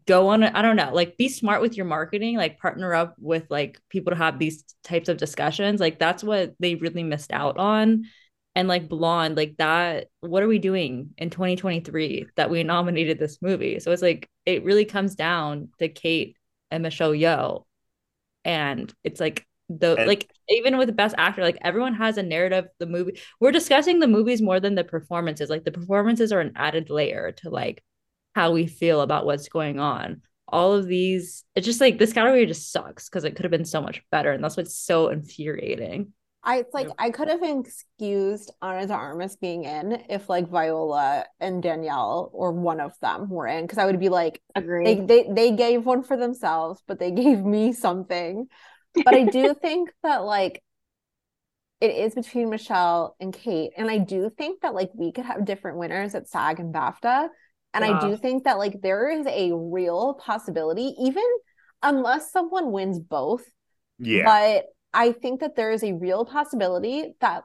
go 0.06 0.28
on 0.28 0.42
I 0.42 0.62
don't 0.62 0.76
know 0.76 0.90
like 0.92 1.16
be 1.16 1.28
smart 1.28 1.60
with 1.60 1.76
your 1.76 1.86
marketing 1.86 2.36
like 2.36 2.58
partner 2.58 2.94
up 2.94 3.14
with 3.18 3.44
like 3.50 3.78
people 3.90 4.10
to 4.12 4.16
have 4.16 4.38
these 4.38 4.64
types 4.82 5.08
of 5.08 5.16
discussions 5.16 5.80
like 5.80 5.98
that's 5.98 6.24
what 6.24 6.54
they 6.58 6.74
really 6.74 7.02
missed 7.02 7.32
out 7.32 7.58
on 7.58 8.04
and 8.54 8.68
like 8.68 8.88
blonde 8.88 9.36
like 9.36 9.56
that 9.58 10.08
what 10.20 10.42
are 10.42 10.48
we 10.48 10.58
doing 10.58 11.10
in 11.18 11.30
2023 11.30 12.26
that 12.36 12.50
we 12.50 12.62
nominated 12.62 13.18
this 13.18 13.42
movie 13.42 13.78
so 13.78 13.90
it's 13.90 14.02
like 14.02 14.28
it 14.46 14.64
really 14.64 14.84
comes 14.84 15.14
down 15.14 15.68
to 15.78 15.88
Cate 15.88 16.36
and 16.70 16.82
Michelle 16.82 17.12
Yeoh 17.12 17.64
and 18.44 18.92
it's 19.04 19.20
like 19.20 19.46
the 19.68 19.96
and, 19.96 20.06
like 20.06 20.30
even 20.48 20.76
with 20.76 20.88
the 20.88 20.92
best 20.92 21.14
actor 21.16 21.42
like 21.42 21.58
everyone 21.62 21.94
has 21.94 22.18
a 22.18 22.22
narrative 22.22 22.66
the 22.78 22.86
movie 22.86 23.18
we're 23.40 23.50
discussing 23.50 23.98
the 23.98 24.06
movies 24.06 24.42
more 24.42 24.60
than 24.60 24.74
the 24.74 24.84
performances 24.84 25.48
like 25.48 25.64
the 25.64 25.72
performances 25.72 26.32
are 26.32 26.40
an 26.40 26.52
added 26.56 26.90
layer 26.90 27.32
to 27.32 27.48
like 27.48 27.82
how 28.34 28.50
we 28.52 28.66
feel 28.66 29.00
about 29.00 29.24
what's 29.24 29.48
going 29.48 29.80
on 29.80 30.20
all 30.48 30.74
of 30.74 30.86
these 30.86 31.44
it's 31.54 31.66
just 31.66 31.80
like 31.80 31.98
this 31.98 32.12
category 32.12 32.44
just 32.44 32.70
sucks 32.70 33.08
because 33.08 33.24
it 33.24 33.34
could 33.34 33.44
have 33.44 33.50
been 33.50 33.64
so 33.64 33.80
much 33.80 34.02
better 34.10 34.32
and 34.32 34.44
that's 34.44 34.56
what's 34.56 34.76
so 34.76 35.08
infuriating 35.08 36.12
I 36.44 36.58
it's 36.58 36.74
like. 36.74 36.88
I 36.98 37.10
could 37.10 37.28
have 37.28 37.42
excused 37.42 38.52
Ana 38.60 38.86
de 38.86 38.92
Armas 38.92 39.36
being 39.36 39.64
in 39.64 40.04
if 40.10 40.28
like 40.28 40.50
Viola 40.50 41.24
and 41.40 41.62
Danielle 41.62 42.30
or 42.34 42.52
one 42.52 42.80
of 42.80 42.92
them 43.00 43.30
were 43.30 43.46
in 43.46 43.64
because 43.64 43.78
I 43.78 43.86
would 43.86 43.98
be 43.98 44.10
like, 44.10 44.42
agree. 44.54 44.84
They, 44.84 45.00
they 45.00 45.28
they 45.30 45.50
gave 45.52 45.86
one 45.86 46.02
for 46.02 46.16
themselves, 46.16 46.82
but 46.86 46.98
they 46.98 47.10
gave 47.22 47.42
me 47.42 47.72
something. 47.72 48.48
But 48.94 49.14
I 49.14 49.24
do 49.30 49.54
think 49.54 49.90
that 50.02 50.24
like 50.24 50.62
it 51.80 51.90
is 51.90 52.14
between 52.14 52.50
Michelle 52.50 53.16
and 53.20 53.32
Cate, 53.32 53.72
and 53.76 53.90
I 53.90 53.98
do 53.98 54.30
think 54.36 54.62
that 54.62 54.74
like 54.74 54.90
we 54.94 55.12
could 55.12 55.24
have 55.24 55.44
different 55.44 55.78
winners 55.78 56.14
at 56.14 56.28
SAG 56.28 56.60
and 56.60 56.74
BAFTA, 56.74 57.28
and. 57.72 57.84
I 57.84 58.00
do 58.00 58.16
think 58.16 58.44
that 58.44 58.58
like 58.58 58.80
there 58.82 59.10
is 59.10 59.26
a 59.26 59.52
real 59.52 60.14
possibility, 60.14 60.94
even 61.00 61.24
unless 61.82 62.32
someone 62.32 62.72
wins 62.72 62.98
both. 62.98 63.44
Yeah. 63.98 64.24
But 64.24 64.66
I 64.92 65.12
think 65.12 65.40
that 65.40 65.56
there 65.56 65.72
is 65.72 65.82
a 65.82 65.92
real 65.92 66.24
possibility 66.24 67.14
that 67.20 67.44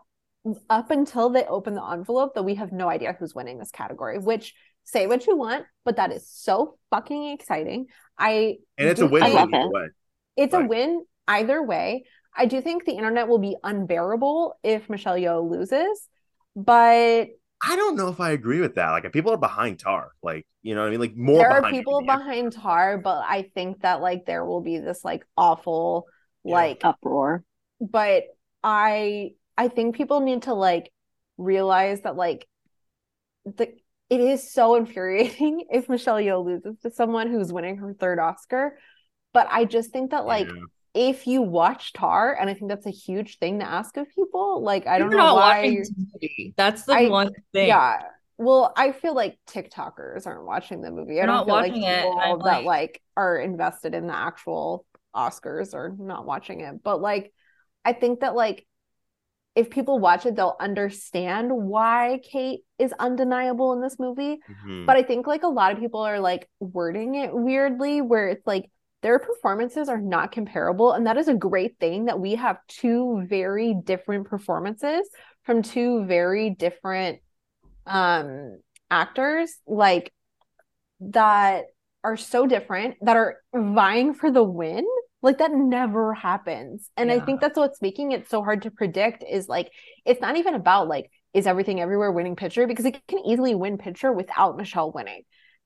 up 0.70 0.92
until 0.92 1.30
they 1.30 1.44
open 1.46 1.76
the 1.76 1.84
envelope 1.84 2.36
that 2.36 2.44
we 2.44 2.56
have 2.56 2.72
no 2.72 2.90
idea 2.90 3.16
who's 3.20 3.36
winning 3.36 3.58
this 3.58 3.72
category, 3.72 4.18
which 4.20 4.54
say 4.84 5.08
what 5.08 5.28
you 5.28 5.36
want, 5.36 5.66
but 5.86 5.98
that 5.98 6.12
is 6.12 6.28
so 6.30 6.78
fucking 6.90 7.32
exciting. 7.32 7.88
I 8.18 8.58
and 8.78 8.90
it's 8.90 9.02
a 9.02 9.08
win 9.08 9.24
either 9.24 9.70
way. 9.70 9.88
It's 10.38 10.54
a 10.54 10.66
win 10.66 11.06
either 11.30 11.64
way. 11.64 12.04
I 12.36 12.46
do 12.46 12.62
think 12.62 12.86
the 12.86 12.94
internet 12.94 13.28
will 13.28 13.40
be 13.40 13.56
unbearable 13.64 14.60
if 14.64 14.90
Michelle 14.90 15.16
Yeoh 15.16 15.50
loses, 15.50 16.08
but 16.56 17.28
I 17.62 17.76
don't 17.76 17.96
know 17.96 18.08
if 18.08 18.20
I 18.20 18.32
agree 18.32 18.60
with 18.60 18.76
that. 18.76 18.92
Like 18.92 19.12
people 19.12 19.34
are 19.34 19.38
behind 19.38 19.80
Tar, 19.80 20.12
like 20.24 20.46
you 20.62 20.76
know 20.76 20.82
what 20.82 20.88
I 20.88 20.92
mean. 20.92 21.00
Like 21.00 21.16
more. 21.16 21.40
There 21.40 21.52
are 21.52 21.70
people 21.70 22.02
behind 22.06 22.54
Tar, 22.54 22.98
but 22.98 23.24
I 23.28 23.50
think 23.54 23.82
that 23.82 24.02
like 24.02 24.26
there 24.26 24.46
will 24.46 24.62
be 24.62 24.78
this 24.78 25.04
like 25.04 25.26
awful 25.38 26.08
yeah. 26.44 26.56
like 26.56 26.82
uproar. 26.84 27.44
But 27.82 28.24
I 28.64 29.32
I 29.58 29.68
think 29.68 29.96
people 29.96 30.22
need 30.22 30.44
to 30.44 30.54
like 30.54 30.92
realize 31.38 32.02
that 32.02 32.16
like 32.16 32.48
the 33.46 33.74
it 34.10 34.22
is 34.22 34.52
so 34.52 34.76
infuriating 34.76 35.66
if 35.70 35.90
Michelle 35.90 36.18
Yeoh 36.18 36.46
loses 36.46 36.80
to 36.84 36.92
someone 36.92 37.30
who's 37.30 37.52
winning 37.52 37.78
her 37.78 37.94
third 37.94 38.20
Oscar. 38.20 38.78
But 39.34 39.48
I 39.52 39.66
just 39.66 39.92
think 39.92 40.12
that 40.12 40.26
like 40.26 40.48
yeah. 40.48 40.64
If 40.94 41.28
you 41.28 41.42
watch 41.42 41.94
Tar, 41.94 42.36
and 42.40 42.50
I 42.50 42.54
think 42.54 42.70
that's 42.70 42.86
a 42.88 42.92
huge 42.92 43.38
thing 43.38 43.60
to 43.60 43.66
ask 43.66 43.96
of 43.98 44.08
people. 44.10 44.64
Like 44.64 44.88
I 44.88 45.00
don't 45.00 45.12
know 45.12 45.36
why. 45.36 45.84
That's 46.58 46.84
the 46.84 46.94
I, 46.94 47.08
one 47.10 47.32
thing. 47.54 47.68
Yeah. 47.68 48.02
Well, 48.38 48.74
I 48.78 48.94
feel 48.94 49.14
like 49.14 49.38
TikTokers 49.50 50.26
aren't 50.26 50.46
watching 50.46 50.82
the 50.82 50.92
movie. 50.92 51.22
I 51.22 51.26
don't 51.26 51.46
feel 51.46 51.56
like 51.56 51.74
people 51.74 51.88
it, 51.88 52.44
that 52.46 52.64
like... 52.64 52.66
like 52.66 53.02
are 53.18 53.38
invested 53.38 53.94
in 53.94 54.08
the 54.08 54.16
actual 54.16 54.86
Oscars 55.14 55.74
or 55.74 55.94
not 56.00 56.26
watching 56.26 56.62
it. 56.62 56.82
But 56.82 57.02
like, 57.02 57.34
I 57.84 57.94
think 57.94 58.22
that 58.22 58.36
like 58.36 58.66
if 59.56 59.70
people 59.70 60.00
watch 60.00 60.26
it, 60.26 60.38
they'll 60.38 60.56
understand 60.60 61.52
why 61.52 62.22
Cate 62.24 62.62
is 62.78 62.94
undeniable 62.98 63.74
in 63.74 63.82
this 63.82 63.98
movie. 64.00 64.40
Mm-hmm. 64.50 64.86
But 64.86 64.96
I 64.96 65.04
think 65.04 65.28
like 65.28 65.44
a 65.44 65.48
lot 65.48 65.74
of 65.74 65.80
people 65.80 66.00
are 66.02 66.20
like 66.20 66.50
wording 66.62 67.16
it 67.16 67.34
weirdly, 67.34 68.02
where 68.02 68.30
it's 68.30 68.48
like 68.48 68.72
their 69.02 69.20
performances 69.20 69.88
are 69.90 70.02
not 70.02 70.32
comparable. 70.32 70.92
And 70.92 71.08
that 71.08 71.18
is 71.18 71.28
a 71.28 71.34
great 71.34 71.80
thing 71.80 72.06
that 72.06 72.20
we 72.20 72.36
have 72.36 72.58
two 72.68 73.26
very 73.28 73.74
different 73.74 74.28
performances 74.28 75.10
from 75.44 75.62
two 75.62 76.06
very 76.06 76.50
different 76.50 77.20
um 77.86 78.60
actors 78.92 79.52
like 79.66 80.12
that 81.00 81.66
are 82.04 82.18
so 82.18 82.46
different 82.46 82.96
that 83.02 83.18
are 83.18 83.38
vying 83.54 84.14
for 84.14 84.32
the 84.32 84.44
win 84.44 84.86
like 85.22 85.40
that 85.40 85.52
never 85.52 86.14
happens 86.14 86.90
and 86.98 87.10
yeah. 87.10 87.16
i 87.16 87.20
think 87.20 87.42
that's 87.42 87.58
what's 87.58 87.82
making 87.82 88.12
it 88.12 88.30
so 88.30 88.44
hard 88.44 88.62
to 88.62 88.72
predict 88.72 89.24
is 89.30 89.48
like 89.48 89.72
it's 90.06 90.22
not 90.22 90.38
even 90.38 90.54
about 90.54 90.88
like 90.88 91.10
is 91.34 91.48
everything 91.48 91.80
everywhere 91.80 92.12
winning 92.12 92.36
picture 92.36 92.68
because 92.68 92.86
it 92.86 93.00
can 93.08 93.20
easily 93.26 93.56
win 93.56 93.78
picture 93.78 94.12
without 94.12 94.58
michelle 94.58 94.92
winning 94.92 95.24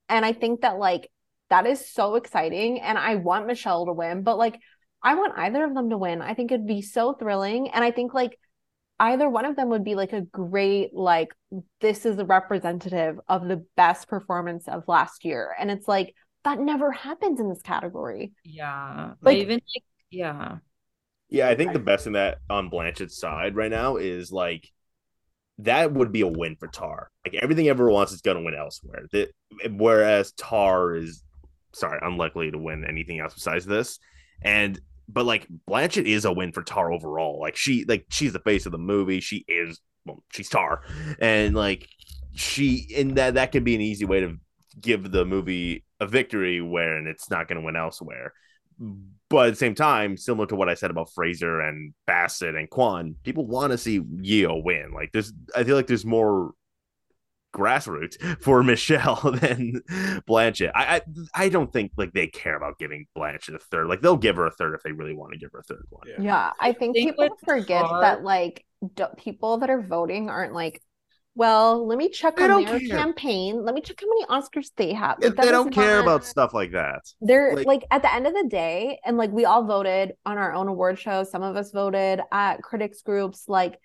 and 0.08 0.24
i 0.24 0.32
think 0.32 0.62
that 0.62 0.78
like 0.78 1.10
that 1.54 1.66
is 1.66 1.88
so 1.88 2.16
exciting 2.16 2.80
and 2.80 2.98
i 2.98 3.14
want 3.14 3.46
michelle 3.46 3.86
to 3.86 3.92
win 3.92 4.22
but 4.22 4.36
like 4.36 4.58
i 5.02 5.14
want 5.14 5.38
either 5.38 5.64
of 5.64 5.74
them 5.74 5.90
to 5.90 5.98
win 5.98 6.20
i 6.20 6.34
think 6.34 6.50
it'd 6.50 6.66
be 6.66 6.82
so 6.82 7.12
thrilling 7.12 7.70
and 7.70 7.84
i 7.84 7.90
think 7.90 8.12
like 8.12 8.38
either 9.00 9.28
one 9.28 9.44
of 9.44 9.56
them 9.56 9.68
would 9.70 9.84
be 9.84 9.94
like 9.94 10.12
a 10.12 10.20
great 10.20 10.94
like 10.94 11.34
this 11.80 12.06
is 12.06 12.18
a 12.18 12.24
representative 12.24 13.18
of 13.28 13.48
the 13.48 13.64
best 13.76 14.08
performance 14.08 14.68
of 14.68 14.84
last 14.86 15.24
year 15.24 15.54
and 15.58 15.70
it's 15.70 15.88
like 15.88 16.14
that 16.44 16.60
never 16.60 16.92
happens 16.92 17.40
in 17.40 17.48
this 17.48 17.62
category. 17.62 18.32
Yeah. 18.44 19.12
Like 19.22 19.38
even 19.38 19.54
like, 19.54 19.84
yeah. 20.10 20.58
Yeah, 21.30 21.48
I 21.48 21.56
think 21.56 21.72
the 21.72 21.78
best 21.78 22.06
in 22.06 22.12
that 22.12 22.38
on 22.48 22.68
Blanchett's 22.68 23.18
side 23.18 23.56
right 23.56 23.70
now 23.70 23.96
is 23.96 24.30
like 24.30 24.70
that 25.58 25.92
would 25.92 26.12
be 26.12 26.20
a 26.20 26.28
win 26.28 26.56
for 26.56 26.68
Tar. 26.68 27.10
Like 27.24 27.34
everything 27.42 27.68
everyone 27.68 27.94
wants 27.94 28.12
is 28.12 28.20
gonna 28.20 28.42
win 28.42 28.54
elsewhere. 28.54 29.06
That 29.12 29.30
whereas 29.70 30.32
Tar 30.32 30.94
is 30.94 31.22
sorry, 31.74 31.98
unlikely 32.02 32.50
to 32.50 32.58
win 32.58 32.84
anything 32.88 33.20
else 33.20 33.34
besides 33.34 33.66
this. 33.66 33.98
And 34.42 34.80
but 35.08 35.26
like 35.26 35.46
Blanchett 35.68 36.06
is 36.06 36.24
a 36.24 36.32
win 36.32 36.52
for 36.52 36.62
Tar 36.62 36.92
overall. 36.92 37.40
Like 37.40 37.56
she 37.56 37.84
like 37.86 38.06
she's 38.10 38.32
the 38.32 38.38
face 38.38 38.66
of 38.66 38.72
the 38.72 38.78
movie. 38.78 39.20
She 39.20 39.44
is 39.48 39.80
well, 40.06 40.22
she's 40.32 40.48
Tar. 40.48 40.82
And 41.18 41.54
like 41.54 41.88
she 42.34 42.88
and 42.96 43.16
that 43.16 43.34
that 43.34 43.52
could 43.52 43.64
be 43.64 43.74
an 43.74 43.80
easy 43.80 44.04
way 44.04 44.20
to 44.20 44.36
give 44.80 45.10
the 45.10 45.24
movie 45.24 45.84
a 46.00 46.06
victory 46.06 46.60
when 46.60 47.06
it's 47.06 47.30
not 47.30 47.48
going 47.48 47.60
to 47.60 47.64
win 47.64 47.76
elsewhere. 47.76 48.32
But 49.28 49.46
at 49.46 49.50
the 49.50 49.56
same 49.56 49.74
time, 49.74 50.16
similar 50.16 50.46
to 50.48 50.56
what 50.56 50.68
I 50.68 50.74
said 50.74 50.90
about 50.90 51.12
Fraser 51.14 51.60
and 51.60 51.94
Bassett 52.06 52.56
and 52.56 52.68
Quan, 52.68 53.16
people 53.22 53.46
want 53.46 53.70
to 53.70 53.78
see 53.78 54.00
Yeoh 54.00 54.62
win. 54.64 54.92
Like 54.92 55.10
there's, 55.12 55.32
I 55.54 55.64
feel 55.64 55.76
like 55.76 55.86
there's 55.86 56.04
more 56.04 56.52
grassroots 57.54 58.42
for 58.42 58.62
Michelle 58.64 59.16
than 59.40 59.80
Blanchett. 60.28 60.72
I, 60.74 60.96
I, 60.96 61.00
I 61.34 61.48
don't 61.48 61.72
think 61.72 61.92
like 61.96 62.12
they 62.12 62.26
care 62.26 62.56
about 62.56 62.78
giving 62.78 63.06
Blanchett 63.16 63.54
a 63.54 63.58
third. 63.58 63.88
Like 63.88 64.02
they'll 64.02 64.16
give 64.16 64.36
her 64.36 64.46
a 64.46 64.50
third 64.50 64.74
if 64.74 64.82
they 64.82 64.92
really 64.92 65.14
want 65.14 65.32
to 65.32 65.38
give 65.38 65.52
her 65.52 65.60
a 65.60 65.64
third 65.64 65.86
one. 65.90 66.06
Yeah, 66.06 66.22
yeah 66.22 66.50
I 66.60 66.72
think, 66.72 66.96
I 66.96 67.00
think 67.00 67.16
people 67.16 67.36
forget 67.44 67.84
that 68.00 68.22
like 68.22 68.64
d- 68.94 69.04
people 69.16 69.58
that 69.58 69.70
are 69.70 69.80
voting 69.80 70.28
aren't 70.28 70.52
like 70.52 70.82
well, 71.36 71.84
let 71.86 71.98
me 71.98 72.10
check 72.10 72.36
they 72.36 72.44
on 72.44 72.64
their 72.64 72.78
care. 72.78 72.88
campaign. 72.90 73.64
Let 73.64 73.74
me 73.74 73.80
check 73.80 74.00
how 74.00 74.06
many 74.08 74.24
Oscars 74.26 74.70
they 74.76 74.92
have. 74.92 75.18
Like, 75.20 75.34
they 75.34 75.50
don't 75.50 75.72
care 75.72 75.98
about 75.98 76.24
stuff 76.24 76.54
like 76.54 76.72
that. 76.72 77.00
They're 77.20 77.56
like, 77.56 77.66
like, 77.66 77.84
at 77.90 78.02
the 78.02 78.14
end 78.14 78.28
of 78.28 78.34
the 78.34 78.46
day, 78.48 79.00
and 79.04 79.16
like 79.16 79.32
we 79.32 79.44
all 79.44 79.64
voted 79.64 80.12
on 80.24 80.38
our 80.38 80.54
own 80.54 80.68
award 80.68 80.98
show. 80.98 81.24
Some 81.24 81.42
of 81.42 81.56
us 81.56 81.72
voted 81.72 82.20
at 82.30 82.62
critics 82.62 83.02
groups. 83.02 83.48
Like 83.48 83.80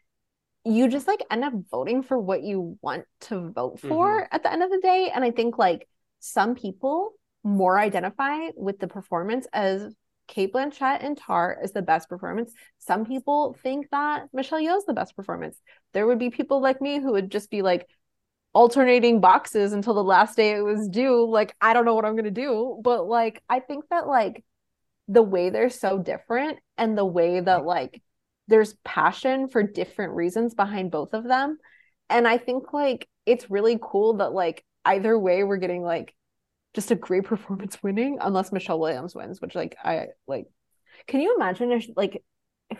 you 0.66 0.88
just 0.90 1.08
like 1.08 1.24
end 1.32 1.44
up 1.44 1.54
voting 1.72 2.04
for 2.04 2.20
what 2.20 2.44
you 2.44 2.78
want 2.82 3.06
to 3.22 3.52
vote 3.52 3.80
for 3.80 4.22
mm-hmm. 4.22 4.36
at 4.36 4.44
the 4.44 4.52
end 4.52 4.64
of 4.64 4.70
the 4.70 4.80
day. 4.80 5.12
And 5.14 5.24
I 5.24 5.32
think 5.32 5.58
like 5.58 5.88
some 6.20 6.56
people 6.56 7.14
more 7.44 7.80
identify 7.80 8.50
with 8.56 8.80
the 8.80 8.88
performance 8.88 9.48
as 9.54 9.94
Cate 10.28 10.54
Blanchett 10.54 11.04
and 11.04 11.18
Tar 11.18 11.58
is 11.64 11.72
the 11.72 11.82
best 11.82 12.08
performance. 12.08 12.54
Some 12.78 13.06
people 13.06 13.58
think 13.64 13.90
that 13.92 14.28
Michelle 14.32 14.60
Yeoh 14.60 14.78
is 14.78 14.86
the 14.86 14.94
best 14.94 15.16
performance. 15.16 15.60
There 15.94 16.06
would 16.06 16.20
be 16.20 16.30
people 16.30 16.62
like 16.62 16.82
me 16.82 17.00
who 17.00 17.14
would 17.14 17.32
just 17.32 17.50
be 17.50 17.62
like 17.62 17.88
alternating 18.54 19.22
boxes 19.22 19.74
until 19.74 19.94
the 19.94 20.04
last 20.04 20.36
day 20.36 20.52
it 20.52 20.62
was 20.62 20.88
due. 20.88 21.28
Like, 21.28 21.56
I 21.60 21.74
don't 21.74 21.86
know 21.86 21.96
what 21.96 22.06
I'm 22.06 22.14
going 22.14 22.26
to 22.26 22.32
do. 22.32 22.80
But 22.84 23.08
like, 23.08 23.42
I 23.50 23.60
think 23.60 23.86
that 23.90 24.08
like 24.08 24.44
the 25.08 25.24
way 25.24 25.50
they're 25.50 25.72
so 25.72 25.98
different 25.98 26.60
and 26.78 26.98
the 26.98 27.06
way 27.06 27.40
that 27.40 27.66
like 27.66 28.02
there's 28.50 28.74
passion 28.84 29.48
for 29.48 29.64
different 29.64 30.14
reasons 30.14 30.54
behind 30.54 30.92
both 30.92 31.14
of 31.14 31.24
them. 31.24 31.58
And 32.10 32.28
I 32.28 32.38
think 32.38 32.74
like 32.74 33.08
it's 33.26 33.50
really 33.50 33.78
cool 33.82 34.18
that 34.18 34.34
like 34.34 34.66
either 34.86 35.18
way 35.18 35.44
we're 35.44 35.58
getting 35.58 35.84
like 35.84 36.16
just 36.74 36.92
a 36.92 36.96
great 36.96 37.24
performance 37.26 37.82
winning 37.82 38.18
unless 38.20 38.52
Michelle 38.52 38.80
Williams 38.80 39.16
wins, 39.16 39.40
which 39.40 39.56
like 39.56 39.78
I 39.84 40.08
like. 40.28 40.46
Can 41.08 41.22
you 41.22 41.36
imagine 41.36 41.72
if 41.72 41.88
like 41.96 42.24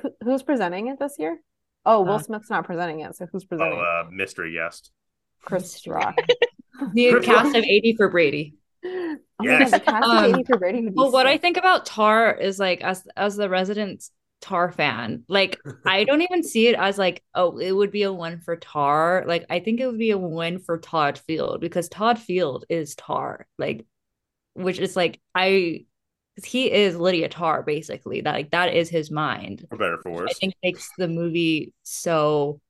who, 0.02 0.12
who's 0.24 0.44
presenting 0.44 0.88
it 0.88 1.00
this 1.00 1.16
year? 1.18 1.40
Oh, 1.86 2.02
Will 2.02 2.14
uh, 2.14 2.20
Smith's 2.20 2.50
not 2.50 2.66
presenting 2.66 3.00
it, 3.00 3.16
so 3.16 3.28
who's 3.32 3.46
presenting? 3.46 3.78
Oh, 3.78 3.82
uh, 3.82 4.10
mystery 4.12 4.54
guest. 4.54 4.92
Chris 5.42 5.88
Rock. 5.88 6.18
the 6.94 7.22
cast 7.24 7.56
of 7.56 7.64
80 7.64 7.96
for 7.96 8.10
Brady. 8.10 8.56
Oh 8.84 9.18
yes. 9.42 9.72
God, 9.72 10.04
um, 10.04 10.26
of 10.26 10.36
80 10.36 10.44
for 10.44 10.58
Brady 10.58 10.82
would 10.82 10.94
be 10.94 10.98
well, 10.98 11.12
what 11.12 11.28
I 11.28 11.38
think 11.38 11.58
about 11.58 11.86
Tar 11.86 12.34
is 12.34 12.60
like 12.60 12.82
as 12.82 13.08
as 13.16 13.36
the 13.36 13.50
resident 13.50 14.10
Tar 14.42 14.72
fan, 14.72 15.24
like 15.28 15.60
I 15.86 16.04
don't 16.04 16.22
even 16.22 16.44
see 16.44 16.68
it 16.68 16.76
as 16.76 16.98
like, 16.98 17.24
oh, 17.36 17.58
it 17.58 17.72
would 17.72 17.92
be 17.92 18.04
a 18.04 18.14
win 18.14 18.40
for 18.40 18.56
Tar. 18.56 19.24
Like 19.28 19.46
I 19.50 19.60
think 19.60 19.80
it 19.80 19.88
would 19.88 20.00
be 20.00 20.12
a 20.12 20.18
win 20.18 20.60
for 20.60 20.78
Todd 20.78 21.18
Field 21.18 21.62
because 21.62 21.90
Todd 21.90 22.20
Field 22.20 22.66
is 22.70 22.96
Tar. 22.96 23.48
Like, 23.58 23.86
which 24.54 24.80
is 24.80 24.96
like 24.96 25.20
I 25.36 25.86
he 26.46 26.72
is 26.72 26.96
Lydia 26.96 27.30
Tar 27.30 27.64
basically. 27.64 28.22
That 28.22 28.34
like 28.34 28.52
that 28.52 28.74
is 28.74 28.90
his 28.90 29.12
mind. 29.12 29.66
For 29.70 29.78
better 29.78 29.98
for 30.02 30.12
worse. 30.12 30.32
I 30.32 30.34
think 30.34 30.56
makes 30.64 30.90
the 30.98 31.08
movie 31.08 31.74
so 31.84 32.62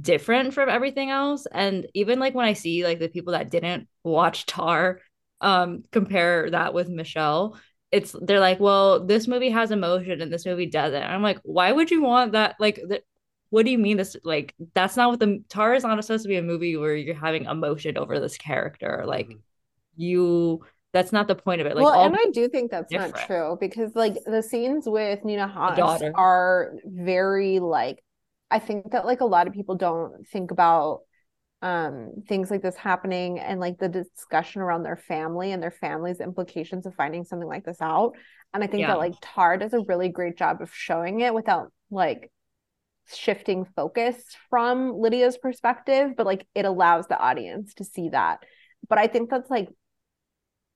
different 0.00 0.54
from 0.54 0.68
everything 0.68 1.10
else. 1.10 1.46
And 1.50 1.86
even 1.94 2.18
like 2.18 2.34
when 2.34 2.46
I 2.46 2.54
see 2.54 2.84
like 2.84 2.98
the 2.98 3.08
people 3.08 3.32
that 3.32 3.50
didn't 3.50 3.88
watch 4.02 4.46
Tar 4.46 5.00
um 5.40 5.84
compare 5.92 6.50
that 6.50 6.74
with 6.74 6.88
Michelle, 6.88 7.58
it's 7.94 8.14
they're 8.20 8.40
like, 8.40 8.58
well, 8.58 9.04
this 9.04 9.28
movie 9.28 9.50
has 9.50 9.70
emotion 9.70 10.20
and 10.20 10.32
this 10.32 10.44
movie 10.44 10.66
doesn't. 10.66 11.00
And 11.00 11.12
I'm 11.12 11.22
like, 11.22 11.38
why 11.44 11.70
would 11.70 11.92
you 11.92 12.02
want 12.02 12.32
that? 12.32 12.56
Like, 12.58 12.76
the, 12.76 13.02
what 13.50 13.64
do 13.64 13.70
you 13.70 13.78
mean 13.78 13.96
this? 13.96 14.16
Like, 14.24 14.52
that's 14.74 14.96
not 14.96 15.10
what 15.10 15.20
the 15.20 15.44
Tar 15.48 15.74
is 15.74 15.84
not 15.84 16.02
supposed 16.04 16.24
to 16.24 16.28
be 16.28 16.36
a 16.36 16.42
movie 16.42 16.76
where 16.76 16.96
you're 16.96 17.14
having 17.14 17.44
emotion 17.44 17.96
over 17.96 18.18
this 18.18 18.36
character. 18.36 19.04
Like, 19.06 19.28
mm-hmm. 19.28 19.38
you 19.96 20.64
that's 20.92 21.12
not 21.12 21.28
the 21.28 21.36
point 21.36 21.60
of 21.60 21.68
it. 21.68 21.76
Like, 21.76 21.84
well, 21.84 22.04
and 22.04 22.16
I 22.16 22.26
do 22.32 22.48
think 22.48 22.72
that's 22.72 22.90
different. 22.90 23.14
not 23.14 23.26
true 23.26 23.56
because 23.60 23.94
like 23.94 24.16
the 24.26 24.42
scenes 24.42 24.88
with 24.88 25.24
Nina 25.24 25.46
Hoss 25.46 26.02
are 26.16 26.74
very 26.84 27.60
like 27.60 28.02
I 28.50 28.58
think 28.58 28.90
that 28.90 29.06
like 29.06 29.20
a 29.20 29.24
lot 29.24 29.46
of 29.46 29.52
people 29.52 29.76
don't 29.76 30.26
think 30.26 30.50
about 30.50 31.02
um 31.62 32.10
things 32.28 32.50
like 32.50 32.62
this 32.62 32.76
happening 32.76 33.38
and 33.38 33.58
like 33.58 33.78
the 33.78 33.88
discussion 33.88 34.60
around 34.60 34.82
their 34.82 34.96
family 34.96 35.52
and 35.52 35.62
their 35.62 35.70
family's 35.70 36.20
implications 36.20 36.84
of 36.84 36.94
finding 36.94 37.24
something 37.24 37.48
like 37.48 37.64
this 37.64 37.80
out. 37.80 38.12
And 38.52 38.62
I 38.62 38.66
think 38.66 38.82
yeah. 38.82 38.88
that 38.88 38.98
like 38.98 39.14
Tar 39.20 39.56
does 39.56 39.72
a 39.72 39.84
really 39.88 40.08
great 40.08 40.36
job 40.36 40.60
of 40.60 40.72
showing 40.72 41.20
it 41.20 41.34
without 41.34 41.72
like 41.90 42.30
shifting 43.12 43.64
focus 43.76 44.22
from 44.50 44.92
Lydia's 44.92 45.38
perspective, 45.38 46.12
but 46.16 46.26
like 46.26 46.46
it 46.54 46.64
allows 46.64 47.06
the 47.06 47.18
audience 47.18 47.74
to 47.74 47.84
see 47.84 48.10
that. 48.10 48.40
But 48.88 48.98
I 48.98 49.06
think 49.06 49.30
that's 49.30 49.50
like 49.50 49.68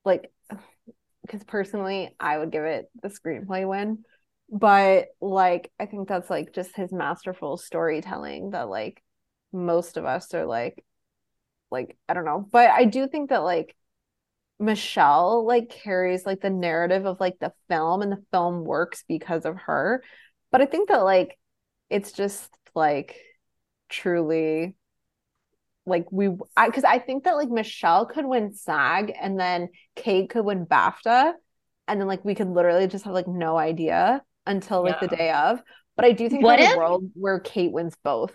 like 0.05 0.31
because 1.23 1.45
personally 1.45 2.15
I 2.19 2.39
would 2.39 2.51
give 2.51 2.65
it 2.65 2.87
the 3.03 3.09
screenplay 3.09 3.69
win. 3.69 4.05
But 4.51 5.09
like 5.21 5.71
I 5.79 5.87
think 5.87 6.09
that's 6.09 6.31
like 6.31 6.55
just 6.55 6.75
his 6.75 6.93
masterful 6.93 7.57
storytelling 7.59 8.51
that 8.51 8.69
like 8.69 9.03
most 9.53 9.97
of 9.97 10.05
us 10.05 10.35
are 10.35 10.47
like 10.47 10.85
like 11.71 11.97
I 12.09 12.15
don't 12.15 12.25
know. 12.25 12.47
But 12.51 12.71
I 12.71 12.85
do 12.85 13.07
think 13.07 13.31
that 13.31 13.43
like 13.43 13.77
Michelle 14.59 15.47
like 15.47 15.71
carries 15.71 16.27
like 16.27 16.41
the 16.41 16.51
narrative 16.51 17.07
of 17.07 17.21
like 17.21 17.39
the 17.39 17.53
film 17.69 18.03
and 18.03 18.13
the 18.13 18.25
film 18.33 18.65
works 18.65 19.05
because 19.09 19.45
of 19.45 19.57
her. 19.57 20.03
But 20.51 20.63
I 20.63 20.67
think 20.67 20.89
that 20.89 21.05
like 21.05 21.39
it's 21.91 22.13
just 22.13 22.51
like 22.75 23.21
truly 23.89 24.75
like 25.87 26.07
we 26.13 26.29
I 26.57 26.67
because 26.67 26.85
I, 26.85 26.99
think 26.99 27.25
that 27.25 27.37
like 27.37 27.49
Michelle 27.49 28.07
could 28.07 28.27
win 28.27 28.53
SAG 28.53 29.13
and 29.19 29.41
then 29.41 29.71
Cate 29.97 30.29
could 30.31 30.45
win 30.45 30.67
BAFTA 30.67 31.33
and 31.87 32.01
then 32.01 32.07
like 32.07 32.25
we 32.25 32.35
could 32.35 32.49
literally 32.49 32.87
just 32.87 33.05
have 33.05 33.15
like 33.15 33.29
no 33.29 33.57
idea 33.57 34.23
until 34.47 34.83
like 34.83 34.97
yeah. 35.01 35.09
the 35.09 35.17
day 35.17 35.31
of. 35.33 35.63
But 35.97 36.05
I 36.05 36.13
do 36.13 36.29
think 36.29 36.45
what 36.45 36.59
there's 36.59 36.71
if, 36.71 36.77
a 36.77 36.79
world 36.79 37.11
where 37.15 37.41
Cate 37.41 37.73
wins 37.73 37.97
both 38.05 38.35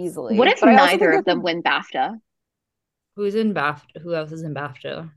easily. 0.00 0.36
What 0.36 0.48
if 0.48 0.60
but 0.60 0.72
neither 0.72 1.12
of 1.12 1.24
them 1.24 1.42
win 1.42 1.62
BAFTA? 1.62 2.18
Who's 3.16 3.34
in 3.34 3.52
BAFTA? 3.54 4.00
Who 4.02 4.14
else 4.14 4.32
is 4.32 4.42
in 4.42 4.54
BAFTA? 4.54 5.10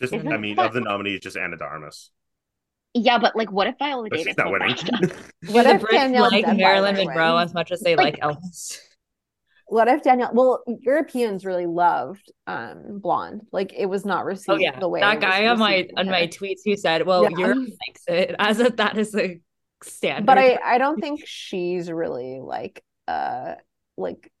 Just 0.00 0.14
I 0.14 0.36
mean, 0.36 0.58
of 0.58 0.72
the 0.72 0.80
nominees, 0.80 1.20
just 1.20 1.36
Ana 1.36 1.56
de 1.56 1.64
Armas. 1.64 2.10
Yeah, 2.94 3.18
but 3.18 3.36
like, 3.36 3.50
what 3.50 3.66
if 3.66 3.76
Viola 3.78 4.08
Davis? 4.08 4.36
not 4.36 4.52
winning. 4.52 4.76
what 5.48 5.66
if 5.66 5.82
Danielle 5.88 6.30
like 6.30 6.46
Marilyn 6.56 6.96
Monroe 6.96 7.36
as 7.36 7.52
much 7.52 7.70
as 7.70 7.80
they 7.80 7.96
like, 7.96 8.18
like 8.22 8.36
Elvis? 8.36 8.78
What 9.66 9.88
if 9.88 10.02
Danielle? 10.02 10.30
Well, 10.32 10.62
Europeans 10.80 11.44
really 11.44 11.66
loved 11.66 12.32
um 12.46 13.00
Blonde. 13.00 13.42
Like 13.52 13.74
it 13.76 13.86
was 13.86 14.06
not 14.06 14.24
received 14.24 14.48
oh, 14.48 14.56
yeah. 14.56 14.78
the 14.78 14.88
way 14.88 15.00
that 15.00 15.20
guy 15.20 15.46
on 15.46 15.58
my 15.58 15.88
on 15.96 16.06
my 16.06 16.26
tweets 16.26 16.60
who 16.64 16.76
said, 16.76 17.04
"Well, 17.04 17.24
yeah. 17.24 17.36
Europe 17.36 17.58
likes 17.58 18.02
it," 18.08 18.34
as 18.38 18.60
if 18.60 18.76
that 18.76 18.96
is 18.96 19.14
a 19.14 19.40
standard. 19.82 20.26
But 20.26 20.38
I 20.38 20.58
I 20.64 20.78
don't 20.78 21.00
think 21.00 21.22
she's 21.26 21.90
really 21.90 22.40
like 22.40 22.82
uh 23.06 23.56
like 23.98 24.32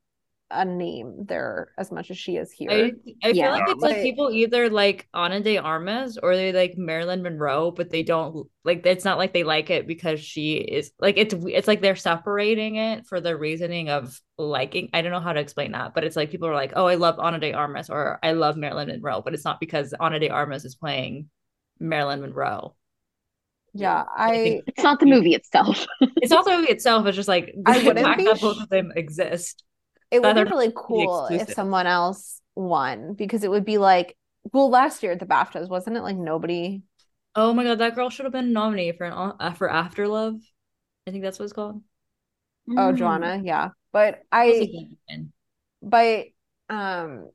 a 0.50 0.64
name 0.64 1.26
there 1.26 1.72
as 1.76 1.92
much 1.92 2.10
as 2.10 2.16
she 2.16 2.36
is 2.36 2.50
here. 2.50 2.70
I, 2.70 2.92
I 3.22 3.28
yeah. 3.28 3.44
feel 3.44 3.52
like 3.52 3.68
it's 3.68 3.82
like 3.82 4.02
people 4.02 4.30
either 4.30 4.70
like 4.70 5.06
Ana 5.12 5.40
de 5.40 5.58
Armas 5.58 6.18
or 6.22 6.36
they 6.36 6.52
like 6.52 6.74
Marilyn 6.78 7.22
Monroe, 7.22 7.70
but 7.70 7.90
they 7.90 8.02
don't 8.02 8.48
like 8.64 8.84
it's 8.86 9.04
not 9.04 9.18
like 9.18 9.34
they 9.34 9.44
like 9.44 9.68
it 9.68 9.86
because 9.86 10.20
she 10.20 10.54
is 10.54 10.92
like 10.98 11.18
it's 11.18 11.34
it's 11.48 11.68
like 11.68 11.82
they're 11.82 11.96
separating 11.96 12.76
it 12.76 13.06
for 13.06 13.20
the 13.20 13.36
reasoning 13.36 13.90
of 13.90 14.18
liking. 14.38 14.88
I 14.94 15.02
don't 15.02 15.12
know 15.12 15.20
how 15.20 15.34
to 15.34 15.40
explain 15.40 15.72
that, 15.72 15.92
but 15.94 16.04
it's 16.04 16.16
like 16.16 16.30
people 16.30 16.48
are 16.48 16.54
like, 16.54 16.72
oh, 16.76 16.86
I 16.86 16.94
love 16.94 17.18
Ana 17.18 17.38
de 17.38 17.52
Armas 17.52 17.90
or 17.90 18.18
I 18.22 18.32
love 18.32 18.56
Marilyn 18.56 18.88
Monroe, 18.88 19.20
but 19.22 19.34
it's 19.34 19.44
not 19.44 19.60
because 19.60 19.92
Ana 20.00 20.18
de 20.18 20.30
Armas 20.30 20.64
is 20.64 20.76
playing 20.76 21.28
Marilyn 21.78 22.22
Monroe. 22.22 22.74
Yeah, 23.78 24.04
I. 24.16 24.62
It's 24.66 24.82
not 24.82 25.00
the 25.00 25.06
movie 25.06 25.34
itself. 25.34 25.86
it's 26.00 26.30
not 26.30 26.44
the 26.44 26.52
movie 26.52 26.72
itself. 26.72 27.06
It's 27.06 27.16
just 27.16 27.28
like 27.28 27.54
I 27.64 27.78
wouldn't 27.78 28.04
fact 28.04 28.18
be... 28.18 28.24
that 28.24 28.40
both 28.40 28.60
of 28.60 28.68
them 28.68 28.92
exist. 28.96 29.64
It 30.10 30.22
would 30.22 30.34
be 30.34 30.42
really 30.44 30.72
cool 30.74 31.28
if 31.30 31.52
someone 31.52 31.86
else 31.86 32.40
won 32.54 33.14
because 33.14 33.44
it 33.44 33.50
would 33.50 33.64
be 33.64 33.78
like, 33.78 34.16
well, 34.52 34.70
last 34.70 35.02
year 35.02 35.12
at 35.12 35.20
the 35.20 35.26
BAFTAs 35.26 35.68
wasn't 35.68 35.96
it 35.96 36.02
like 36.02 36.16
nobody? 36.16 36.82
Oh 37.34 37.52
my 37.52 37.62
god, 37.62 37.78
that 37.78 37.94
girl 37.94 38.10
should 38.10 38.24
have 38.24 38.32
been 38.32 38.52
nominated 38.52 38.96
for 38.96 39.04
an 39.04 39.12
uh, 39.38 39.52
for 39.52 39.70
After 39.70 40.08
Love. 40.08 40.40
I 41.06 41.10
think 41.10 41.22
that's 41.22 41.38
what 41.38 41.44
it's 41.44 41.52
called. 41.52 41.82
Oh, 42.70 42.74
mm. 42.74 42.96
Joanna, 42.96 43.40
yeah, 43.44 43.70
but 43.92 44.22
I, 44.32 44.88
but 45.82 46.26
um, 46.68 47.30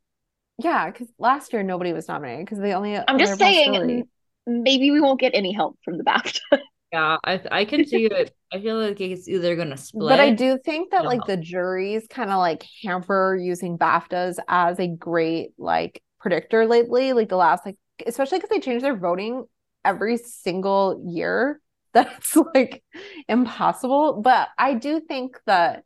yeah, 0.57 0.91
because 0.91 1.07
last 1.17 1.53
year 1.53 1.63
nobody 1.63 1.93
was 1.93 2.07
nominated 2.07 2.45
because 2.45 2.59
they 2.59 2.73
only. 2.73 2.97
I'm 2.97 3.17
just 3.17 3.39
saying, 3.39 4.07
maybe 4.45 4.91
we 4.91 5.01
won't 5.01 5.19
get 5.19 5.33
any 5.33 5.51
help 5.51 5.77
from 5.83 5.97
the 5.97 6.03
BAFTA. 6.03 6.39
Yeah, 6.91 7.17
I 7.23 7.41
I 7.51 7.65
can 7.65 7.87
see 7.87 8.05
it. 8.05 8.31
I 8.53 8.61
feel 8.61 8.77
like 8.77 9.01
it's 9.01 9.27
either 9.27 9.55
gonna 9.55 9.77
split. 9.77 10.09
But 10.09 10.19
I 10.19 10.29
do 10.29 10.59
think 10.63 10.91
that 10.91 11.05
like 11.05 11.25
the 11.25 11.37
juries 11.37 12.05
kind 12.07 12.29
of 12.29 12.37
like 12.37 12.67
hamper 12.83 13.35
using 13.35 13.79
BAFTAs 13.79 14.37
as 14.47 14.79
a 14.79 14.87
great 14.87 15.53
like 15.57 16.03
predictor 16.19 16.67
lately. 16.67 17.13
Like 17.13 17.29
the 17.29 17.35
last 17.35 17.65
like 17.65 17.77
especially 18.05 18.37
because 18.37 18.51
they 18.51 18.59
change 18.59 18.83
their 18.83 18.95
voting 18.95 19.45
every 19.83 20.17
single 20.17 21.03
year. 21.07 21.59
That's 21.93 22.35
like 22.35 22.83
impossible. 23.27 24.21
But 24.21 24.49
I 24.59 24.75
do 24.75 24.99
think 24.99 25.39
that 25.47 25.85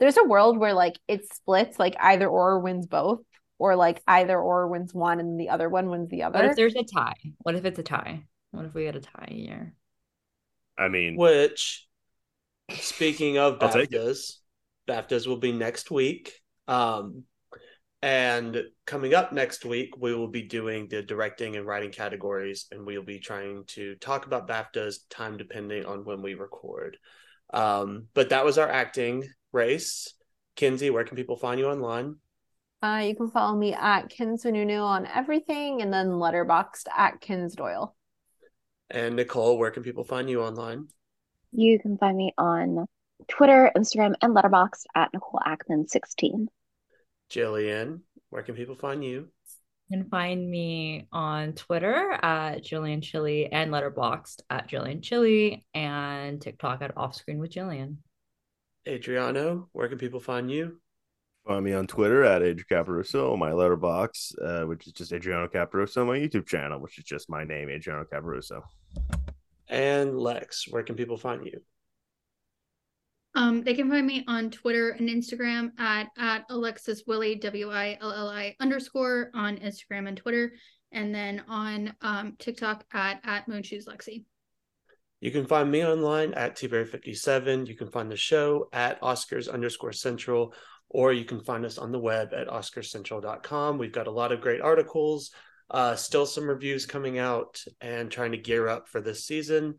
there's 0.00 0.16
a 0.16 0.24
world 0.24 0.58
where 0.58 0.74
like 0.74 0.98
it 1.06 1.32
splits, 1.32 1.78
like 1.78 1.94
either 2.00 2.28
or 2.28 2.58
wins 2.58 2.88
both, 2.88 3.20
or 3.58 3.76
like 3.76 4.02
either 4.06 4.38
or 4.38 4.68
wins 4.68 4.94
one 4.94 5.20
and 5.20 5.38
the 5.38 5.50
other 5.50 5.68
one 5.68 5.90
wins 5.90 6.08
the 6.10 6.22
other. 6.22 6.38
What 6.38 6.50
if 6.50 6.56
there's 6.56 6.76
a 6.76 6.84
tie? 6.84 7.16
What 7.38 7.54
if 7.54 7.64
it's 7.64 7.78
a 7.78 7.82
tie? 7.82 8.24
What 8.50 8.64
if 8.64 8.74
we 8.74 8.84
had 8.84 8.96
a 8.96 9.00
tie 9.00 9.28
here? 9.30 9.74
I 10.78 10.88
mean, 10.88 11.16
which 11.16 11.86
speaking 12.70 13.38
of 13.38 13.58
BAFTAs, 13.58 14.34
BAFTAs 14.88 15.26
will 15.26 15.38
be 15.38 15.52
next 15.52 15.90
week. 15.90 16.40
Um, 16.68 17.24
and 18.00 18.62
coming 18.86 19.12
up 19.12 19.32
next 19.32 19.64
week, 19.64 19.94
we 19.98 20.14
will 20.14 20.28
be 20.28 20.42
doing 20.42 20.86
the 20.86 21.02
directing 21.02 21.56
and 21.56 21.66
writing 21.66 21.90
categories, 21.90 22.66
and 22.70 22.86
we'll 22.86 23.02
be 23.02 23.18
trying 23.18 23.64
to 23.68 23.96
talk 23.96 24.26
about 24.26 24.46
BAFTAs 24.46 24.98
time 25.10 25.36
depending 25.36 25.84
on 25.84 26.04
when 26.04 26.22
we 26.22 26.34
record. 26.34 26.96
Um, 27.52 28.06
but 28.14 28.28
that 28.28 28.44
was 28.44 28.56
our 28.56 28.68
acting 28.68 29.28
race. 29.52 30.14
Kenzie, 30.54 30.90
where 30.90 31.04
can 31.04 31.16
people 31.16 31.36
find 31.36 31.58
you 31.58 31.66
online? 31.66 32.16
Uh, 32.80 33.02
you 33.04 33.16
can 33.16 33.30
follow 33.30 33.56
me 33.56 33.74
at 33.74 34.08
Kinsununu 34.08 34.80
on 34.82 35.06
everything, 35.06 35.82
and 35.82 35.92
then 35.92 36.08
Letterboxd 36.08 36.84
at 36.96 37.20
Kins 37.20 37.56
Doyle. 37.56 37.96
And 38.90 39.16
Nicole, 39.16 39.58
where 39.58 39.70
can 39.70 39.82
people 39.82 40.04
find 40.04 40.30
you 40.30 40.42
online? 40.42 40.88
You 41.52 41.78
can 41.80 41.98
find 41.98 42.16
me 42.16 42.32
on 42.38 42.86
Twitter, 43.26 43.72
Instagram, 43.76 44.14
and 44.22 44.34
Letterboxd 44.34 44.84
at 44.94 45.12
Nicole 45.12 45.40
Ackman 45.44 45.88
16. 45.88 46.48
Jillian, 47.30 48.00
where 48.30 48.42
can 48.42 48.54
people 48.54 48.76
find 48.76 49.04
you? 49.04 49.28
You 49.88 49.98
can 49.98 50.08
find 50.08 50.48
me 50.48 51.08
on 51.10 51.54
Twitter 51.54 52.12
at 52.22 52.62
Jillian 52.62 53.02
Chili 53.02 53.50
and 53.50 53.72
Letterboxd 53.72 54.42
at 54.50 54.68
Jillian 54.68 55.02
Chili 55.02 55.64
and 55.74 56.40
TikTok 56.40 56.82
at 56.82 56.94
Offscreen 56.94 57.38
with 57.38 57.50
Jillian. 57.50 57.96
Adriano, 58.86 59.68
where 59.72 59.88
can 59.88 59.98
people 59.98 60.20
find 60.20 60.50
you? 60.50 60.78
Find 61.48 61.64
me 61.64 61.72
on 61.72 61.86
Twitter 61.86 62.24
at 62.24 62.42
Adriano 62.42 62.84
Caparuso, 62.84 63.34
my 63.38 63.52
letterbox, 63.54 64.34
uh, 64.44 64.64
which 64.64 64.86
is 64.86 64.92
just 64.92 65.14
Adriano 65.14 65.48
Caparuso, 65.48 66.06
my 66.06 66.18
YouTube 66.18 66.46
channel, 66.46 66.78
which 66.78 66.98
is 66.98 67.04
just 67.04 67.30
my 67.30 67.42
name, 67.42 67.70
Adriano 67.70 68.04
Caparuso. 68.04 68.60
And 69.66 70.18
Lex, 70.18 70.68
where 70.68 70.82
can 70.82 70.94
people 70.94 71.16
find 71.16 71.46
you? 71.46 71.58
Um, 73.34 73.62
they 73.62 73.72
can 73.72 73.88
find 73.88 74.06
me 74.06 74.24
on 74.28 74.50
Twitter 74.50 74.90
and 74.90 75.08
Instagram 75.08 75.70
at 75.78 76.08
at 76.18 76.44
Alexis 76.50 77.04
Willie 77.06 77.36
W 77.36 77.70
I 77.70 77.96
L 77.98 78.12
L 78.12 78.28
I 78.28 78.54
underscore 78.60 79.30
on 79.32 79.56
Instagram 79.56 80.06
and 80.06 80.18
Twitter, 80.18 80.52
and 80.92 81.14
then 81.14 81.42
on 81.48 81.94
um, 82.02 82.36
TikTok 82.38 82.84
at 82.92 83.20
at 83.24 83.48
Moonshoes 83.48 83.86
Lexi. 83.88 84.26
You 85.20 85.30
can 85.30 85.46
find 85.46 85.70
me 85.70 85.84
online 85.84 86.34
at 86.34 86.56
tberry57. 86.56 87.66
You 87.66 87.74
can 87.74 87.90
find 87.90 88.10
the 88.10 88.16
show 88.16 88.68
at 88.72 89.00
Oscars 89.00 89.50
underscore 89.50 89.92
Central 89.92 90.54
or 90.90 91.12
you 91.12 91.24
can 91.24 91.40
find 91.40 91.64
us 91.64 91.78
on 91.78 91.92
the 91.92 91.98
web 91.98 92.32
at 92.34 92.48
oscarcentral.com. 92.48 93.78
We've 93.78 93.92
got 93.92 94.06
a 94.06 94.10
lot 94.12 94.32
of 94.32 94.40
great 94.40 94.60
articles 94.60 95.30
Uh, 95.70 95.94
still 95.94 96.24
some 96.24 96.48
reviews 96.48 96.86
coming 96.86 97.18
out 97.18 97.62
and 97.80 98.10
trying 98.10 98.32
to 98.32 98.38
gear 98.38 98.68
up 98.68 98.88
for 98.88 99.02
this 99.02 99.26
season. 99.26 99.74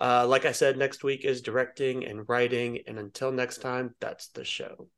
Uh, 0.00 0.24
like 0.26 0.44
I 0.44 0.52
said, 0.52 0.76
next 0.78 1.02
week 1.02 1.24
is 1.24 1.42
directing 1.42 2.06
and 2.06 2.28
writing. 2.28 2.78
And 2.86 2.98
until 2.98 3.32
next 3.32 3.58
time, 3.58 3.94
that's 3.98 4.28
the 4.28 4.44
show. 4.44 4.88